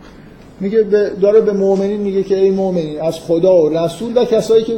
میگه 0.59 0.81
داره 1.21 1.41
به 1.41 1.53
مؤمنین 1.53 2.01
میگه 2.01 2.23
که 2.23 2.39
ای 2.39 2.51
مؤمنین 2.51 3.01
از 3.01 3.19
خدا 3.19 3.55
و 3.55 3.69
رسول 3.69 4.17
و 4.17 4.25
کسایی 4.25 4.63
که 4.63 4.77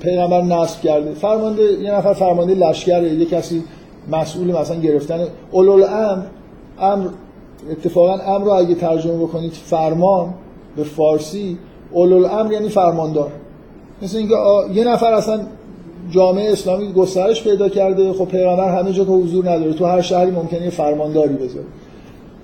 پیغمبر 0.00 0.42
نصب 0.42 0.80
کرده. 0.80 1.14
فرمانده 1.14 1.62
یه 1.62 1.94
نفر 1.94 2.12
فرمانده 2.12 2.54
لشکر 2.54 3.02
یه 3.02 3.26
کسی 3.26 3.64
مسئول 4.12 4.52
مثلا 4.52 4.80
گرفتن. 4.80 5.26
اولول 5.50 5.82
امر 5.82 6.22
امر 6.78 7.08
اتفاقا 7.70 8.12
امر 8.12 8.44
رو 8.44 8.52
اگه 8.52 8.74
ترجمه 8.74 9.16
بکنید 9.16 9.52
فرمان 9.52 10.34
به 10.76 10.84
فارسی 10.84 11.58
اولول 11.92 12.24
امر 12.24 12.52
یعنی 12.52 12.68
فرماندار. 12.68 13.30
مثل 14.02 14.16
اینکه 14.16 14.34
یه 14.74 14.84
نفر 14.84 15.12
اصلا 15.12 15.40
جامعه 16.10 16.52
اسلامی 16.52 16.92
گسترش 16.92 17.44
پیدا 17.44 17.68
کرده. 17.68 18.12
خب 18.12 18.24
پیغمبر 18.24 18.78
همه 18.78 18.92
جا 18.92 19.04
که 19.04 19.10
حضور 19.10 19.50
نداره. 19.50 19.72
تو 19.72 19.84
هر 19.84 20.00
شهری 20.00 20.30
ممکنه 20.30 20.62
یه 20.62 20.70
فرمانداری 20.70 21.34
بذاره. 21.34 21.66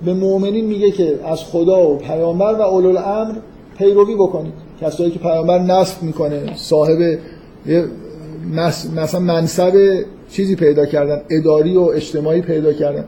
به 0.05 0.13
مؤمنین 0.13 0.65
میگه 0.65 0.91
که 0.91 1.19
از 1.25 1.43
خدا 1.43 1.89
و 1.89 1.97
پیامبر 1.97 2.53
و 2.53 2.61
اولول 2.61 2.97
امر 2.97 3.33
پیروی 3.77 4.15
بکنید. 4.15 4.53
کسایی 4.81 5.11
که 5.11 5.19
پیامبر 5.19 5.59
نصب 5.59 6.03
می‌کنه 6.03 6.41
صاحب 6.55 7.19
مثلا 8.95 9.19
منصب 9.19 9.73
چیزی 10.31 10.55
پیدا 10.55 10.85
کردن 10.85 11.21
اداری 11.29 11.77
و 11.77 11.81
اجتماعی 11.81 12.41
پیدا 12.41 12.73
کردن. 12.73 13.05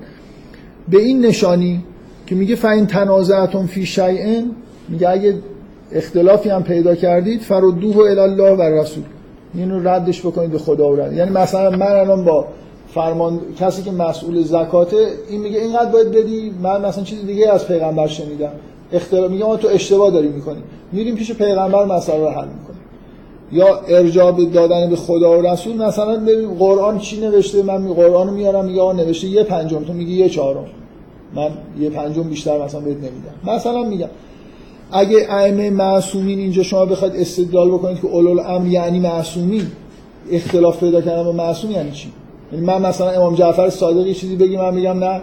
به 0.89 0.97
این 0.97 1.25
نشانی 1.25 1.83
که 2.27 2.35
میگه 2.35 2.55
فاین 2.55 2.85
تنازعتون 2.85 3.65
فی 3.65 3.85
شیئن 3.85 4.51
میگه 4.89 5.09
اگه 5.09 5.33
اختلافی 5.91 6.49
هم 6.49 6.63
پیدا 6.63 6.95
کردید 6.95 7.41
فرودوه 7.41 7.97
الی 7.97 8.19
الله 8.19 8.51
و 8.51 8.61
رسول 8.61 9.03
اینو 9.55 9.87
ردش 9.89 10.19
بکنید 10.21 10.51
به 10.51 10.57
خدا 10.57 10.89
رد. 10.89 11.13
یعنی 11.13 11.31
مثلا 11.31 11.69
من 11.69 11.91
الان 11.91 12.25
با 12.25 12.45
فرمان 12.93 13.39
کسی 13.59 13.83
که 13.83 13.91
مسئول 13.91 14.43
زکاته 14.43 15.07
این 15.29 15.41
میگه 15.41 15.59
اینقدر 15.59 15.91
باید 15.91 16.11
بدی؟ 16.11 16.53
من 16.61 16.85
مثلا 16.85 17.03
چیز 17.03 17.25
دیگه 17.25 17.49
از 17.49 17.67
پیغمبر 17.67 18.07
شنیدم. 18.07 18.51
اختلاف 18.91 19.31
میگه 19.31 19.45
ما 19.45 19.57
تو 19.57 19.67
اشتباه 19.67 20.11
داری 20.11 20.27
می‌کنی 20.27 20.63
میریم 20.91 21.15
پیش 21.15 21.31
پیغمبر 21.31 21.85
مسئله 21.85 22.19
رو 22.19 22.29
حل 22.29 22.47
می‌کنیم. 22.47 22.81
یا 23.51 23.79
ارجاع 23.87 24.31
دادن 24.31 24.89
به 24.89 24.95
خدا 24.95 25.39
و 25.39 25.41
رسول 25.41 25.75
مثلا 25.75 26.15
ببین 26.15 26.53
قرآن 26.53 26.97
چی 26.97 27.21
نوشته؟ 27.21 27.63
من 27.63 27.93
قرآن 27.93 28.27
رو 28.27 28.33
میارم 28.33 28.65
میگه 28.65 28.93
نوشته 28.93 29.27
یه 29.27 29.43
پنجم 29.43 29.83
تو 29.83 29.93
میگی 29.93 30.13
یه 30.13 30.29
چهارم. 30.29 30.65
من 31.35 31.49
یه 31.79 31.89
پنجم 31.89 32.23
بیشتر 32.23 32.63
مثلا 32.63 32.79
بهت 32.79 32.97
نمیدم. 32.97 33.55
مثلا 33.55 33.83
میگم. 33.83 34.09
اگه 34.95 35.27
ائمه 35.29 35.69
معصومین 35.69 36.39
اینجا 36.39 36.63
شما 36.63 36.85
بخواید 36.85 37.15
استدلال 37.15 37.69
بکنید 37.69 38.01
که 38.01 38.07
اولو 38.07 38.29
الامر 38.29 38.67
یعنی 38.67 38.99
معصومین 38.99 39.63
اختلاف 40.31 40.79
پیدا 40.79 41.01
کردن 41.01 41.23
با 41.23 41.31
معصوم 41.31 41.71
یعنی 41.71 41.91
چی؟ 41.91 42.11
یعنی 42.53 42.65
من 42.65 42.81
مثلا 42.81 43.09
امام 43.09 43.35
جعفر 43.35 43.69
صادق 43.69 44.07
یه 44.07 44.13
چیزی 44.13 44.35
بگی 44.35 44.57
من 44.57 44.73
میگم 44.73 45.03
نه. 45.03 45.21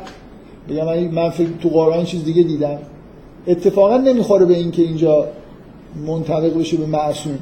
بگم 0.69 1.09
من 1.09 1.31
فکر 1.31 1.49
تو 1.63 1.69
قرآن 1.69 2.05
چیز 2.05 2.25
دیگه 2.25 2.43
دیدم. 2.43 2.79
اتفاقا 3.47 3.97
نمی‌خوره 3.97 4.47
به 4.47 4.55
اینکه 4.55 4.83
اینجا 4.83 5.27
منطبق 6.07 6.59
بشه 6.59 6.77
به 6.77 6.87
معصوم. 6.87 7.39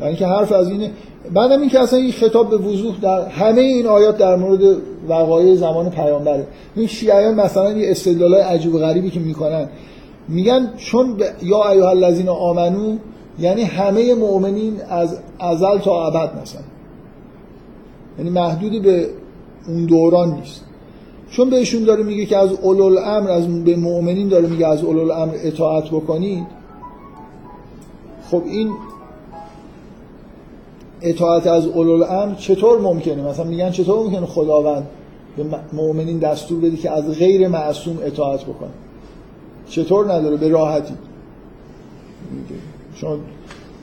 یعنی 0.00 0.16
که 0.16 0.26
حرف 0.26 0.52
از 0.52 0.70
اینه. 0.70 0.90
بعدم 1.34 1.60
این 1.60 1.68
که 1.70 1.80
اصلا 1.80 1.98
این 1.98 2.12
خطاب 2.12 2.50
به 2.50 2.56
وضوح 2.56 2.94
در 3.02 3.26
همه 3.26 3.60
این 3.60 3.86
آیات 3.86 4.18
در 4.18 4.36
مورد 4.36 4.76
وقایع 5.08 5.54
زمان 5.54 5.90
پیامبره. 5.90 6.46
این 6.76 6.86
شیعیان 6.86 7.34
مثلا 7.34 7.72
یه 7.72 7.90
استدلالای 7.90 8.42
عجیب 8.42 8.74
و 8.74 8.78
غریبی 8.78 9.10
که 9.10 9.20
می‌کنن. 9.20 9.68
میگن 10.28 10.72
چون 10.76 11.16
ب... 11.16 11.22
یا 11.42 11.70
ایها 11.70 11.90
الذین 11.90 12.28
آمنو 12.28 12.96
یعنی 13.38 13.62
همه 13.62 14.14
مؤمنین 14.14 14.80
از 14.88 15.18
ازل 15.38 15.78
تا 15.78 16.06
ابد 16.06 16.42
مثلا. 16.42 16.62
یعنی 18.18 18.30
محدودی 18.30 18.80
به 18.80 19.06
اون 19.68 19.84
دوران 19.84 20.34
نیست. 20.34 20.64
چون 21.30 21.50
بهشون 21.50 21.84
داره 21.84 22.02
میگه 22.02 22.26
که 22.26 22.36
از 22.36 22.52
اولو 22.52 22.98
امر 22.98 23.30
از 23.30 23.64
به 23.64 23.76
مؤمنین 23.76 24.28
داره 24.28 24.48
میگه 24.48 24.66
از 24.66 24.84
اولو 24.84 25.12
امر 25.12 25.34
اطاعت 25.42 25.84
بکنید 25.84 26.46
خب 28.30 28.42
این 28.46 28.72
اطاعت 31.02 31.46
از 31.46 31.66
اولو 31.66 32.02
امر 32.02 32.34
چطور 32.34 32.80
ممکنه؟ 32.80 33.22
مثلا 33.22 33.44
میگن 33.44 33.70
چطور 33.70 33.96
ممکنه 33.96 34.26
خداوند 34.26 34.86
به 35.36 35.44
مؤمنین 35.72 36.18
دستور 36.18 36.60
بدی 36.60 36.76
که 36.76 36.90
از 36.90 37.18
غیر 37.18 37.48
معصوم 37.48 37.98
اطاعت 38.02 38.44
بکنه؟ 38.44 38.70
چطور 39.68 40.12
نداره؟ 40.12 40.36
به 40.36 40.48
راحتی. 40.48 40.94
چون 42.94 43.18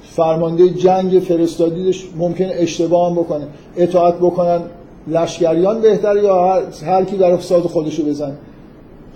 فرمانده 0.03 0.69
جنگ 0.69 1.19
فرستادیدش 1.19 2.07
ممکنه 2.17 2.53
اشتباه 2.53 3.09
هم 3.09 3.15
بکنه. 3.15 3.47
اطاعت 3.77 4.15
بکنن 4.15 4.61
لشکریان 5.07 5.81
بهتر 5.81 6.17
یا 6.17 6.61
هر, 6.85 7.03
کی 7.03 7.17
در 7.17 7.37
فساد 7.37 7.63
خودشو 7.63 8.05
بزن. 8.05 8.33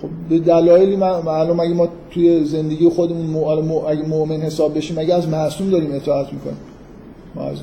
خب 0.02 0.08
به 0.28 0.38
دلایلی 0.38 0.96
معلوم 0.96 1.60
اگه 1.60 1.74
ما 1.74 1.88
توی 2.10 2.44
زندگی 2.44 2.88
خودمون 2.88 3.44
اگه 3.88 4.02
مؤمن 4.02 4.40
حساب 4.40 4.76
بشیم 4.76 4.98
اگه 4.98 5.14
از 5.14 5.28
معصوم 5.28 5.70
داریم 5.70 5.94
اطاعت 5.94 6.32
می‌کنیم. 6.32 6.56
ما 7.34 7.42
از 7.42 7.56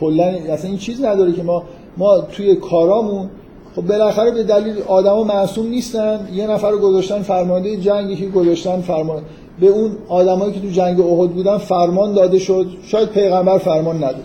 کلا 0.00 0.24
اصلا 0.24 0.70
این 0.70 0.78
چیز 0.78 1.04
نداره 1.04 1.32
که 1.32 1.42
ما 1.42 1.62
ما 1.96 2.20
توی 2.20 2.56
کارامون 2.56 3.28
خب 3.76 3.82
بالاخره 3.82 4.30
به 4.30 4.42
دلیل 4.42 4.82
آدما 4.86 5.24
معصوم 5.24 5.66
نیستن 5.66 6.28
یه 6.34 6.46
نفر 6.46 6.70
رو 6.70 6.78
گذاشتن 6.78 7.22
فرمانده 7.22 7.76
جنگی 7.76 8.16
که 8.16 8.26
گذاشتن 8.26 8.80
فرمان. 8.80 9.22
به 9.60 9.66
اون 9.66 9.90
آدمایی 10.08 10.52
که 10.52 10.60
تو 10.60 10.68
جنگ 10.68 11.00
احد 11.00 11.30
بودن 11.30 11.58
فرمان 11.58 12.12
داده 12.12 12.38
شد 12.38 12.66
شاید 12.82 13.08
پیغمبر 13.08 13.58
فرمان 13.58 13.96
نداد. 13.96 14.24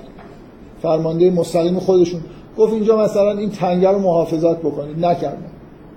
فرمانده 0.82 1.32
مستقیم 1.32 1.80
خودشون. 1.80 2.22
گفت 2.58 2.74
اینجا 2.74 2.98
مثلا 2.98 3.32
این 3.32 3.50
تنگه 3.50 3.90
رو 3.90 4.00
محافظت 4.00 4.58
بکنید. 4.58 5.06
نکردن. 5.06 5.52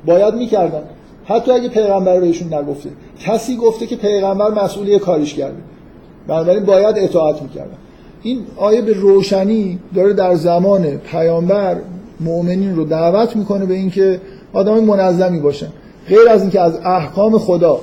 باید 0.07 0.35
می‌کردن. 0.35 0.83
حتی 1.25 1.53
اگه 1.53 1.69
پیغمبر 1.69 2.21
بهشون 2.21 2.55
نگفته. 2.55 2.91
کسی 3.21 3.57
گفته 3.57 3.87
که 3.87 3.97
پیغمبر 3.97 4.65
مسئولی 4.65 4.99
کاریش 4.99 5.35
کرده. 5.35 5.59
بنابراین 6.29 6.65
باید 6.65 6.99
اطاعت 6.99 7.43
می‌کردن. 7.43 7.77
این 8.23 8.41
آیه 8.57 8.83
به 8.83 8.93
روشنی 8.93 9.79
داره 9.95 10.13
در 10.13 10.35
زمان 10.35 10.97
پیامبر 10.97 11.77
مؤمنین 12.25 12.77
رو 12.77 12.85
دعوت 12.85 13.37
می‌کنه 13.37 13.67
به 13.67 13.75
اینکه 13.75 14.21
آدم 14.53 14.81
منظمی 14.85 15.41
باشن. 15.41 15.69
غیر 16.09 16.29
از 16.31 16.41
اینکه 16.41 16.61
از 16.61 16.79
احکام 16.85 17.39
خدا 17.39 17.81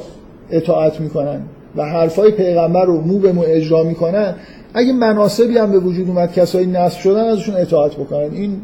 اطاعت 0.52 1.02
می‌کنن 1.02 1.41
و 1.76 1.86
حرفای 1.86 2.32
پیغمبر 2.32 2.86
رو 2.86 3.02
مو 3.02 3.20
به 3.20 3.32
مو 3.32 3.44
اجرا 3.45 3.84
می‌کنن 3.84 4.36
اگه 4.74 4.94
مناسبی 4.94 5.57
هم 5.57 5.72
به 5.72 5.80
وجود 5.80 6.07
اومد 6.07 6.34
کسایی 6.34 6.68
نصب 6.68 6.99
شدن 6.99 7.30
ازشون 7.30 7.56
اطاعت 7.56 7.95
بکنن. 7.95 8.30
این 8.32 8.61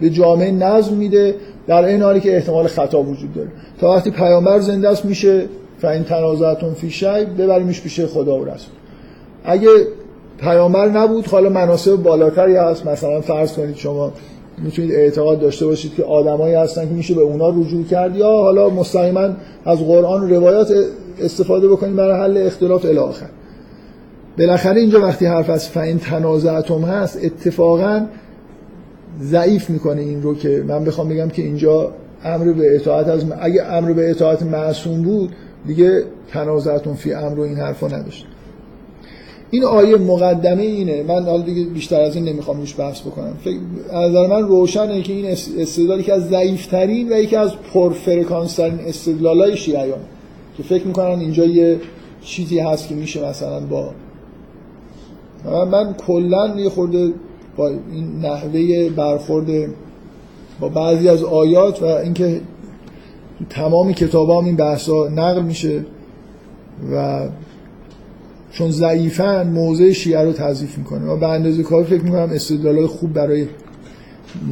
به 0.00 0.10
جامعه 0.10 0.50
نظم 0.50 0.94
میده 0.94 1.34
در 1.66 1.84
این 1.84 2.02
حالی 2.02 2.20
که 2.20 2.36
احتمال 2.36 2.66
خطا 2.66 3.02
وجود 3.02 3.34
داره. 3.34 3.48
تا 3.80 3.90
وقتی 3.90 4.10
پیامبر 4.10 4.60
زنده 4.60 4.88
است 4.88 5.04
میشه 5.04 5.44
فاین 5.78 6.04
تنازعتون 6.04 6.74
فی 6.74 7.06
ببریمش 7.38 7.82
پیش 7.82 8.00
خدا 8.00 8.38
و 8.38 8.44
رسول. 8.44 8.74
اگه 9.44 9.68
پیامبر 10.40 10.88
نبود 10.88 11.26
حالا 11.26 11.48
مناسب 11.48 11.96
بالاتری 11.96 12.56
هست. 12.56 12.86
مثلا 12.86 13.20
فرض 13.20 13.52
کنید 13.52 13.76
شما 13.76 14.12
می‌تونید 14.64 14.92
اعتقاد 14.92 15.40
داشته 15.40 15.66
باشید 15.66 15.94
که 15.94 16.04
آدمایی 16.04 16.54
هستن 16.54 16.88
که 16.88 16.94
میشه 16.94 17.14
به 17.14 17.20
اونا 17.20 17.48
رجوع 17.48 17.84
کرد 17.84 18.16
یا 18.16 18.30
حالا 18.30 18.68
مستقیما 18.68 19.28
از 19.64 19.78
قرآن 19.78 20.22
و 20.22 20.26
روایات 20.34 20.72
استفاده 21.20 21.68
بکنید 21.68 21.96
برای 21.96 22.20
حل 22.20 22.46
اختلاف 22.46 22.84
الی 22.84 22.98
آخر. 22.98 23.28
بالاخره 24.38 24.80
اینجا 24.80 25.00
وقتی 25.00 25.26
حرف 25.26 25.50
از 25.50 25.68
فین 25.68 25.98
تنازعتم 25.98 26.80
هست 26.80 27.18
اتفاقا 27.24 28.06
ضعیف 29.22 29.70
می‌کنه 29.70 30.00
این 30.00 30.22
رو 30.22 30.34
که 30.34 30.64
من 30.68 30.84
بخوام 30.84 31.08
بگم 31.08 31.28
که 31.28 31.42
اینجا 31.42 31.92
امر 32.24 32.52
به 32.52 32.76
اطاعت 32.76 33.08
از 33.08 33.24
اگه 33.40 33.62
امر 33.62 33.92
به 33.92 34.10
اطاعت 34.10 34.42
معصوم 34.42 35.02
بود 35.02 35.32
دیگه 35.66 36.04
تنازعتون 36.32 36.94
فی 36.94 37.12
امر 37.12 37.38
و 37.38 37.42
این 37.42 37.56
حرفا 37.56 37.86
نداشت. 37.86 38.26
این 39.50 39.64
آیه 39.64 39.96
مقدمه 39.96 40.62
اینه. 40.62 41.02
من 41.02 41.24
حالا 41.24 41.42
دیگه 41.42 41.64
بیشتر 41.64 42.00
از 42.00 42.14
این 42.14 42.24
نمی‌خوام 42.24 42.56
روش 42.56 42.80
بحث 42.80 43.00
بکنم. 43.00 43.36
از 43.90 44.10
نظر 44.10 44.26
من 44.26 44.42
روشنه 44.42 45.02
که 45.02 45.12
این 45.12 45.26
استدلالی 45.58 46.02
که 46.02 46.14
از 46.14 46.28
ضعیفترین 46.28 47.12
و 47.12 47.16
یکی 47.16 47.36
از 47.36 47.52
پرفرکانس 47.74 48.54
ترین 48.54 48.80
استدلالای 48.80 49.56
شیعیان 49.56 50.00
که 50.56 50.62
فکر 50.62 50.86
می‌کنن 50.86 51.20
اینجا 51.20 51.44
یه 51.44 51.80
چیزی 52.22 52.58
هست 52.58 52.88
که 52.88 52.94
میشه 52.94 53.28
مثلا 53.28 53.60
با 53.60 53.90
من, 55.44 55.68
من 55.68 55.94
کلا 55.94 56.60
یه 56.60 56.68
خورده 56.68 57.12
با 57.56 57.68
این 57.68 58.20
نحوه 58.22 58.90
برخورد 58.90 59.46
با 60.60 60.68
بعضی 60.68 61.08
از 61.08 61.24
آیات 61.24 61.82
و 61.82 61.86
اینکه 61.86 62.40
تمام 63.50 63.92
کتاب 63.92 64.30
هم 64.30 64.44
این 64.44 64.56
بحثا 64.56 65.08
نقل 65.08 65.42
میشه 65.42 65.84
و 66.92 67.28
چون 68.52 68.70
ضعیفن 68.70 69.48
موضع 69.48 69.92
شیعه 69.92 70.24
رو 70.24 70.32
تضعیف 70.32 70.78
می‌کنه. 70.78 71.06
و 71.06 71.16
به 71.16 71.28
اندازه 71.28 71.62
کار 71.62 71.84
فکر 71.84 72.02
می‌کنم 72.02 72.30
استدلال 72.34 72.86
خوب 72.86 73.12
برای 73.12 73.46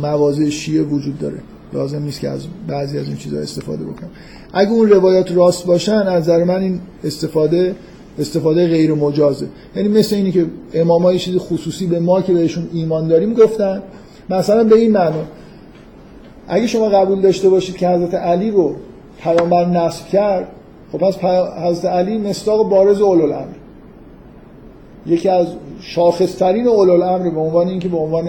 مواضع 0.03 0.49
شیعه 0.49 0.83
وجود 0.83 1.19
داره. 1.19 1.39
لازم 1.73 2.03
نیست 2.03 2.21
که 2.21 2.29
از 2.29 2.41
بعضی 2.69 2.99
از 2.99 3.07
این 3.07 3.17
چیزها 3.17 3.41
استفاده 3.41 3.85
بکنم. 3.85 4.11
اگه 4.53 4.71
اون 4.71 4.89
روایات 4.89 5.33
راست 5.33 5.67
باشن 5.67 5.93
از 5.93 6.23
نظر 6.23 6.45
من 6.45 6.63
این 6.63 6.81
استفاده 7.05 7.75
استفاده 8.19 8.67
غیر 8.67 8.95
مجازه. 8.95 9.47
یعنی 9.77 9.89
مثل 9.89 10.17
اینی 10.17 10.33
که 10.33 10.47
امامای 10.75 11.19
چیز 11.19 11.37
خصوصی 11.37 11.87
به 11.87 12.01
ما 12.01 12.23
که 12.23 12.33
بهشون 12.33 12.69
ایمان 12.73 13.09
داریم 13.09 13.35
گفتن. 13.35 13.83
مثلا 14.31 14.65
به 14.65 14.77
این 14.77 14.91
معنا. 14.91 15.23
اگه 16.49 16.67
شما 16.67 16.89
قبول 16.89 17.21
داشته 17.21 17.49
باشید 17.49 17.77
که 17.77 17.89
حضرت 17.89 18.15
علی 18.15 18.51
رو 18.51 18.77
پیامبر 19.23 19.65
نصب 19.65 20.07
کرد 20.07 20.49
خب 20.93 20.99
پس 20.99 21.17
حضرت 21.65 21.85
علی 21.85 22.19
مصداق 22.19 22.69
بارز 22.69 23.01
اولوالامر. 23.01 23.55
یکی 25.09 25.29
از 25.29 25.47
شاخصترین 25.81 26.67
اولوالامر 26.67 27.31
به 27.31 27.41
عنوان 27.41 27.69
اینکه 27.69 27.89
به 27.89 27.97
عنوان 27.97 28.29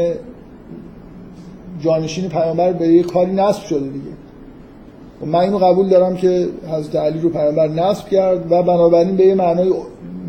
جانشین 1.82 2.30
پیامبر 2.30 2.74
به 2.74 2.88
یه 2.88 3.04
کاری 3.04 3.32
نصب 3.32 3.64
شده 3.64 3.80
دیگه. 3.88 4.12
من 5.26 5.40
اینو 5.40 5.58
قبول 5.58 5.90
دارم 5.90 6.16
که 6.16 6.48
حضرت 6.72 6.96
علی 6.96 7.20
رو 7.20 7.30
پیامبر 7.30 7.68
نصب 7.68 8.08
کرد 8.08 8.52
و 8.52 8.64
بنابراین 8.64 9.16
به 9.16 9.26
یه 9.26 9.36
معنای 9.36 9.74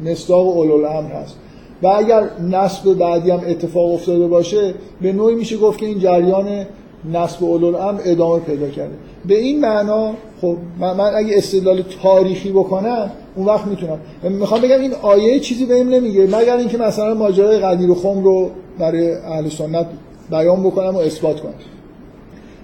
مصداق 0.05 0.57
اولوالامر 0.57 1.11
هست. 1.11 1.37
و 1.83 1.87
اگر 1.87 2.23
نصب 2.51 2.95
بعدی 2.95 3.31
هم 3.31 3.41
اتفاق 3.47 3.93
افتاده 3.93 4.27
باشه 4.27 4.75
به 5.03 5.13
نوعی 5.13 5.35
میشه 5.35 5.57
گفت 5.57 5.79
که 5.79 5.87
این 5.87 5.99
جریان 5.99 6.67
نصب 7.13 7.45
اولوالامر 7.45 8.01
ادامه 8.05 8.41
پیدا 8.41 8.69
کرده. 8.69 8.95
به 9.25 9.39
این 9.39 9.61
معنا 9.61 10.13
خب 10.41 10.57
من, 10.81 11.01
اگه 11.01 11.37
استدلال 11.37 11.83
تاریخی 12.03 12.51
بکنم 12.51 13.11
اون 13.35 13.47
وقت 13.47 13.66
می‌تونم. 13.66 13.98
می‌خوام 14.23 14.61
بگم 14.61 14.81
این 14.81 14.93
آیه 15.02 15.40
چیزی 15.40 15.66
بهم 15.66 15.89
نمیگه 15.89 16.27
مگر 16.27 16.57
اینکه 16.57 16.78
مثلا 16.78 17.15
ماجرای 17.15 17.59
قدیر 17.59 17.90
و 17.90 17.94
خم 17.94 18.24
رو 18.24 18.51
برای 18.78 19.12
اهل 19.12 19.48
سنت 19.48 19.86
بیان 20.31 20.62
بکنم 20.62 20.94
و 20.94 20.98
اثبات 20.98 21.40
کنم. 21.40 21.55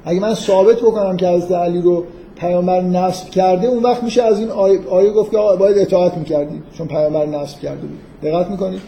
اگه 0.05 0.21
من 0.21 0.35
ثابت 0.35 0.77
بکنم 0.77 1.17
که 1.17 1.29
حضرت 1.29 1.53
علی 1.53 1.81
رو 1.83 2.05
پیامبر 2.37 2.81
نصب 2.81 3.31
کرده 3.31 3.67
اون 3.67 3.83
وقت 3.83 4.03
میشه 4.03 4.23
از 4.23 4.39
این 4.41 4.51
آیه, 4.51 4.81
آیه 4.91 5.11
گفت 5.11 5.31
که 5.31 5.37
باید 5.59 5.79
اطاعت 5.79 6.17
می‌کردید 6.19 6.63
چون 6.79 6.87
پیامبر 6.89 7.27
نصب 7.27 7.61
کرده 7.61 7.81
بود. 7.81 7.99
دقت 8.23 8.51
می‌کنید؟ 8.51 8.81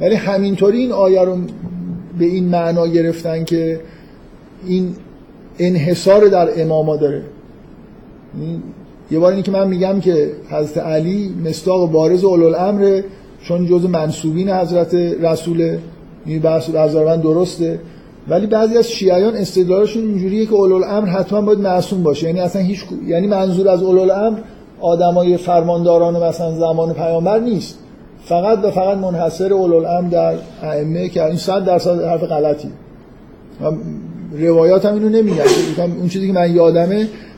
ولی 0.00 0.14
همینطوری 0.14 0.78
این 0.78 0.92
آیه 0.92 1.22
رو 1.22 1.36
به 2.18 2.24
این 2.24 2.44
معنا 2.44 2.86
گرفتن 2.86 3.44
که 3.44 3.80
این 4.66 4.94
انحصار 5.58 6.28
در 6.28 6.62
اماما 6.62 6.96
داره. 6.96 7.22
یه 9.12 9.18
بار 9.18 9.30
اینی 9.30 9.42
که 9.42 9.50
من 9.50 9.68
میگم 9.68 10.00
که 10.00 10.30
حضرت 10.50 10.78
علی 10.78 11.34
مستاق 11.44 11.90
بارز 11.90 12.24
اولوالامره 12.24 13.04
چون 13.42 13.66
جز 13.66 13.84
منصوبین 13.84 14.50
حضرت 14.50 14.94
رسوله 14.94 15.78
این 16.26 16.40
بحث 16.40 16.70
من 16.94 17.20
درسته. 17.20 17.80
ولی 18.28 18.46
بعضی 18.46 18.78
از 18.78 18.88
شیعیان 18.88 19.36
استدلالشون 19.36 20.02
اینجوریه 20.02 20.46
که 20.46 20.52
اولوالامر 20.52 21.08
حتما 21.08 21.40
باید 21.40 21.58
معصوم 21.58 22.02
باشه. 22.02 22.26
یعنی 22.26 22.40
اصلا 22.40 22.62
هیچ 22.62 22.84
یعنی 23.06 23.26
منظور 23.26 23.68
از 23.68 23.82
اولوالامر 23.82 24.38
آدمای 24.80 25.36
فرمانداران 25.36 26.28
مثلا 26.28 26.52
زمان 26.58 26.94
پیامبر 26.94 27.38
نیست. 27.38 27.78
فقط 28.24 28.64
و 28.64 28.70
فقط 28.70 28.98
منحصر 28.98 29.52
اولوالامر 29.52 30.08
در 30.08 30.34
ائمه 30.62 31.08
که 31.08 31.24
این 31.24 31.36
100 31.36 31.64
درصد 31.64 32.02
حرف 32.02 32.22
غلطی. 32.22 32.68
روایات 34.38 34.86
هم 34.86 34.94
اینو 34.94 35.08
نمیگن 35.08 35.42
اون 35.78 36.08
چیزی 36.08 36.26
که 36.26 36.32
من 36.32 36.54
یادمه 36.54 37.08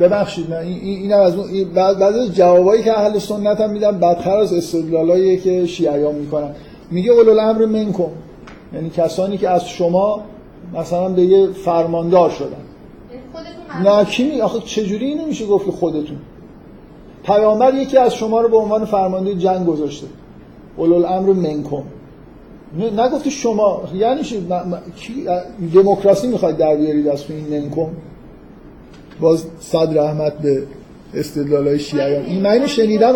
ببخشید 0.00 0.50
من 0.50 0.56
این 0.56 0.78
این 0.82 1.12
از 1.12 1.34
اون 1.36 1.64
بعد 1.74 2.02
از 2.02 2.34
جوابایی 2.34 2.82
که 2.82 2.98
اهل 2.98 3.18
سنت 3.18 3.60
هم 3.60 3.70
میدن 3.70 3.98
بدتر 3.98 4.36
از 4.36 4.52
استدلالایی 4.52 5.36
که 5.36 5.66
شیعیان 5.66 6.14
می‌کنن. 6.14 6.50
میگه 6.90 7.12
اولو 7.12 7.30
الامر 7.30 7.64
منکم. 7.66 8.10
یعنی 8.74 8.90
کسانی 8.90 9.38
که 9.38 9.50
از 9.50 9.68
شما 9.68 10.20
مثلا 10.74 11.08
به 11.08 11.22
یه 11.22 11.46
فرماندار 11.46 12.30
شدن. 12.30 12.56
نه 13.84 14.04
کی 14.04 14.40
آخه 14.40 14.60
چجوری 14.60 15.06
اینو 15.06 15.26
میشه 15.26 15.46
گفت 15.46 15.66
که 15.66 15.72
خودتون؟ 15.72 16.18
پیامبر 17.24 17.74
یکی 17.74 17.98
از 17.98 18.14
شما 18.14 18.40
رو 18.40 18.48
به 18.48 18.56
عنوان 18.56 18.84
فرمانده 18.84 19.34
جنگ 19.34 19.66
گذاشته. 19.66 20.06
اولو 20.76 20.94
الامر 20.94 21.32
منکم 21.32 21.82
نگفتی 22.98 23.30
شما. 23.30 23.82
یعنی 23.94 24.22
دموکراسی 25.74 26.26
می‌خواید 26.26 26.56
در 26.56 26.76
بیارید 26.76 27.08
از 27.08 27.24
این 27.28 27.46
ننکم 27.50 27.88
باز 29.20 29.44
صد 29.60 29.98
رحمت 29.98 30.32
به 30.32 30.62
استدلال 31.14 31.68
های 31.68 31.78
شیعیان. 31.78 32.24
این 32.24 32.42
من 32.42 32.50
اینو 32.50 32.66
شنیدم 32.66 33.14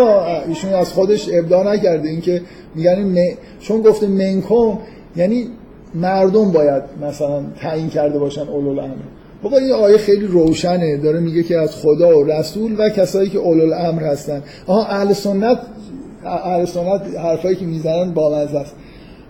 ایشون 0.49 0.73
از 0.73 0.93
خودش 0.93 1.29
ابداع 1.33 1.75
نکرده. 1.75 2.09
اینکه 2.09 2.43
میگن 2.75 3.17
چون 3.61 3.83
گفته 3.83 4.07
منکم 4.07 4.79
یعنی 5.17 5.49
مردم 5.95 6.53
باید 6.53 6.83
مثلا 7.03 7.43
تعیین 7.61 7.89
کرده 7.89 8.19
باشن 8.19 8.41
اولول 8.41 8.79
امر 8.79 8.95
بابا 9.43 9.59
این 9.59 9.73
آیه 9.73 9.99
خیلی 9.99 10.27
روشنه. 10.27 10.97
داره 10.97 11.21
میگه 11.21 11.43
که 11.43 11.59
از 11.59 11.77
خدا 11.77 12.19
و 12.19 12.25
رسول 12.25 12.75
و 12.79 12.89
کسایی 12.89 13.31
که 13.31 13.39
اولول 13.39 13.73
امر 13.73 14.03
هستن. 14.03 14.43
آها 14.67 14.85
اهل 14.85 15.13
سنت 15.13 15.59
اهل 16.25 16.65
سنت 16.65 17.03
حرفایی 17.25 17.57
که 17.57 17.65
می‌زنن 17.65 18.15
با 18.15 18.37
است. 18.39 18.75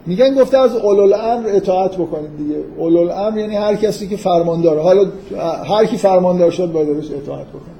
میگن 0.09 0.35
گفته 0.35 0.59
از 0.59 0.77
اولول 0.77 1.13
امر 1.13 1.49
اطاعت 1.49 1.95
بکنید 1.95 2.37
دیگه. 2.39 2.57
اولول 2.79 3.11
امر 3.11 3.39
یعنی 3.39 3.57
هر 3.57 3.75
کسی 3.75 4.09
که 4.09 4.17
فرمانداره 4.17 4.81
حالا 4.81 5.07
هر 5.65 5.87
کی 5.87 5.97
فرماندار 5.97 6.51
شد 6.51 6.73
باید 6.73 6.95
بهش 6.95 7.11
اطاعت 7.11 7.47
بکنه. 7.47 7.75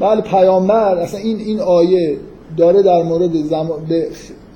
بله 0.00 0.20
پیامبر 0.20 0.96
اصلا 0.96 1.20
این 1.20 1.38
این 1.38 1.60
آیه 1.60 2.18
داره 2.56 2.82
در 2.82 3.02
مورد 3.02 3.36
زمان 3.36 3.84
به 3.88 4.06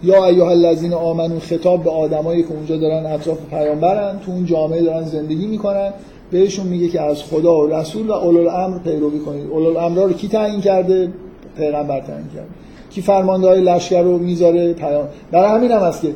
یا 0.02 0.26
ایها 0.26 0.50
الذین 0.50 0.92
آمنو 0.92 1.38
خطاب 1.38 1.84
به 1.84 1.90
آدمایی 1.90 2.42
که 2.42 2.52
اونجا 2.52 2.76
دارن 2.76 3.06
اطراف 3.06 3.38
پیامبرن 3.50 4.20
تو 4.26 4.32
اون 4.32 4.46
جامعه 4.46 4.82
دارن 4.82 5.04
زندگی 5.04 5.46
می‌کنن 5.46 5.92
بهشون 6.30 6.66
میگه 6.66 6.88
که 6.88 7.00
از 7.00 7.22
خدا 7.22 7.56
و 7.56 7.66
رسول 7.66 8.06
و 8.06 8.12
اولو 8.12 8.40
الامر 8.40 8.78
پیروی 8.78 9.18
کنید. 9.18 9.50
اولو 9.50 9.66
الامر 9.66 10.02
رو 10.02 10.12
کی 10.12 10.28
تعیین 10.28 10.60
کرده؟ 10.60 11.08
پیغمبر 11.56 12.00
تعیین 12.00 12.28
کرد 12.34 12.46
کی 12.90 13.02
فرماندهای 13.02 13.60
لشکر 13.60 14.02
رو 14.02 14.18
می‌ذاره 14.18 14.72
پیام. 14.72 15.04
برای 15.30 15.50
همین 15.50 15.70
هم 15.70 15.80
هست 15.80 16.02
که 16.02 16.08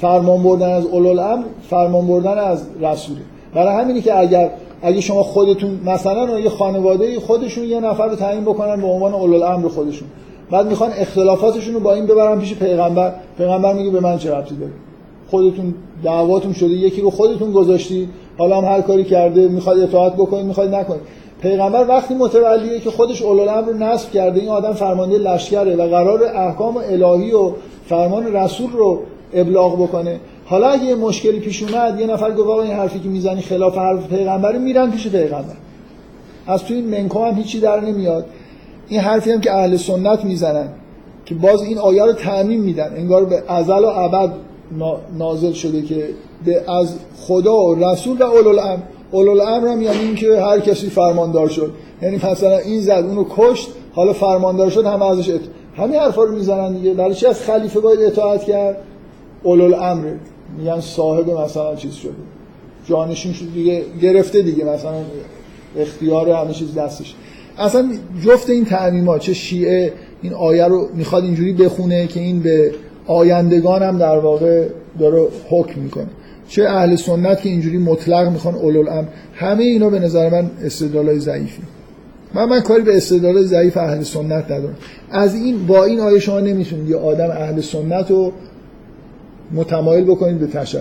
فرمان 0.00 0.42
بردن 0.42 0.70
از 0.70 0.84
اولوالامر 0.86 1.44
فرمان 1.70 2.06
بردن 2.06 2.38
از 2.38 2.62
رسوله. 2.80 3.20
برای 3.54 3.82
همینی 3.82 4.00
که 4.00 4.18
اگر 4.18 4.50
اگه 4.82 5.00
شما 5.00 5.22
خودتون 5.22 5.80
مثلا 5.84 6.40
یه 6.40 6.50
خانواده 6.50 7.20
خودشون 7.20 7.64
یه 7.64 7.80
نفر 7.80 8.06
رو 8.06 8.16
تعیین 8.16 8.44
بکنن 8.44 8.80
به 8.80 8.86
عنوان 8.86 9.14
اولوالامر 9.14 9.68
خودشون. 9.68 10.08
بعد 10.50 10.66
می‌خوان 10.66 10.90
اختلافاتشون 10.96 11.74
رو 11.74 11.80
با 11.80 11.94
این 11.94 12.06
ببرن 12.06 12.40
پیش 12.40 12.54
پیغمبر. 12.54 13.12
پیغمبر 13.38 13.72
میگه 13.72 13.90
به 13.90 14.00
من 14.00 14.18
چه 14.18 14.34
ربطی 14.34 14.56
داره؟ 14.56 14.72
خودتون 15.30 15.74
دعواتون 16.04 16.52
شده 16.52 16.68
یکی 16.68 17.00
رو 17.00 17.10
خودتون 17.10 17.52
گذاشتی 17.52 18.08
حالا 18.38 18.60
هم 18.60 18.64
هر 18.64 18.80
کاری 18.80 19.04
کرده 19.04 19.48
می‌خواد 19.48 19.80
اطاعت 19.80 20.12
بکنید 20.14 20.46
می‌خواد 20.46 20.74
نکنید. 20.74 21.00
پیغمبر 21.40 21.88
وقتی 21.88 22.14
متولیه 22.14 22.80
که 22.80 22.90
خودش 22.90 23.22
اولوالامر 23.22 23.68
رو 23.68 23.78
نصب 23.78 24.10
کرده 24.10 24.40
این 24.40 24.48
آدم 24.48 24.72
فرمانده 24.72 25.18
لشکره 25.18 25.76
و 25.76 25.86
قرار 25.86 26.24
احکام 26.24 26.76
الهی 26.76 27.32
و 27.32 27.52
فرمان 27.88 28.36
رسول 28.36 28.70
رو 28.72 28.98
ابلاغ 29.34 29.82
بکنه. 29.82 30.20
حالا 30.46 30.68
اگه 30.68 30.84
یه 30.84 30.94
مشکلی 30.94 31.40
پیش 31.40 31.62
اومد 31.62 32.00
یه 32.00 32.06
نفر 32.06 32.34
گفت 32.34 32.50
این 32.50 32.76
حرفی 32.76 33.00
که 33.00 33.08
می‌زنی 33.08 33.40
خلاف 33.40 33.78
حرف 33.78 34.08
پیغمبر 34.08 34.58
میرن 34.58 34.90
پیش 34.90 35.08
پیغمبر. 35.08 35.54
از 36.46 36.64
تو 36.64 36.74
این 36.74 36.86
منکو 36.86 37.24
هم 37.24 37.34
هیچی 37.34 37.60
در 37.60 37.80
نمیاد. 37.80 38.26
این 38.88 39.00
حرفی 39.00 39.30
هم 39.30 39.40
که 39.40 39.52
اهل 39.52 39.76
سنت 39.76 40.24
می‌زنن 40.24 40.68
که 41.26 41.34
باز 41.34 41.62
این 41.62 41.78
آیه 41.78 42.04
رو 42.04 42.12
تعمیم 42.12 42.60
میدن. 42.60 42.92
انگار 42.96 43.24
به 43.24 43.42
ازل 43.48 43.84
و 43.84 43.88
ابد 43.88 44.30
نازل 45.18 45.52
شده 45.52 45.82
که 45.82 46.08
به 46.44 46.70
از 46.70 46.94
خدا 47.20 47.56
و 47.56 47.74
رسول 47.74 48.22
و 48.22 48.22
اولوالامر 48.22 48.78
اولو 49.10 49.44
هم 49.44 49.82
یعنی 49.82 49.98
اینکه 49.98 50.40
هر 50.40 50.60
کسی 50.60 50.90
فرماندار 50.90 51.48
شد. 51.48 51.72
یعنی 52.02 52.16
مثلا 52.16 52.58
این 52.58 52.80
زد 52.80 52.90
اونو 52.90 53.24
کشت 53.30 53.68
حالا 53.92 54.12
فرماندار 54.12 54.70
شد 54.70 54.84
همه 54.84 55.04
ازش 55.06 55.28
ات... 55.28 55.40
همین 55.76 56.00
حرفا 56.00 56.24
رو 56.24 56.34
می‌زنن 56.34 56.72
دیگه. 56.72 56.94
برای 56.94 57.14
چی 57.14 57.26
از 57.26 57.42
خلیفه 57.42 57.80
باید 57.80 58.00
اطاعت 58.00 58.44
کرد؟ 58.44 58.76
اولو 59.42 59.64
الامر 59.64 60.12
میگن 60.58 60.80
صاحب 60.80 61.30
مثلا 61.30 61.76
چیز 61.76 61.94
شده. 61.94 62.12
جانشین 62.88 63.32
شد 63.32 63.52
دیگه 63.54 63.82
گرفته 64.02 64.42
دیگه 64.42 64.64
مثلا 64.64 64.94
اختیار 65.78 66.30
همه 66.30 66.52
چیز 66.52 66.74
دستش. 66.74 67.14
اصلا 67.58 67.92
جفت 68.24 68.50
این 68.50 68.64
تعمیمات 68.64 69.20
چه 69.20 69.34
شیعه 69.34 69.92
این 70.22 70.34
آیه 70.34 70.64
رو 70.64 70.88
می‌خواد 70.94 71.24
اینجوری 71.24 71.52
بخونه 71.52 72.06
که 72.06 72.20
این 72.20 72.40
به 72.42 72.74
آیندگان 73.06 73.82
هم 73.82 73.98
در 73.98 74.18
واقع 74.18 74.68
داره 74.98 75.28
حکم 75.50 75.80
می‌کنه. 75.80 76.08
چه 76.50 76.68
اهل 76.68 76.96
سنت 76.96 77.42
که 77.42 77.48
اینجوری 77.48 77.78
مطلق 77.78 78.32
می‌خوان 78.32 78.54
اولو 78.54 78.80
الامر 78.80 79.08
همه 79.34 79.62
اینا 79.62 79.90
به 79.90 79.98
نظر 79.98 80.30
من 80.30 80.50
استدلالای 80.64 81.18
ضعیفی. 81.18 81.62
من 82.34 82.44
من 82.44 82.60
کاری 82.60 82.82
به 82.82 82.96
استدلال 82.96 83.42
ضعیف 83.42 83.76
اهل 83.76 84.02
سنت 84.02 84.44
ندارم. 84.44 84.76
از 85.10 85.34
این 85.34 85.66
با 85.66 85.84
این 85.84 86.00
آیه 86.00 86.18
شما 86.18 86.40
نمی‌تونید 86.40 86.90
یه 86.90 86.96
آدم 86.96 87.30
اهل 87.30 87.60
سنت 87.60 88.10
رو 88.10 88.32
متمایل 89.52 90.04
بکنید 90.04 90.38
به 90.38 90.46
تشیع. 90.46 90.80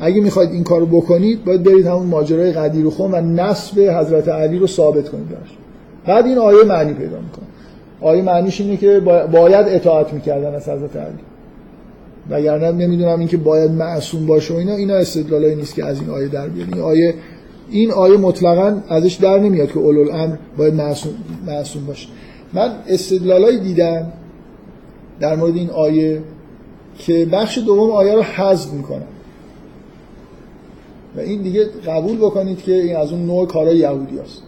اگه 0.00 0.20
می‌خواید 0.20 0.50
این 0.50 0.64
کارو 0.64 0.86
بکنید 0.86 1.44
باید 1.44 1.62
برید 1.62 1.86
همون 1.86 2.06
ماجرای 2.06 2.52
قدیر 2.52 2.86
و 2.86 2.90
خون 2.90 3.14
و 3.14 3.20
نسب 3.20 3.80
حضرت 3.80 4.28
علی 4.28 4.58
رو 4.58 4.66
ثابت 4.66 5.08
کنید 5.08 5.28
براش. 5.28 5.50
بعد 6.06 6.26
این 6.26 6.38
آیه 6.38 6.64
معنی 6.64 6.92
پیدا 6.92 7.20
می‌کنه. 7.20 7.46
آیه 8.00 8.22
معنیش 8.22 8.60
اینه 8.60 8.76
که 8.76 9.00
باید 9.32 9.66
اطاعت 9.68 10.12
می‌کردن 10.12 10.54
از 10.54 10.68
حضرت 10.68 10.96
علی. 10.96 11.33
وگرنه 12.30 12.72
نمی‌دونم 12.72 13.18
اینکه 13.18 13.36
باید 13.36 13.70
معصوم 13.70 14.26
باشه 14.26 14.54
و 14.54 14.56
اینا 14.56 14.74
اینا 14.74 14.94
استدلالایی 14.94 15.54
نیست 15.54 15.74
که 15.74 15.84
از 15.84 16.00
این 16.00 16.10
آیه 16.10 16.28
در 16.28 16.48
بیاد 16.48 16.68
این 16.74 16.82
آیه 16.82 17.14
این 17.70 17.90
آیه 17.90 18.16
مطلقا 18.16 18.82
ازش 18.88 19.14
در 19.14 19.38
نمیاد 19.38 19.72
که 19.72 19.78
اولو 19.78 20.00
الامر 20.00 20.36
باید 20.56 20.74
معصوم, 20.74 21.12
معصوم 21.46 21.86
باشه. 21.86 22.08
من 22.52 22.72
استدلالایی 22.88 23.58
دیدم 23.60 24.12
در 25.20 25.36
مورد 25.36 25.56
این 25.56 25.70
آیه 25.70 26.22
که 26.98 27.26
بخش 27.32 27.58
دوم 27.58 27.90
آیه 27.90 28.14
رو 28.14 28.22
حذف 28.22 28.72
می‌کنن 28.72 29.06
و 31.16 31.20
این 31.20 31.42
دیگه 31.42 31.64
قبول 31.86 32.16
بکنید 32.16 32.62
که 32.62 32.72
این 32.72 32.96
از 32.96 33.12
اون 33.12 33.26
نوع 33.26 33.46
کارهای 33.46 33.76
یهودی 33.76 34.18
هست. 34.18 34.42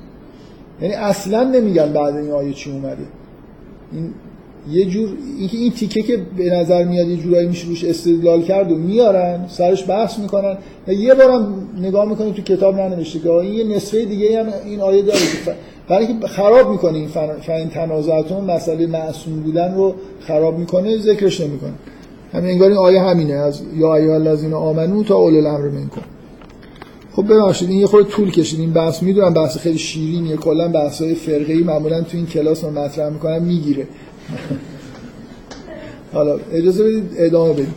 یعنی 0.82 0.94
اصلا 0.94 1.43
نمیگن 1.43 1.93
بعد 1.93 2.16
این 2.16 2.31
آیه 2.31 2.53
چی 2.53 2.70
اومده. 2.70 3.07
این 3.93 4.15
یه 4.70 4.84
جور 4.84 5.09
اینکه 5.38 5.56
این 5.56 5.72
تیکه 5.72 6.02
که 6.02 6.20
به 6.36 6.51
نظر 6.51 6.84
میاد 6.84 7.09
یه 7.09 7.16
جورایی 7.16 7.48
میشه 7.48 7.68
روش 7.68 7.84
استدلال 7.84 8.43
کرد 8.43 8.72
و 8.72 8.76
میارن 8.76 9.47
سرش 9.48 9.88
بحث 9.88 10.18
می‌کنن 10.18 10.59
و 10.88 10.93
یه 10.93 11.14
بارم 11.14 11.68
نگاه 11.80 12.09
می‌کنید 12.09 12.34
تو 12.34 12.43
کتاب 12.43 12.80
ننوشته 12.80 13.18
که 13.18 13.30
این 13.30 13.55
یه 13.55 13.76
نصفه 13.76 14.05
دیگه 14.05 14.40
هم 14.40 14.47
این 14.66 14.80
آیه 14.80 15.02
داره 15.02 15.18
که 15.18 15.55
برای 15.88 16.06
اینکه 16.06 16.26
خراب 16.26 16.70
می‌کنه 16.70 16.98
این 16.98 17.09
فن 17.09 17.68
تنازعاتون 17.68 18.44
مسئله 18.44 18.86
معصوم 18.86 19.40
بودن 19.40 19.74
رو 19.74 19.94
خراب 20.20 20.59
می‌کنه 20.59 20.98
ذکرش 20.98 21.40
نمی‌کنه. 21.40 21.72
همین 22.32 22.51
انگار 22.51 22.68
این 22.68 22.78
آیه 22.78 23.01
همینه 23.01 23.34
از 23.34 23.62
یا 23.76 23.97
ایها 23.97 24.14
الذین 24.14 24.52
آمنو 24.52 25.05
تا 25.05 25.16
اول 25.16 25.36
الامر 25.36 25.68
منکم. 25.68 26.01
خب 27.12 27.32
ببخشید 27.32 27.70
این 27.70 27.80
یه 27.80 27.86
خورده 27.86 28.09
طول 28.09 28.30
کشید 28.30 28.60
این 28.60 28.72
بحث 28.72 29.02
می‌دونم 29.02 29.34
بحث 29.34 29.59
خیلی 29.59 29.78
شیرینیه 29.78 30.36
کلا 30.36 30.68
بحث 30.68 31.02
های 31.02 31.14
فرقه 31.14 31.55
معمولا 31.55 32.01
تو 32.01 32.16
این 32.16 32.26
کلاس 32.26 32.64
رو 32.64 32.70
مطرح 32.70 33.09
می‌کنم 33.09 33.43
می‌گیره. 33.43 33.86
حالا 36.12 36.39
اجازه 36.53 36.85
بدید 36.85 37.11
ادامه 37.16 37.53
بدید 37.53 37.74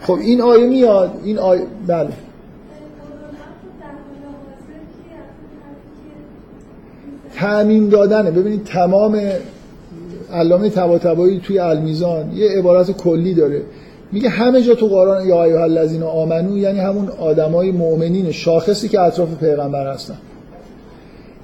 خب 0.00 0.12
این 0.12 0.40
آیه 0.40 0.66
میاد 0.66 1.20
این 1.24 1.38
آیه 1.38 1.62
بله. 1.86 2.08
تعمیم 7.34 7.88
دادنه. 7.88 8.30
ببینید 8.30 8.64
تمام 8.64 9.20
علامه 10.32 10.68
طباطبایی 10.68 11.40
توی 11.40 11.58
المیزان 11.58 12.32
یه 12.32 12.48
عبارت 12.58 12.90
کلی 12.90 13.34
داره. 13.34 13.62
میگه 14.12 14.28
همه 14.28 14.62
جا 14.62 14.74
تو 14.74 14.86
قرآن 14.86 15.28
یا 15.28 15.44
ایها 15.44 15.62
الذین 15.62 16.02
آمنو 16.02 16.58
یعنی 16.58 16.80
همون 16.80 17.08
آدمای 17.08 17.72
مؤمنین 17.72 18.32
شاخصی 18.32 18.88
که 18.88 19.00
اطراف 19.00 19.34
پیغمبر 19.34 19.92
هستن. 19.92 20.16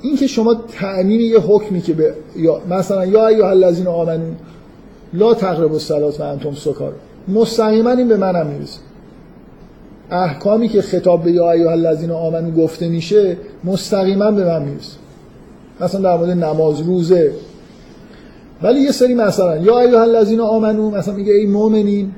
این 0.03 0.17
که 0.17 0.27
شما 0.27 0.55
تعمیم 0.55 1.21
یه 1.21 1.39
حکمی 1.39 1.81
که 1.81 1.93
به 1.93 2.15
یا 2.37 2.61
مثلا 2.71 3.07
یا 3.07 3.27
ایها 3.27 3.51
الذین 3.51 3.87
آمنو 3.87 4.33
لا 5.13 5.35
تقربوا 5.35 5.75
الصلاه 5.75 6.19
و 6.19 6.23
انتم 6.23 6.53
سکار 6.53 6.93
مستقیما 7.29 7.91
این 7.91 8.09
به 8.09 8.17
منم 8.17 8.47
می‌رسه. 8.47 8.79
احکامی 10.11 10.69
که 10.69 10.83
خطاب 10.83 11.23
به 11.23 11.33
یا 11.33 11.53
ایها 11.53 11.71
الذین 11.71 12.11
آمنو 12.11 12.51
گفته 12.51 12.89
میشه 12.89 13.37
مستقیما 13.65 14.31
به 14.31 14.45
من 14.45 14.63
می‌رسه. 14.63 14.97
مثلا 15.81 16.01
در 16.01 16.17
مورد 16.17 16.31
نماز 16.31 16.81
روزه. 16.81 17.33
ولی 18.63 18.81
یه 18.81 18.93
سری 18.93 19.15
مثلا 19.15 19.57
یا 19.57 19.81
ایها 19.81 20.03
الذین 20.03 20.41
آمنو 20.41 20.91
مثلا 20.91 21.15
میگه 21.15 21.33
ای 21.33 21.47
مؤمنین 21.47 22.13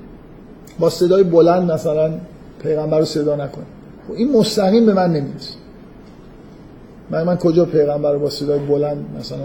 با 0.79 0.91
صدای 0.91 1.23
بلند 1.23 1.73
مثلا 1.73 2.11
پیغمبر 2.63 2.99
رو 2.99 3.05
صدا 3.05 3.35
نکنه 3.35 3.65
خب 4.09 4.15
این 4.15 4.33
مستقیم 4.33 4.87
به 4.87 4.93
من 4.93 5.13
نمی‌رسه. 5.13 5.62
من 7.11 7.23
من 7.23 7.37
کجا 7.37 7.65
پیغمبر 7.65 8.17
با 8.17 8.31
صدای 8.31 8.59
بلند 8.59 9.05
مثلا 9.21 9.39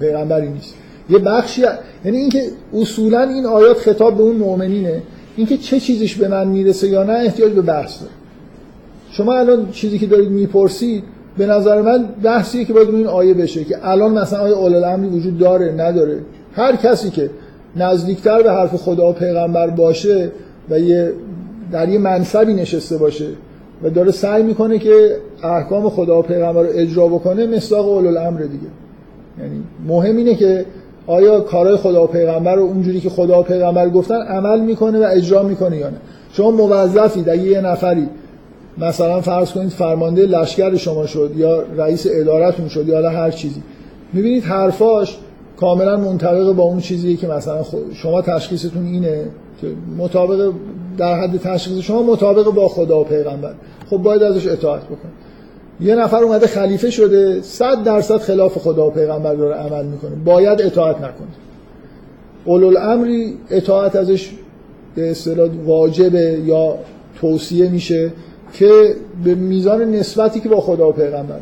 پیغمبری 0.00 0.48
نیست. 0.48 0.74
یه 1.10 1.18
بخشی 1.18 1.62
یعنی 2.04 2.16
اینکه 2.18 2.42
اصولا 2.74 3.22
این 3.22 3.46
آیات 3.46 3.78
خطاب 3.78 4.16
به 4.16 4.22
اون 4.22 4.36
مؤمنینه. 4.36 5.02
اینکه 5.36 5.56
چه 5.56 5.80
چیزیش 5.80 6.16
به 6.16 6.28
من 6.28 6.48
می‌رسه 6.48 6.88
یا 6.88 7.02
نه 7.02 7.12
احتیاج 7.12 7.52
به 7.52 7.62
بحث 7.62 8.00
داره. 8.00 8.12
شما 9.10 9.34
الان 9.34 9.70
چیزی 9.70 9.98
که 9.98 10.06
دارید 10.06 10.30
می‌پرسید 10.30 11.04
به 11.38 11.46
نظر 11.46 11.82
من 11.82 12.04
بحثیه 12.22 12.64
که 12.64 12.72
باید 12.72 12.88
این 12.88 13.06
آیه 13.06 13.34
بشه 13.34 13.64
که 13.64 13.78
الان 13.82 14.18
مثلا 14.18 14.40
آیه 14.40 14.54
اولل 14.54 15.04
وجود 15.04 15.38
داره 15.38 15.72
نداره. 15.72 16.18
هر 16.52 16.76
کسی 16.76 17.10
که 17.10 17.30
نزدیکتر 17.76 18.42
به 18.42 18.52
حرف 18.52 18.76
خدا 18.76 19.10
و 19.10 19.12
پیغمبر 19.12 19.70
باشه 19.70 20.30
و 20.70 20.80
یه 20.80 21.12
در 21.72 21.88
یه 21.88 21.98
منصبی 21.98 22.54
نشسته 22.54 22.96
باشه 22.96 23.28
و 23.82 23.90
داره 23.90 24.10
سعی 24.10 24.42
می‌کنه 24.42 24.78
که 24.78 25.16
احکام 25.44 25.88
خدا 25.88 26.18
و 26.18 26.22
پیغمبر 26.22 26.62
رو 26.62 26.68
اجرا 26.72 27.06
بکنه 27.06 27.46
مصداق 27.46 27.88
اولو 27.88 28.08
الامر 28.08 28.40
دیگه. 28.40 28.66
یعنی 29.40 29.62
مهم 29.86 30.16
اینه 30.16 30.34
که 30.34 30.64
آیا 31.06 31.40
کارهای 31.40 31.76
خدا 31.76 32.04
و 32.04 32.06
پیغمبر 32.06 32.54
رو 32.54 32.62
اونجوری 32.62 33.00
که 33.00 33.10
خدا 33.10 33.40
و 33.40 33.42
پیغمبر 33.42 33.88
گفتن 33.88 34.22
عمل 34.22 34.60
می‌کنه 34.60 34.98
و 34.98 35.08
اجرا 35.12 35.42
می‌کنه 35.42 35.76
یا 35.76 35.90
نه؟ 35.90 35.96
شما 36.32 36.50
موظفی 36.50 37.22
در 37.22 37.36
یه 37.36 37.60
نفری 37.60 38.08
مثلا 38.78 39.20
فرض 39.20 39.52
کنید 39.52 39.68
فرمانده 39.70 40.26
لشکر 40.26 40.76
شما 40.76 41.06
شد 41.06 41.32
یا 41.36 41.62
رئیس 41.76 42.06
ادارتون 42.10 42.68
شد 42.68 42.88
یا 42.88 43.10
هر 43.10 43.30
چیزی. 43.30 43.62
می‌بینید 44.12 44.44
حرفاش 44.44 45.18
کاملا 45.56 45.96
منطبق 45.96 46.52
با 46.52 46.62
اون 46.62 46.80
چیزی 46.80 47.16
که 47.16 47.26
مثلا 47.26 47.64
شما 47.92 48.22
تشخیصتون 48.22 48.86
اینه 48.86 49.24
که 49.60 49.66
مطابق 49.98 50.52
در 50.98 51.14
حد 51.14 51.36
تشخیص 51.36 51.78
شما 51.78 52.02
مطابق 52.02 52.44
با 52.44 52.68
خدا 52.68 53.00
و 53.00 53.04
پیغمبر. 53.04 53.52
خب 53.90 53.96
باید 53.96 54.22
ازش 54.22 54.46
اطاعت 54.46 54.84
بکن 54.84 55.08
یه 55.80 55.94
نفر 55.94 56.22
اومده 56.22 56.46
خلیفه 56.46 56.90
شده 56.90 57.42
صد 57.42 57.84
درصد 57.84 58.16
خلاف 58.16 58.58
خدا 58.58 58.86
و 58.86 58.90
پیغمبر 58.90 59.34
داره 59.34 59.54
عمل 59.54 59.84
می‌کنه. 59.84 60.14
باید 60.24 60.62
اطاعت 60.62 60.96
نکنه. 60.96 61.28
اولو 62.44 62.66
الامری 62.66 63.36
اطاعت 63.50 63.96
ازش 63.96 64.30
به 64.94 65.10
اصطلاح 65.10 65.48
واجبه 65.66 66.40
یا 66.44 66.78
توصیه 67.20 67.68
میشه 67.68 68.12
که 68.52 68.94
به 69.24 69.34
میزان 69.34 69.82
نسبتی 69.82 70.40
که 70.40 70.48
با 70.48 70.60
خدا 70.60 70.88
و 70.88 70.92
پیغمبر. 70.92 71.38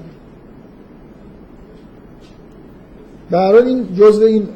به 3.31 3.67
این 3.67 3.87
جزء 3.99 4.27
این 4.27 4.49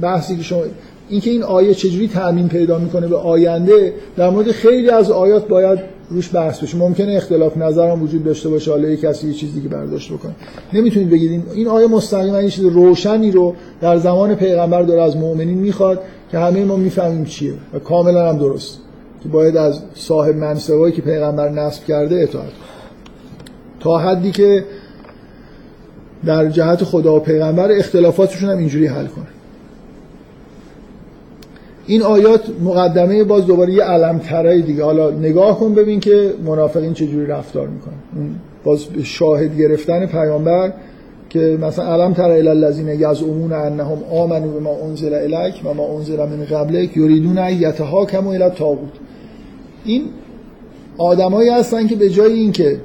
بحثی 0.00 0.36
که 0.36 0.42
شما 0.42 0.62
اینکه 1.08 1.30
این 1.30 1.42
آیه 1.42 1.74
چجوری 1.74 2.08
تعمین 2.08 2.48
پیدا 2.48 2.78
می‌کنه 2.78 3.06
به 3.06 3.16
آینده 3.16 3.94
در 4.16 4.30
مورد 4.30 4.50
خیلی 4.50 4.90
از 4.90 5.10
آیات 5.10 5.48
باید 5.48 5.78
روش 6.10 6.34
بحث 6.34 6.62
بشه. 6.62 6.76
ممکنه 6.76 7.16
اختلاف 7.16 7.56
نظر 7.56 7.90
هم 7.90 8.02
وجود 8.02 8.24
داشته 8.24 8.48
باشه. 8.48 8.70
حالا 8.70 8.94
کسی 8.94 9.26
یه 9.28 9.34
چیزی 9.34 9.60
که 9.60 9.68
برداشت 9.68 10.12
بکنه. 10.12 10.32
نمی‌تونید 10.72 11.10
بگید 11.10 11.42
این 11.54 11.68
آیه 11.68 11.86
مستقیما 11.86 12.36
این 12.36 12.48
چیز 12.48 12.64
روشنی 12.64 13.30
رو 13.30 13.54
در 13.80 13.96
زمان 13.96 14.34
پیغمبر 14.34 14.82
داره 14.82 15.02
از 15.02 15.16
مؤمنین 15.16 15.58
می‌خواد 15.58 16.00
که 16.30 16.38
همه 16.38 16.64
ما 16.64 16.76
می‌فهمیم 16.76 17.24
چیه. 17.24 17.54
و 17.74 17.78
کاملا 17.78 18.28
هم 18.28 18.38
درست. 18.38 18.78
که 19.22 19.28
باید 19.28 19.56
از 19.56 19.80
صاحب 19.94 20.36
منصبایی 20.36 20.92
که 20.94 21.02
پیغمبر 21.02 21.48
نصب 21.48 21.84
کرده 21.84 22.22
اطاعت 22.22 22.52
تا 23.80 23.98
حدی 23.98 24.30
که 24.30 24.64
در 26.24 26.48
جهت 26.48 26.84
خدا 26.84 27.16
و 27.16 27.20
پیغمبر 27.20 27.72
اختلافاتشون 27.72 28.50
هم 28.50 28.58
اینجوری 28.58 28.86
حل 28.86 29.06
کنه. 29.06 29.26
این 31.88 32.02
آیات 32.02 32.40
مقدمه 32.64 33.24
باز 33.24 33.46
دوباره 33.46 33.72
یه 33.72 33.82
علم 33.82 34.20
دیگه. 34.66 34.84
حالا 34.84 35.10
نگاه 35.10 35.60
کن 35.60 35.74
ببین 35.74 36.00
که 36.00 36.34
منافقین 36.46 36.94
چجوری 36.94 37.26
رفتار 37.26 37.68
می‌کنن. 37.68 37.94
باز 38.64 38.86
شاهد 39.02 39.58
گرفتن 39.58 40.06
پیامبر 40.06 40.72
که 41.28 41.58
مثلا 41.60 41.84
علم 41.84 42.12
تر 42.12 42.30
الی 42.30 42.48
الذین 42.48 42.88
یزعمون 42.88 43.52
انهم 43.52 43.98
آمنوا 44.10 44.60
بما 44.60 44.76
انزل 44.84 45.14
الیک 45.14 45.54
و 45.64 45.74
ما 45.74 45.96
انزل 45.96 46.16
من 46.16 46.44
قبلک 46.44 46.96
یریدون 46.96 47.38
ان 47.38 47.52
یتهاکموا 47.52 48.32
الی 48.32 48.42
الطاغوت. 48.42 48.92
این 49.84 50.02
آدمایی 50.98 51.48
هستن 51.48 51.86
که 51.86 51.96
به 51.96 52.10
جای 52.10 52.32
اینکه 52.32 52.80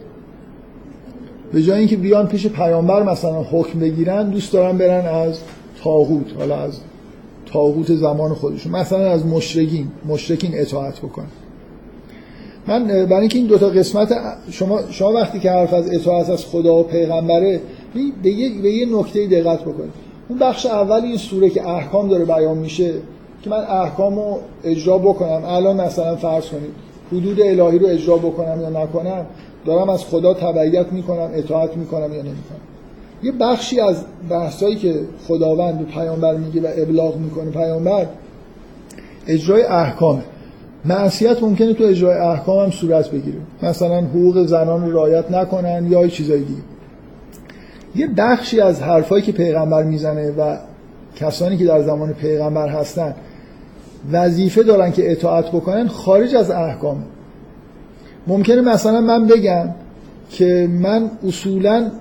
به 1.53 1.61
جای 1.61 1.79
اینکه 1.79 1.97
بیان 1.97 2.27
پیش 2.27 2.47
پیامبر 2.47 3.03
مثلا 3.03 3.43
حکم 3.43 3.79
بگیرن 3.79 4.29
دوست 4.29 4.53
دارن 4.53 4.77
برن 4.77 5.05
از 5.05 5.39
تاغوت 5.83 6.25
حالا 6.39 6.55
از 6.55 6.79
تاغوت 7.53 7.95
زمان 7.95 8.33
خودشون. 8.33 8.71
مثلا 8.71 9.11
از 9.11 9.25
مشرکین 9.25 9.87
مشرکین 10.07 10.51
اطاعت 10.53 10.99
بکنن 10.99 11.27
من 12.67 12.87
برای 12.87 13.19
اینکه 13.19 13.37
این 13.37 13.47
دوتا 13.47 13.69
قسمت 13.69 14.13
شما 14.51 14.79
شما 14.91 15.13
وقتی 15.13 15.39
که 15.39 15.51
حرف 15.51 15.73
از 15.73 15.93
اطاعت 15.93 16.29
از 16.29 16.45
خدا 16.45 16.75
و 16.75 16.83
پیغمبره 16.83 17.61
به 18.23 18.29
یه, 18.29 18.49
یه 18.65 18.99
نکته 18.99 19.27
دقت 19.27 19.61
بکنید 19.61 19.93
اون 20.29 20.39
بخش 20.39 20.65
اول 20.65 21.01
این 21.01 21.17
سوره 21.17 21.49
که 21.49 21.67
احکام 21.67 22.09
داره 22.09 22.25
بیان 22.25 22.57
میشه 22.57 22.93
که 23.41 23.49
من 23.49 23.57
احکام 23.57 24.15
رو 24.15 24.39
اجرا 24.63 24.97
بکنم. 24.97 25.43
الان 25.45 25.81
مثلا 25.81 26.15
فرض 26.15 26.45
کنید 26.45 26.71
حدود 27.11 27.41
الهی 27.41 27.79
رو 27.79 27.87
اجرا 27.87 28.17
بکنم 28.17 28.61
یا 28.61 28.69
نکنم 28.69 29.25
دارم 29.65 29.89
از 29.89 30.05
خدا 30.05 30.33
تبعیت 30.33 30.93
می‌کنم 30.93 31.29
اطاعت 31.33 31.77
می‌کنم 31.77 32.13
یا 32.13 32.21
نمی‌کنم. 32.21 32.61
یه 33.23 33.31
بخشی 33.31 33.79
از 33.79 34.03
بحثایی 34.29 34.75
که 34.75 34.99
خداوند 35.27 35.79
به 35.79 35.85
پیامبر 35.85 36.35
میگه 36.35 36.61
و 36.61 36.67
ابلاغ 36.77 37.17
می‌کنه 37.17 37.51
پیامبر 37.51 38.05
اجرای 39.27 39.63
احکامه. 39.63 40.21
معصیت 40.85 41.43
ممکنه 41.43 41.73
تو 41.73 41.83
اجرای 41.83 42.17
احکام 42.17 42.63
هم 42.63 42.71
صورت 42.71 43.09
بگیره. 43.09 43.37
مثلا 43.63 44.01
حقوق 44.01 44.45
زنان 44.45 44.85
رو 44.85 44.91
رعایت 44.91 45.31
نکنن 45.31 45.87
یا 45.89 46.07
چیزای 46.07 46.39
دیگه. 46.39 46.61
یه 47.95 48.07
بخشی 48.17 48.61
از 48.61 48.81
حرفایی 48.81 49.23
که 49.23 49.31
پیغمبر 49.31 49.83
می‌زنه 49.83 50.31
و 50.31 50.57
کسانی 51.15 51.57
که 51.57 51.65
در 51.65 51.81
زمان 51.81 52.13
پیغمبر 52.13 52.69
هستن 52.69 53.15
وظیفه 54.11 54.63
دارن 54.63 54.91
که 54.91 55.11
اطاعت 55.11 55.47
بکنن 55.47 55.87
خارج 55.87 56.35
از 56.35 56.51
احکام. 56.51 57.03
ممکنه 58.27 58.61
مثلا 58.61 59.01
من 59.01 59.27
بگم 59.27 59.69
که 60.29 60.69
من 60.71 61.11
اصولا 61.27 61.91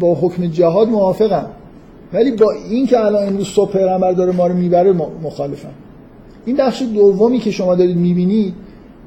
با 0.00 0.14
حکم 0.14 0.46
جهاد 0.46 0.88
موافقم. 0.88 1.46
ولی 2.12 2.30
با 2.30 2.52
این 2.70 2.86
که 2.86 3.04
الان 3.04 3.26
امروز 3.26 3.48
صبح 3.48 3.72
پیغمبر 3.72 4.12
داره 4.12 4.32
ما 4.32 4.46
رو 4.46 4.54
می‌بره 4.54 4.92
مخالفم. 5.22 5.72
این 6.44 6.56
بخش 6.56 6.82
دومی 6.94 7.38
که 7.38 7.50
شما 7.50 7.74
دارید 7.74 7.96
می‌بینید 7.96 8.54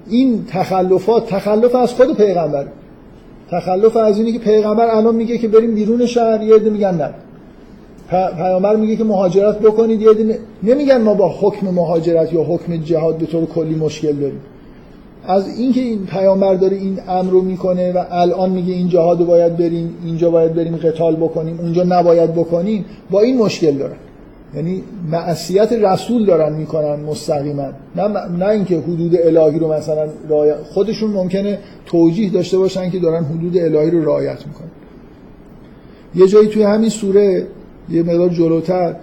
این 0.10 0.46
تخلفات 0.48 1.28
تخلف 1.28 1.76
از 1.76 1.94
خود 1.94 2.18
پیغمبر. 2.18 2.66
تخلف 3.52 3.98
از 3.98 4.18
اینی 4.18 4.34
که 4.34 4.40
پیغمبر 4.40 4.96
الان 4.96 5.16
میگه 5.16 5.38
که 5.38 5.48
بریم 5.48 5.76
بیرون 5.76 6.06
شهر 6.06 6.44
یه 6.44 6.56
عده 6.56 6.70
میگن 6.70 6.96
نه. 6.96 7.10
پیامبر 8.38 8.76
میگه 8.76 8.96
که 8.96 9.04
مهاجرت 9.04 9.60
بکنید 9.60 10.02
یه 10.02 10.10
عده 10.10 10.40
نمیگن 10.64 11.02
ما 11.02 11.14
با 11.14 11.30
حکم 11.42 11.68
مهاجرت 11.68 12.34
یا 12.34 12.44
حکم 12.44 12.78
جهاد 12.78 13.18
به 13.18 13.26
طور 13.26 13.46
کلی 13.46 13.76
مشکل 13.76 14.14
داریم. 14.14 14.42
از 15.28 15.58
اینکه 15.58 15.82
این 15.82 16.06
پیامبر 16.06 16.56
داره 16.56 16.78
این 16.78 17.00
امر 17.08 17.32
رو 17.32 17.42
می‌کنه 17.42 17.92
و 17.92 18.04
الان 18.12 18.50
میگه 18.50 18.74
این 18.74 18.90
جهاد 18.90 19.20
رو 19.20 19.26
باید 19.26 19.58
بریم 19.58 19.96
اینجا 20.06 20.32
باید 20.32 20.54
بریم 20.54 20.76
قتال 20.76 21.16
بکنیم 21.16 21.60
اونجا 21.60 21.84
نباید 21.84 22.34
بکنیم 22.34 22.86
با 23.12 23.22
این 23.22 23.38
مشکل 23.38 23.72
دارن. 23.72 23.96
یعنی 24.56 24.84
معصیت 25.12 25.74
رسول 25.74 26.26
دارن 26.26 26.54
می‌کنن 26.54 26.96
مستقیما. 26.96 27.68
نه 27.96 28.08
نه 28.40 28.48
اینکه 28.48 28.78
حدود 28.78 29.16
الهی 29.16 29.60
رو 29.60 29.74
مثلا 29.74 30.08
خودشون 30.74 31.12
ممکنه 31.12 31.60
توجیه 31.86 32.30
داشته 32.30 32.58
باشن 32.58 32.90
که 32.90 33.00
دارن 33.00 33.24
حدود 33.24 33.58
الهی 33.58 33.92
رو 33.92 34.06
رعایت 34.06 34.48
می‌کنن. 34.48 34.72
یه 36.16 36.28
جایی 36.28 36.48
توی 36.48 36.64
همین 36.64 36.90
سوره 36.90 37.48
یه 37.90 38.04
مقدار 38.04 38.30
جلوتر 38.30 38.96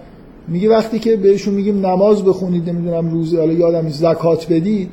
میگه 0.49 0.69
وقتی 0.69 0.99
که 0.99 1.17
بهشون 1.17 1.55
میگیم 1.55 1.87
نماز 1.87 2.25
بخونید 2.25 2.71
نمی‌دونم 2.71 3.11
روزی 3.11 3.37
حالا 3.37 3.53
یادم 3.53 3.89
زکات 3.89 4.47
بدید 4.53 4.91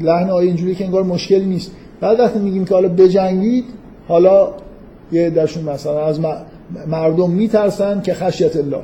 لحن 0.00 0.30
آیه 0.30 0.48
اینجوری 0.48 0.74
که 0.74 0.84
انگار 0.84 1.02
مشکلی 1.02 1.44
نیست. 1.44 1.72
بعد 2.00 2.20
وقتی 2.20 2.38
میگیم 2.38 2.64
که 2.64 2.74
حالا 2.74 2.88
بجنگید 2.88 3.64
حالا 4.08 4.48
یه 5.12 5.30
دشون 5.30 5.64
مثلا 5.64 6.06
از 6.06 6.20
مردم 6.86 7.30
میترسن 7.30 8.00
که 8.02 8.14
خشیت 8.14 8.56
الله. 8.56 8.80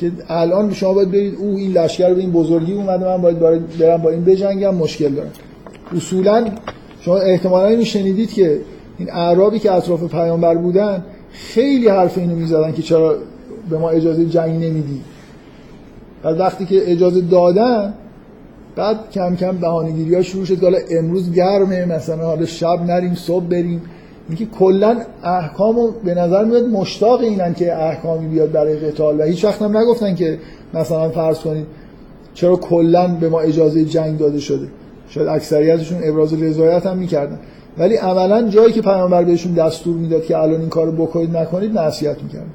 که 0.00 0.12
الان 0.28 0.72
شما 0.72 0.92
باید 0.92 1.10
برید 1.10 1.34
او 1.34 1.56
این 1.56 1.72
لشکر 1.72 2.14
به 2.14 2.20
این 2.20 2.32
بزرگی 2.32 2.72
اومده 2.72 3.04
من 3.04 3.22
باید 3.22 3.38
برم 3.78 4.02
با 4.02 4.10
این 4.10 4.24
بجنگم 4.24 4.74
مشکل 4.74 5.08
دارم. 5.08 5.30
اصولا 5.96 6.44
شما 7.00 7.16
احتمالا 7.16 7.68
اینو 7.68 7.84
شنیدید 7.84 8.32
که 8.32 8.60
این 8.98 9.10
اعرابی 9.10 9.58
که 9.58 9.72
اطراف 9.72 10.04
پیامبر 10.04 10.54
بودن 10.54 11.04
خیلی 11.32 11.88
حرف 11.88 12.18
اینو 12.18 12.34
می‌زدن 12.34 12.72
که 12.72 12.82
چرا 12.82 13.16
به 13.70 13.78
ما 13.78 13.90
اجازه 13.90 14.26
جنگ 14.26 14.50
نمیدی. 14.50 15.00
بعد 16.22 16.40
وقتی 16.40 16.64
که 16.66 16.92
اجازه 16.92 17.20
دادن 17.20 17.94
بعد 18.76 19.10
کم 19.10 19.36
کم 19.36 19.56
بهانه‌گیری 19.56 20.14
ها 20.14 20.22
شروع 20.22 20.44
شد 20.44 20.62
حالا 20.62 20.78
امروز 20.90 21.32
گرمه 21.32 21.84
مثلا 21.84 22.24
حالا 22.26 22.46
شب 22.46 22.82
نریم 22.86 23.14
صبح 23.14 23.44
بریم. 23.44 23.82
اینکه 24.28 24.46
کلا 24.46 24.96
احکامو 25.24 25.90
به 26.04 26.14
نظر 26.14 26.44
میاد 26.44 26.64
مشتاق 26.64 27.20
اینن 27.20 27.54
که 27.54 27.82
احکامی 27.82 28.28
بیاد 28.28 28.52
برای 28.52 28.76
قتال 28.76 29.20
و 29.20 29.22
هیچ 29.22 29.44
وقت 29.44 29.62
هم 29.62 29.76
نگفتن 29.76 30.14
که 30.14 30.38
مثلا 30.74 31.08
فرض 31.08 31.38
کنید 31.38 31.66
چرا 32.34 32.56
کلا 32.56 33.08
به 33.08 33.28
ما 33.28 33.40
اجازه 33.40 33.84
جنگ 33.84 34.18
داده 34.18 34.40
شده. 34.40 34.68
شاید 35.08 35.28
اکثریتشون 35.28 35.98
ابراز 36.04 36.42
رضایت 36.42 36.86
هم 36.86 36.98
می‌کردن. 36.98 37.38
ولی 37.78 37.96
عملا 37.96 38.48
جایی 38.48 38.72
که 38.72 38.82
پیامبر 38.82 39.24
بهشون 39.24 39.52
دستور 39.52 39.96
می‌داد 39.96 40.24
که 40.24 40.38
الان 40.38 40.60
این 40.60 40.68
کارو 40.68 40.92
بکنید 40.92 41.36
نکنید 41.36 41.78
نصیحت 41.78 42.22
می‌کردن. 42.22 42.46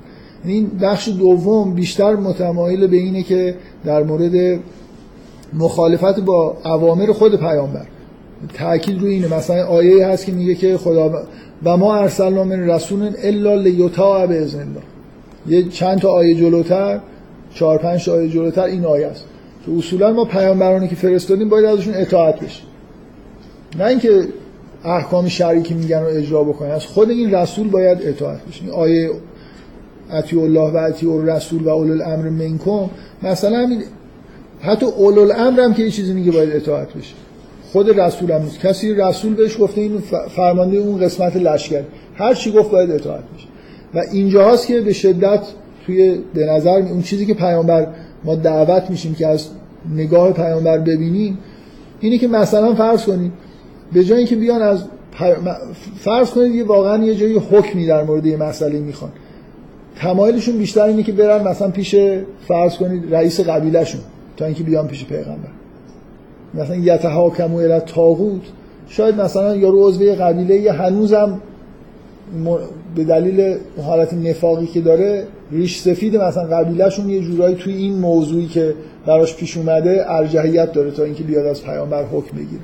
یعنی 0.45 0.57
این 0.57 0.72
بخش 0.81 1.10
دوم 1.10 1.73
بیشتر 1.73 2.15
متمایل 2.15 2.88
به 2.88 2.98
اینه 2.98 3.23
که 3.23 3.56
در 3.85 4.03
مورد 4.03 4.60
مخالفت 5.53 6.19
با 6.19 6.57
اوامر 6.65 7.11
خود 7.11 7.40
پیامبر. 7.40 7.86
تاکید 8.53 9.02
روی 9.02 9.14
اینه. 9.14 9.36
مثلا 9.36 9.65
آیه 9.65 10.07
هست 10.07 10.26
که 10.26 10.32
میگه 10.32 10.56
که 10.56 10.78
خدا 10.78 11.23
و 11.64 11.78
ما 11.78 11.95
ارسلنا 11.95 12.44
من 12.44 12.69
رسول 12.69 13.11
الا 13.23 13.56
لیطاع 13.56 14.28
باذن 14.28 14.60
الله 14.60 14.82
یه 15.48 15.69
چند 15.69 15.99
تا 15.99 16.10
آیه 16.10 16.36
جلوتر 16.36 16.99
چهار 17.53 17.78
پنج 17.78 18.10
آیه 18.10 18.30
جلوتر 18.30 18.64
این 18.64 18.86
آیه 18.86 19.07
است. 19.07 19.26
که 19.65 19.72
اصولا 19.78 20.14
ما 20.14 20.26
پیامبرانی 20.26 20.88
که 20.88 20.95
فرستادیم 20.95 21.49
باید 21.49 21.65
ازشون 21.65 21.94
اطاعت 21.94 22.40
بشه. 22.40 22.61
نه 23.80 23.86
اینکه 23.86 24.28
احکام 24.86 25.28
شرعی 25.28 25.61
که 25.61 25.76
میگن 25.76 25.99
رو 25.99 26.07
اجرا 26.07 26.44
بکنن. 26.44 26.72
از 26.72 26.86
خود 26.86 27.10
این 27.10 27.36
رسول 27.36 27.68
باید 27.68 27.98
اطاعت 28.02 28.40
بشه. 28.45 28.72
آیه 28.72 29.11
اتی 30.11 30.40
الله 30.40 30.72
و 30.72 30.78
اتی 30.78 31.07
رسول 31.23 31.64
و 31.64 31.69
اول 31.69 31.91
الامر 31.91 32.30
منکم 32.30 32.90
مثلا 33.23 33.82
حتی 34.62 34.86
اول 34.86 35.20
الامر 35.20 35.60
هم 35.60 35.74
که 35.74 35.84
یه 35.84 35.90
چیزی 35.90 36.14
میگه 36.14 36.32
باید 36.32 36.56
اطاعت 36.56 36.94
بشه. 36.94 37.16
خود 37.72 38.00
رسول 38.00 38.32
هم 38.32 38.42
نیست. 38.42 38.60
کسی 38.60 38.94
رسول 38.94 39.34
بهش 39.34 39.58
گفته 39.60 39.82
این 39.82 39.98
فرمانده 40.36 40.78
اون 40.78 41.00
قسمت 41.00 41.36
لشکر. 41.36 41.84
هر 42.16 42.34
چی 42.34 42.52
گفت 42.52 42.72
باید 42.72 42.92
اطاعت 42.92 43.24
بشه. 43.36 43.48
و 43.94 44.04
اینجا 44.12 44.50
هست 44.50 44.68
که 44.68 44.82
به 44.82 44.94
شدت 44.94 45.42
توی 45.86 46.20
به 46.34 46.46
نظر 46.46 46.70
اون 46.70 47.02
چیزی 47.02 47.26
که 47.26 47.34
پیامبر 47.34 47.88
ما 48.24 48.36
دعوت 48.36 48.90
میشیم 48.90 49.16
که 49.16 49.28
از 49.28 49.48
نگاه 49.96 50.32
پیامبر 50.32 50.78
ببینیم 50.78 51.38
اینه 52.00 52.18
که 52.18 52.28
مثلا 52.28 52.76
فرض 52.76 53.06
کنید 53.06 53.32
به 53.94 54.04
جای 54.04 54.18
اینکه 54.18 54.36
بیان 54.36 54.62
از 54.62 54.84
فرض 56.00 56.30
کنید 56.30 56.56
یه 56.56 56.64
واقعا 56.64 57.04
یه 57.04 57.16
جایی 57.16 57.38
حکمی 57.52 57.86
در 57.86 58.04
مورد 58.04 58.26
یه 58.26 58.38
مسئله 58.38 58.80
می‌خوان. 58.80 59.12
تمایلشون 59.96 60.58
بیشتر 60.58 60.84
اینه 60.84 61.04
که 61.04 61.12
برن 61.12 61.48
مثلا 61.48 61.70
پیش 61.70 61.96
فرض 62.48 62.76
کنید 62.76 63.16
رئیس 63.16 63.40
قبیلهشون. 63.40 64.02
تا 64.41 64.47
اینکه 64.47 64.63
بیان 64.63 64.88
پیش 64.88 65.05
پیغمبر. 65.05 65.49
مثلا 66.53 66.76
یتحاکمو 66.76 67.57
الی 67.57 67.80
تاغوت 67.80 68.41
شاید 68.88 69.22
مثلا 69.22 69.55
یا 69.55 69.69
عضو 69.73 70.15
قبیله 70.15 70.55
یه 70.55 70.72
هنوزم 70.72 71.41
به 72.95 73.03
دلیل 73.03 73.57
حالت 73.84 74.13
نفاقی 74.13 74.65
که 74.65 74.81
داره 74.81 75.27
ریش 75.51 75.80
سفید 75.80 76.15
مثلا 76.15 76.43
قبیلهشون 76.43 77.09
یه 77.09 77.22
جورایی 77.22 77.55
توی 77.55 77.73
این 77.73 77.99
موضوعی 77.99 78.47
که 78.47 78.73
براش 79.05 79.35
پیش 79.35 79.57
اومده 79.57 80.05
ارجحیت 80.07 80.72
داره 80.72 80.91
تا 80.91 81.03
اینکه 81.03 81.23
بیاد 81.23 81.45
از 81.45 81.63
پیامبر 81.63 82.05
حکم 82.05 82.38
بگیره. 82.38 82.61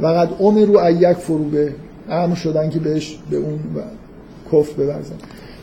وقت 0.00 0.28
عمر 0.40 0.64
رو 0.64 0.78
ایک 0.78 1.16
فرو 1.16 1.44
به 1.44 1.74
امر 2.10 2.34
شدن 2.34 2.70
که 2.70 2.78
بهش 2.78 3.18
به 3.30 3.36
اون 3.36 3.58
کف 4.52 4.74
ببرزن. 4.74 5.14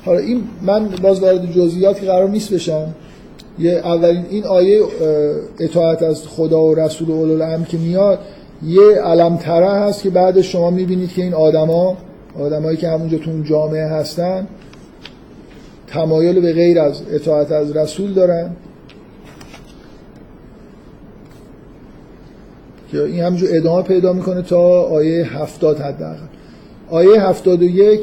حالا 0.06 0.20
این 0.20 0.44
من 0.62 0.90
باز 1.02 1.20
وارد 1.20 1.52
جزئیاتی 1.52 2.06
قرار 2.06 2.30
نیست 2.30 2.54
بشم. 2.54 2.94
یه 3.60 3.72
اولین 3.72 4.26
این 4.30 4.46
آیه 4.46 4.82
اطاعت 5.60 6.04
از 6.04 6.28
خدا 6.28 6.64
و 6.64 6.76
رسول 6.76 7.08
و 7.10 7.12
اولو 7.12 7.64
که 7.64 7.78
میاد 7.78 8.20
یه 8.64 9.02
علم 9.04 9.38
تره 9.38 9.70
هست 9.70 10.04
که 10.04 10.10
بعد 10.10 10.42
شما 10.42 10.70
می‌بینید 10.70 11.10
که 11.10 11.22
این 11.22 11.34
آدما 11.34 11.98
آدمایی 12.40 12.78
که 12.78 12.88
همونجا 12.90 13.18
تو 13.18 13.32
اون 13.32 13.44
جامعه 13.44 13.88
هستن 13.88 14.48
تمایل 15.88 16.42
به 16.42 16.54
غیر 16.54 16.80
از 16.80 17.02
اطاعت 17.12 17.52
از 17.52 17.78
رسول 17.78 18.14
دارن. 18.14 18.52
که 22.92 23.04
این 23.04 23.20
همونجور 23.20 23.50
ادامه 23.52 23.84
پیدا 23.84 24.14
می‌کنه 24.14 24.42
تا 24.42 24.82
آیه 24.82 25.40
هفتاد 25.40 25.80
حداقل. 25.80 26.28
آیه 26.90 27.22
هفتاد 27.22 27.62
و 27.62 27.66
یک 27.66 28.02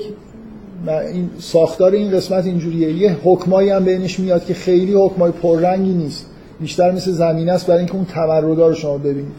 این 0.89 1.31
ساختار 1.39 1.93
این 1.93 2.11
قسمت 2.11 2.47
اینجوریه. 2.47 2.93
یه 2.93 3.17
حکمایی 3.25 3.71
هم 3.71 3.85
بینش 3.85 4.21
میاد 4.21 4.45
که 4.45 4.55
خیلی 4.55 4.95
حکمای 4.95 5.31
پررنگی 5.31 5.93
نیست. 5.93 6.27
بیشتر 6.61 6.91
مثل 6.91 7.11
زمین 7.11 7.49
است 7.49 7.67
برای 7.67 7.79
اینکه 7.79 7.95
اون 7.95 8.05
تمردا 8.05 8.69
رو 8.69 8.75
شما 8.75 8.99
ببینید. 8.99 9.33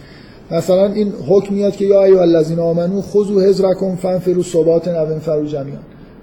مثلا 0.52 0.94
این 0.94 1.14
حکم 1.28 1.53
میاد 1.53 1.76
که 1.76 1.86
یا 1.86 2.03
ایها 2.03 2.22
الذین 2.22 2.60
آمنو 2.60 3.02
خذوا 3.02 3.41
حذرکم 3.41 3.95
فانفروا 3.95 4.44
ثبات 4.44 4.88
او 4.88 5.11
انفروا 5.11 5.45
جمیعا. 5.45 5.80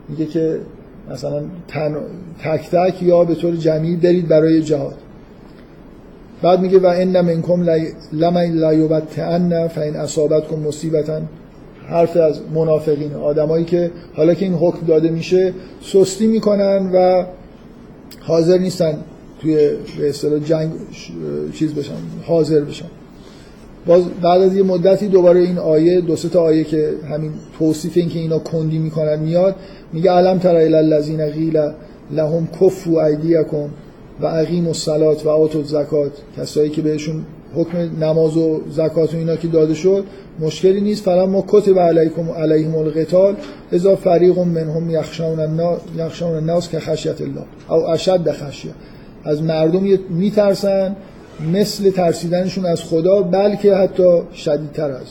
میگه 0.09 0.27
که 0.27 0.59
مثلا 1.11 1.43
تن... 1.69 1.97
تک 2.45 2.71
تک 2.71 3.03
یا 3.03 3.25
به 3.25 3.35
طور 3.35 3.57
جمعی 3.57 3.97
برید 3.97 4.29
برای 4.29 4.63
جهاد. 4.63 4.95
بعد 6.43 6.61
میگه 6.61 6.79
و 6.79 6.87
ان 6.87 7.21
منکم 7.21 7.71
لمن 8.13 8.51
لا 8.51 8.75
یبتئن 8.75 9.69
فان 9.69 9.97
اصابتکم 9.97 10.57
مصیبتا. 10.57 11.21
حرف 11.89 12.17
از 12.17 12.41
منافقین 12.55 13.15
آدمایی 13.15 13.65
که 13.65 13.91
حالا 14.17 14.35
که 14.35 14.45
این 14.45 14.55
حکم 14.55 14.87
داده 14.87 15.09
میشه 15.09 15.53
سستی 15.83 16.27
می‌کنن 16.27 16.91
و 16.95 17.25
حاضر 18.21 18.59
نیستن 18.59 18.99
توی 19.41 19.55
به 19.99 20.09
اصطلاح 20.09 20.39
جنگ 20.39 20.71
چیز 21.55 21.75
بشن 21.75 21.93
حاضر 22.27 22.61
بشن. 22.61 22.87
باز 23.87 24.05
بعد 24.23 24.43
از 24.43 24.57
یه 24.57 24.63
مدتی 24.63 25.09
دوباره 25.09 25.41
این 25.41 25.59
آیه 25.59 26.01
دو 26.01 26.17
تا 26.17 26.43
آیه 26.43 26.65
که 26.65 26.91
همین 27.11 27.33
توصیف 27.59 27.97
این 27.97 28.09
که 28.09 28.19
اینا 28.19 28.39
کندی 28.39 28.79
می‌کنن 28.79 29.19
میاد 29.19 29.57
میگه 29.93 30.11
علم 30.11 30.39
تر 30.39 30.57
الی 30.57 30.75
الذین 30.75 31.27
قیل 31.31 31.71
لهم 32.11 32.49
کفوا 32.61 33.07
ایدیکم 33.07 33.69
و 34.21 34.27
اقیم 34.27 34.67
الصلات 34.67 35.27
و 35.27 35.29
آتوا 35.29 35.61
الزکات. 35.61 36.13
کسایی 36.37 36.71
که 36.71 36.83
بهشون 36.83 37.25
حکم 37.55 38.05
نماز 38.05 38.37
و 38.37 38.61
زکات 38.71 39.15
و 39.15 39.17
اینا 39.17 39.37
که 39.37 39.49
داده 39.49 39.75
شد 39.75 40.05
مشکلی 40.41 40.81
نیست. 40.81 41.05
فلا 41.05 41.27
ما 41.27 41.45
کتب 41.49 41.79
علیکم 41.79 42.31
علیهم 42.31 42.75
القتال 42.75 43.37
اذا 43.73 43.97
فریق 43.97 44.39
منهم 44.39 44.91
یخشون 44.91 45.41
الناس 45.41 45.79
یخشون 45.97 46.35
الناس 46.35 46.69
که 46.69 46.81
خشیت 46.81 47.21
الله. 47.21 47.45
او 47.69 47.89
اشد 47.91 48.31
خشیه. 48.31 48.73
از 49.25 49.43
مردم 49.43 49.99
میترسن 50.11 50.97
مثل 51.53 51.91
ترسیدنشون 51.91 52.67
از 52.67 52.83
خدا 52.83 53.23
بلکه 53.23 53.75
حتی 53.75 54.23
شدیدتر 54.35 54.91
از. 54.91 55.07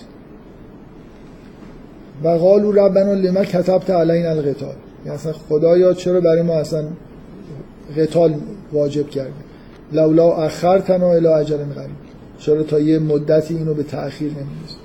و 2.24 2.28
قالو 2.28 2.72
ربنا 2.72 3.14
لما 3.14 3.44
کتبت 3.44 3.90
علینا 3.90 4.30
القتال. 4.30 4.76
یعنی 5.06 5.15
اصلا 5.15 5.34
خدایا 5.34 5.94
چرا 5.94 6.22
برای 6.22 6.41
ما 6.41 6.53
اصلا 6.53 6.84
قتال 7.98 8.34
واجب 8.74 9.10
کردی 9.10 9.44
لولا 9.91 10.34
اخرتنا 10.34 11.11
الی 11.11 11.28
اجل 11.28 11.57
قریب 11.57 12.02
چرا 12.45 12.64
تا 12.64 12.80
یه 12.80 12.99
مدتی 12.99 13.56
اینو 13.56 13.74
به 13.74 13.84
تأخیر 13.84 14.32
نمی‌دید 14.32 14.84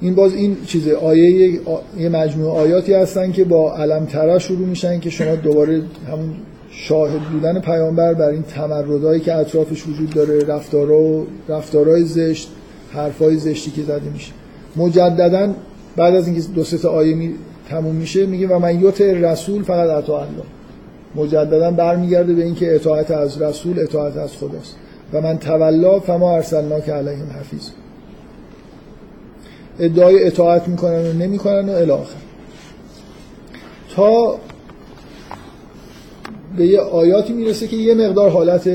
این 0.00 0.14
باز 0.14 0.34
این 0.34 0.56
چیز 0.66 0.88
آیه 0.88 1.60
یه 1.98 2.08
مجموعه 2.08 2.50
آیاتی 2.50 2.94
هستن 2.94 3.32
که 3.32 3.44
با 3.44 3.76
علم 3.76 4.06
ترا 4.06 4.38
شروع 4.38 4.66
میشن 4.66 5.00
که 5.00 5.10
شما 5.10 5.34
دوباره 5.34 5.82
همون 6.08 6.30
شاهد 6.70 7.20
بودن 7.20 7.60
پیامبر 7.60 8.14
بر 8.14 8.28
این 8.28 8.42
تمردهایی 8.42 9.20
که 9.20 9.34
اطرافش 9.34 9.86
وجود 9.86 10.10
داره 10.10 10.44
رفتارها 10.44 10.98
و 10.98 11.26
رفتارهای 11.48 12.04
زشت 12.04 12.48
حرفای 12.92 13.36
زشتی 13.36 13.70
که 13.70 13.82
زده 13.82 14.10
میشه. 14.12 14.32
مجددا 14.76 15.54
بعد 15.96 16.14
از 16.14 16.26
اینکه 16.26 16.42
دو 16.54 16.64
سه 16.64 16.88
آیه 16.88 17.14
می 17.14 17.34
تموم 17.68 17.94
میشه 17.94 18.26
میگه 18.26 18.48
و 18.48 18.58
من 18.58 18.80
یوت 18.80 19.00
رسول 19.00 19.62
فقط 19.62 19.90
اطاع 19.90 20.20
الله. 20.20 20.44
مجددا 21.14 21.70
برمیگرده 21.70 22.34
به 22.34 22.44
اینکه 22.44 22.74
اطاعت 22.74 23.10
از 23.10 23.42
رسول 23.42 23.80
اطاعت 23.80 24.16
از 24.16 24.32
خداست. 24.32 24.76
و 25.12 25.20
من 25.20 25.38
تولا 25.38 26.00
فما 26.00 26.34
ارسلنا 26.34 26.80
که 26.80 26.92
علیهم 26.92 27.30
حفیظ. 27.40 27.68
ادعای 29.80 30.26
اطاعت 30.26 30.68
می‌کنن 30.68 31.06
و 31.06 31.12
نمی‌کنن 31.12 31.68
و 31.68 31.72
الاخر 31.72 32.20
تا 33.96 34.38
به 36.56 36.66
یه 36.66 36.80
آیاتی 36.80 37.32
می‌رسه 37.32 37.66
که 37.66 37.76
یه 37.76 37.94
مقدار 37.94 38.30
حالت 38.30 38.70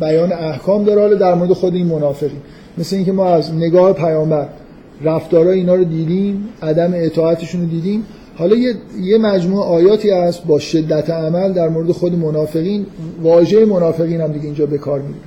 بیان 0.00 0.32
احکام 0.32 0.84
داره 0.84 1.00
حالا 1.00 1.14
در 1.14 1.34
مورد 1.34 1.52
خود 1.52 1.74
این 1.74 1.86
منافقین. 1.86 2.40
مثل 2.78 2.96
اینکه 2.96 3.12
ما 3.12 3.26
از 3.26 3.54
نگاه 3.54 3.92
پیامبر 3.92 4.48
رفتارای 5.02 5.58
اینا 5.58 5.74
رو 5.74 5.84
دیدیم 5.84 6.48
عدم 6.62 6.90
اطاعتشون 6.94 7.60
رو 7.60 7.66
دیدیم. 7.66 8.06
حالا 8.36 8.56
یه, 8.56 8.74
یه 9.00 9.18
مجموعه 9.18 9.68
آیاتی 9.68 10.10
هست 10.10 10.44
با 10.44 10.58
شدت 10.58 11.10
عمل 11.10 11.52
در 11.52 11.68
مورد 11.68 11.92
خود 11.92 12.18
منافقین. 12.18 12.86
واژه 13.22 13.64
منافقین 13.64 14.20
هم 14.20 14.32
دیگه 14.32 14.44
اینجا 14.44 14.66
به 14.66 14.78
کار 14.78 15.00
میره 15.00 15.18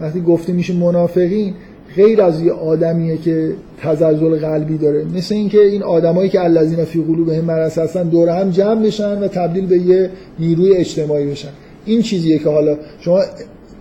وقتی 0.00 0.20
گفته 0.20 0.52
میشه 0.52 0.74
منافقین 0.74 1.54
غیر 1.96 2.22
از 2.22 2.42
یه 2.42 2.52
آدمیه 2.52 3.16
که 3.16 3.52
تزلزل 3.82 4.38
قلبی 4.38 4.78
داره. 4.78 5.04
مثل 5.16 5.34
اینکه 5.34 5.60
این 5.60 5.82
آدمایی 5.82 6.30
که 6.30 6.44
الذین 6.44 6.84
فی 6.84 7.02
قلوبهم 7.02 7.44
مرض 7.44 7.78
هستن 7.78 8.08
دور 8.08 8.28
هم 8.28 8.50
جمع 8.50 8.82
بشن 8.82 9.18
و 9.18 9.28
تبدیل 9.28 9.66
به 9.66 9.78
یه 9.78 10.10
نیروی 10.38 10.76
اجتماعی 10.76 11.26
بشن. 11.26 11.48
این 11.84 12.02
چیزیه 12.02 12.38
که 12.38 12.48
حالا 12.48 12.76
شما 13.00 13.20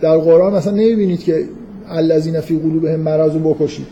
در 0.01 0.17
قرآن 0.17 0.53
مثلا 0.53 0.73
نمی‌بینید 0.73 1.23
که 1.23 1.43
الذین 1.89 2.39
فی 2.39 2.57
قلوبهم 2.59 2.99
مرض 2.99 3.33
رو 3.33 3.53
بکشید 3.53 3.87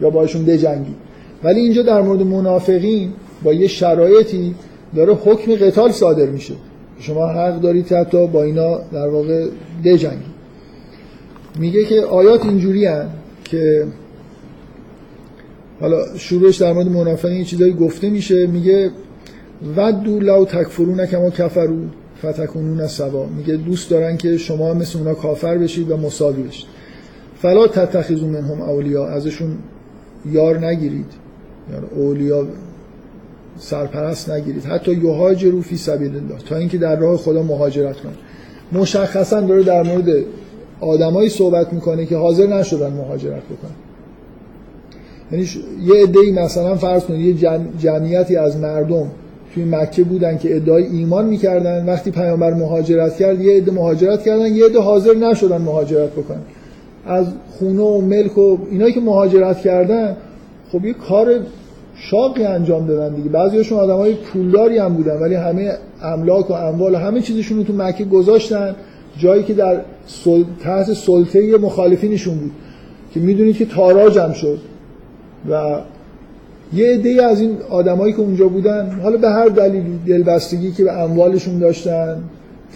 یا 0.00 0.10
باشون 0.10 0.44
بجنگید. 0.44 0.96
ولی 1.44 1.60
اینجا 1.60 1.82
در 1.82 2.00
مورد 2.00 2.22
منافقین 2.22 3.12
با 3.42 3.52
یه 3.52 3.68
شرایطی 3.68 4.54
داره 4.96 5.14
حکم 5.14 5.54
قتال 5.54 5.90
صادر 5.90 6.26
میشه. 6.26 6.54
شما 6.98 7.26
حق 7.26 7.60
دارید 7.60 7.92
حتی 7.92 8.26
با 8.26 8.42
اینا 8.42 8.78
در 8.92 9.08
واقع 9.08 9.46
بجنگید. 9.84 10.29
میگه 11.58 11.84
که 11.84 12.00
آیات 12.00 12.44
اینجوری 12.44 12.88
که 13.44 13.86
حالا 15.80 16.16
شروعش 16.16 16.56
در 16.56 16.72
مورد 16.72 16.86
منافقین 16.86 17.44
چیزایی 17.44 17.72
گفته 17.72 18.10
میشه 18.10 18.46
میگه 18.46 18.90
ودو 19.76 20.20
لو 20.20 20.44
تکفرون 20.44 21.06
کما 21.06 21.30
کفرو 21.30 21.78
فتکونون 22.18 22.86
سوا. 22.86 23.26
میگه 23.26 23.56
دوست 23.56 23.90
دارن 23.90 24.16
که 24.16 24.36
شما 24.36 24.74
مثل 24.74 24.98
اونا 24.98 25.14
کافر 25.14 25.58
بشید 25.58 25.90
و 25.90 25.96
مساوی 25.96 26.42
بشید. 26.42 26.66
فلا 27.42 27.66
تتخذوا 27.66 28.28
منهم 28.28 28.60
اولیا 28.60 29.06
ازشون 29.06 29.58
یار 30.32 30.66
نگیرید. 30.66 31.06
یعنی 31.72 31.86
اولیا 31.94 32.46
سرپرست 33.58 34.30
نگیرید. 34.30 34.64
حتی 34.64 34.92
یهاجرو 34.92 35.62
فی 35.62 35.76
سبیل 35.76 36.16
الله 36.16 36.38
تا 36.48 36.56
اینکه 36.56 36.78
در 36.78 36.96
راه 36.96 37.16
خدا 37.16 37.42
مهاجرت 37.42 37.96
کنید 37.96 38.18
مشخصا 38.72 39.40
داره 39.40 39.62
در 39.62 39.82
مورد 39.82 40.24
آدمایی 40.80 41.28
صحبت 41.28 41.72
می‌کنه 41.72 42.06
که 42.06 42.16
حاضر 42.16 42.46
نشدن 42.46 42.92
مهاجرت 42.92 43.42
بکنن. 43.42 43.70
یعنی 45.32 45.48
یه 45.84 46.02
عده‌ای 46.02 46.32
مثلا 46.32 46.76
فرض 46.76 47.04
کنید 47.04 47.42
یه 47.42 47.60
جمعیتی 47.78 48.36
از 48.36 48.56
مردم 48.56 49.06
توی 49.54 49.64
مکه 49.64 50.04
بودن 50.04 50.38
که 50.38 50.56
ادعای 50.56 50.84
ایمان 50.86 51.26
می‌کردن. 51.26 51.86
وقتی 51.86 52.10
پیامبر 52.10 52.54
مهاجرت 52.54 53.16
کرد 53.16 53.40
یه 53.40 53.56
عده 53.56 53.72
مهاجرت 53.72 54.22
کردن 54.22 54.46
یه 54.46 54.64
عده 54.64 54.80
حاضر 54.80 55.14
نشدن 55.14 55.58
مهاجرت 55.58 56.10
بکنن. 56.10 56.40
از 57.06 57.26
خونه 57.58 57.82
و 57.82 58.00
ملک 58.00 58.38
و 58.38 58.58
اینایی 58.70 58.92
که 58.92 59.00
مهاجرت 59.00 59.58
کردن 59.58 60.16
خب 60.72 60.84
یه 60.84 60.92
کار 60.92 61.34
شاقی 61.94 62.44
انجام 62.44 62.86
دادن 62.86 63.14
دیگه. 63.14 63.28
بعضیاشون 63.28 63.78
آدمای 63.78 64.14
پولداری 64.14 64.78
هم 64.78 64.94
بودن 64.94 65.16
ولی 65.16 65.34
همه 65.34 65.72
املاک 66.02 66.50
و 66.50 66.52
اموال 66.52 66.94
و 66.94 66.98
همه 66.98 67.20
چیزشون 67.20 67.58
رو 67.58 67.64
تو 67.64 67.72
مکه 67.72 68.04
گذاشتن. 68.04 68.74
جایی 69.18 69.42
که 69.42 69.54
در 69.54 69.80
سل... 70.06 70.44
تحت 70.60 70.92
سلطه 70.92 71.58
مخالفینشون 71.58 72.38
بود 72.38 72.52
که 73.14 73.20
می‌دونید 73.20 73.56
که 73.56 73.66
تاراج 73.66 74.18
هم 74.18 74.32
شد 74.32 74.58
و 75.50 75.80
یه 76.72 76.94
عده 76.94 77.26
از 77.26 77.40
این 77.40 77.56
آدمایی 77.70 78.12
که 78.12 78.20
اونجا 78.20 78.48
بودن 78.48 79.00
حالا 79.02 79.16
به 79.16 79.28
هر 79.28 79.46
دلیلی 79.48 79.98
دلبستگی 80.06 80.72
که 80.72 80.84
به 80.84 80.92
اموالشون 80.92 81.58
داشتن 81.58 82.22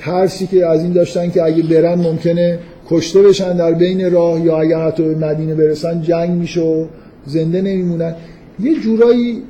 ترسی 0.00 0.46
که 0.46 0.66
از 0.66 0.82
این 0.82 0.92
داشتن 0.92 1.30
که 1.30 1.42
اگه 1.42 1.62
برن 1.62 1.94
ممکنه 1.94 2.58
کشته 2.90 3.22
بشن 3.22 3.56
در 3.56 3.72
بین 3.72 4.12
راه 4.12 4.40
یا 4.40 4.60
اگه 4.60 4.78
حتی 4.78 5.02
به 5.02 5.26
مدینه 5.26 5.54
برسن 5.54 6.02
جنگ 6.02 6.30
میشه 6.30 6.60
و 6.60 6.86
زنده 7.26 7.62
نمیمونن. 7.62 8.14
یه 8.60 8.80
جورایی 8.80 9.42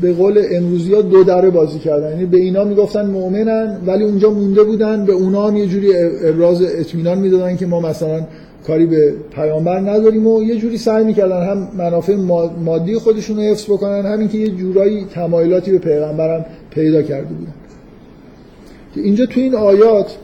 به 0.00 0.12
قول 0.12 0.42
امروزی 0.52 0.94
ها 0.94 1.02
دو 1.02 1.24
دره 1.24 1.50
بازی 1.50 1.78
کردن. 1.78 2.10
یعنی 2.10 2.26
به 2.26 2.36
اینا 2.36 2.64
می‌گفتن 2.64 3.06
مؤمنن 3.06 3.78
ولی 3.86 4.04
اونجا 4.04 4.30
مونده 4.30 4.62
بودن. 4.62 5.04
به 5.04 5.12
اونا 5.12 5.48
هم 5.48 5.56
یه 5.56 5.66
جوری 5.66 5.92
ابراز 6.24 6.62
اطمینان 6.62 7.18
می‌دادن 7.18 7.56
که 7.56 7.66
ما 7.66 7.80
مثلا 7.80 8.26
کاری 8.66 8.86
به 8.86 9.14
پیامبر 9.34 9.80
نداریم 9.80 10.26
و 10.26 10.42
یه 10.42 10.56
جوری 10.56 10.78
سعی 10.78 11.04
می‌کردن 11.04 11.42
هم 11.50 11.68
منافع 11.78 12.14
مادی 12.64 12.94
خودشون 12.94 13.36
رو 13.36 13.42
حفظ 13.42 13.64
بکنن 13.64 14.06
همین 14.06 14.28
که 14.28 14.38
یه 14.38 14.48
جورایی 14.48 15.06
تمایلاتی 15.14 15.72
به 15.72 15.78
پیغمبرم 15.78 16.44
پیدا 16.70 17.02
کرده 17.02 17.34
بودن. 17.34 17.52
اینجا 18.96 19.26
تو 19.26 19.40
این 19.40 19.54
آیات 19.54 20.16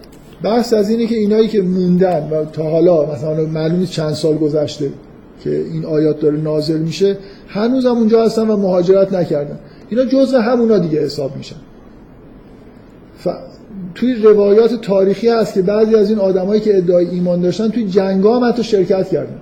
بحث 0.43 0.73
از 0.75 0.91
اینه 0.91 1.07
که 1.07 1.16
اینایی 1.16 1.49
که 1.49 1.62
موندن 1.62 2.29
و 2.31 2.45
تا 2.45 2.62
حالا 2.70 3.12
مثلا 3.12 3.47
معلومه 3.47 3.87
چند 3.87 4.12
سال 4.12 4.37
گذشته 4.37 4.89
که 5.45 5.51
این 5.73 5.85
آیات 5.85 6.20
داره 6.20 6.37
نازل 6.37 6.79
میشه 6.79 7.16
هنوز 7.49 7.87
هم 7.87 7.97
اونجا 7.97 8.25
هستن 8.25 8.49
و 8.49 8.57
مهاجرت 8.57 9.12
نکردن. 9.12 9.59
اینا 9.89 10.05
جزء 10.05 10.41
همونا 10.41 10.79
دیگه 10.79 11.01
حساب 11.01 11.37
میشن. 11.37 11.57
ف... 13.19 13.29
توی 13.95 14.15
روایات 14.15 14.75
تاریخی 14.75 15.29
هست 15.29 15.55
که 15.55 15.62
بعضی 15.62 15.97
از 15.97 16.11
این 16.11 16.19
آدمایی 16.19 16.61
که 16.61 16.77
ادعای 16.77 17.09
ایمان 17.09 17.41
داشتن 17.41 17.69
توی 17.69 17.89
جنگا 17.89 18.41
حتی 18.41 18.62
شرکت 18.62 19.09
کردن. 19.09 19.37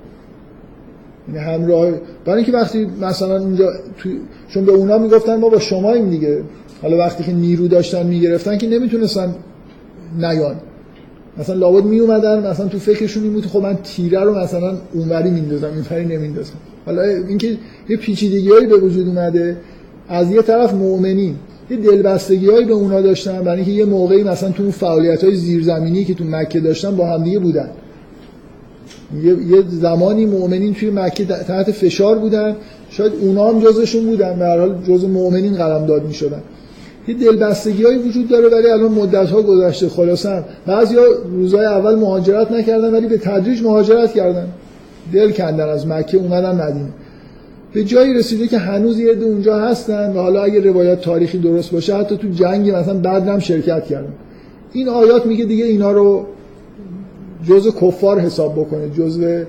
یعنی 1.28 1.38
همراه 1.38 1.90
برای 2.24 2.36
اینکه 2.36 2.52
وقتی 2.52 2.86
مثلا 3.00 3.40
اونجا 3.40 3.68
توی... 3.98 4.20
چون 4.48 4.64
به 4.64 4.72
اونا 4.72 4.98
می‌گفتن 4.98 5.36
ما 5.36 5.48
با 5.48 5.58
شما 5.58 5.92
این 5.92 6.10
دیگه. 6.10 6.42
حالا 6.82 6.98
وقتی 6.98 7.24
که 7.24 7.32
نیرو 7.32 7.68
داشتن 7.68 8.06
می‌گرفتن 8.06 8.58
که 8.58 8.68
نمی‌تونستن 8.68 9.34
نیان. 10.18 10.56
مثلا 11.38 11.54
لابد 11.54 11.84
می 11.84 11.98
اومدن 11.98 12.50
مثلا 12.50 12.68
تو 12.68 12.78
فکرشون 12.78 13.22
این 13.22 13.32
بود 13.32 13.46
خب 13.46 13.62
من 13.62 13.78
تیره 13.84 14.20
رو 14.20 14.38
مثلا 14.38 14.76
اونوری 14.92 15.30
میندازم 15.30 15.70
اینوری 15.74 16.16
نمیندازم. 16.16 16.54
حالا 16.86 17.02
اینکه 17.02 17.56
یه 17.88 17.96
پیچیدگیایی 17.96 18.66
به 18.66 18.76
وجود 18.76 19.08
اومده 19.08 19.56
از 20.08 20.30
یه 20.30 20.42
طرف 20.42 20.74
مؤمنین 20.74 21.34
یه 21.70 21.76
دلبستگی 21.76 22.50
هایی 22.50 22.64
به 22.64 22.72
اونا 22.72 23.00
داشتن 23.00 23.42
برای 23.42 23.56
اینکه 23.56 23.72
یه 23.72 23.84
موقعی 23.84 24.22
مثلا 24.22 24.50
تو 24.50 24.70
فعالیت 24.70 25.24
های 25.24 25.36
زیرزمینی 25.36 26.04
که 26.04 26.14
تو 26.14 26.24
مکه 26.24 26.60
داشتن 26.60 26.96
با 26.96 27.06
هم 27.06 27.24
دیگه 27.24 27.38
بودن. 27.38 27.68
یه 29.24 29.62
زمانی 29.68 30.26
مؤمنین 30.26 30.74
توی 30.74 30.90
مکه 30.90 31.24
تحت 31.24 31.70
فشار 31.70 32.18
بودن 32.18 32.56
شاید 32.90 33.12
اونا 33.20 33.48
هم 33.48 33.60
جزشون 33.60 34.06
بودن 34.06 34.38
به 34.38 34.46
حال 34.46 34.82
جز 34.88 35.04
مؤمنین 35.04 35.54
قلم 35.54 35.86
داد 35.86 36.06
می‌شدن. 36.06 36.42
یه 37.08 37.14
دلبستگی 37.14 37.84
هایی 37.84 37.98
وجود 37.98 38.28
داره 38.28 38.48
ولی 38.48 38.70
الان 38.70 38.92
مدت 38.92 39.30
ها 39.30 39.42
گذشته 39.42 39.88
خلاصا. 39.88 40.44
بعضیا 40.66 41.02
روزهای 41.30 41.66
اول 41.66 41.94
مهاجرت 41.94 42.52
نکردن 42.52 42.90
ولی 42.90 43.06
به 43.06 43.18
تدریج 43.18 43.62
مهاجرت 43.62 44.14
کردن. 44.14 44.48
دل 45.12 45.32
کندن 45.32 45.68
از 45.68 45.86
مکه 45.86 46.16
اومدن 46.18 46.54
مدینه. 46.54 46.88
به 47.72 47.84
جایی 47.84 48.14
رسیده 48.14 48.46
که 48.46 48.58
هنوز 48.58 49.00
یه 49.00 49.10
اونجا 49.10 49.58
هستن 49.58 50.12
و 50.12 50.18
حالا 50.18 50.42
اگه 50.42 50.60
روایات 50.60 51.00
تاریخی 51.00 51.38
درست 51.38 51.70
باشه 51.70 51.96
حتی 51.96 52.16
تو 52.16 52.28
جنگی 52.28 52.72
مثلا 52.72 52.98
بعد 52.98 53.38
شرکت 53.38 53.84
کردن. 53.84 54.12
این 54.72 54.88
آیات 54.88 55.26
میگه 55.26 55.44
دیگه 55.44 55.64
اینا 55.64 55.92
رو 55.92 56.26
جزء 57.48 57.70
کفار 57.70 58.20
حساب 58.20 58.52
بکنه 58.52 58.90
جزء 58.90 59.42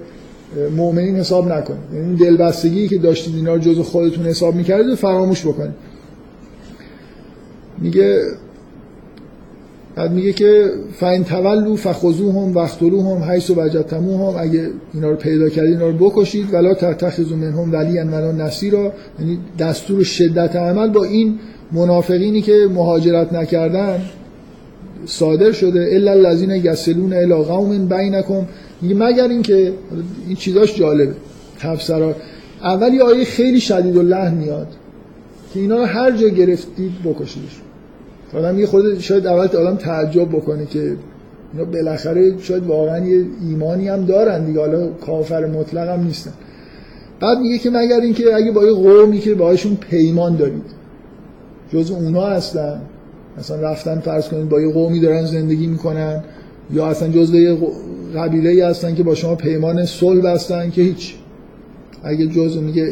مؤمنین 0.77 1.15
حساب 1.15 1.51
نکنه. 1.51 1.77
یعنی 1.93 2.15
دلبستگی 2.15 2.87
که 2.87 2.97
داشتید 2.97 3.35
اینا 3.35 3.53
رو 3.53 3.59
جزء 3.59 3.81
خودتون 3.81 4.25
حساب 4.25 4.55
می‌کردید 4.55 4.95
فراموش 4.95 5.45
بکنید. 5.45 5.73
میگه 7.81 8.21
بعد 9.97 10.11
میگه 10.11 10.33
که 10.33 10.71
فین 10.99 11.23
تولوا 11.23 11.75
فخذوهم 11.75 12.53
واقتلوهم 12.53 13.23
حيث 13.23 13.49
وجدتموهم. 13.49 14.35
اگه 14.39 14.69
اینا 14.93 15.09
رو 15.09 15.15
پیدا 15.15 15.49
کردید 15.49 15.71
اینا 15.71 15.87
رو 15.87 16.09
بکشید. 16.09 16.53
ولا 16.53 16.73
تتخذوا 16.73 17.37
منهم 17.37 17.71
ولیا 17.71 18.05
ولا 18.05 18.31
نصیرا. 18.31 18.93
یعنی 19.19 19.39
دستور 19.59 20.03
شدت 20.03 20.55
عمل 20.55 20.89
با 20.89 21.03
این 21.03 21.39
منافقینی 21.71 22.41
که 22.41 22.67
مهاجرت 22.73 23.33
نکردن 23.33 24.01
صادر 25.05 25.51
شده. 25.51 25.89
الا 25.91 26.11
الذين 26.11 26.51
يسلون 26.51 27.13
الى 27.13 27.33
قوم 27.33 27.87
بينكم 27.87 28.47
میگه 28.81 28.95
مگر 28.95 29.27
اینکه 29.27 29.73
این 30.27 30.35
چیزاش 30.35 30.79
جالبه. 30.79 31.13
تفسیرات. 31.59 32.15
اول 32.61 32.93
یه 32.93 33.03
آیه 33.03 33.25
خیلی 33.25 33.59
شدید 33.59 33.97
و 33.97 34.01
لحن 34.01 34.33
میاد 34.33 34.67
که 35.53 35.59
اینا 35.59 35.77
رو 35.77 35.85
هر 35.85 36.11
جا 36.11 36.27
گرفتید 36.27 36.91
بکشیدش. 37.05 37.61
آدم 38.33 38.59
یه 38.59 38.65
خود 38.65 38.99
شاید 38.99 39.27
اول 39.27 39.47
آدم 39.47 39.75
تعجب 39.75 40.29
بکنه 40.29 40.65
که 40.65 40.95
اینا 41.53 41.65
بالاخره 41.65 42.37
شاید 42.39 42.67
واقعا 42.67 43.05
یه 43.05 43.25
ایمانی 43.41 43.87
هم 43.87 44.05
دارن 44.05 44.45
دیگه. 44.45 44.59
حالا 44.59 44.87
کافر 44.87 45.45
مطلق 45.45 45.89
هم 45.89 46.03
نیستن. 46.03 46.31
بعد 47.19 47.37
میگه 47.37 47.57
که 47.57 47.69
مگر 47.69 47.99
اینکه 48.03 48.35
اگه 48.35 48.51
با 48.51 48.65
یه 48.65 48.73
قومی 48.73 49.19
که 49.19 49.35
باهاشون 49.35 49.75
پیمان 49.75 50.35
دارید 50.35 50.63
جز 51.73 51.91
اونا 51.91 52.25
هستن 52.25 52.81
مثلا 53.37 53.61
رفتن 53.61 53.99
فرض 53.99 54.27
کنید 54.27 54.49
با 54.49 54.61
یه 54.61 54.73
قومی 54.73 54.99
دارن 54.99 55.25
زندگی 55.25 55.67
می‌کنن 55.67 56.23
یا 56.73 56.87
اصلا 56.87 57.07
جزء 57.07 57.35
یه 57.35 57.57
قبیله 58.15 58.49
ای 58.49 58.61
هستن 58.61 58.95
که 58.95 59.03
با 59.03 59.15
شما 59.15 59.35
پیمان 59.35 59.85
صلح 59.85 60.21
بستن 60.21 60.69
که 60.69 60.81
هیچ. 60.81 61.15
اگه 62.03 62.27
جزء 62.27 62.61
میگه 62.61 62.91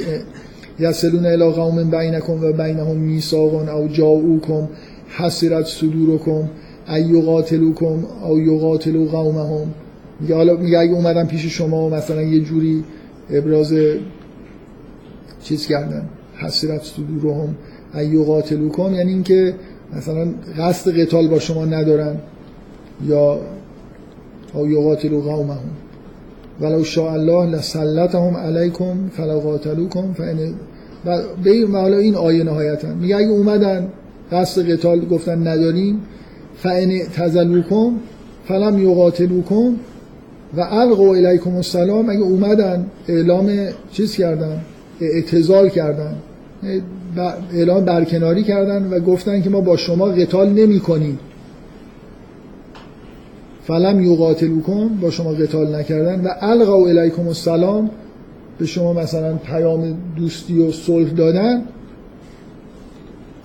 یسلون 0.79 1.25
الی 1.25 1.51
قوم 1.51 1.83
بینکم 1.83 2.43
و 2.43 2.51
بینهم 2.51 2.97
میثاق 2.97 3.75
او 3.75 3.87
جاؤوکم 3.87 4.67
حسرت 5.09 5.65
صدورکم 5.65 6.49
ای 6.89 7.01
یقاتلوکم 7.01 8.05
او 8.23 8.39
یقاتلو 8.39 9.05
قومهم. 9.05 9.67
میگه 10.19 10.35
حالا 10.35 10.57
میگه 10.57 10.79
اگه 10.79 10.93
اومدن 10.93 11.25
پیش 11.25 11.45
شما 11.45 11.89
مثلا 11.89 12.21
یه 12.21 12.39
جوری 12.39 12.83
ابراز 13.29 13.73
چیز 15.43 15.67
کردن 15.67 16.05
حسرت 16.35 16.83
صدورهم 16.83 17.55
ای 17.95 18.07
یقاتلوکم 18.07 18.93
یعنی 18.93 19.11
اینکه 19.13 19.53
مثلا 19.97 20.27
قصد 20.57 20.99
قتال 20.99 21.27
با 21.27 21.39
شما 21.39 21.65
ندارن 21.65 22.15
یا 23.07 23.39
او 24.53 24.69
یقاتلو 24.69 25.21
قومهم. 25.21 25.69
ولو 26.61 26.83
شاء 26.83 27.13
الله 27.13 27.45
لسلطهم 27.45 28.37
علیکم 28.37 29.09
فلا 29.17 29.39
قاتلوکم. 29.39 30.13
فان 30.13 30.53
به 31.43 31.79
حالا 31.79 31.97
این 31.97 32.15
آیه 32.15 32.43
نهایتا. 32.43 32.87
میگه 32.87 33.15
اگه 33.15 33.27
اومدن 33.27 33.87
قصد 34.31 34.71
قتال 34.71 35.05
گفتن 35.05 35.47
نداریم. 35.47 36.01
فان 36.57 36.99
تزلوکم 37.15 37.91
فلم 38.47 38.79
یقاتلوکم 38.79 39.73
و 40.57 40.61
القوا 40.61 41.15
الیکم 41.15 41.55
السلام 41.55 42.09
اگه 42.09 42.19
اومدن 42.19 42.85
اعلام 43.07 43.51
چیز 43.91 44.15
کردن؟ 44.15 44.61
اعتزال 45.01 45.69
کردن. 45.69 46.15
اعلام 47.53 47.85
برکناری 47.85 48.43
کردن 48.43 48.87
و 48.89 48.99
گفتن 48.99 49.41
که 49.41 49.49
ما 49.49 49.61
با 49.61 49.77
شما 49.77 50.05
قتال 50.05 50.49
نمی 50.49 50.79
کنیم 50.79 51.19
فلم 53.63 54.03
یقاتلوکم 54.03 54.87
با 54.87 55.09
شما 55.09 55.31
قتال 55.31 55.75
نکردن. 55.75 56.21
و 56.21 56.27
القوا 56.41 56.87
الیکم 56.87 57.27
السلام 57.27 57.89
به 58.57 58.65
شما 58.65 58.93
مثلا 58.93 59.35
پیام 59.35 59.97
دوستی 60.17 60.59
و 60.59 60.71
صلح 60.71 61.09
دادن. 61.09 61.61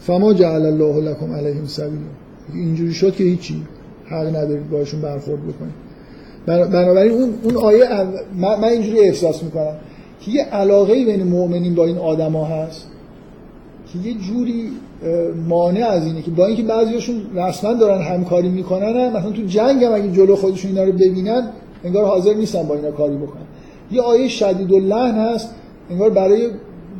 فما 0.01 0.33
جعل 0.33 0.67
الله 0.67 1.11
لكم 1.11 1.33
علیهم 1.33 1.67
سبیلا 1.67 2.11
اینجوری 2.55 2.95
شد 2.95 3.15
که 3.15 3.25
هیچی 3.25 3.63
حق 4.07 4.27
ندارید 4.27 4.71
باشون 4.71 5.01
برخورد 5.01 5.41
بکنید. 5.43 5.91
بنابراین 6.47 7.13
اون 7.13 7.35
اون 7.43 7.57
آیه 7.57 7.87
من 8.41 8.65
اینجوری 8.65 9.01
احساس 9.01 9.43
می‌کنم 9.43 9.75
که 10.21 10.31
یه 10.31 10.45
علاقه 10.45 11.05
بین 11.05 11.23
مؤمنین 11.23 11.75
با 11.75 11.85
این 11.85 11.99
آدما 11.99 12.45
هست 12.45 12.87
که 13.93 14.09
یه 14.09 14.15
جوری 14.15 14.69
مانع 15.49 15.87
از 15.87 16.07
اینه 16.07 16.23
که 16.23 16.31
با 16.31 16.47
اینکه 16.47 16.63
بعضیاشون 16.63 17.17
رسما 17.35 17.75
دارن 17.75 18.03
همکاری 18.03 18.49
می‌کنن 18.49 18.97
هم 18.97 19.17
مثلا 19.17 19.31
تو 19.31 19.43
جنگ 19.43 19.85
هم 19.85 19.93
اگه 19.93 20.13
جلو 20.13 20.37
خودشون 20.37 20.71
اینا 20.71 20.85
رو 20.85 20.93
ببینن 20.93 21.49
انگار 21.85 22.05
حاضر 22.05 22.35
نیستن 22.35 22.63
با 22.63 22.75
اینا 22.75 22.91
کاری 22.91 23.17
بکنن. 23.17 23.43
یه 23.93 24.01
آیه 24.01 24.29
شدید 24.29 24.73
لحن 24.73 25.15
هست 25.15 25.55
انگار 25.91 26.11
برای 26.11 26.49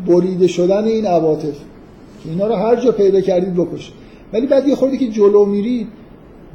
بریده 0.07 0.47
شدن 0.47 0.85
این 0.85 1.07
عواطف. 1.07 1.55
اینا 2.25 2.47
رو 2.47 2.55
هر 2.55 2.77
جا 2.77 2.93
پیدا 2.93 3.21
کردید 3.21 3.55
بکشید 3.55 3.95
ولی 4.33 4.47
بعد 4.47 4.69
یه 4.69 4.75
خوردی 4.75 4.99
که 4.99 5.09
جلو 5.09 5.45
میرید 5.45 5.87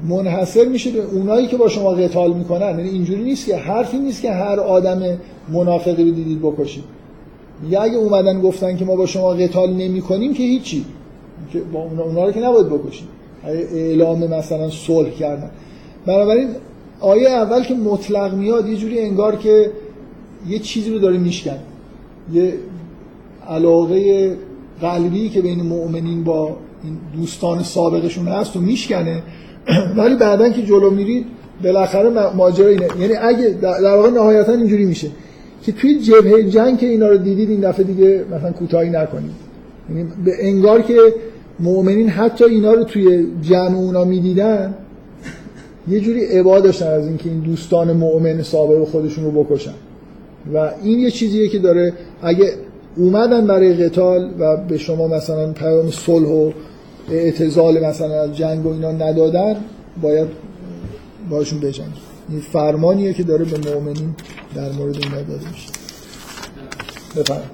منحصر 0.09 0.65
میشه 0.65 0.91
به 0.91 1.03
اونایی 1.03 1.47
که 1.47 1.57
با 1.57 1.69
شما 1.69 1.89
قتال 1.89 2.33
می‌کنن. 2.33 2.79
یعنی 2.79 2.89
اینجوری 2.89 3.23
نیست 3.23 3.45
که 3.45 3.55
حرفی 3.55 3.97
نیست 3.97 4.21
که 4.21 4.31
هر 4.31 4.59
آدم 4.59 5.17
منافقی 5.49 6.03
رو 6.03 6.11
دیدید 6.11 6.41
بکشید. 6.41 6.83
یا 7.69 7.81
اگه 7.81 7.95
اومدن 7.95 8.41
گفتن 8.41 8.77
که 8.77 8.85
ما 8.85 8.95
با 8.95 9.05
شما 9.05 9.29
قتال 9.29 9.73
نمی‌کنیم 9.73 10.33
که 10.33 10.43
هیچی. 10.43 10.85
که 11.53 11.59
با 11.73 11.83
اونا, 11.83 12.25
رو 12.25 12.31
که 12.31 12.39
نباید 12.39 12.69
بکشید. 12.69 13.07
اعلام 13.45 14.27
مثلا 14.27 14.69
صلح 14.69 15.09
کردن. 15.09 15.49
بنابراین 16.05 16.47
آیه 16.99 17.29
اول 17.29 17.63
که 17.63 17.73
مطلق 17.73 18.33
میاد 18.33 18.69
یه 18.69 18.75
جوری 18.75 18.99
انگار 18.99 19.35
که 19.35 19.71
یه 20.49 20.59
چیزی 20.59 20.91
رو 20.91 20.99
داره 20.99 21.17
میشکن. 21.17 21.57
یه 22.33 22.53
علاقه 23.47 24.37
قلبی 24.81 25.29
که 25.29 25.41
بین 25.41 25.61
مؤمنین 25.61 26.23
با 26.23 26.57
این 26.83 26.97
دوستان 27.15 27.63
سابقشون 27.63 28.27
هست 28.27 28.55
و 28.55 28.59
میشکنه. 28.59 29.23
ولی 29.97 30.15
بعدا 30.15 30.49
که 30.49 30.61
جلو 30.61 30.89
میرید 30.89 31.25
بالاخره 31.63 32.33
ماجرا 32.35 32.67
اینه. 32.67 32.87
یعنی 32.99 33.13
اگه 33.13 33.49
در 33.61 33.95
واقع 33.95 34.09
نهایتا 34.09 34.51
اینجوری 34.51 34.85
میشه 34.85 35.07
که 35.63 35.71
توی 35.71 35.99
جبهه 35.99 36.43
جنگ 36.43 36.77
که 36.77 36.85
اینا 36.85 37.07
رو 37.07 37.17
دیدید 37.17 37.49
این 37.49 37.59
دفعه 37.59 37.83
دیگه 37.83 38.25
مثلا 38.31 38.51
کوتاهی 38.51 38.89
نکنید. 38.89 39.31
یعنی 39.89 40.09
به 40.25 40.31
انگار 40.39 40.81
که 40.81 40.97
مؤمنین 41.59 42.09
حتی 42.09 42.45
اینا 42.45 42.73
رو 42.73 42.83
توی 42.83 43.27
جمع 43.41 43.77
اونا 43.77 44.05
می‌دیدن 44.05 44.73
یه 45.87 45.99
جوری 45.99 46.25
عبا 46.25 46.59
داشتن 46.59 46.87
از 46.87 47.07
اینکه 47.07 47.29
این 47.29 47.39
دوستان 47.39 47.93
مؤمن 47.93 48.41
سابق 48.41 48.87
خودشون 48.87 49.25
رو 49.25 49.43
بکشن. 49.43 49.73
و 50.53 50.71
این 50.83 50.99
یه 50.99 51.11
چیزیه 51.11 51.47
که 51.47 51.59
داره 51.59 51.93
اگه 52.21 52.53
اومدن 52.97 53.47
برای 53.47 53.73
قتال 53.73 54.31
و 54.39 54.57
به 54.57 54.77
شما 54.77 55.07
مثلا 55.07 55.53
پیام 55.53 55.91
صلح 55.91 56.27
و 56.27 56.51
اعتزال 57.09 57.85
مثلا 57.85 58.21
از 58.21 58.37
جنگ 58.37 58.65
و 58.65 58.69
اینا 58.69 58.91
ندادن 58.91 59.55
باید 60.01 60.27
باشون 61.29 61.59
بجنگ 61.59 61.93
این 62.29 62.39
فرمانیه 62.39 63.13
که 63.13 63.23
داره 63.23 63.45
به 63.45 63.57
مؤمنین 63.57 64.15
در 64.55 64.71
مورد 64.71 64.95
اینا 64.95 65.21
داده 65.21 65.49
میشه 65.51 65.69
بفرم 67.15 67.49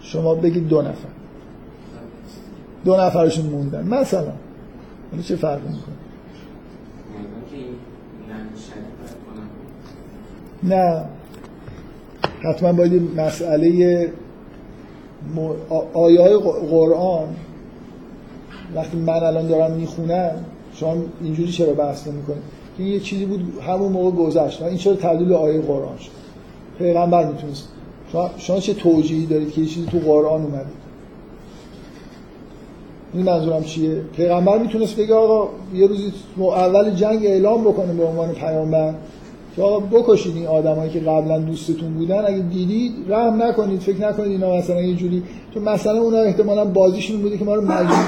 شما 0.00 0.34
بگید 0.34 0.68
دو 0.68 0.82
نفر. 0.82 1.08
دو 2.84 2.96
نفرشون 2.96 3.46
موندن. 3.46 3.88
مثلا 3.88 4.32
چه 5.22 5.36
فرقی 5.36 5.68
می‌کنه؟ 5.68 6.01
نه. 10.62 11.04
حتما 12.42 12.72
باید 12.72 13.02
مسئله 13.16 14.08
آیه 15.94 16.20
های 16.20 16.36
قرآن 16.70 17.28
وقتی 18.74 18.96
من 18.96 19.12
الان 19.12 19.46
دارم 19.46 19.72
می‌خونم 19.72 20.44
شما 20.74 20.96
اینجوری 21.22 21.52
چرا 21.52 21.72
بحث 21.72 22.06
نمی‌کنید؟ 22.06 22.42
که 22.76 22.82
یه 22.82 23.00
چیزی 23.00 23.26
بود 23.26 23.52
همون 23.68 23.92
موقع 23.92 24.10
گذشت 24.10 24.62
این 24.62 24.76
چرا 24.76 24.94
تبدیل 24.94 25.32
آیه 25.32 25.60
قرآن 25.60 25.98
شد؟ 25.98 26.10
پیغمبر 26.78 27.26
می‌تونست. 27.26 27.68
شما, 28.12 28.30
شما 28.38 28.60
چه 28.60 28.74
توجیهی 28.74 29.26
دارید 29.26 29.52
که 29.52 29.60
یه 29.60 29.66
چیزی 29.66 29.86
تو 29.86 29.98
قرآن 29.98 30.42
اومده؟ 30.42 30.66
این 33.14 33.24
منظورم 33.24 33.64
چیه؟ 33.64 33.94
پیغمبر 34.16 34.58
می‌تونست 34.58 34.96
بگه 34.96 35.14
آقا 35.14 35.48
یه 35.74 35.86
روزی 35.86 36.12
اول 36.38 36.90
جنگ 36.90 37.26
اعلام 37.26 37.64
بکنه 37.64 37.92
به 37.92 38.04
عنوان 38.04 38.32
پیامبر. 38.32 38.94
که 39.56 39.62
آقا 39.62 39.78
بکشید 39.80 40.36
این 40.36 40.46
آدمایی 40.46 40.90
که 40.90 41.00
قبلا 41.00 41.38
دوستتون 41.38 41.94
بودن. 41.94 42.24
اگه 42.26 42.38
دیدید 42.38 42.92
رحم 43.08 43.42
نکنید 43.42 43.80
فکر 43.80 44.08
نکنید 44.08 44.30
اینا 44.30 44.56
مثلا 44.56 44.80
یه 44.80 44.94
جوری 44.94 45.22
چون 45.54 45.62
مثلا 45.62 46.00
اونا 46.00 46.18
احتمالا 46.18 46.64
بازیشون 46.64 47.20
بوده 47.20 47.38
که 47.38 47.44
ما 47.44 47.54
رو 47.54 47.62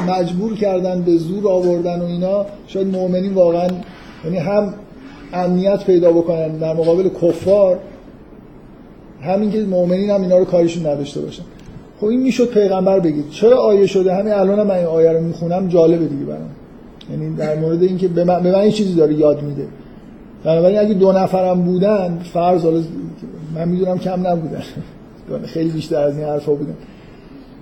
مجبور, 0.09 0.55
کردن 0.55 1.03
به 1.03 1.17
زور 1.17 1.49
آوردن 1.49 2.01
و 2.01 2.05
اینا. 2.05 2.47
شاید 2.67 2.87
مؤمنین 2.87 3.35
واقعا 3.35 3.69
یعنی 4.25 4.37
هم 4.37 4.75
امنیت 5.33 5.85
پیدا 5.85 6.13
بکنن 6.13 6.49
در 6.49 6.75
مقابل 6.75 7.09
کفار 7.23 7.79
همین 9.21 9.51
که 9.51 9.61
مؤمنین 9.61 10.11
هم 10.11 10.23
اینا 10.23 10.39
رو 10.39 10.45
کارشون 10.45 10.87
نداشته 10.87 11.21
باشن. 11.21 11.43
خب 12.01 12.07
این 12.07 12.21
می‌شد 12.21 12.49
پیغمبر 12.49 13.01
بگید. 13.01 13.31
چرا 13.31 13.57
آیه 13.57 13.87
شده؟ 13.87 14.15
همین 14.15 14.33
الان 14.33 14.67
من 14.67 14.75
این 14.75 14.87
آیه 14.87 15.13
رو 15.13 15.21
می‌خونم 15.21 15.69
جالبه 15.69 16.07
دیگه 16.07 16.25
برام. 16.25 16.51
یعنی 17.11 17.37
در 17.37 17.57
مورد 17.57 17.83
اینکه 17.83 18.09
به 18.09 18.25
من, 18.25 18.43
به 18.43 18.53
من 18.53 18.71
چیزی 18.71 18.95
داره 18.95 19.15
یاد 19.15 19.43
میده. 19.43 19.67
بنابراین 20.45 20.79
اگه 20.79 20.95
دو 20.95 21.13
نفرم 21.13 21.63
بودن 21.63 22.19
فرض 22.33 22.67
من 23.55 23.69
می‌دونم 23.69 23.99
کم 23.99 24.27
نبودن. 24.27 24.63
خیلی 25.45 25.71
بیشتر 25.71 26.03
از 26.03 26.17
این 26.17 26.27
حرفا 26.27 26.55
بودم 26.55 26.75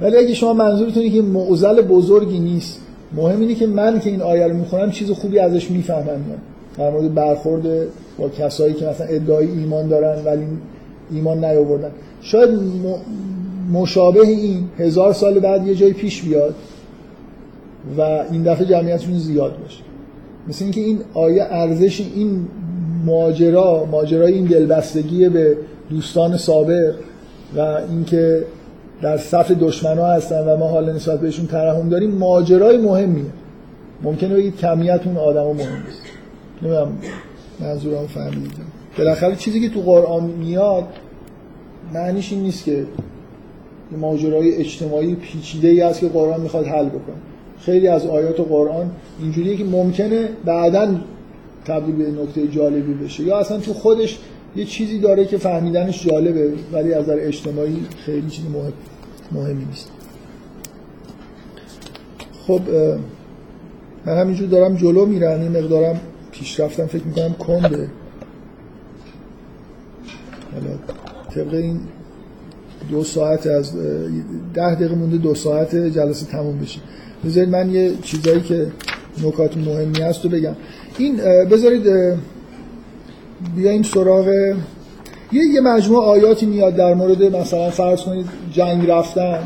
ولی 0.01 0.17
اگه 0.17 0.35
شما 0.35 0.53
منظورتون 0.53 1.11
که 1.11 1.23
معضل 1.23 1.83
بزرگی 1.83 2.39
نیست 2.39 2.81
مهم 3.17 3.41
اینه 3.41 3.55
که 3.55 3.67
من 3.67 4.01
که 4.01 4.11
این 4.11 4.23
آیه 4.23 4.47
رو 4.47 4.55
می‌خونم 4.55 4.91
چیز 4.91 5.11
خوبی 5.11 5.39
ازش 5.39 5.71
می‌فهمم. 5.71 6.21
در 6.79 6.91
مورد 6.91 7.15
برخورد 7.15 7.63
با 8.19 8.29
کسایی 8.29 8.75
که 8.75 8.87
مثلا 8.87 9.07
ادعای 9.07 9.47
ایمان 9.51 9.89
دارن 9.89 10.25
ولی 10.25 10.47
ایمان 11.11 11.45
نیاوردن. 11.45 11.91
شاید 12.23 12.51
مشابه 13.73 14.21
این 14.21 14.65
هزار 14.79 15.13
سال 15.13 15.39
بعد 15.39 15.67
یه 15.67 15.75
جای 15.75 15.93
پیش 15.93 16.23
بیاد 16.23 16.55
و 17.99 18.01
این 18.01 18.43
دفعه 18.43 18.67
جمعیتشون 18.67 19.19
زیاد 19.19 19.59
باشه. 19.63 19.83
مثل 20.49 20.65
اینکه 20.65 20.81
این 20.81 20.99
آیه 21.15 21.43
ارزش 21.43 22.01
این 22.01 22.49
ماجرا 23.05 23.85
ماجرای 23.91 24.33
این 24.33 24.45
دلبستگی 24.45 25.29
به 25.29 25.57
دوستان 25.91 26.37
سابق 26.37 26.95
و 27.57 27.61
اینکه 27.91 28.45
در 29.03 29.17
صف 29.17 29.51
دشمن 29.51 29.99
ها 29.99 30.13
هستن 30.13 30.41
و 30.41 30.57
ما 30.57 30.69
حال 30.69 30.93
نسبت 30.93 31.21
بهشون 31.21 31.47
ترحم 31.47 31.89
داریم 31.89 32.11
ماجرای 32.11 32.77
مهمیه. 32.77 33.25
ممکنه 34.03 34.35
بگید 34.35 34.57
کمیت 34.57 35.01
اون 35.05 35.17
آدم 35.17 35.43
ها 35.43 35.53
مهم 35.53 35.83
نیست. 35.87 36.03
نمی‌دونم 36.63 36.89
منظورم 37.61 38.07
فهمیدم 38.07 38.65
بالاخره 38.99 39.37
چیزی 39.37 39.61
که 39.61 39.69
تو 39.69 39.81
قرآن 39.81 40.25
میاد 40.25 40.85
معنیش 41.95 42.33
این 42.33 42.43
نیست 42.43 42.65
که 42.65 42.87
ماجرای 44.01 44.55
اجتماعی 44.55 45.15
پیچیده 45.15 45.69
ای 45.69 45.81
است 45.81 46.01
که 46.01 46.09
قرآن 46.09 46.41
می‌خواد 46.41 46.67
حل 46.67 46.87
بکنه. 46.87 47.17
خیلی 47.61 47.89
از 47.89 48.07
آیات 48.07 48.41
قرآن 48.41 48.91
اینجوریه 49.21 49.57
که 49.57 49.65
ممکنه 49.65 50.29
بعدا 50.45 50.95
تبدیل 51.65 51.95
به 51.95 52.23
نکته 52.23 52.49
جالبی 52.49 52.95
بشه. 52.95 53.23
یا 53.23 53.39
اصلا 53.39 53.59
تو 53.59 53.73
خودش 53.73 54.19
یه 54.57 54.65
چیزی 54.65 54.99
داره 54.99 55.25
که 55.25 55.39
فهمیدنش 55.39 56.07
جالبه 56.07 56.53
ولی 56.73 56.95
از 56.95 57.05
نظر 57.05 57.17
اجتماعی 57.21 57.87
خیلی 58.07 58.31
چیزی 58.31 58.49
مهم 58.49 58.73
مهمی 59.33 59.65
نیست. 59.65 59.91
خب 62.47 62.61
من 64.07 64.19
همینجور 64.19 64.49
دارم 64.49 64.77
جلو 64.77 65.07
میرم 65.07 65.41
این 65.41 65.49
مقدارم 65.49 66.01
پیشرفتم 66.33 66.87
فکر 66.87 67.05
می‌کنم 67.05 67.33
کنده. 67.33 67.89
حالا 70.53 70.79
طبق 71.35 71.55
این 71.55 71.81
دو 72.91 73.05
ساعت 73.05 73.47
از 73.47 73.73
ده 74.55 74.75
دقیقه 74.75 74.95
مونده 74.95 75.17
دو 75.17 75.35
ساعت 75.35 75.77
جلسه 75.77 76.27
تموم 76.27 76.59
بشه. 76.59 76.81
بذارید 77.25 77.49
من 77.49 77.71
یه 77.71 77.93
چیزایی 78.03 78.41
که 78.41 78.67
نکات 79.25 79.57
مهمی 79.57 80.01
هست 80.01 80.25
رو 80.25 80.31
بگم. 80.31 80.55
این 80.99 81.17
بذارید 81.51 81.87
بیایم 83.57 83.83
سراغ 83.83 84.29
یه 85.33 85.43
یه 85.55 85.61
مجموعه 85.61 86.07
آیاتی 86.07 86.47
میاد 86.47 86.77
در 86.77 86.95
مورد 86.95 87.37
مثلا 87.37 87.71
فرض 87.71 88.01
کنید 88.01 88.27
جنگ 88.53 88.91
رفتن 88.91 89.39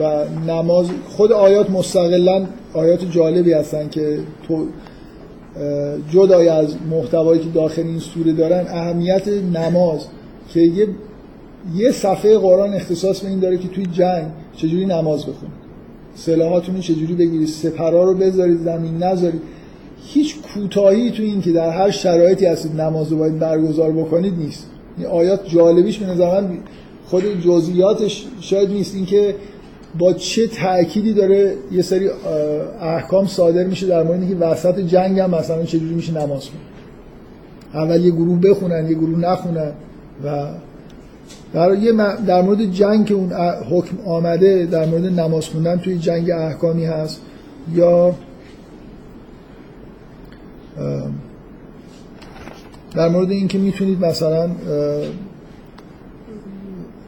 و 0.00 0.24
نماز. 0.46 0.86
خود 1.08 1.32
آیات 1.32 1.70
مستقلا 1.70 2.46
آیات 2.74 3.10
جالبی 3.10 3.52
هستن 3.52 3.88
که 3.88 4.18
تو 4.48 4.66
جدای 6.12 6.48
از 6.48 6.76
محتوایی 6.90 7.40
که 7.40 7.48
داخل 7.48 7.82
این 7.82 7.98
سوره 7.98 8.32
دارن 8.32 8.66
اهمیت 8.68 9.28
نماز 9.28 10.00
که 10.48 10.60
یه 10.60 10.88
یه 11.74 11.92
صفحه 11.92 12.38
قرآن 12.38 12.74
اختصاص 12.74 13.20
به 13.20 13.28
این 13.28 13.40
داره 13.40 13.58
که 13.58 13.68
توی 13.68 13.86
جنگ 13.86 14.26
چجوری 14.56 14.86
نماز 14.86 15.20
بخونید. 15.20 15.56
سلاحاتون 16.14 16.80
چجوری 16.80 17.14
بگیرید. 17.14 17.48
سپرا 17.48 18.04
رو 18.04 18.14
بذارید 18.14 18.58
زمین 18.64 18.96
نذارید. 18.96 19.40
هیچ 20.06 20.36
کوتاهی 20.56 21.10
تو 21.10 21.22
این 21.22 21.40
که 21.40 21.52
در 21.52 21.70
هر 21.70 21.90
شرایطی 21.90 22.46
هستید 22.46 22.80
نماز 22.80 23.12
رو 23.12 23.18
باید 23.18 23.38
برگزار 23.38 23.92
بکنید 23.92 24.34
نیست. 24.38 24.66
این 24.98 25.06
آیات 25.06 25.48
جالبیش 25.48 25.98
به 25.98 26.06
نظر 26.06 26.42
خود 27.06 27.40
جزئیاتش 27.40 28.26
شاید 28.40 28.70
نیست. 28.70 28.94
اینکه 28.94 29.34
با 29.98 30.12
چه 30.12 30.46
تأکیدی 30.46 31.12
داره 31.12 31.54
یه 31.72 31.82
سری 31.82 32.10
احکام 32.80 33.26
صادر 33.26 33.64
میشه 33.64 33.86
در 33.86 34.02
مورد 34.02 34.20
اینکه 34.20 34.36
وسط 34.36 34.80
جنگ 34.80 35.18
هم 35.18 35.30
مثلا 35.30 35.64
چجوری 35.64 35.94
میشه 35.94 36.12
نماز 36.12 36.44
خون 36.44 36.60
اول 37.74 38.04
یه 38.04 38.10
گروه 38.10 38.40
بخونن 38.40 38.88
یه 38.88 38.94
گروه 38.94 39.18
نخونن 39.18 39.72
و 40.24 40.46
در, 41.54 41.76
در 42.26 42.42
مورد 42.42 42.64
جنگ 42.72 43.06
که 43.06 43.14
اون 43.14 43.32
حکم 43.70 43.96
آمده 44.06 44.66
در 44.66 44.86
مورد 44.86 45.20
نماز 45.20 45.48
خوندن 45.48 45.76
توی 45.76 45.98
جنگ 45.98 46.30
احکامی 46.30 46.84
هست 46.84 47.20
یا 47.74 48.14
در 52.94 53.08
مورد 53.08 53.30
اینکه 53.30 53.58
می‌تونید 53.58 54.04
مثلا 54.04 54.50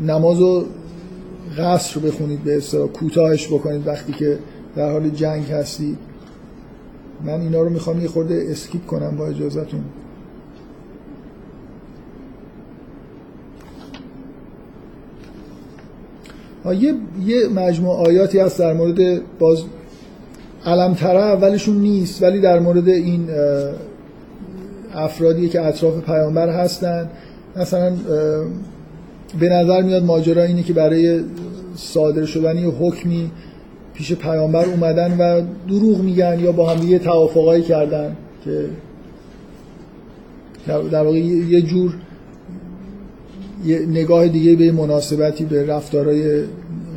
نماز 0.00 0.38
رو 0.38 0.64
قصر 1.58 2.00
بخونید 2.00 2.44
به 2.44 2.56
اصطلاح 2.56 2.88
کوتاهش 2.88 3.46
بکنید 3.46 3.86
وقتی 3.86 4.12
که 4.12 4.38
در 4.76 4.92
حال 4.92 5.08
جنگ 5.10 5.44
هستید. 5.44 5.98
من 7.24 7.40
اینا 7.40 7.62
رو 7.62 7.70
می‌خوام 7.70 8.00
یه 8.00 8.08
خورده 8.08 8.46
اسکیپ 8.50 8.86
کنم 8.86 9.16
با 9.16 9.26
اجازهتون. 9.26 9.84
یه 16.66 16.94
یه 17.24 17.48
مجموعه 17.54 18.06
آیاتی 18.08 18.38
هست 18.38 18.58
در 18.58 18.72
مورد 18.72 19.20
باز 19.38 19.62
علمتره 20.68 21.22
اولشون 21.22 21.76
نیست 21.76 22.22
ولی 22.22 22.40
در 22.40 22.58
مورد 22.58 22.88
این 22.88 23.28
افرادی 24.94 25.48
که 25.48 25.66
اطراف 25.66 26.04
پیامبر 26.04 26.48
هستن 26.48 27.10
مثلا 27.56 27.92
به 29.40 29.48
نظر 29.48 29.82
میاد 29.82 30.04
ماجرا 30.04 30.42
اینه 30.42 30.62
که 30.62 30.72
برای 30.72 31.20
صادر 31.76 32.24
شدن 32.24 32.58
یه 32.58 32.68
حکمی 32.68 33.30
پیش 33.94 34.12
پیامبر 34.12 34.64
اومدن 34.64 35.16
و 35.18 35.42
دروغ 35.68 36.00
میگن 36.00 36.40
یا 36.40 36.52
با 36.52 36.70
هم 36.70 36.80
دیگه 36.80 36.98
توافقایی 36.98 37.62
کردن 37.62 38.16
که 38.44 38.64
در 40.66 41.02
واقع 41.02 41.18
یه 41.18 41.62
جور 41.62 41.94
یه 43.64 43.78
نگاه 43.78 44.28
دیگه 44.28 44.56
به 44.56 44.72
مناسبتی 44.72 45.44
به 45.44 45.66
رفتارهای 45.66 46.42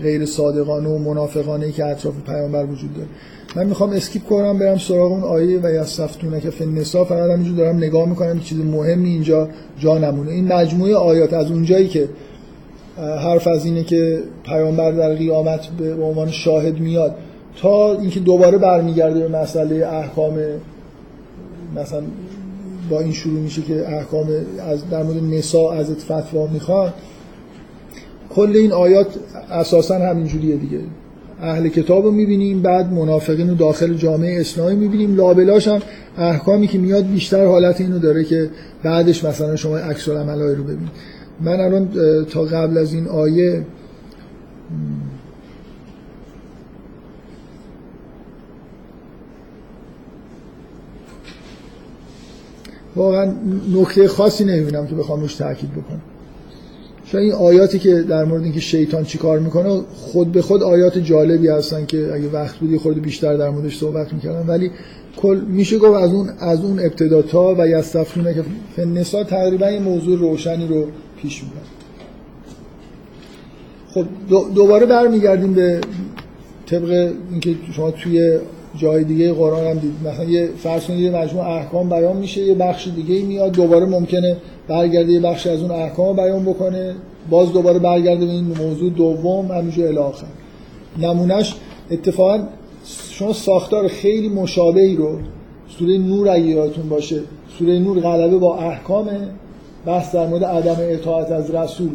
غیر 0.01 0.25
صادقانه 0.25 0.89
و 0.89 0.97
منافقانه 0.97 1.71
که 1.71 1.85
اطراف 1.85 2.15
پیامبر 2.25 2.65
وجود 2.65 2.93
داره. 2.93 3.07
من 3.55 3.65
می‌خوام 3.65 3.89
اسکیپ 3.89 4.23
کنم 4.23 4.59
برم 4.59 4.77
سراغ 4.77 5.11
اون 5.11 5.23
آیه 5.23 5.59
و 5.63 5.71
یستفتونه 5.71 6.39
که 6.39 6.49
فنسا 6.49 7.05
فقط 7.05 7.29
همینجور 7.29 7.57
دارم 7.57 7.77
نگاه 7.77 8.09
می‌کنم 8.09 8.39
چیز 8.39 8.57
مهمی 8.57 9.09
اینجا 9.09 9.49
جا 9.79 9.97
نمونه. 9.97 10.31
این 10.31 10.53
مجموعه 10.53 10.95
آیات 10.95 11.33
از 11.33 11.51
اونجایی 11.51 11.87
که 11.87 12.09
حرف 12.97 13.47
از 13.47 13.65
اینه 13.65 13.83
که 13.83 14.19
پیامبر 14.43 14.91
در 14.91 15.15
قیامت 15.15 15.67
به 15.67 16.03
عنوان 16.03 16.31
شاهد 16.31 16.79
میاد 16.79 17.15
تا 17.61 17.93
اینکه 17.93 18.19
دوباره 18.19 18.57
برمیگرده 18.57 19.27
به 19.27 19.39
مسئله 19.39 19.87
احکام 19.87 20.39
مثلا 21.75 22.01
با 22.89 22.99
این 22.99 23.13
شروع 23.13 23.39
میشه 23.39 23.61
که 23.61 23.95
احکام 23.97 24.27
از 24.69 24.89
در 24.89 25.03
مورد 25.03 25.23
نسا 25.23 25.71
ازت 25.71 26.01
فتوا 26.01 26.47
می‌خواد 26.47 26.93
کل 28.35 28.51
این 28.55 28.71
آیات 28.71 29.07
اساسا 29.51 29.95
همینجوریه 29.95 30.55
دیگه. 30.55 30.79
اهل 31.41 31.67
کتاب 31.67 32.05
رو 32.05 32.11
می‌بینیم 32.11 32.61
بعد 32.61 32.93
منافقین 32.93 33.49
رو 33.49 33.55
داخل 33.55 33.93
جامعه 33.93 34.41
اسلامی 34.41 34.75
می‌بینیم. 34.75 35.15
لابلاش 35.15 35.67
هم 35.67 35.79
احکامی 36.17 36.67
که 36.67 36.77
میاد 36.77 37.05
بیشتر 37.05 37.45
حالت 37.45 37.81
اینو 37.81 37.99
داره 37.99 38.23
که 38.23 38.49
بعدش 38.83 39.23
مثلا 39.23 39.55
شما 39.55 39.77
عکس 39.77 40.09
العملای 40.09 40.55
رو 40.55 40.63
ببینید. 40.63 40.89
من 41.41 41.59
الان 41.59 41.89
تا 42.25 42.41
قبل 42.41 42.77
از 42.77 42.93
این 42.93 43.07
آیه 43.07 43.65
واقعا 52.95 53.33
نکته 53.73 54.07
خاصی 54.07 54.45
نمی‌بینم 54.45 54.87
که 54.87 54.95
بخوام 54.95 55.21
روش 55.21 55.35
تاکید 55.35 55.71
بکنم. 55.71 56.01
شاید 57.11 57.23
این 57.23 57.33
آیاتی 57.33 57.79
که 57.79 58.01
در 58.01 58.23
مورد 58.23 58.43
اینکه 58.43 58.59
شیطان 58.59 59.03
چیکار 59.03 59.39
می‌کنه 59.39 59.81
خود 59.95 60.31
به 60.31 60.41
خود 60.41 60.63
آیات 60.63 60.97
جالبی 60.97 61.47
هستن 61.47 61.85
که 61.85 62.13
اگه 62.13 62.29
وقت 62.29 62.55
بودی 62.55 62.77
خود 62.77 63.01
بیشتر 63.01 63.37
در 63.37 63.49
موردش 63.49 63.77
صحبت 63.77 64.13
می‌کردم 64.13 64.49
ولی 64.49 64.71
کل 65.17 65.41
میشه 65.47 65.77
گفت 65.77 66.03
از 66.03 66.13
اون 66.13 66.29
از 66.39 66.63
اون 66.63 66.79
ابتدا 66.79 67.21
تا 67.21 67.55
و 67.57 67.67
یستفونه 67.67 68.33
که 68.33 68.43
فنسا 68.75 69.23
تقریبا 69.23 69.71
یه 69.71 69.79
موضوع 69.79 70.19
روشنی 70.19 70.67
رو 70.67 70.87
پیش 71.21 71.43
می‌برن 71.43 71.81
خب 73.93 74.05
دوباره 74.55 74.85
برمیگردیم 74.85 75.53
به 75.53 75.81
طبق 76.65 77.11
اینکه 77.31 77.55
شما 77.75 77.91
توی 77.91 78.39
جای 78.77 79.03
دیگه 79.03 79.33
قرآن 79.33 79.67
هم 79.67 79.79
دید. 79.79 79.93
مثلا 80.05 80.25
یه 80.25 80.49
فرض 80.57 80.89
یه 80.89 81.11
مجموع 81.11 81.45
احکام 81.45 81.89
بیان 81.89 82.17
میشه 82.17 82.41
یه 82.41 82.53
بخش 82.53 82.87
دیگه 82.95 83.25
میاد 83.25 83.51
دوباره 83.51 83.85
ممکنه 83.85 84.37
برگرده 84.71 85.11
یه 85.11 85.19
بخش 85.19 85.47
از 85.47 85.61
اون 85.61 85.71
احکام 85.71 86.15
بیان 86.15 86.45
بکنه. 86.45 86.95
باز 87.29 87.53
دوباره 87.53 87.79
برگرده 87.79 88.25
به 88.25 88.31
این 88.31 88.45
موضوع 88.45 88.89
دوم 88.89 89.51
همینجور 89.51 89.87
الاخر 89.87 90.27
نمونهش 90.97 91.55
اتفاقا 91.91 92.39
شما 93.09 93.33
ساختار 93.33 93.87
خیلی 93.87 94.29
مشابهی 94.29 94.95
رو 94.95 95.19
سوره 95.77 95.97
نور 95.97 96.29
اگه 96.29 96.45
یادتون 96.45 96.89
باشه 96.89 97.19
سوره 97.59 97.79
نور 97.79 97.99
غلبه 97.99 98.37
با 98.37 98.57
احکام 98.57 99.09
بحث 99.85 100.15
در 100.15 100.27
مورد 100.27 100.43
عدم 100.43 100.75
اطاعت 100.79 101.31
از 101.31 101.51
رسول 101.51 101.89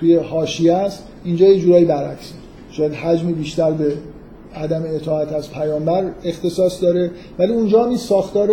توی 0.00 0.14
حاشیه 0.14 0.74
است. 0.74 1.04
اینجا 1.24 1.46
یه 1.46 1.58
جورایی 1.58 1.84
برعکسه 1.84 2.34
شاید 2.70 2.92
حجم 2.92 3.32
بیشتر 3.32 3.70
به 3.70 3.92
عدم 4.54 4.82
اطاعت 4.86 5.32
از 5.32 5.50
پیامبر 5.50 6.04
اختصاص 6.24 6.82
داره. 6.82 7.10
ولی 7.38 7.52
اونجا 7.52 7.82
هم 7.82 7.88
این 7.88 7.98
ساختار 7.98 8.50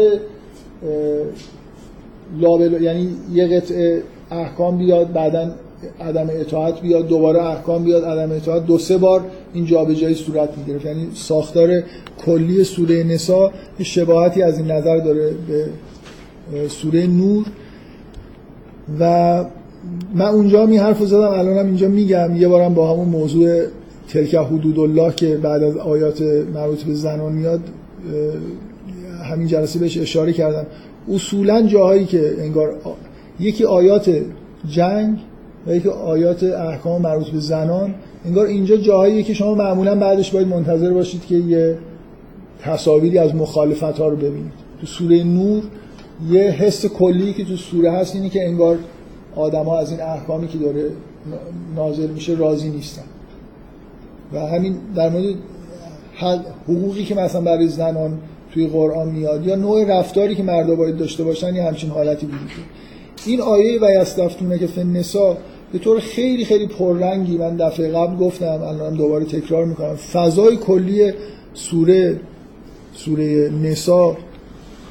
لابل 2.39 2.81
یعنی 2.81 3.09
یه 3.33 3.47
قطعه 3.47 4.03
احکام 4.31 4.77
بیاد 4.77 5.13
بعدا 5.13 5.51
عدم 6.01 6.27
اطاعت 6.29 6.81
بیاد 6.81 7.07
دوباره 7.07 7.45
احکام 7.45 7.83
بیاد 7.83 8.05
عدم 8.05 8.31
اطاعت. 8.31 8.65
دو 8.65 8.77
سه 8.77 8.97
بار 8.97 9.21
این 9.53 9.65
جابجایی 9.65 10.15
صورت 10.15 10.49
می‌گرفت. 10.57 10.85
یعنی 10.85 11.07
ساختار 11.13 11.83
کلی 12.25 12.63
سوره 12.63 13.03
نسا 13.03 13.51
شباهتی 13.83 14.41
از 14.41 14.57
این 14.57 14.71
نظر 14.71 14.97
داره 14.97 15.31
به 16.51 16.67
سوره 16.67 17.07
نور. 17.07 17.45
و 18.99 19.45
من 20.15 20.25
اونجا 20.25 20.65
می 20.65 20.77
حرف 20.77 21.03
زدم 21.03 21.21
الانم 21.21 21.65
اینجا 21.65 21.87
میگم. 21.87 22.35
یه 22.35 22.47
بارم 22.47 22.73
با 22.73 22.93
همون 22.93 23.07
موضوع 23.07 23.63
تلک 24.09 24.35
حدود 24.35 24.79
الله 24.79 25.13
که 25.13 25.37
بعد 25.37 25.63
از 25.63 25.77
آیات 25.77 26.21
مربوط 26.53 26.83
به 26.83 26.93
زنان 26.93 27.33
میاد 27.33 27.59
همین 29.31 29.47
جلسه 29.47 29.79
بهش 29.79 29.97
اشاره 29.97 30.33
کردم. 30.33 30.65
اصولا 31.09 31.61
جاهایی 31.61 32.05
که 32.05 32.35
انگار 32.39 32.75
یکی 33.39 33.65
آیات 33.65 34.11
جنگ 34.69 35.17
و 35.67 35.75
یکی 35.75 35.89
آیات 35.89 36.43
احکام 36.43 37.01
مربوط 37.01 37.29
به 37.29 37.39
زنان 37.39 37.95
انگار 38.25 38.45
اینجا 38.45 38.77
جاهایی 38.77 39.23
که 39.23 39.33
شما 39.33 39.55
معمولا 39.55 39.95
بعدش 39.95 40.31
باید 40.31 40.47
منتظر 40.47 40.93
باشید 40.93 41.25
که 41.25 41.35
یه 41.35 41.77
تصاویری 42.59 43.17
از 43.17 43.35
مخالفت 43.35 43.83
ها 43.83 44.07
رو 44.07 44.15
ببینید. 44.15 44.51
تو 44.81 44.87
سوره 44.87 45.23
نور 45.23 45.63
یه 46.29 46.41
حس 46.41 46.85
کلی 46.85 47.33
که 47.33 47.45
تو 47.45 47.55
سوره 47.55 47.91
هست 47.91 48.15
اینی 48.15 48.29
که 48.29 48.47
انگار 48.47 48.77
آدما 49.35 49.77
از 49.77 49.91
این 49.91 50.01
احکامی 50.01 50.47
که 50.47 50.57
داره 50.57 50.89
نازل 51.75 52.07
میشه 52.07 52.33
راضی 52.33 52.69
نیستن. 52.69 53.03
و 54.33 54.39
همین 54.39 54.75
در 54.95 55.09
مورد 55.09 55.35
حقوقی 56.67 57.03
که 57.03 57.15
مثلا 57.15 57.41
برای 57.41 57.67
زنان 57.67 58.19
توی 58.53 58.67
قرآن 58.67 59.09
میاد 59.09 59.47
یا 59.47 59.55
نوع 59.55 59.99
رفتاری 59.99 60.35
که 60.35 60.43
مردا 60.43 60.75
باید 60.75 60.97
داشته 60.97 61.23
باشن 61.23 61.55
یا 61.55 61.67
همچین 61.67 61.89
حالتی 61.89 62.25
وجود 62.25 62.65
این 63.25 63.41
آیه 63.41 63.79
و 63.81 63.91
یستفتونه 64.01 64.57
که 64.57 64.67
فن 64.67 64.87
نسا 64.97 65.37
به 65.71 65.79
طور 65.79 65.99
خیلی 65.99 66.45
خیلی 66.45 66.67
پررنگی 66.67 67.37
من 67.37 67.57
دفعه 67.57 67.91
قبل 67.91 68.15
گفتم 68.15 68.61
الانم 68.61 68.97
دوباره 68.97 69.25
تکرار 69.25 69.65
می‌کنم. 69.65 69.95
فضای 69.95 70.57
کلی 70.57 71.13
سوره 71.53 72.19
سوره 72.93 73.51
نسا 73.63 74.17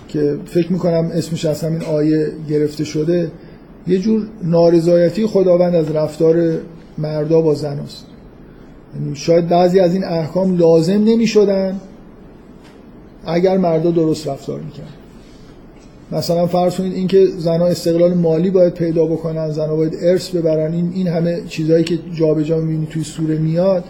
که 0.08 0.38
فکر 0.44 0.72
می‌کنم 0.72 1.10
اسمش 1.14 1.44
از 1.44 1.62
همین 1.62 1.82
آیه 1.82 2.32
گرفته 2.48 2.84
شده 2.84 3.30
یه 3.86 3.98
جور 3.98 4.26
نارضایتی 4.42 5.26
خداوند 5.26 5.74
از 5.74 5.90
رفتار 5.90 6.58
مردا 6.98 7.40
با 7.40 7.54
زناست 7.54 8.06
یعنی 8.94 9.16
شاید 9.16 9.48
بعضی 9.48 9.80
از 9.80 9.94
این 9.94 10.04
احکام 10.04 10.56
لازم 10.56 11.04
نمی 11.04 11.26
شدن 11.26 11.80
اگر 13.30 13.56
مردا 13.56 13.90
درست 13.90 14.28
رفتار 14.28 14.60
می‌کرد 14.60 14.88
مثلا 16.12 16.46
فرض 16.46 16.76
کنید 16.76 16.92
اینکه 16.92 17.26
زنها 17.26 17.66
استقلال 17.66 18.14
مالی 18.14 18.50
باید 18.50 18.74
پیدا 18.74 19.06
بکنن 19.06 19.50
زنها 19.50 19.76
باید 19.76 19.96
ارث 20.02 20.30
ببرن 20.30 20.72
این 20.72 20.92
این 20.94 21.08
همه 21.08 21.40
چیزهایی 21.48 21.84
که 21.84 21.98
جابجا 22.14 22.58
می‌بینی 22.58 22.86
توی 22.86 23.04
سوره 23.04 23.38
میاد 23.38 23.84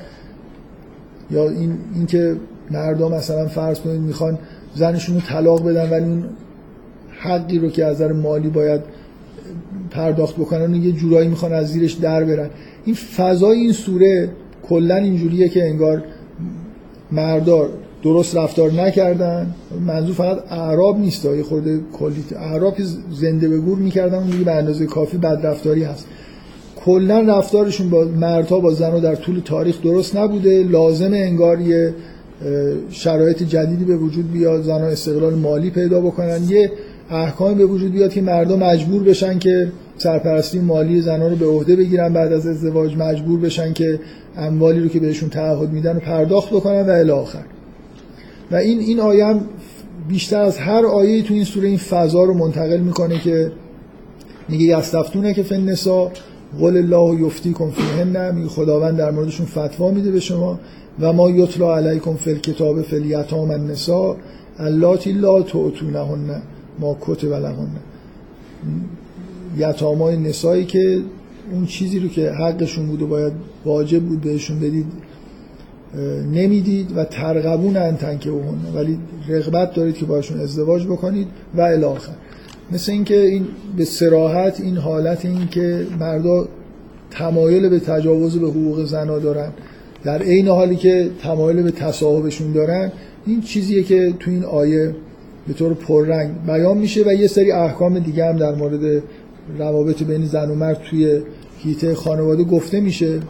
یا 1.31 1.49
این 1.49 1.79
اینکه 1.95 2.37
مردا 2.71 3.09
مثلا 3.09 3.49
فرض 3.49 3.81
کنید 3.81 4.01
می‌خوان 4.01 4.39
زنشون 4.75 5.15
رو 5.15 5.21
طلاق 5.21 5.69
بدن 5.69 5.91
ولی 5.91 6.05
اون 6.05 6.25
حقی 7.21 7.59
رو 7.59 7.69
که 7.69 7.85
از 7.85 7.97
نظر 7.97 8.13
مالی 8.13 8.49
باید 8.49 8.81
پرداخت 9.91 10.37
بکنن 10.37 10.75
یه 10.75 10.93
جورایی 10.93 11.29
می‌خوان 11.29 11.53
از 11.53 11.73
زیرش 11.73 11.93
در 11.93 12.25
برن. 12.25 12.51
این 12.85 12.95
فضای 12.95 13.59
این 13.59 13.73
سوره 13.73 14.31
کلا 14.69 14.97
اینجوریه 14.97 15.49
که 15.49 15.65
انگار 15.65 16.03
مردار 17.13 17.71
درست 18.03 18.37
رفتار 18.37 18.73
نکردن. 18.73 19.55
منظور 19.87 20.15
فقط 20.15 20.53
اعراب 20.53 20.99
نیست. 20.99 21.25
یه 21.25 21.43
خورده 21.43 21.81
کلیت 21.93 22.33
اعراب 22.33 22.75
زنده 23.11 23.49
به 23.49 23.59
گور 23.59 23.79
می‌کردن 23.79 24.19
اون 24.19 24.31
دیگه 24.31 24.45
به 24.45 24.53
اندازه 24.53 24.87
کافی 24.87 25.17
بد 25.17 25.41
رفتاری 25.47 25.85
هست. 25.85 26.07
کلا 26.85 27.21
رفتارشون 27.21 27.91
با 27.91 28.05
مردها 28.05 28.61
با 28.61 28.73
زنها 28.73 29.01
در 29.01 29.15
طول 29.15 29.41
تاریخ 29.45 29.83
درست 29.83 30.17
نبوده. 30.17 30.63
لازم 30.63 31.13
انگار 31.13 31.61
یه 31.61 31.95
شرایط 32.91 33.43
جدیدی 33.43 33.85
به 33.85 33.97
وجود 33.97 34.33
بیاد. 34.33 34.63
زنها 34.63 34.87
استقلال 34.87 35.35
مالی 35.35 35.71
پیدا 35.71 36.01
بکنن. 36.01 36.41
یه 36.49 36.73
احکامی 37.11 37.55
به 37.55 37.65
وجود 37.65 37.93
بیاد 37.93 38.13
که 38.13 38.23
مردم 38.23 38.59
مجبور 38.59 39.03
بشن 39.03 39.39
که 39.39 39.73
سرپرستی 39.99 40.59
مالی 40.59 41.01
زنان 41.01 41.31
رو 41.31 41.37
به 41.37 41.47
عهده 41.47 41.77
بگیرن 41.77 42.13
بعد 42.13 42.33
از 42.33 42.47
ازدواج 42.47 42.97
مجبور 42.97 43.41
بشن 43.41 43.73
که 43.73 44.01
اموالی 44.37 44.81
رو 44.81 44.89
که 44.89 45.01
بهشون 45.01 45.29
تعهد 45.29 45.73
میدن 45.73 45.95
رو 45.95 46.01
پرداخت 46.01 46.51
بکنن 46.51 46.87
و 46.87 46.91
الی 46.91 47.11
آخر. 47.11 47.43
و 48.51 48.57
این 48.57 48.79
این 48.81 49.01
آیه 49.01 49.41
بیشتر 50.09 50.43
از 50.43 50.59
هر 50.59 50.87
آیه 50.87 51.23
تو 51.23 51.35
این 51.35 51.45
سوره 51.45 51.69
این 51.69 51.79
فضا 51.79 52.25
رو 52.25 52.35
منتقل 52.35 52.81
می‌کنه 52.81 53.19
که 53.19 53.53
میگه 54.49 54.79
یستفتونه 54.79 55.35
که 55.35 55.43
فن 55.43 55.61
نسا 55.61 56.11
قول 56.59 56.77
الله 56.77 57.27
یفتی 57.27 57.53
کن 57.53 57.71
فیهن 57.71 58.35
میگه 58.35 58.49
خداوند 58.49 58.97
در 58.97 59.11
موردشون 59.11 59.47
فتوا 59.47 59.91
میده 59.91 60.11
به 60.11 60.21
شما 60.21 60.59
و 61.01 61.13
ما 61.13 61.31
یطلا 61.31 61.77
علیکم 61.77 62.15
فل 62.15 62.39
کتاب 62.39 62.83
فل 62.83 63.05
یتام 63.05 63.51
النساء 63.51 64.17
اللاتی 64.59 65.13
لا 65.13 65.43
تعتونهن 65.43 66.43
ما 66.79 66.97
کتب 67.01 67.33
لهن. 67.33 67.69
یتامای 69.57 70.17
نسایی 70.17 70.65
که 70.65 71.03
اون 71.53 71.67
چیزی 71.67 71.99
رو 71.99 72.09
که 72.09 72.31
حقشون 72.31 72.87
بود 72.87 73.03
و 73.03 73.07
باید 73.07 73.33
واجب 73.65 74.03
بود 74.03 74.21
بهشون 74.21 74.59
بدید 74.61 74.87
نمی‌دید 76.33 76.97
و 76.97 77.05
ترغبون 77.05 77.77
انتن 77.77 78.19
که 78.19 78.31
اون 78.31 78.59
ولی 78.75 78.99
رغبت 79.29 79.75
دارید 79.75 79.95
که 79.95 80.05
باشون 80.07 80.41
ازدواج 80.41 80.87
بکنید 80.87 81.27
و 81.55 81.61
الاخر 81.61 82.13
مثل 82.73 82.93
اینکه 82.93 83.21
این 83.21 83.47
به 83.77 83.85
سراحت 83.85 84.61
این 84.61 84.77
حالت 84.77 85.25
این 85.25 85.49
که 85.49 85.87
مردا 86.01 86.49
تمایل 87.11 87.69
به 87.69 87.81
تجاوز 87.81 88.39
به 88.39 88.47
حقوق 88.47 88.85
زنا 88.85 89.19
دارن 89.19 89.53
در 90.05 90.23
عین 90.23 90.49
حالی 90.49 90.77
که 90.77 91.11
تمایل 91.23 91.63
به 91.63 91.71
تصاحبشون 91.71 92.53
دارن 92.53 92.93
این 93.27 93.41
چیزیه 93.41 93.83
که 93.83 94.15
تو 94.21 94.31
این 94.31 94.45
آیه 94.45 94.95
به 95.49 95.55
طور 95.55 95.75
پررنگ 95.75 96.31
بیان 96.47 96.79
میشه 96.79 97.03
و 97.07 97.13
یه 97.13 97.27
سری 97.27 97.53
احکام 97.53 97.99
دیگه 97.99 98.25
هم 98.25 98.37
در 98.37 98.55
مورد 98.55 99.03
روابط 99.59 100.03
بین 100.03 100.25
زن 100.25 100.51
و 100.51 100.55
مرد 100.55 100.81
توی 100.91 101.21
هیته 101.59 101.95
خانواده 101.95 102.45
گفته 102.45 102.81
میشه. 102.81 103.21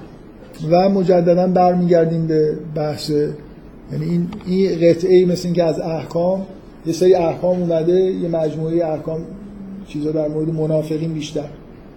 و 0.71 0.89
مجددا 0.89 1.47
برمیگردیم 1.47 2.27
به 2.27 2.59
بحث 2.75 3.11
یعنی 3.11 4.05
این 4.05 4.29
این 4.47 4.91
قطعه 4.91 5.27
مثل 5.27 5.47
اینکه 5.49 5.65
از 5.65 5.81
احکام 5.81 6.47
یه 6.87 6.93
سری 6.93 7.15
احکام 7.15 7.61
اومده 7.61 8.01
یه 8.01 8.29
مجموعه 8.29 8.87
احکام 8.87 9.21
چیزا 9.89 10.11
در 10.11 10.29
مورد 10.29 10.49
منافقین 10.49 11.13
بیشتر. 11.13 11.49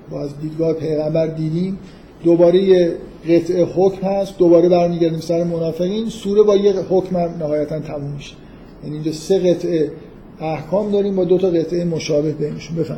با 0.10 0.22
از 0.22 0.40
دیدگاه 0.42 0.74
پیغمبر 0.74 1.28
دیدیم. 1.28 1.78
دوباره 2.24 2.60
یه 2.60 2.94
قطعه 3.30 3.66
حکم 3.66 4.08
هست 4.08 4.38
دوباره 4.38 4.70
برمیگردیم 4.70 5.20
سر 5.20 5.44
منافقین. 5.44 6.10
سوره 6.10 6.44
با 6.44 6.56
یه 6.56 6.74
حکم 6.74 7.18
نهایتا 7.18 7.80
تموم 7.80 8.12
میشه. 8.12 8.36
یعنی 8.84 8.96
اینجا 8.96 9.12
سه 9.12 9.40
قطعه 9.40 9.92
احکام 10.40 10.92
داریم 10.92 11.16
با 11.16 11.26
دو 11.26 11.38
تا 11.38 11.50
قطعه 11.50 11.86
مشابه 11.86 12.32
بینشون. 12.32 12.78
بفهم 12.78 12.98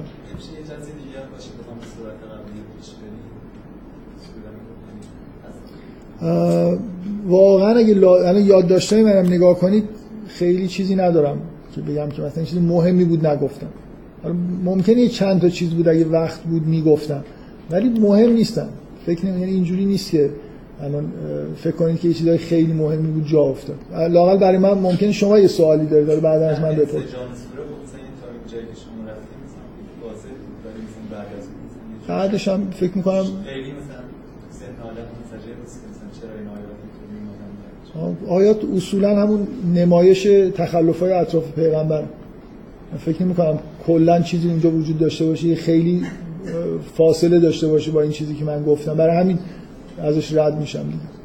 واقعا 7.28 7.76
اگه 7.76 7.94
لا... 7.94 8.40
یاد 8.40 8.68
داشته 8.68 9.04
منم 9.04 9.26
نگاه 9.26 9.60
کنید 9.60 9.84
خیلی 10.28 10.68
چیزی 10.68 10.96
ندارم 10.96 11.38
که 11.76 11.82
بگم 11.82 12.10
که 12.10 12.22
مثلا 12.22 12.44
چیزی 12.44 12.60
مهمی 12.60 13.06
بود 13.06 13.28
نگفتم. 13.28 13.68
ممکنه 14.64 15.08
چند 15.08 15.42
تا 15.42 15.50
چیز 15.50 15.70
بود 15.70 15.88
اگه 15.88 16.06
وقت 16.06 16.42
بود 16.42 16.68
می‌گفتم. 16.68 17.24
ولی 17.72 17.90
مهم 17.90 18.34
نیستم. 18.34 18.68
فکر 19.06 19.26
نمی 19.26 19.40
یعنی 19.40 19.52
اینجوری 19.52 19.86
نیست 19.86 20.12
که 20.12 20.30
الان 20.82 21.06
فکر 21.58 21.76
کنید 21.76 22.00
که 22.00 22.08
یه 22.08 22.14
چیزای 22.14 22.38
خیلی 22.38 22.74
مهمی 22.74 23.12
بود 23.12 23.28
جا 23.28 23.42
افتاد. 23.42 23.76
لاقل 24.12 24.38
برای 24.38 24.58
من 24.58 24.74
ممکن 24.74 25.12
شما 25.12 25.40
یه 25.40 25.48
سوالی 25.48 25.86
دارید 25.86 26.08
داره 26.08 26.20
بعد 26.20 26.42
از 26.42 26.60
من 26.60 26.76
بپرسید. 26.76 27.10
بعدش 32.08 32.48
هم 32.48 32.68
فکر 32.72 32.98
می‌کنم 32.98 33.26
آیات 38.28 38.58
اصولا 38.76 39.22
همون 39.22 39.48
نمایش 39.76 40.24
تخلف 40.58 41.00
های 41.00 41.12
اطراف 41.12 41.52
پیغمبر. 41.52 42.04
فکر 43.00 43.24
نمی 43.24 43.36
کنم 43.36 43.60
کلا 43.88 44.22
چیزی 44.22 44.50
اونجا 44.50 44.72
وجود 44.72 45.00
داشته 45.00 45.26
باشه 45.26 45.56
خیلی 45.56 46.02
فاصله 46.94 47.40
داشته 47.40 47.68
باشه 47.68 47.92
با 47.92 48.02
این 48.02 48.12
چیزی 48.12 48.36
که 48.36 48.46
من 48.46 48.64
گفتم. 48.64 48.94
برای 48.94 49.18
همین 49.18 49.40
ازش 49.98 50.34
رد 50.34 50.60
میشم. 50.60 50.84
دیگه 50.84 51.16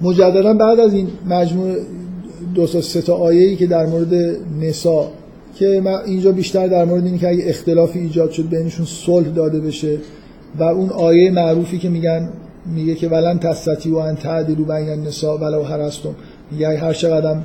مجددا 0.00 0.54
بعد 0.54 0.80
از 0.80 0.94
این 0.94 1.08
مجموع 1.28 1.76
دو 2.54 2.66
تا 2.66 2.80
سه 2.80 3.02
تا 3.02 3.14
آیه‌ای 3.14 3.56
که 3.56 3.66
در 3.66 3.86
مورد 3.86 4.14
نسا 4.60 5.08
که 5.54 5.80
من 5.84 5.98
اینجا 6.06 6.32
بیشتر 6.32 6.66
در 6.66 6.84
مورد 6.84 7.06
اینکه 7.06 7.28
اگه 7.28 7.42
اختلافی 7.46 7.98
ایجاد 7.98 8.30
شد 8.30 8.48
بینشون 8.48 8.86
صلح 8.86 9.28
داده 9.28 9.60
بشه 9.60 9.98
و 10.58 10.62
اون 10.62 10.88
آیه 10.88 11.30
معروفی 11.30 11.78
که 11.78 11.88
میگن 11.88 12.28
میگه 12.66 12.94
که 12.94 13.08
ولن 13.08 13.38
تستتی 13.38 13.90
و 13.90 13.96
ان 13.96 14.16
تعدلوا 14.16 14.64
بین 14.64 14.88
النساء 14.88 15.38
ولو 15.38 15.62
هرستم 15.62 16.14
میگه 16.50 16.78
هر 16.78 16.92
چقدر 16.92 17.36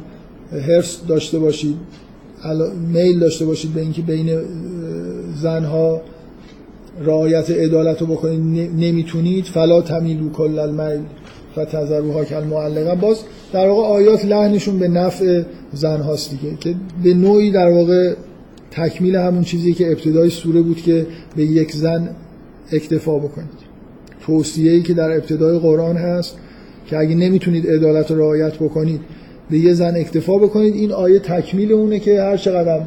هرس 0.52 1.00
داشته 1.08 1.40
باشید 1.40 1.76
میل 2.94 3.20
داشته 3.20 3.46
باشید 3.46 3.74
به 3.74 3.82
اینکه 3.82 4.02
بین 4.02 4.40
زنها 5.36 6.02
رعایت 7.02 7.50
عدالت 7.50 8.02
رو 8.02 8.08
بکنید 8.08 8.72
نمی‌تونید 8.78 9.46
فلا 9.46 9.82
تمیلو 9.82 10.30
کل 10.30 10.60
المیل 10.60 11.02
فتذروها 11.54 12.26
کل 12.26 12.44
معلقه 12.44 12.96
باز 12.96 13.20
در 13.54 13.68
واقع 13.68 13.88
آیات 13.88 14.26
لحنشون 14.26 14.80
به 14.80 14.88
نفع 14.88 15.42
زن 15.74 16.02
هاست 16.02 16.32
دیگه 16.32 16.58
که 16.60 16.76
به 17.04 17.14
نوعی 17.14 17.52
در 17.52 17.70
واقع 17.72 18.14
تکمیل 18.72 19.16
همون 19.16 19.44
چیزی 19.44 19.74
که 19.74 19.92
ابتدای 19.92 20.30
سوره 20.30 20.62
بود 20.62 20.78
که 20.78 21.08
به 21.36 21.44
یک 21.44 21.72
زن 21.72 22.10
اکتفا 22.72 23.20
بکنید. 23.20 23.75
توصیه 24.26 24.72
ای 24.72 24.82
که 24.82 24.94
در 24.94 25.12
ابتدای 25.12 25.60
قرآن 25.60 25.98
هست 25.98 26.38
که 26.86 26.98
اگه 26.98 27.16
نمی‌تونید 27.16 27.68
عدالت 27.68 28.12
رو 28.12 28.18
رعایت 28.18 28.56
بکنید 28.56 29.02
به 29.50 29.58
یه 29.58 29.74
زن 29.74 29.96
اکتفا 29.96 30.38
بکنید 30.38 30.76
این 30.76 30.92
آیه 30.92 31.20
تکمیل 31.20 31.72
اونه 31.74 32.00
که 32.00 32.22
هر 32.22 32.38
چقدر 32.38 32.82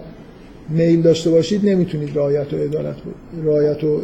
میل 0.68 1.02
داشته 1.02 1.30
باشید 1.30 1.68
نمی‌تونید 1.68 2.10
رعایت 2.14 2.52
و 2.52 2.56
عدالت 2.56 2.96
رعایت 3.44 3.84
و 3.84 4.00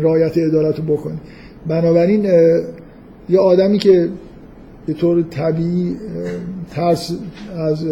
رعایت 0.00 0.38
عدالت 0.38 0.80
بکنید. 0.80 1.20
بنابراین 1.66 2.24
یه 3.28 3.38
آدمی 3.38 3.78
که 3.78 4.08
به 4.86 4.92
طور 4.92 5.22
طبیعی 5.22 5.96
ترس 6.70 7.12
از 7.56 7.86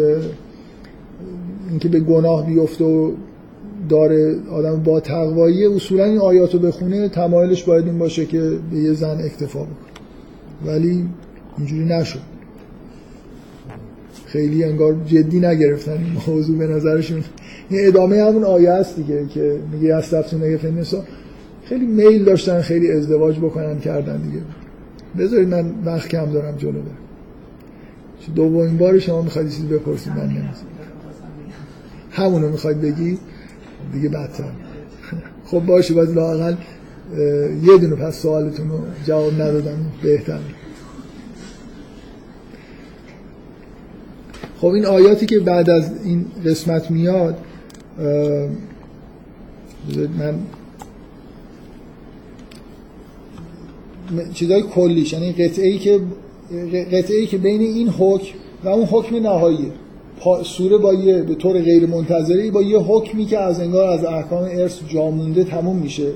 اینکه 1.69 1.89
به 1.89 1.99
گناه 1.99 2.47
بیفته 2.47 2.83
و 2.83 3.11
داره 3.89 4.35
آدم 4.51 4.83
با 4.83 4.99
تقوایی 4.99 5.65
اصولا 5.65 6.03
این 6.03 6.17
آیات 6.17 6.53
رو 6.53 6.59
بخونه 6.59 7.09
تمایلش 7.09 7.63
باید 7.63 7.85
این 7.85 7.99
باشه 7.99 8.25
که 8.25 8.51
به 8.71 8.77
یه 8.77 8.93
زن 8.93 9.21
اکتفا 9.21 9.59
بکنه. 9.59 9.75
ولی 10.65 11.05
اینجوری 11.57 11.85
نشد. 11.85 12.19
خیلی 14.25 14.63
انگار 14.63 14.95
جدی 15.05 15.39
نگرفتن 15.39 15.91
این 15.91 16.17
موضوع 16.27 16.57
به 16.57 16.67
نظرشون. 16.67 17.23
این 17.69 17.87
ادامه 17.87 18.23
همون 18.23 18.43
آیه 18.43 18.71
است 18.71 18.95
دیگه 18.95 19.25
که 19.25 19.59
میگه 19.71 19.95
از 19.95 20.09
تفتون 20.09 20.57
فنسا 20.57 21.03
خیلی 21.63 21.85
میل 21.85 22.23
داشتن 22.23 22.61
خیلی 22.61 22.91
ازدواج 22.91 23.37
بکنن 23.39 23.79
کردن 23.79 24.17
دیگه. 24.17 24.43
بذارید 25.17 25.47
من 25.47 25.71
وقت 25.85 26.09
کم 26.09 26.31
دارم 26.31 26.57
جلو 26.57 26.71
برم. 26.71 26.97
دومین 28.35 28.77
بار 28.77 28.99
شما 28.99 29.21
می‌خواید 29.21 29.49
چیزی 29.49 29.67
بپرسید 29.67 30.13
من 30.13 30.23
نمیزم 30.23 30.65
همونو 32.11 32.49
می‌خواید 32.49 32.81
بگی 32.81 33.17
دیگه 33.93 34.09
بدتر. 34.09 34.51
خب 35.45 35.59
باشه 35.59 35.93
باز 35.93 36.13
لاقل 36.13 36.55
یه 37.63 37.77
دونه 37.77 37.95
پس 37.95 38.21
سوالتون 38.21 38.69
رو 38.69 38.79
جواب 39.05 39.33
ندادم 39.33 39.77
بهتر. 40.03 40.39
خب 44.57 44.67
این 44.67 44.85
آیاتی 44.85 45.25
که 45.25 45.39
بعد 45.39 45.69
از 45.69 45.91
این 46.03 46.25
قسمت 46.45 46.91
میاد 46.91 47.37
من 50.17 50.39
چیزای 54.33 54.61
کلیش 54.61 55.13
یعنی 55.13 55.33
قطعه 55.33 55.67
ای 55.67 55.79
که 55.79 56.01
قطعه 56.91 57.17
ای 57.17 57.27
که 57.27 57.37
بین 57.37 57.61
این 57.61 57.89
حکم 57.89 58.37
و 58.63 58.69
اون 58.69 58.85
حکم 58.85 59.15
نهاییه 59.15 59.71
سوره 60.43 60.77
با 60.77 60.93
یه 60.93 61.21
به 61.21 61.35
طور 61.35 61.61
غیر 61.61 61.85
منتظری 61.85 62.51
با 62.51 62.61
یه 62.61 62.77
حکمی 62.77 63.25
که 63.25 63.39
از 63.39 63.59
انگار 63.59 63.87
از 63.87 64.05
احکام 64.05 64.43
ارث 64.43 64.79
جامونده 64.87 65.43
تموم 65.43 65.75
میشه. 65.75 66.11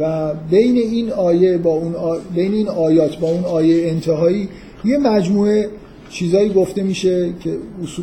و 0.00 0.34
بین 0.50 0.76
این 0.76 1.10
آیه 1.10 1.58
با 1.58 1.70
اون 1.70 1.94
بین 2.34 2.54
این 2.54 2.68
آیات 2.68 3.18
با 3.18 3.30
اون 3.30 3.44
آیه 3.44 3.88
انتهایی 3.88 4.48
یه 4.84 4.98
مجموعه 4.98 5.68
چیزایی 6.10 6.48
گفته 6.48 6.82
میشه 6.82 7.30
که 7.40 7.56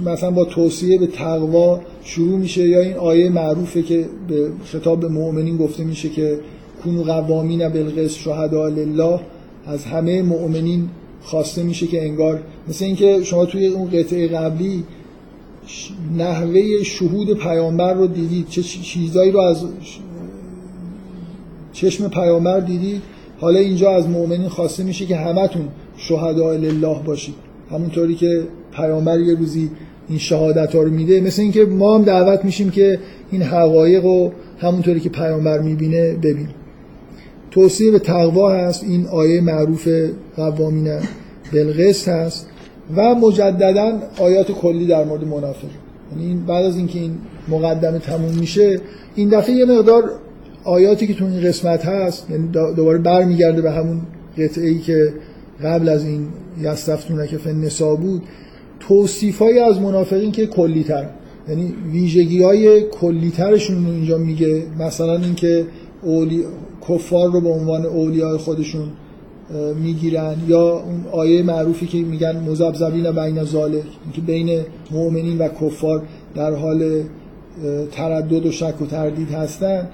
مثلا 0.06 0.32
با 0.32 0.46
توصیه 0.46 0.98
به 0.98 1.08
تقوا 1.08 1.80
شروع 2.04 2.40
میشه 2.40 2.68
یا 2.68 2.82
این 2.82 2.94
آیه 2.94 3.30
معروفه 3.30 3.82
که 3.82 4.06
به 4.28 4.50
خطاب 4.66 5.00
به 5.00 5.08
مؤمنین 5.08 5.58
گفته 5.58 5.84
میشه 5.84 6.10
که 6.10 6.40
کونو 6.84 7.04
قوامین 7.04 7.70
بالقسط 7.70 8.18
شهدا 8.18 8.68
لله 8.68 9.20
از 9.66 9.86
همه 9.86 10.22
مؤمنین 10.22 10.90
خواسته 11.22 11.64
میشه 11.64 11.88
که 11.88 12.04
انگار 12.04 12.40
مثل 12.68 12.86
اینکه 12.86 13.24
شما 13.24 13.46
توی 13.46 13.66
اون 13.68 13.90
قطعه 13.90 14.28
قبلی 14.28 14.84
نحوه 16.18 16.84
شهود 16.84 17.38
پیامبر 17.38 17.94
رو 17.94 18.08
دیدید؟ 18.08 18.48
چه 18.50 18.62
چیزایی 18.62 19.32
رو 19.32 19.40
از 19.40 19.66
چشم 21.74 22.10
پیامبر 22.10 22.60
دیدید؟ 22.60 23.02
حالا 23.40 23.60
اینجا 23.60 23.92
از 23.92 24.10
مؤمنین 24.10 24.48
خواسته 24.48 24.84
میشه 24.84 25.06
که 25.06 25.16
همتون 25.16 25.68
شهدا 25.98 26.56
لله 26.56 27.00
باشید. 27.06 27.36
همونطوری 27.72 28.16
که 28.16 28.44
پیامبر 28.72 29.20
یه 29.20 29.36
روزی 29.36 29.70
این 30.10 30.18
شهادت 30.18 30.76
ها 30.76 30.82
رو 30.82 30.92
میده. 30.92 31.22
مثل 31.22 31.42
اینکه 31.42 31.66
ما 31.66 31.96
هم 31.96 32.04
دعوت 32.04 32.46
میشیم 32.46 32.70
که 32.70 33.00
این 33.32 33.42
حقایق 33.42 34.04
رو 34.04 34.32
همونطوری 34.60 35.00
که 35.00 35.10
پیامبر 35.10 35.60
می‌بینه 35.60 36.14
ببینیم. 36.14 36.56
توصیه 37.52 37.92
به 37.92 38.00
تقوا 38.00 38.52
هست. 38.52 38.84
این 38.84 39.08
آیه 39.08 39.42
معروف 39.42 39.88
قوامین 40.36 41.00
بلغست 41.54 42.08
هست. 42.08 42.48
و 42.96 43.16
مجددا 43.16 44.00
آیات 44.18 44.52
کلی 44.52 44.88
در 44.88 45.06
مورد 45.06 45.24
منافق. 45.24 45.68
یعنی 46.12 46.44
بعد 46.48 46.66
از 46.66 46.78
اینکه 46.78 47.00
این 47.00 47.18
مقدمه 47.48 48.00
تموم 48.00 48.36
میشه 48.40 48.80
این 49.16 49.30
دفعه 49.30 49.56
یه 49.56 49.66
مقدار 49.66 50.12
آیاتی 50.64 51.08
که 51.08 51.14
تو 51.14 51.26
این 51.26 51.42
قسمت 51.42 51.86
هست 51.86 52.30
یعنی 52.30 52.48
دوباره 52.76 52.98
برمیگرده 52.98 53.62
به 53.62 53.72
همون 53.72 54.02
قطعه 54.38 54.68
ای 54.68 54.80
که 54.80 55.14
قبل 55.64 55.90
از 55.90 56.06
این 56.06 56.28
یستفتونه 56.62 57.28
که 57.28 57.38
فن 57.38 57.56
نسا 57.56 57.96
بود 57.96 58.22
توصیفایی 58.80 59.60
از 59.60 59.82
منافقین 59.82 60.32
که 60.32 60.46
کلی 60.46 60.84
تر 60.84 61.10
یعنی 61.50 61.74
ویژگی 61.92 62.44
های 62.44 62.82
کلی 62.82 63.32
ترشون 63.32 63.86
رو 63.86 63.92
اینجا 63.92 64.18
میگه. 64.18 64.64
مثلا 64.80 65.18
اینکه 65.18 65.66
اولی... 66.02 66.46
کفار 66.90 67.32
رو 67.32 67.42
به 67.42 67.50
عنوان 67.50 67.86
اولیای 67.86 68.38
خودشون 68.38 68.88
می‌گیرن 69.84 70.36
یا 70.48 70.72
اون 70.72 71.06
آیه 71.12 71.44
معروفی 71.44 71.86
که 71.88 71.98
میگن 71.98 72.40
مزبزبین 72.50 73.12
بین 73.12 73.44
ذالک 73.44 73.84
که 74.14 74.22
بین 74.22 74.62
مؤمنین 74.92 75.38
و 75.38 75.48
کفار 75.48 76.02
در 76.36 76.56
حال 76.56 77.04
تردد 77.92 78.46
و 78.46 78.52
شک 78.52 78.82
و 78.82 78.86
تردید 78.86 79.32
هستن. 79.32 79.88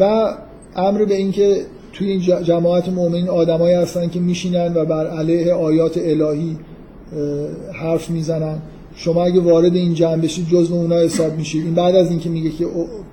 و 0.00 0.34
امر 0.76 1.04
به 1.04 1.16
اینکه 1.16 1.60
توی 1.92 2.10
این 2.10 2.20
جماعت 2.42 2.88
مؤمنین 2.88 3.28
آدمایی 3.28 3.74
هستن 3.74 4.08
که 4.08 4.20
میشینن 4.20 4.74
و 4.74 4.84
بر 4.84 5.06
علیه 5.06 5.52
آیات 5.52 5.98
الهی 5.98 6.56
حرف 7.72 8.10
می‌زنن. 8.10 8.58
شما 8.96 9.24
اگه 9.24 9.40
وارد 9.40 9.74
این 9.74 9.94
جمع 9.94 10.16
بشید 10.16 10.48
جزء 10.48 10.74
اونا 10.74 10.96
حساب 10.96 11.36
میشید 11.36 11.64
این 11.64 11.74
بعد 11.74 11.94
از 11.94 12.10
اینکه 12.10 12.30
میگه 12.30 12.50
که 12.50 12.66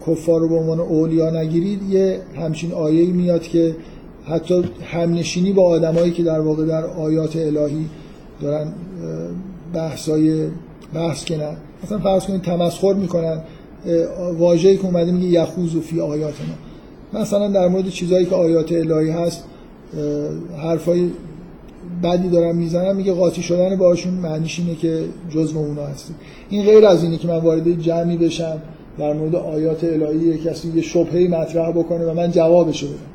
کفار 0.07 0.39
رو 0.39 0.49
به 0.49 0.55
عنوان 0.55 0.79
اولیا 0.79 1.29
نگیرید 1.29 1.89
یه 1.89 2.19
همچین 2.35 2.71
آیه 2.71 3.13
میاد 3.13 3.41
که 3.41 3.75
حتی 4.25 4.63
همنشینی 4.83 5.53
با 5.53 5.63
آدمایی 5.63 6.11
که 6.11 6.23
در 6.23 6.39
واقع 6.39 6.65
در 6.65 6.85
آیات 6.85 7.35
الهی 7.35 7.85
دارن 8.41 8.73
بحثای 9.73 10.47
بحث 10.93 11.25
کنن 11.25 11.57
مثلا 11.83 11.99
فرض 11.99 12.25
کنید 12.25 12.41
تمسخر 12.41 12.93
می‌کنن 12.93 13.41
واژه‌ای 14.37 14.77
که 14.77 14.85
اومده 14.85 15.11
میگه 15.11 15.27
یخوز 15.27 15.77
فی 15.77 16.01
آیاتنا. 16.01 16.53
مثلا 17.13 17.47
در 17.47 17.67
مورد 17.67 17.89
چیزایی 17.89 18.25
که 18.25 18.35
آیات 18.35 18.71
الهی 18.71 19.09
هست 19.09 19.43
حرفای 20.57 21.09
بدی 22.03 22.29
دارم 22.29 22.55
می‌زنم 22.55 22.95
میگه 22.95 23.13
قاطی 23.13 23.41
شدن 23.41 23.75
باشون 23.75 24.13
معنیش 24.13 24.59
اینه 24.59 24.75
که 24.75 25.03
جزء 25.29 25.57
اونا 25.57 25.85
هستی 25.85 26.13
این 26.49 26.65
غیر 26.65 26.85
از 26.85 27.03
اینه 27.03 27.17
که 27.17 27.27
من 27.27 27.37
وارد 27.37 27.81
جمعی 27.81 28.17
بشم 28.17 28.61
در 28.97 29.13
مورد 29.13 29.35
آیات 29.35 29.83
الهی 29.83 30.37
کسی 30.37 30.71
یه 30.75 30.81
شبهه 30.81 31.27
مطرح 31.27 31.71
بکنه 31.71 32.05
و 32.05 32.13
من 32.13 32.31
جوابشو 32.31 32.87
بدم. 32.87 33.12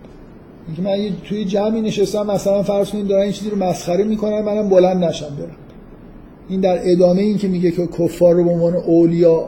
اینکه 0.69 0.83
من 0.83 1.17
توی 1.25 1.45
جمعی 1.45 1.81
نشستم 1.81 2.27
مثلا 2.27 2.63
فرض 2.63 2.91
کنید 2.91 3.07
دارن 3.07 3.23
این 3.23 3.33
چیزی 3.33 3.51
رو 3.51 3.57
مسخره 3.57 4.05
می‌کنن 4.05 4.43
منم 4.43 4.69
بلند 4.69 5.05
نشم 5.05 5.37
برم. 5.39 5.57
این 6.49 6.61
در 6.61 6.79
ادامه 6.93 7.23
این 7.23 7.39
که 7.39 7.49
میگه 7.49 7.71
که 7.71 7.87
کفار 7.87 8.35
رو 8.35 8.45
به 8.45 8.51
عنوان 8.51 8.75
اولیا 8.75 9.47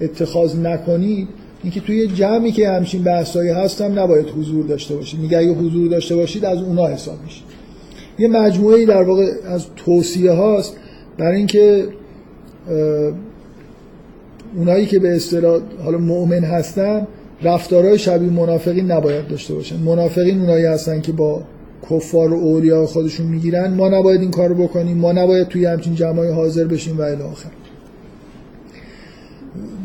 اتخاذ 0.00 0.56
نکنید 0.56 1.28
اینکه 1.62 1.80
توی 1.80 2.06
جمعی 2.06 2.52
که 2.52 2.68
همچین 2.68 3.02
بحثایی 3.02 3.50
هستم 3.50 3.98
نباید 3.98 4.26
حضور 4.28 4.66
داشته 4.66 4.94
باشید. 4.94 5.20
میگه 5.20 5.38
اگه 5.38 5.52
حضور 5.52 5.88
داشته 5.88 6.16
باشید 6.16 6.44
از 6.44 6.62
اونا 6.62 6.86
حساب 6.86 7.16
میشه. 7.24 7.42
یه 8.18 8.28
مجموعه 8.28 8.86
در 8.86 9.02
واقع 9.02 9.26
از 9.44 9.66
توصیه 9.76 10.32
هاست 10.32 10.76
برای 11.18 11.36
اینکه 11.36 11.88
اونایی 14.56 14.86
که 14.86 14.98
به 14.98 15.16
اصطلاح 15.16 15.60
حالا 15.84 15.98
مؤمن 15.98 16.44
هستن 16.44 17.06
رفتارهای 17.42 17.98
شبیه 17.98 18.30
منافقین 18.30 18.90
نباید 18.90 19.28
داشته 19.28 19.54
باشن. 19.54 19.76
منافقین 19.76 20.40
اونایی 20.40 20.64
هستن 20.64 21.00
که 21.00 21.12
با 21.12 21.42
کفار 21.90 22.32
و 22.32 22.36
اولیا 22.36 22.86
خودشون 22.86 23.26
می‌گیرن. 23.26 23.74
ما 23.74 23.88
نباید 23.88 24.20
این 24.20 24.30
کارو 24.30 24.54
بکنیم. 24.54 24.98
ما 24.98 25.12
نباید 25.12 25.48
توی 25.48 25.64
همچین 25.64 25.94
جمعای 25.94 26.32
حاضر 26.32 26.64
بشیم 26.64 26.98
و 26.98 27.02
الی 27.02 27.22
آخر. 27.22 27.50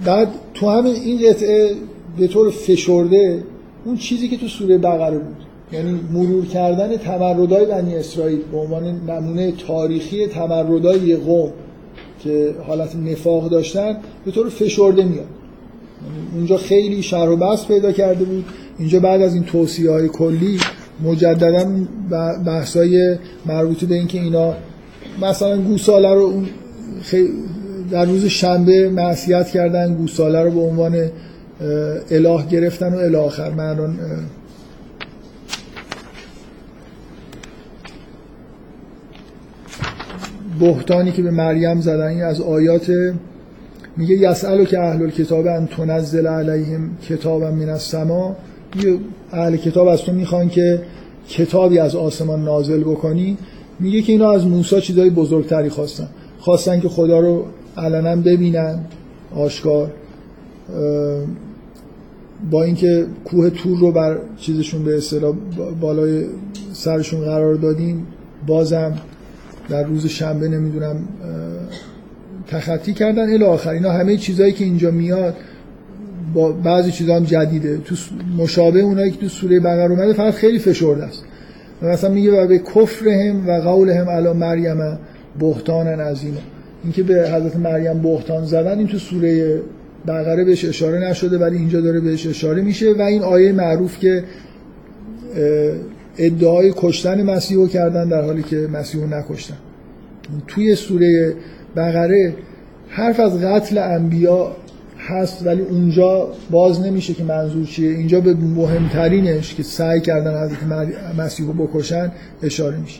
بعد 0.05 0.27
تو 0.53 0.69
همین 0.69 0.95
این 0.95 1.29
قطعه 1.29 1.71
به 2.19 2.27
طور 2.27 2.51
فشرده 2.51 3.43
اون 3.85 3.97
چیزی 3.97 4.27
که 4.27 4.37
تو 4.37 4.47
سوره 4.47 4.77
بقره 4.77 5.17
بود. 5.17 5.35
یعنی 5.71 5.99
مرور 6.13 6.45
کردن 6.45 6.97
تمردای 6.97 7.65
بنی 7.65 7.95
اسرائیل 7.95 8.39
به 8.51 8.57
عنوان 8.57 8.83
نمونه 9.09 9.53
تاریخی 9.67 10.27
تمردای 10.27 10.99
یه 10.99 11.17
قوم 11.17 11.51
که 12.23 12.55
حالت 12.67 12.95
نفاق 12.95 13.49
داشتن 13.49 13.97
به 14.25 14.31
طور 14.31 14.49
فشرده 14.49 15.03
میاد. 15.03 15.25
اونجا 16.35 16.57
خیلی 16.57 17.03
شر 17.03 17.29
و 17.29 17.37
بس 17.37 17.65
پیدا 17.65 17.91
کرده 17.91 18.25
بود. 18.25 18.45
اینجا 18.77 18.99
بعد 18.99 19.21
از 19.21 19.33
این 19.33 19.43
توصیه 19.43 19.91
های 19.91 20.07
کلی 20.07 20.59
مجددا 21.03 21.65
بحثای 22.45 23.17
مربوط 23.45 23.83
به 23.83 23.95
اینکه 23.95 24.19
اینا 24.21 24.53
مثلا 25.21 25.61
گوساله 25.61 26.13
رو 26.13 26.43
در 27.91 28.05
روز 28.05 28.25
شنبه 28.25 28.89
معصیت 28.89 29.47
کردن 29.47 29.93
گوساله 29.93 30.43
رو 30.43 30.51
به 30.51 30.59
عنوان 30.59 31.09
اله 32.11 32.47
گرفتن 32.47 32.93
و 32.93 32.97
اله 32.97 33.17
آخر. 33.17 33.49
من 33.51 33.97
بهتانی 40.59 41.11
که 41.11 41.21
به 41.21 41.31
مریم 41.31 41.81
زدن 41.81 42.21
از 42.21 42.41
آیات 42.41 42.91
میگه 43.97 44.15
یسالو 44.15 44.65
که 44.65 44.79
اهل 44.79 45.09
کتاب 45.09 45.47
ان 45.47 45.67
تنزل 45.67 46.27
علیهم 46.27 46.97
کتابا 47.09 47.51
من 47.51 47.69
السما. 47.69 48.35
اهل 49.31 49.57
کتاب 49.57 49.87
از 49.87 50.01
تو 50.01 50.13
می‌خوان 50.13 50.49
که 50.49 50.81
کتابی 51.29 51.79
از 51.79 51.95
آسمان 51.95 52.43
نازل 52.43 52.83
بکنی. 52.83 53.37
میگه 53.79 54.01
که 54.01 54.11
اینا 54.11 54.31
از 54.31 54.47
موسی 54.47 54.81
چیزای 54.81 55.09
بزرگتری 55.09 55.69
خواستن. 55.69 56.07
خواستن 56.39 56.79
که 56.79 56.89
خدا 56.89 57.19
رو 57.19 57.45
علنا 57.77 58.15
ببینن 58.15 58.79
آشکار 59.35 59.91
با 62.51 62.63
اینکه 62.63 63.05
کوه 63.25 63.49
تور 63.49 63.79
رو 63.79 63.91
بر 63.91 64.17
چیزشون 64.37 64.83
به 64.83 64.97
اصطلاح 64.97 65.35
بالای 65.81 66.25
سرشون 66.73 67.21
قرار 67.21 67.55
دادیم. 67.55 68.07
بازم 68.47 68.93
در 69.69 69.83
روز 69.83 70.07
شنبه 70.07 70.47
نمی‌دونم 70.47 70.95
تخطی 72.47 72.93
کردن 72.93 73.33
الی 73.33 73.43
آخر. 73.43 73.69
اینا 73.69 73.91
همه 73.91 74.17
چیزهایی 74.17 74.53
که 74.53 74.63
اینجا 74.63 74.91
میاد 74.91 75.35
با 76.33 76.51
بعضی 76.51 76.91
چیزا 76.91 77.15
هم 77.15 77.23
جدیده. 77.23 77.77
تو 77.77 77.95
مشابه 78.37 78.79
اونایی 78.79 79.11
که 79.11 79.17
تو 79.17 79.27
سوره 79.27 79.59
بقره 79.59 79.91
اومده 79.91 80.13
فقط 80.13 80.33
خیلی 80.33 80.59
فشرده 80.59 81.03
است. 81.03 81.23
مثلا 81.81 82.09
میگه 82.09 82.31
و 82.31 82.47
به 82.47 82.59
کفرهم 82.59 83.47
و 83.47 83.51
قولهم 83.61 84.09
علی 84.09 84.33
مریم 84.33 84.99
بهتان 85.39 85.87
عظیمه 85.87 86.37
اینکه 86.83 87.03
به 87.03 87.13
حضرت 87.13 87.55
مریم 87.55 88.01
بهتان 88.01 88.45
زدن 88.45 88.77
این 88.77 88.87
تو 88.87 88.97
سوره 88.97 89.61
بقره 90.07 90.43
بهش 90.43 90.65
اشاره 90.65 91.09
نشده 91.09 91.37
ولی 91.37 91.57
اینجا 91.57 91.81
داره 91.81 91.99
بهش 91.99 92.27
اشاره 92.27 92.61
میشه. 92.61 92.93
و 92.93 93.01
این 93.01 93.23
آیه 93.23 93.51
معروف 93.51 93.99
که 93.99 94.23
ادعای 96.17 96.73
کشتن 96.75 97.23
مسیح 97.23 97.67
کردن 97.67 98.09
در 98.09 98.21
حالی 98.21 98.43
که 98.43 98.67
مسیح 98.73 99.05
نکشتن. 99.05 99.57
توی 100.47 100.75
سوره 100.75 101.35
بقره 101.75 102.35
حرف 102.87 103.19
از 103.19 103.41
قتل 103.41 103.77
انبیا 103.77 104.51
هست 105.07 105.47
ولی 105.47 105.61
اونجا 105.61 106.27
باز 106.51 106.81
نمیشه 106.81 107.13
که 107.13 107.23
منظور 107.23 107.65
چیه. 107.65 107.89
اینجا 107.89 108.21
به 108.21 108.33
مهمترینش 108.33 109.55
که 109.55 109.63
سعی 109.63 110.01
کردن 110.01 110.43
حضرت 110.43 110.63
مسیح 111.17 111.47
رو 111.47 111.53
بکشن 111.53 112.11
اشاره 112.43 112.77
میشه. 112.77 112.99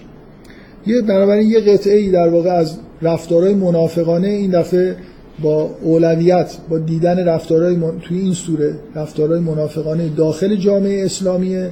یه 0.88 1.02
بنابراین 1.02 1.50
یه 1.50 1.60
قطعه 1.60 1.98
ای 1.98 2.12
در 2.12 2.30
واقع 2.30 2.50
از 2.50 2.78
رفتارهای 3.02 3.54
منافقانه 3.54 4.28
این 4.28 4.52
دفعه 4.52 4.96
با 5.42 5.70
اولویت 5.82 6.58
با 6.70 6.80
دیدن 6.80 7.28
رفتارهای 7.28 7.76
من... 7.76 8.00
توی 8.00 8.20
این 8.20 8.34
سوره 8.34 8.76
رفتارهای 8.96 9.40
منافقانه 9.40 10.10
داخل 10.10 10.56
جامعه 10.56 11.06
اسلامیه 11.06 11.72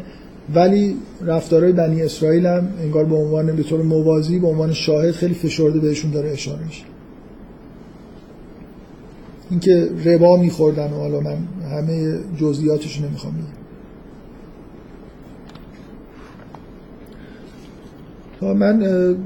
ولی 0.55 0.95
رفتارهای 1.25 1.71
بنی 1.71 2.01
اسرائیل 2.01 2.45
هم 2.45 2.67
انگار 2.81 3.05
به 3.05 3.15
عنوان 3.15 3.55
به 3.55 3.63
طور 3.63 3.81
موازی 3.81 4.39
به 4.39 4.47
عنوان 4.47 4.73
شاهد 4.73 5.11
خیلی 5.11 5.33
فشرده 5.33 5.79
بهشون 5.79 6.11
داره 6.11 6.31
اشاره 6.31 6.63
میشه. 6.65 6.83
اینکه 9.51 9.89
ربا 10.05 10.37
میخوردن 10.37 10.93
و 10.93 10.95
حالا 10.95 11.19
من 11.19 11.37
همه 11.71 12.19
جزئیاتش 12.37 13.01
نمی‌خوام 13.01 13.33
بگم. 13.33 13.61
من 18.53 18.81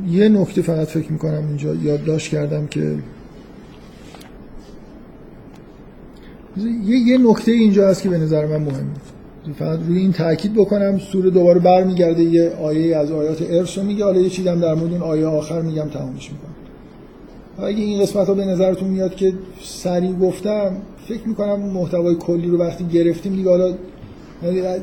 یه 0.10 0.30
نکته 0.30 0.62
فقط 0.62 0.88
فکر 0.88 1.12
می‌کنم 1.12 1.48
اینجا 1.48 1.76
یادداشت 1.76 2.32
کردم 2.32 2.68
که 2.68 2.96
یه, 6.86 6.98
یه 7.08 7.18
نکته 7.18 7.52
اینجا 7.52 7.88
هست 7.88 8.02
که 8.02 8.10
به 8.10 8.18
نظر 8.18 8.46
من 8.46 8.58
مهمه 8.58 8.92
فقط 9.60 9.80
روی 9.80 9.98
این 9.98 10.12
تاکید 10.12 10.54
بکنم 10.54 10.98
سوره 10.98 11.30
دوباره 11.30 11.60
برمیگرده 11.60 12.24
یه 12.24 12.50
آیه 12.50 12.98
از 12.98 13.12
آیات 13.12 13.42
ارث 13.42 13.78
میگه. 13.78 14.04
حالا 14.04 14.20
یه 14.20 14.30
چیزی 14.30 14.50
هم 14.50 14.60
در 14.60 14.74
مورد 14.74 14.92
اون 14.92 15.02
آیه 15.02 15.26
آخر 15.26 15.62
میگم 15.62 15.90
تمامش 15.90 16.32
می‌کنم. 16.32 16.65
اگه 17.60 17.84
این 17.84 18.02
قسمت 18.02 18.28
ها 18.28 18.34
به 18.34 18.46
نظرتون 18.46 18.90
میاد 18.90 19.16
که 19.16 19.34
سریع 19.64 20.14
گفتم 20.14 20.78
فکر 21.08 21.28
می‌کنم 21.28 21.60
محتوای 21.60 22.16
کلی 22.16 22.48
رو 22.48 22.58
وقتی 22.58 22.86
گرفتیم 22.86 23.36
دیگه 23.36 23.50
حالا 23.50 23.74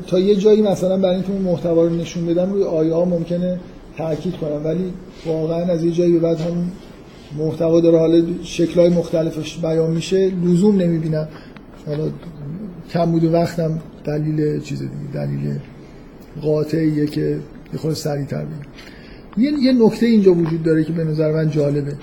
تا 0.07 0.19
یه 0.19 0.35
جایی 0.35 0.61
مثلا 0.61 0.97
برای 0.97 1.15
اینکه 1.15 1.31
محتوا 1.31 1.83
رو 1.83 1.89
نشون 1.89 2.25
بدم 2.25 2.53
روی 2.53 2.63
آیه 2.63 2.93
ها 2.93 3.05
ممکنه 3.05 3.59
تاکید 3.97 4.35
کنم. 4.37 4.65
ولی 4.65 4.93
واقعا 5.25 5.65
از 5.65 5.83
یه 5.83 5.91
جایی 5.91 6.13
به 6.13 6.19
بعد 6.19 6.39
همون 6.39 6.71
محتوا 7.37 7.79
داره 7.79 7.99
حالا 7.99 8.23
شکلهای 8.43 8.89
مختلفش 8.89 9.57
بیان 9.57 9.91
میشه 9.91 10.31
لزوم 10.45 10.81
نمی‌بینم. 10.81 11.27
حالا 11.87 12.09
کم 12.89 13.11
بود 13.11 13.23
وقتم 13.23 13.79
دلیل 14.05 14.61
چیز 14.61 14.79
دیگه 14.79 15.13
دلیل 15.13 15.59
قاطعیه 16.41 17.05
که 17.05 17.39
یه 17.73 17.79
خود 17.79 17.93
سریعتر 17.93 18.45
بگیم 18.45 18.61
یه, 19.37 19.51
یه 19.63 19.85
نکته 19.85 20.05
اینجا 20.05 20.33
وجود 20.33 20.63
داره 20.63 20.83
که 20.83 20.93
به 20.93 21.03
نظر 21.03 21.31
من 21.31 21.49
جالبه. 21.49 21.93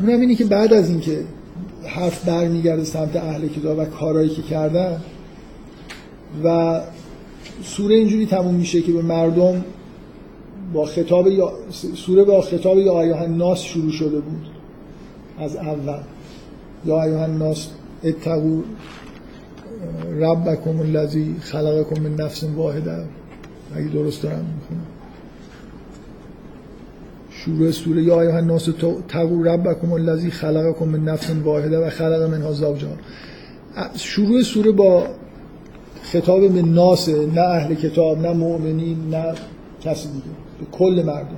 اونم 0.00 0.20
اینه 0.20 0.34
که 0.34 0.44
بعد 0.44 0.72
از 0.72 0.90
اینکه 0.90 1.24
حرف 1.84 2.24
برمیگرده 2.24 2.84
سمت 2.84 3.16
اهل 3.16 3.48
کتاب 3.48 3.78
و 3.78 3.84
کارهایی 3.84 4.28
که 4.28 4.42
کردن 4.42 5.00
و 6.44 6.80
سوره 7.62 7.94
اینجوری 7.94 8.26
تموم 8.26 8.54
میشه 8.54 8.82
که 8.82 8.92
به 8.92 9.02
مردم 9.02 9.64
با 10.72 10.86
خطاب 10.86 11.26
یا 11.26 11.52
سوره 11.94 12.24
با 12.24 12.40
خطاب 12.40 12.78
یا 12.78 13.02
ایها 13.02 13.20
الناس 13.20 13.62
شروع 13.62 13.92
شده 13.92 14.20
بود. 14.20 14.46
از 15.38 15.56
اول. 15.56 16.00
یا 16.86 17.02
ایها 17.02 17.22
الناس 17.22 17.68
اتقو 18.04 18.62
ربکم 20.20 20.80
الذی 20.80 21.36
خلقکم 21.40 22.02
من 22.02 22.14
نفس 22.14 22.44
واحده. 22.44 23.04
اگه 23.74 23.88
درست 23.88 24.22
دارم 24.22 24.46
می‌خونم. 24.60 24.86
شروع 27.44 27.70
سوره 27.70 28.02
یا 28.02 28.22
ایها 28.22 28.36
الناس 28.36 28.68
تقو 29.08 29.42
ربکم 29.42 29.92
الذی 29.92 30.30
خلقکم 30.30 30.88
من 30.88 31.04
نفس 31.04 31.30
واحده 31.44 31.78
و 31.78 31.90
خلق 31.90 32.22
منها 32.22 32.52
زوجها 32.52 32.92
شروع 33.94 34.42
سوره 34.42 34.70
با 34.70 35.06
خطاب 36.02 36.48
به 36.48 36.62
ناس 36.62 37.08
نه 37.08 37.40
اهل 37.40 37.74
کتاب 37.74 38.18
نه 38.18 38.32
مؤمنین 38.32 38.96
نه 39.10 39.34
کسی 39.80 40.08
دیگه 40.08 40.24
به 40.60 40.66
کل 40.72 41.02
مردم. 41.06 41.36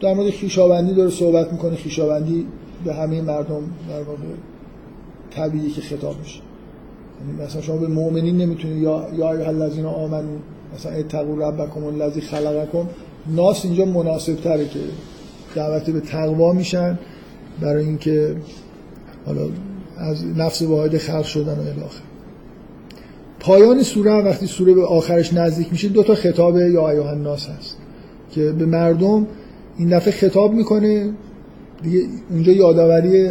در 0.00 0.14
مورد 0.14 0.30
خیشاوندی 0.30 0.94
داره 0.94 1.10
صحبت 1.10 1.52
می‌کنه. 1.52 1.76
خیشاوندی 1.76 2.46
به 2.84 2.94
همه 2.94 3.20
مردم 3.22 3.62
در 3.88 4.02
واقع 4.02 4.22
طبیعی 5.30 5.70
که 5.70 5.80
خطاب 5.80 6.18
میشه. 6.18 6.40
یعنی 7.20 7.42
مثلا 7.42 7.62
شما 7.62 7.76
به 7.76 7.88
مؤمنین 7.88 8.36
نمی‌تونید 8.36 8.82
یا 8.82 9.08
یا 9.18 9.28
الذین 9.28 9.86
آمنو 9.86 10.38
مثلا 10.74 10.92
اتقوا 10.92 11.48
ربکم 11.48 11.84
الذی 11.84 12.20
خلقکم 12.20 12.86
ناس 13.26 13.64
اینجا 13.64 13.84
مناسب 13.84 14.34
تره 14.34 14.68
که 14.68 14.80
دعوت 15.54 15.90
به 15.90 16.00
تقوا 16.00 16.52
میشن 16.52 16.98
برای 17.60 17.84
اینکه 17.84 18.36
حالا 19.26 19.48
از 19.96 20.26
نفس 20.36 20.62
واحد 20.62 20.98
خلق 20.98 21.24
شدن 21.24 21.54
و 21.54 21.60
الاخر 21.60 22.02
پایان 23.40 23.82
سوره 23.82 24.12
وقتی 24.12 24.46
سوره 24.46 24.74
به 24.74 24.86
آخرش 24.86 25.32
نزدیک 25.32 25.72
میشه 25.72 25.88
دو 25.88 26.02
تا 26.02 26.14
خطاب 26.14 26.58
یا 26.58 26.90
ایها 26.90 27.10
الناس 27.10 27.48
هست 27.48 27.76
که 28.30 28.52
به 28.52 28.66
مردم 28.66 29.26
این 29.78 29.96
دفعه 29.96 30.12
خطاب 30.12 30.52
می‌کنه. 30.52 31.12
دیگه 31.82 32.00
اونجا 32.30 32.52
یادآوری 32.52 33.30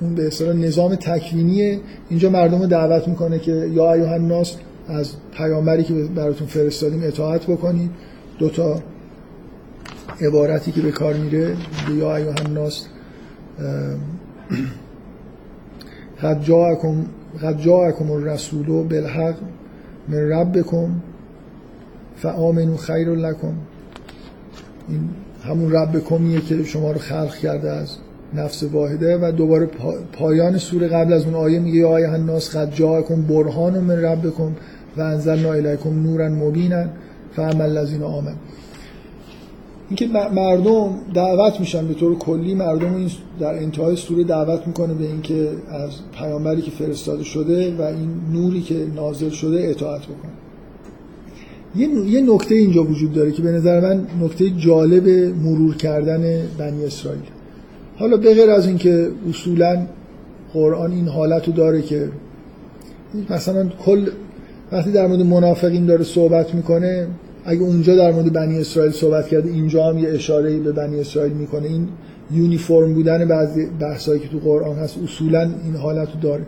اون 0.00 0.14
به 0.14 0.26
اصطلاح 0.26 0.56
نظام 0.56 0.94
تکوینیه. 0.94 1.80
اینجا 2.10 2.30
مردم 2.30 2.58
رو 2.60 2.66
دعوت 2.66 3.08
می‌کنه 3.08 3.38
که 3.38 3.52
یا 3.52 3.92
ایها 3.92 4.14
الناس 4.14 4.56
از 4.88 5.12
پیامبری 5.36 5.84
که 5.84 5.94
براتون 5.94 6.46
فرستادیم 6.46 7.02
اطاعت 7.04 7.46
بکنید. 7.46 7.90
دو 8.38 8.48
تا 8.48 8.80
عبارتی 10.20 10.72
که 10.72 10.80
به 10.80 10.90
کار 10.90 11.14
میره 11.14 11.56
یا 11.98 12.16
ایها 12.16 12.34
الناس 12.46 12.86
قد 16.22 16.42
جاءکم 16.42 17.04
قد 17.42 17.58
جاءکم 17.58 18.10
الرسول 18.10 18.66
بالحق 18.66 19.34
من 20.08 20.18
ربکم 20.18 20.88
فآمنوا 22.16 22.76
خیر 22.76 23.08
لکم. 23.08 23.52
این 24.88 25.08
همون 25.44 25.72
ربکمیه 25.72 26.40
که 26.40 26.64
شما 26.64 26.92
رو 26.92 26.98
خلق 26.98 27.36
کرده 27.36 27.70
از 27.70 27.96
نفس 28.34 28.62
واحده 28.62 29.18
و 29.18 29.32
دوباره 29.32 29.68
پایان 30.12 30.58
سوره 30.58 30.88
قبل 30.88 31.12
از 31.12 31.24
اون 31.24 31.34
آیه 31.34 31.58
میگه 31.58 31.78
یا 31.78 31.88
آیه 31.88 32.12
الناس 32.12 32.56
قد 32.56 32.74
جاءکم 32.74 33.22
برهان 33.22 33.78
من 33.78 34.02
ربکم 34.02 34.52
و 34.96 35.00
انزلنا 35.00 35.52
الیکم 35.52 36.02
نورا 36.02 36.28
مبینا 36.28 36.84
فاما 37.36 37.64
الذین 37.64 38.02
آمنوا. 38.02 38.36
اینکه 39.92 40.06
مردم 40.34 40.94
دعوت 41.14 41.60
میشن 41.60 41.88
به 41.88 41.94
طور 41.94 42.18
کلی 42.18 42.54
مردم 42.54 42.94
این 42.94 43.10
در 43.40 43.54
انتهای 43.54 43.96
سوره 43.96 44.24
دعوت 44.24 44.66
می‌کنه 44.66 44.94
به 44.94 45.04
اینکه 45.04 45.48
از 45.68 45.90
پیامبری 46.18 46.62
که 46.62 46.70
فرستاده 46.70 47.24
شده 47.24 47.76
و 47.76 47.82
این 47.82 48.10
نوری 48.32 48.60
که 48.60 48.86
نازل 48.96 49.28
شده 49.28 49.68
اطاعت 49.68 50.02
بکنه. 50.02 50.32
یه 52.06 52.20
نکته 52.20 52.54
اینجا 52.54 52.84
وجود 52.84 53.12
داره 53.12 53.32
که 53.32 53.42
به 53.42 53.50
نظر 53.50 53.80
من 53.80 54.06
نکته 54.20 54.50
جالب 54.50 55.08
مرور 55.44 55.76
کردن 55.76 56.42
بنی 56.58 56.84
اسرائیل. 56.84 57.22
حالا 57.96 58.16
به 58.16 58.34
غیر 58.34 58.50
از 58.50 58.66
اینکه 58.66 59.10
اصولا 59.28 59.86
قرآن 60.52 60.92
این 60.92 61.08
حالت 61.08 61.46
رو 61.46 61.52
داره 61.52 61.82
که 61.82 62.08
مثلا 63.30 63.68
کل 63.68 64.06
وقتی 64.72 64.92
در 64.92 65.06
مورد 65.06 65.20
منافقین 65.20 65.86
داره 65.86 66.04
صحبت 66.04 66.54
می‌کنه 66.54 67.08
اگه 67.44 67.62
اونجا 67.62 67.96
در 67.96 68.12
مورد 68.12 68.32
بنی 68.32 68.58
اسرائیل 68.58 68.92
صحبت 68.92 69.28
کرده 69.28 69.50
اینجا 69.50 69.84
هم 69.84 69.98
یه 69.98 70.08
اشاره 70.08 70.58
به 70.58 70.72
بنی 70.72 71.00
اسرائیل 71.00 71.32
می‌کنه. 71.32 71.68
این 71.68 71.88
یونیفرم 72.34 72.94
بودن 72.94 73.28
بعضی 73.28 73.66
بحثایی 73.80 74.20
که 74.20 74.28
تو 74.28 74.38
قرآن 74.38 74.76
هست 74.76 74.96
اصولا 75.04 75.40
این 75.64 75.76
حالت 75.76 76.08
رو 76.14 76.20
داره. 76.20 76.42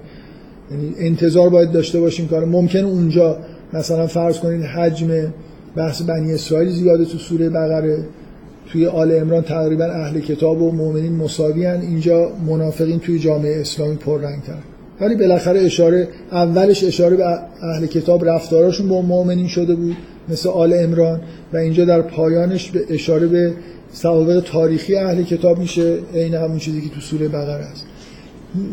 یعنی 0.71 0.95
انتظار 0.99 1.49
باید 1.49 1.73
داشته 1.73 2.01
باشیم 2.01 2.29
کار. 2.29 2.45
ممکن 2.45 2.79
اونجا 2.79 3.39
مثلا 3.73 4.07
فرض 4.07 4.39
کنید 4.39 4.63
حجم 4.63 5.09
بحث 5.77 6.03
بنی 6.03 6.33
اسرائیل 6.33 6.69
زیاده 6.69 7.05
تو 7.05 7.19
سوره 7.19 7.49
بقره. 7.49 7.99
توی 8.73 8.87
آل 8.87 9.15
امران 9.15 9.43
تقریبا 9.43 9.85
اهل 9.85 10.21
کتاب 10.21 10.63
و 10.63 10.73
مؤمنین 10.73 11.17
مساوی 11.17 11.67
اینجا 11.67 12.29
منافقین 12.47 12.99
توی 12.99 13.19
جامعه 13.19 13.61
اسلامی 13.61 13.97
پررنگتر. 13.97 14.59
ولی 15.01 15.15
بالاخره 15.15 15.61
اشاره 15.61 16.09
اولش 16.33 16.85
اشاره 16.85 17.17
به 17.17 17.25
اهل 17.63 17.87
کتاب 17.87 18.29
رفتاراشون 18.29 18.89
با 18.89 19.03
مؤمنین 19.03 19.47
شده 19.47 19.75
بود. 19.75 19.97
مثل 20.29 20.49
آل 20.49 20.73
امران 20.73 21.21
و 21.53 21.57
اینجا 21.57 21.85
در 21.85 22.03
پایانش 22.03 22.71
به 22.71 22.85
اشاره 22.91 23.27
به 23.27 23.53
سوابق 23.93 24.41
تاریخی 24.47 24.97
اهل 24.97 25.23
کتاب 25.23 25.59
میشه 25.59 25.99
عین 26.15 26.35
همون 26.35 26.59
چیزی 26.59 26.81
که 26.81 26.89
تو 26.89 27.01
سوره 27.01 27.29
بقره 27.29 27.65
است 27.65 27.87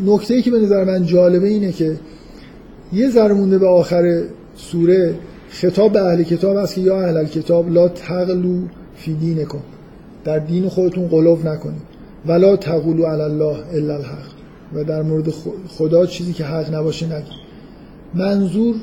نکته 0.06 0.34
ای 0.34 0.42
که 0.42 0.50
به 0.50 0.58
نظر 0.58 0.84
من 0.84 1.06
جالبه 1.06 1.48
اینه 1.48 1.72
که 1.72 1.96
یه 2.92 3.10
ذره 3.10 3.34
مونده 3.34 3.58
به 3.58 3.68
آخر 3.68 4.22
سوره 4.56 5.14
خطاب 5.48 5.92
به 5.92 6.00
اهل 6.00 6.22
کتاب 6.22 6.56
است 6.56 6.74
که 6.74 6.80
یا 6.80 7.00
اهل 7.00 7.24
کتاب 7.24 7.72
لا 7.72 7.88
تغلو 7.88 8.62
فی 8.96 9.14
دینکم 9.14 9.58
در 10.24 10.38
دین 10.38 10.68
خودتون 10.68 11.08
قلوب 11.08 11.46
نکنید. 11.46 11.82
ولا 12.26 12.56
تقولوا 12.56 13.12
علی 13.12 13.22
الله 13.22 13.56
الا 13.72 13.94
الحق. 13.94 14.28
و 14.74 14.84
در 14.84 15.02
مورد 15.02 15.32
خدا 15.68 16.06
چیزی 16.06 16.32
که 16.32 16.44
حق 16.44 16.74
نباشه 16.74 17.06
نگید. 17.06 17.32
منظور 18.14 18.74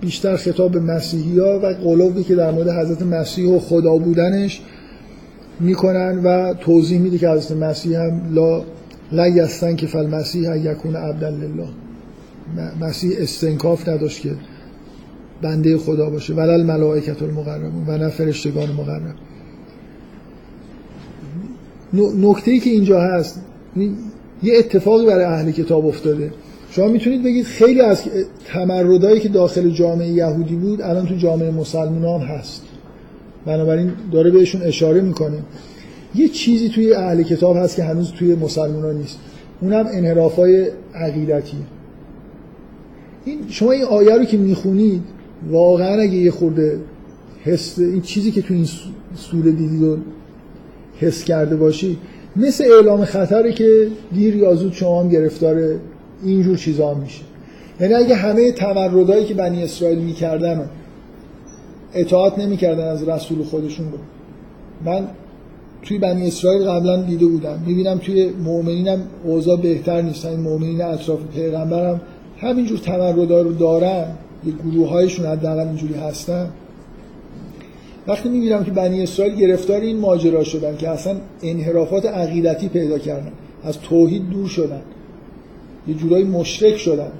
بیشتر 0.00 0.36
خطاب 0.36 0.72
به 0.72 0.80
مسیحی 0.80 1.38
ها 1.38 1.60
و 1.62 1.66
قلوبی 1.66 2.24
که 2.24 2.34
در 2.34 2.50
مورد 2.50 2.68
حضرت 2.68 3.02
مسیح 3.02 3.50
و 3.50 3.58
خدا 3.58 3.96
بودنش 3.96 4.60
می‌کنن 5.60 6.22
و 6.24 6.54
توضیح 6.54 6.98
میده 6.98 7.18
که 7.18 7.28
حضرت 7.28 7.58
مسیح 7.58 7.98
هم 7.98 8.34
لا 8.34 8.62
لا 9.12 9.28
یستن 9.28 9.76
که 9.76 9.86
فل 9.86 10.06
مسیح 10.06 10.56
یکون 10.56 10.96
عبدالله 10.96 11.68
مسیح 12.80 13.16
استنکاف 13.18 13.88
نداشت 13.88 14.20
که 14.20 14.30
بنده 15.42 15.78
خدا 15.78 16.10
باشه. 16.10 16.34
ولل 16.34 16.62
ملائکت 16.62 17.22
المقربون 17.22 17.84
و 17.86 17.98
نه 17.98 18.08
فرشتگان 18.08 18.72
مقرب. 18.72 19.14
نکته 21.94 22.50
ای 22.50 22.58
که 22.58 22.70
اینجا 22.70 23.00
هست 23.00 23.40
یه 24.42 24.58
اتفاقی 24.58 25.06
برای 25.06 25.24
اهل 25.24 25.50
کتاب 25.50 25.86
افتاده. 25.86 26.32
شما 26.78 26.88
می‌تونید 26.88 27.24
بگید 27.24 27.44
خیلی 27.44 27.80
از 27.80 28.02
تمردایی 28.46 29.20
که 29.20 29.28
داخل 29.28 29.70
جامعه 29.70 30.08
یهودی 30.08 30.56
بود 30.56 30.82
الان 30.82 31.06
تو 31.06 31.14
جامعه 31.14 31.50
مسلمان 31.50 32.20
هم 32.20 32.26
هست. 32.26 32.62
بنابراین 33.46 33.92
داره 34.12 34.30
بهشون 34.30 34.62
اشاره 34.62 35.00
می‌کنه. 35.00 35.38
یه 36.14 36.28
چیزی 36.28 36.68
توی 36.68 36.94
اهل 36.94 37.22
کتاب 37.22 37.56
هست 37.56 37.76
که 37.76 37.82
هنوز 37.82 38.12
توی 38.12 38.34
مسلمان 38.34 38.96
نیست. 38.96 39.18
اونم 39.60 39.86
انحراف 39.92 40.36
های 40.36 40.66
عقیدتی. 40.94 41.56
این 43.24 43.38
شما 43.48 43.72
این 43.72 43.84
آیه 43.84 44.16
رو 44.16 44.24
که 44.24 44.36
می‌خونید 44.36 45.02
واقعا 45.50 46.00
اگه 46.00 46.14
یه 46.14 46.30
خورده 46.30 46.80
حس 47.44 47.78
این 47.78 48.00
چیزی 48.00 48.30
که 48.30 48.42
تو 48.42 48.54
این 48.54 48.66
سوره 49.16 49.50
دیدید 49.50 49.82
و 49.82 49.96
حس 50.98 51.24
کرده 51.24 51.56
باشی 51.56 51.98
مثل 52.36 52.64
اعلام 52.64 53.04
خطره 53.04 53.52
که 53.52 53.88
دیر 54.14 54.36
یا 54.36 54.54
زود 54.54 54.72
شما 54.72 55.02
هم 55.02 55.08
گرفتار 55.08 55.74
اینجور 56.24 56.56
چیزا 56.56 56.94
هم 56.94 57.00
میشه. 57.00 57.22
یعنی 57.80 57.94
اگه 57.94 58.14
همه 58.14 58.52
تمردایی 58.52 59.24
که 59.24 59.34
بنی 59.34 59.62
اسرائیل 59.62 59.98
می‌کردن 59.98 60.70
اطاعت 61.94 62.38
نمی‌کردن 62.38 62.88
از 62.88 63.08
رسول 63.08 63.44
خودشون 63.44 63.86
رو 63.92 63.98
من 64.84 65.08
توی 65.82 65.98
بنی 65.98 66.28
اسرائیل 66.28 66.62
قبلا 66.62 67.02
دیده 67.02 67.26
بودم. 67.26 67.62
می‌بینم 67.66 67.98
توی 67.98 68.30
مؤمنینم 68.44 69.02
اوضاع 69.24 69.56
بهتر 69.56 70.02
نیستن 70.02 70.40
مؤمنین 70.40 70.82
اطراف 70.82 71.18
پیغمبرم 71.34 72.00
همینجور 72.38 72.78
تمردا 72.78 73.42
رو 73.42 73.52
دارن. 73.52 74.04
یه 74.46 74.52
گروه 74.52 74.88
هایشون 74.88 75.26
حداقل 75.26 75.66
اینجوری 75.66 75.94
هستن. 75.94 76.48
وقتی 78.06 78.28
می‌بینم 78.28 78.64
که 78.64 78.70
بنی 78.70 79.02
اسرائیل 79.02 79.34
گرفتار 79.34 79.80
این 79.80 79.98
ماجرا 79.98 80.44
شدن 80.44 80.76
که 80.76 80.88
اصلا 80.88 81.16
انحرافات 81.42 82.06
عقیدتی 82.06 82.68
پیدا 82.68 82.98
کردن 82.98 83.32
از 83.64 83.80
توحید 83.80 84.30
دور 84.30 84.48
شدن 84.48 84.80
یه 85.88 85.94
جورایی 85.94 86.24
مشرک 86.24 86.76
شدن. 86.76 87.10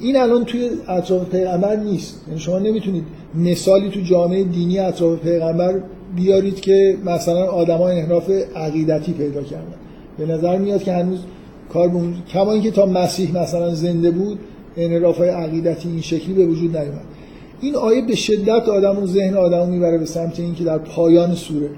این 0.00 0.16
الان 0.16 0.44
توی 0.44 0.70
اطراف 0.88 1.30
پیغمبر 1.30 1.76
نیست. 1.76 2.24
یعنی 2.28 2.40
شما 2.40 2.58
نمی‌تونید 2.58 3.04
مثالی 3.34 3.90
تو 3.90 4.00
جامعه 4.00 4.44
دینی 4.44 4.78
اطراف 4.78 5.18
پیغمبر 5.18 5.80
بیارید 6.16 6.60
که 6.60 6.96
مثلا 7.04 7.44
آدمای 7.44 8.00
انحراف 8.00 8.30
عقیدتی 8.56 9.12
پیدا 9.12 9.42
کردن. 9.42 9.74
به 10.18 10.26
نظر 10.26 10.58
میاد 10.58 10.82
که 10.82 10.92
هنوز 10.92 11.18
کار 11.72 11.88
به 11.88 12.00
کما 12.32 12.52
اینکه 12.52 12.70
تا 12.70 12.86
مسیح 12.86 13.42
مثلا 13.42 13.74
زنده 13.74 14.10
بود 14.10 14.38
انحراف 14.76 15.18
های 15.18 15.28
عقیدتی 15.28 15.88
این 15.88 16.00
شکلی 16.00 16.34
به 16.34 16.46
وجود 16.46 16.76
نیومد. 16.76 17.04
این 17.60 17.74
آیه 17.74 18.06
به 18.06 18.14
شدت 18.14 18.68
آدم 18.68 19.02
و 19.02 19.06
ذهن 19.06 19.36
آدم 19.36 19.68
می‌بره 19.68 19.98
به 19.98 20.06
سمت 20.06 20.40
اینکه 20.40 20.64
در 20.64 20.78
پایان 20.78 21.34
سوره. 21.34 21.70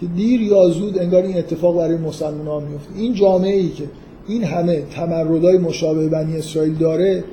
که 0.00 0.06
دیر 0.06 0.42
یا 0.42 0.68
زود 0.68 0.98
انگار 0.98 1.22
این 1.22 1.36
اتفاق 1.36 1.76
برای 1.76 1.96
مسلمان 1.96 2.46
ها 2.46 2.60
میفته 2.60 2.96
این 2.96 3.14
جامعه 3.14 3.56
ای 3.56 3.68
که 3.68 3.84
این 4.30 4.44
همه 4.44 4.82
تمردای 4.94 5.58
مشابه 5.58 6.08
بنی 6.08 6.36
اسرائیل 6.36 6.74
داره 6.74 7.24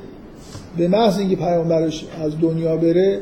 به 0.78 0.88
محض 0.88 1.20
اینکه 1.20 1.36
پیامبرش 1.36 2.06
از 2.22 2.32
دنیا 2.42 2.78
بره 2.78 3.20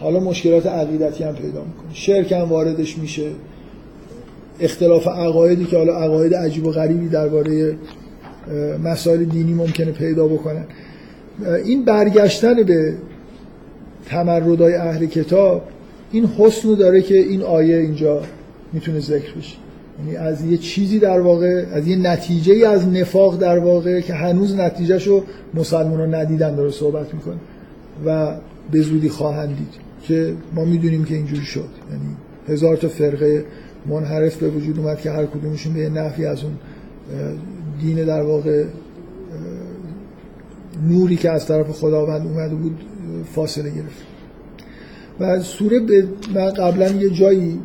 حالا 0.00 0.20
مشکلات 0.20 0.66
عقیدتی 0.66 1.24
هم 1.24 1.34
پیدا 1.34 1.64
می‌کنه. 1.64 1.94
شرک 1.94 2.32
هم 2.32 2.42
واردش 2.42 2.98
میشه. 2.98 3.30
اختلاف 4.60 5.06
عقایدی 5.08 5.64
که 5.64 5.76
حالا 5.76 5.96
عقاید 5.96 6.34
عجیب 6.34 6.66
و 6.66 6.70
غریبی 6.70 7.08
درباره 7.08 7.76
مسائل 8.84 9.24
دینی 9.24 9.54
ممکنه 9.54 9.92
پیدا 9.92 10.26
بکنن 10.26 10.64
این 11.64 11.84
برگشتن 11.84 12.62
به 12.62 12.94
تمردای 14.06 14.74
اهل 14.74 15.06
کتاب 15.06 15.62
این 16.12 16.26
حسن 16.26 16.74
داره 16.74 17.02
که 17.02 17.14
این 17.14 17.42
آیه 17.42 17.76
اینجا 17.76 18.22
می‌تونه 18.72 19.00
ذکر 19.00 19.32
بشه. 19.38 19.56
یعنی 19.98 20.16
از 20.16 20.44
یه 20.44 20.56
چیزی 20.56 20.98
در 20.98 21.20
واقع 21.20 21.64
از 21.72 21.88
یه 21.88 21.96
نتیجه 21.96 22.52
ای 22.52 22.64
از 22.64 22.88
نفاق 22.88 23.38
در 23.38 23.58
واقع 23.58 24.00
که 24.00 24.14
هنوز 24.14 24.54
نتیجهشو 24.54 25.24
مسلمان 25.54 26.00
ها 26.00 26.06
ندیدن 26.06 26.54
داره 26.54 26.70
صحبت 26.70 27.14
می‌کنه 27.14 27.36
و 28.06 28.36
به 28.72 28.80
زودی 28.80 29.08
خواهند 29.08 29.48
دید 29.48 29.74
که 30.02 30.32
ما 30.54 30.64
می‌دونیم 30.64 31.04
که 31.04 31.14
اینجوری 31.14 31.44
شد. 31.44 31.68
یعنی 31.90 32.16
هزار 32.48 32.76
تا 32.76 32.88
فرقه 32.88 33.44
منحرف 33.86 34.36
به 34.36 34.48
وجود 34.48 34.78
اومد 34.78 35.00
که 35.00 35.10
هر 35.10 35.26
کدومشون 35.26 35.74
به 35.74 35.88
نحوی 35.88 36.26
از 36.26 36.42
اون 36.44 36.52
دین 37.80 38.04
در 38.04 38.22
واقع 38.22 38.64
نوری 40.88 41.16
که 41.16 41.30
از 41.30 41.46
طرف 41.46 41.70
خداوند 41.70 42.26
اومده 42.26 42.54
بود 42.54 42.80
فاصله 43.34 43.70
گرفت. 43.70 44.06
و 45.20 45.40
سوره 45.40 45.80
به 45.80 46.04
من 46.34 46.50
قبلا 46.50 46.88
یه 46.88 47.10
جایی 47.10 47.58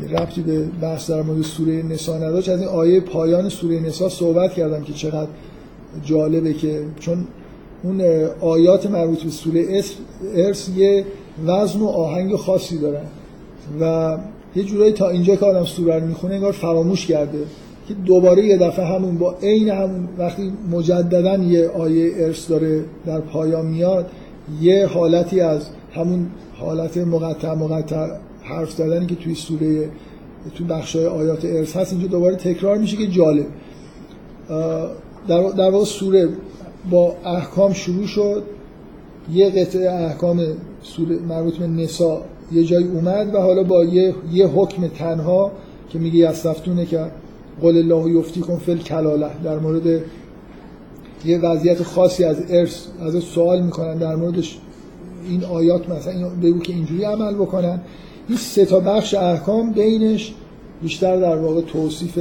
ربطی 0.00 0.42
به 0.42 0.64
بحث 0.82 1.10
در 1.10 1.22
مورد 1.22 1.42
سوره 1.42 1.82
نسا 1.82 2.16
نداشت. 2.18 2.48
از 2.48 2.60
این 2.60 2.68
آیه 2.68 3.00
پایان 3.00 3.48
سوره 3.48 3.80
نسا 3.80 4.08
صحبت 4.08 4.52
کردم 4.52 4.82
که 4.82 4.92
چقدر 4.92 5.28
جالبه 6.04 6.52
که 6.52 6.82
چون 7.00 7.26
اون 7.82 8.00
آیات 8.40 8.86
مربوط 8.90 9.22
به 9.22 9.30
سوره 9.30 9.82
ارس 10.34 10.68
یه 10.76 11.04
وزن 11.46 11.80
و 11.80 11.86
آهنگ 11.86 12.36
خاصی 12.36 12.78
دارن 12.78 13.04
و 13.80 14.16
یه 14.56 14.62
جورایی 14.64 14.92
تا 14.92 15.08
اینجا 15.08 15.36
که 15.36 15.44
آدم 15.44 15.64
سوره 15.64 15.98
رو 15.98 16.06
می‌خونه 16.06 16.34
انگار 16.34 16.52
فراموش 16.52 17.06
کرده 17.06 17.38
که 17.88 17.94
دوباره 17.94 18.44
یه 18.44 18.56
دفعه 18.56 18.84
همون 18.84 19.18
با 19.18 19.34
عین 19.42 19.68
همون 19.68 20.08
وقتی 20.18 20.52
مجددا 20.70 21.36
یه 21.36 21.68
آیه 21.68 22.12
ارث 22.16 22.50
داره 22.50 22.84
در 23.06 23.20
پایان 23.20 23.66
میاد 23.66 24.10
یه 24.60 24.86
حالتی 24.86 25.40
از 25.40 25.62
همون 25.94 26.26
حالت 26.54 26.96
مقطع 26.96 27.54
مقطع 27.54 28.08
حرف 28.48 28.70
زدنی 28.70 29.06
که 29.06 29.14
توی 29.14 29.34
سوره 29.34 29.90
تو 30.54 30.64
بخشای 30.64 31.06
آیات 31.06 31.44
ارث 31.44 31.76
هست 31.76 31.92
اینجا 31.92 32.08
دوباره 32.08 32.36
تکرار 32.36 32.78
میشه 32.78 32.96
که 32.96 33.06
جالب. 33.06 33.46
در, 35.28 35.50
در 35.50 35.70
واقع 35.70 35.84
سوره 35.84 36.28
با 36.90 37.16
احکام 37.24 37.72
شروع 37.72 38.06
شد. 38.06 38.42
یه 39.32 39.50
قطعه 39.50 39.90
احکام 39.90 40.40
سوره 40.82 41.18
مربوط 41.18 41.56
به 41.56 41.66
نسا 41.66 42.22
یه 42.52 42.64
جای 42.64 42.84
اومد 42.84 43.34
و 43.34 43.38
حالا 43.38 43.62
با 43.62 43.84
یه, 43.84 44.14
یه 44.32 44.46
حکم 44.46 44.88
تنها 44.88 45.52
که 45.88 45.98
میگه 45.98 46.18
یستفتونه 46.18 46.86
که 46.86 47.06
قول 47.60 47.76
الله 47.76 48.18
یفتی 48.18 48.40
کن 48.40 48.56
فل 48.56 48.78
کلاله 48.78 49.30
در 49.44 49.58
مورد 49.58 50.02
یه 51.24 51.38
وضعیت 51.38 51.82
خاصی 51.82 52.24
از 52.24 52.36
ارث 52.48 52.86
از 53.00 53.16
سوال 53.22 53.62
می‌کنن. 53.62 53.98
در 53.98 54.16
موردش 54.16 54.58
این 55.28 55.44
آیات 55.44 55.88
مثلا 55.90 56.28
بگو 56.42 56.58
که 56.58 56.72
اینجوری 56.72 57.04
عمل 57.04 57.34
بکنن. 57.34 57.80
این 58.28 58.38
سه 58.38 58.64
تا 58.64 58.80
بخش 58.80 59.14
احکام 59.14 59.72
بینش 59.72 60.34
بیشتر 60.82 61.16
در 61.16 61.36
واقع 61.36 61.60
توصیف 61.60 62.18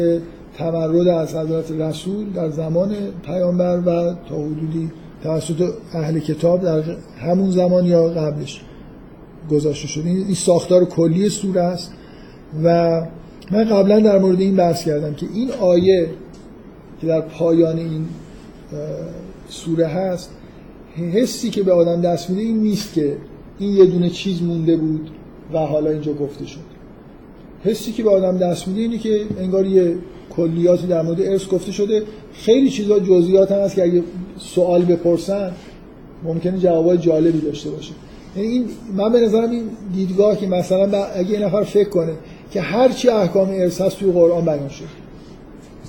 تمرد 0.57 1.07
از 1.07 1.36
حضرت 1.36 1.72
رسول 1.72 2.30
در 2.30 2.49
زمان 2.49 2.95
پیامبر 3.26 3.80
و 3.80 4.14
تا 4.30 4.36
حدودی 4.36 4.91
توسط 5.23 5.73
اهل 5.94 6.19
کتاب 6.19 6.61
در 6.61 6.84
همون 7.19 7.52
زمان 7.52 7.86
یا 7.86 8.07
قبلش 8.07 8.61
گذاشته 9.52 9.88
شده. 9.88 10.10
این 10.10 10.34
ساختار 10.34 10.86
کلی 10.86 11.30
سوره 11.30 11.61
است 11.61 11.91
و 12.64 13.02
من 13.52 13.64
قبلا 13.64 13.99
در 13.99 14.19
مورد 14.19 14.41
این 14.41 14.56
بحث 14.56 14.86
کردم 14.86 15.14
که 15.14 15.27
این 15.34 15.52
آیه 15.52 16.10
که 17.02 17.07
در 17.07 17.22
پایان 17.22 17.77
این 17.77 18.06
سوره 19.49 19.88
هست 19.88 20.30
حسی 21.14 21.49
که 21.49 21.64
به 21.64 21.73
آدم 21.73 22.02
دست 22.02 22.30
میده 22.30 22.41
این 22.41 22.57
نیست 22.57 22.94
که 22.94 23.18
این 23.60 23.73
یه 23.73 23.86
دونه 23.86 24.10
چیز 24.10 24.41
مونده 24.41 24.77
بود. 24.77 25.10
و 25.54 25.58
حالا 25.58 25.90
اینجا 25.90 26.14
گفته 26.14 26.46
شد. 26.46 26.60
حسی 27.64 27.92
که 27.92 28.04
به 28.04 28.10
آدم 28.10 28.38
دست 28.38 28.68
میده 28.68 28.82
اینه 28.82 28.98
که 28.98 29.22
انگار 29.40 29.66
یه 29.66 29.96
کلیاتی 30.30 30.88
در 30.88 31.02
مورد 31.02 31.22
ارث 31.22 31.48
گفته 31.48 31.72
شده. 31.72 32.04
خیلی 32.34 32.70
چیزا 32.70 33.00
جزئیات 33.00 33.52
هم 33.52 33.60
هست 33.60 33.76
که 33.76 33.84
اگه 33.84 34.04
سوال 34.38 34.86
بپرسن 34.86 35.52
ممکنه 36.24 36.58
جوابای 36.58 36.98
جالبی 36.98 37.42
داشته 37.42 37.70
باشه. 37.70 37.94
یعنی 38.36 38.50
این 38.50 38.66
من 38.98 39.12
به 39.12 39.20
نظرم 39.20 39.52
این 39.52 39.64
دیدگاه 39.96 40.38
که 40.38 40.48
مثلا 40.48 41.04
اگه 41.04 41.32
یه 41.32 41.40
نفر 41.40 41.64
فکر 41.64 41.90
کنه 41.90 42.14
که 42.52 42.62
هر 42.62 42.90
چی 42.90 43.10
احکام 43.10 43.50
ارث 43.50 43.82
هست 43.82 44.00
توی 44.00 44.12
قرآن 44.12 44.46
بیان 44.46 44.70
شد 44.70 44.86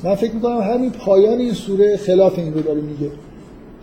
من 0.04 0.14
فکر 0.14 0.32
می‌کنم 0.32 0.60
همین 0.60 0.90
پایان 0.90 1.38
این 1.38 1.52
سوره 1.52 1.96
خلاف 1.96 2.38
این 2.38 2.54
رو 2.54 2.60
داره 2.60 2.80
میگه. 2.80 3.10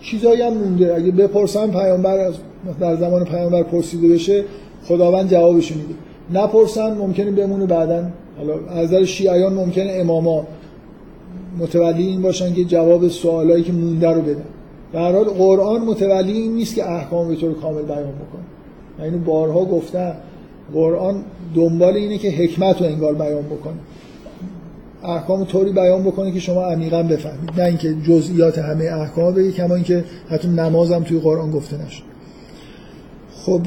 چیزایی 0.02 0.42
هم 0.42 0.54
مونده. 0.54 0.96
اگه 0.96 1.12
بپرسن 1.12 1.72
پیامبر 1.72 2.18
از 2.18 2.34
در 2.80 2.96
زمان 2.96 3.26
پیامبر 3.26 3.64
پرسیده 3.64 4.08
بشه 4.08 4.44
خداوند 4.88 5.30
جوابش 5.32 5.72
میده. 5.72 5.94
نپرسن 6.34 6.94
ممکنه 6.98 7.32
بمونه 7.32 7.66
بعدا. 7.66 8.04
حالا 8.38 8.54
از 8.70 8.88
نظر 8.88 9.06
شیعیان 9.06 9.54
ممکنه 9.54 9.92
اماما. 9.92 10.48
متولی 11.60 12.08
این 12.08 12.22
باشن 12.22 12.54
که 12.54 12.64
جواب 12.64 13.08
سوالایی 13.08 13.64
که 13.64 13.74
مونده 13.74 14.10
رو 14.10 14.22
بدن. 14.22 14.44
در 14.94 15.12
حال 15.12 15.24
قرآن 15.24 15.82
متولی 15.82 16.32
این 16.32 16.56
نیست 16.56 16.76
که 16.76 16.92
احکام 16.92 17.28
به 17.28 17.36
طور 17.36 17.54
کامل 17.54 17.82
بیان 17.82 18.00
بکنه. 18.00 18.44
من 19.00 19.06
اینو 19.06 19.18
بارها 19.18 19.66
گفتم. 19.66 20.16
قرآن 20.74 21.24
دنبال 21.56 21.94
اینه 21.94 22.18
که 22.18 22.30
حکمت 22.30 22.82
رو 22.82 22.88
انگار 22.88 23.14
بیان 23.14 23.44
بکنه. 23.44 23.74
احکام 25.04 25.46
طوری 25.46 25.72
بیان 25.72 26.04
بکنه 26.04 26.32
که 26.32 26.40
شما 26.40 26.64
عمیقا 26.64 27.04
بفهمید. 27.04 27.52
نه 27.58 27.64
اینکه 27.64 27.94
جزئیات 27.94 28.58
همه 28.58 28.86
احکام 28.86 29.34
بگی 29.34 29.52
کما 29.52 29.76
اینکه 29.76 30.04
حتی 30.30 30.48
نمازم 30.48 31.04
توی 31.04 31.20
قرآن 31.20 31.52
گفته 31.52 31.86
نشد 31.86 32.04
خب 33.46 33.62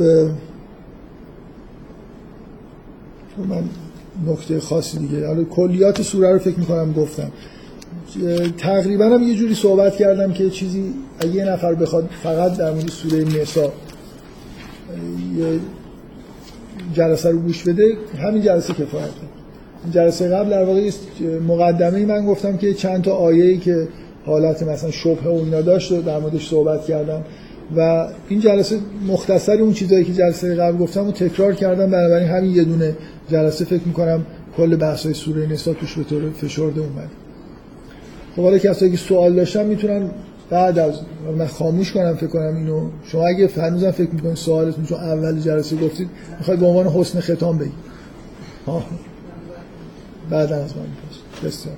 من 3.38 3.62
نکته 4.32 4.60
خاصی 4.60 4.98
دیگه. 4.98 5.26
حالا 5.26 5.44
کلیات 5.44 6.02
سوره 6.02 6.32
رو 6.32 6.38
فکر 6.38 6.58
می‌کنم 6.58 6.92
گفتم. 6.92 7.30
تقریبا 8.58 9.04
هم 9.04 9.22
یه 9.22 9.34
جوری 9.34 9.54
صحبت 9.54 9.96
کردم 9.96 10.32
که 10.32 10.50
چیزی 10.50 10.94
اگه 11.20 11.34
یه 11.34 11.44
نفر 11.44 11.74
بخواد 11.74 12.08
فقط 12.22 12.56
در 12.56 12.70
مورد 12.70 12.88
سوره 12.88 13.24
نسا 13.24 13.72
یه 15.38 15.60
جلسه 16.94 17.30
رو 17.30 17.38
گوش 17.38 17.62
بده 17.62 17.96
همین 18.18 18.42
جلسه 18.42 18.72
کفایت 18.72 19.10
جلسه 19.90 20.28
قبل 20.28 20.50
در 20.50 20.64
واقع 20.64 20.90
مقدمه 21.48 22.06
من 22.06 22.26
گفتم 22.26 22.56
که 22.56 22.74
چند 22.74 23.04
تا 23.04 23.12
آیه‌ای 23.12 23.58
که 23.58 23.88
حالت 24.26 24.62
مثلا 24.62 24.90
شبه 24.90 25.30
و 25.30 25.42
اینا 25.44 25.60
داشت 25.60 25.92
و 25.92 26.02
در 26.02 26.18
موردش 26.18 26.48
صحبت 26.48 26.84
کردم. 26.84 27.22
و 27.76 28.08
این 28.28 28.40
جلسه 28.40 28.78
مختصر 29.06 29.52
اون 29.52 29.72
چیزایی 29.72 30.04
که 30.04 30.12
جلسه 30.12 30.54
قبل 30.54 30.78
گفتم 30.78 31.08
و 31.08 31.12
تکرار 31.12 31.54
کردم 31.54 31.90
بنابراین 31.90 32.28
همین 32.28 32.54
یه 32.54 32.64
دونه 32.64 32.96
جلسه 33.30 33.64
فکر 33.64 33.82
می‌کنم 33.86 34.26
کل 34.56 34.76
بحث‌های 34.76 35.14
سوره 35.14 35.46
نسا 35.46 35.74
توش 35.74 35.98
به 35.98 36.04
طور 36.04 36.30
فشرده 36.30 36.80
اومد. 36.80 37.10
خب 38.36 38.42
حالا 38.42 38.58
کسایی 38.58 38.90
که 38.90 38.98
سوال 38.98 39.34
داشتن 39.34 39.66
می‌تونن 39.66 40.10
بعد 40.50 40.78
از 40.78 41.00
من 41.38 41.46
خاموش 41.46 41.92
کنم 41.92 42.14
فکر 42.14 42.26
کنم 42.26 42.56
اینو. 42.56 42.90
شما 43.04 43.26
اگه 43.26 43.50
هنوزم 43.56 43.90
فکر 43.90 44.10
می‌کنید 44.10 44.34
سوالتون 44.34 44.84
چون 44.84 44.98
اول 44.98 45.40
جلسه 45.40 45.76
گفتید 45.76 46.08
می‌خواید 46.38 46.60
به 46.60 46.66
عنوان 46.66 46.86
حسن 46.86 47.20
ختام 47.20 47.58
بگید 47.58 47.72
بعد 50.30 50.52
از 50.52 50.76
من 50.76 50.86
بسیار. 51.44 51.76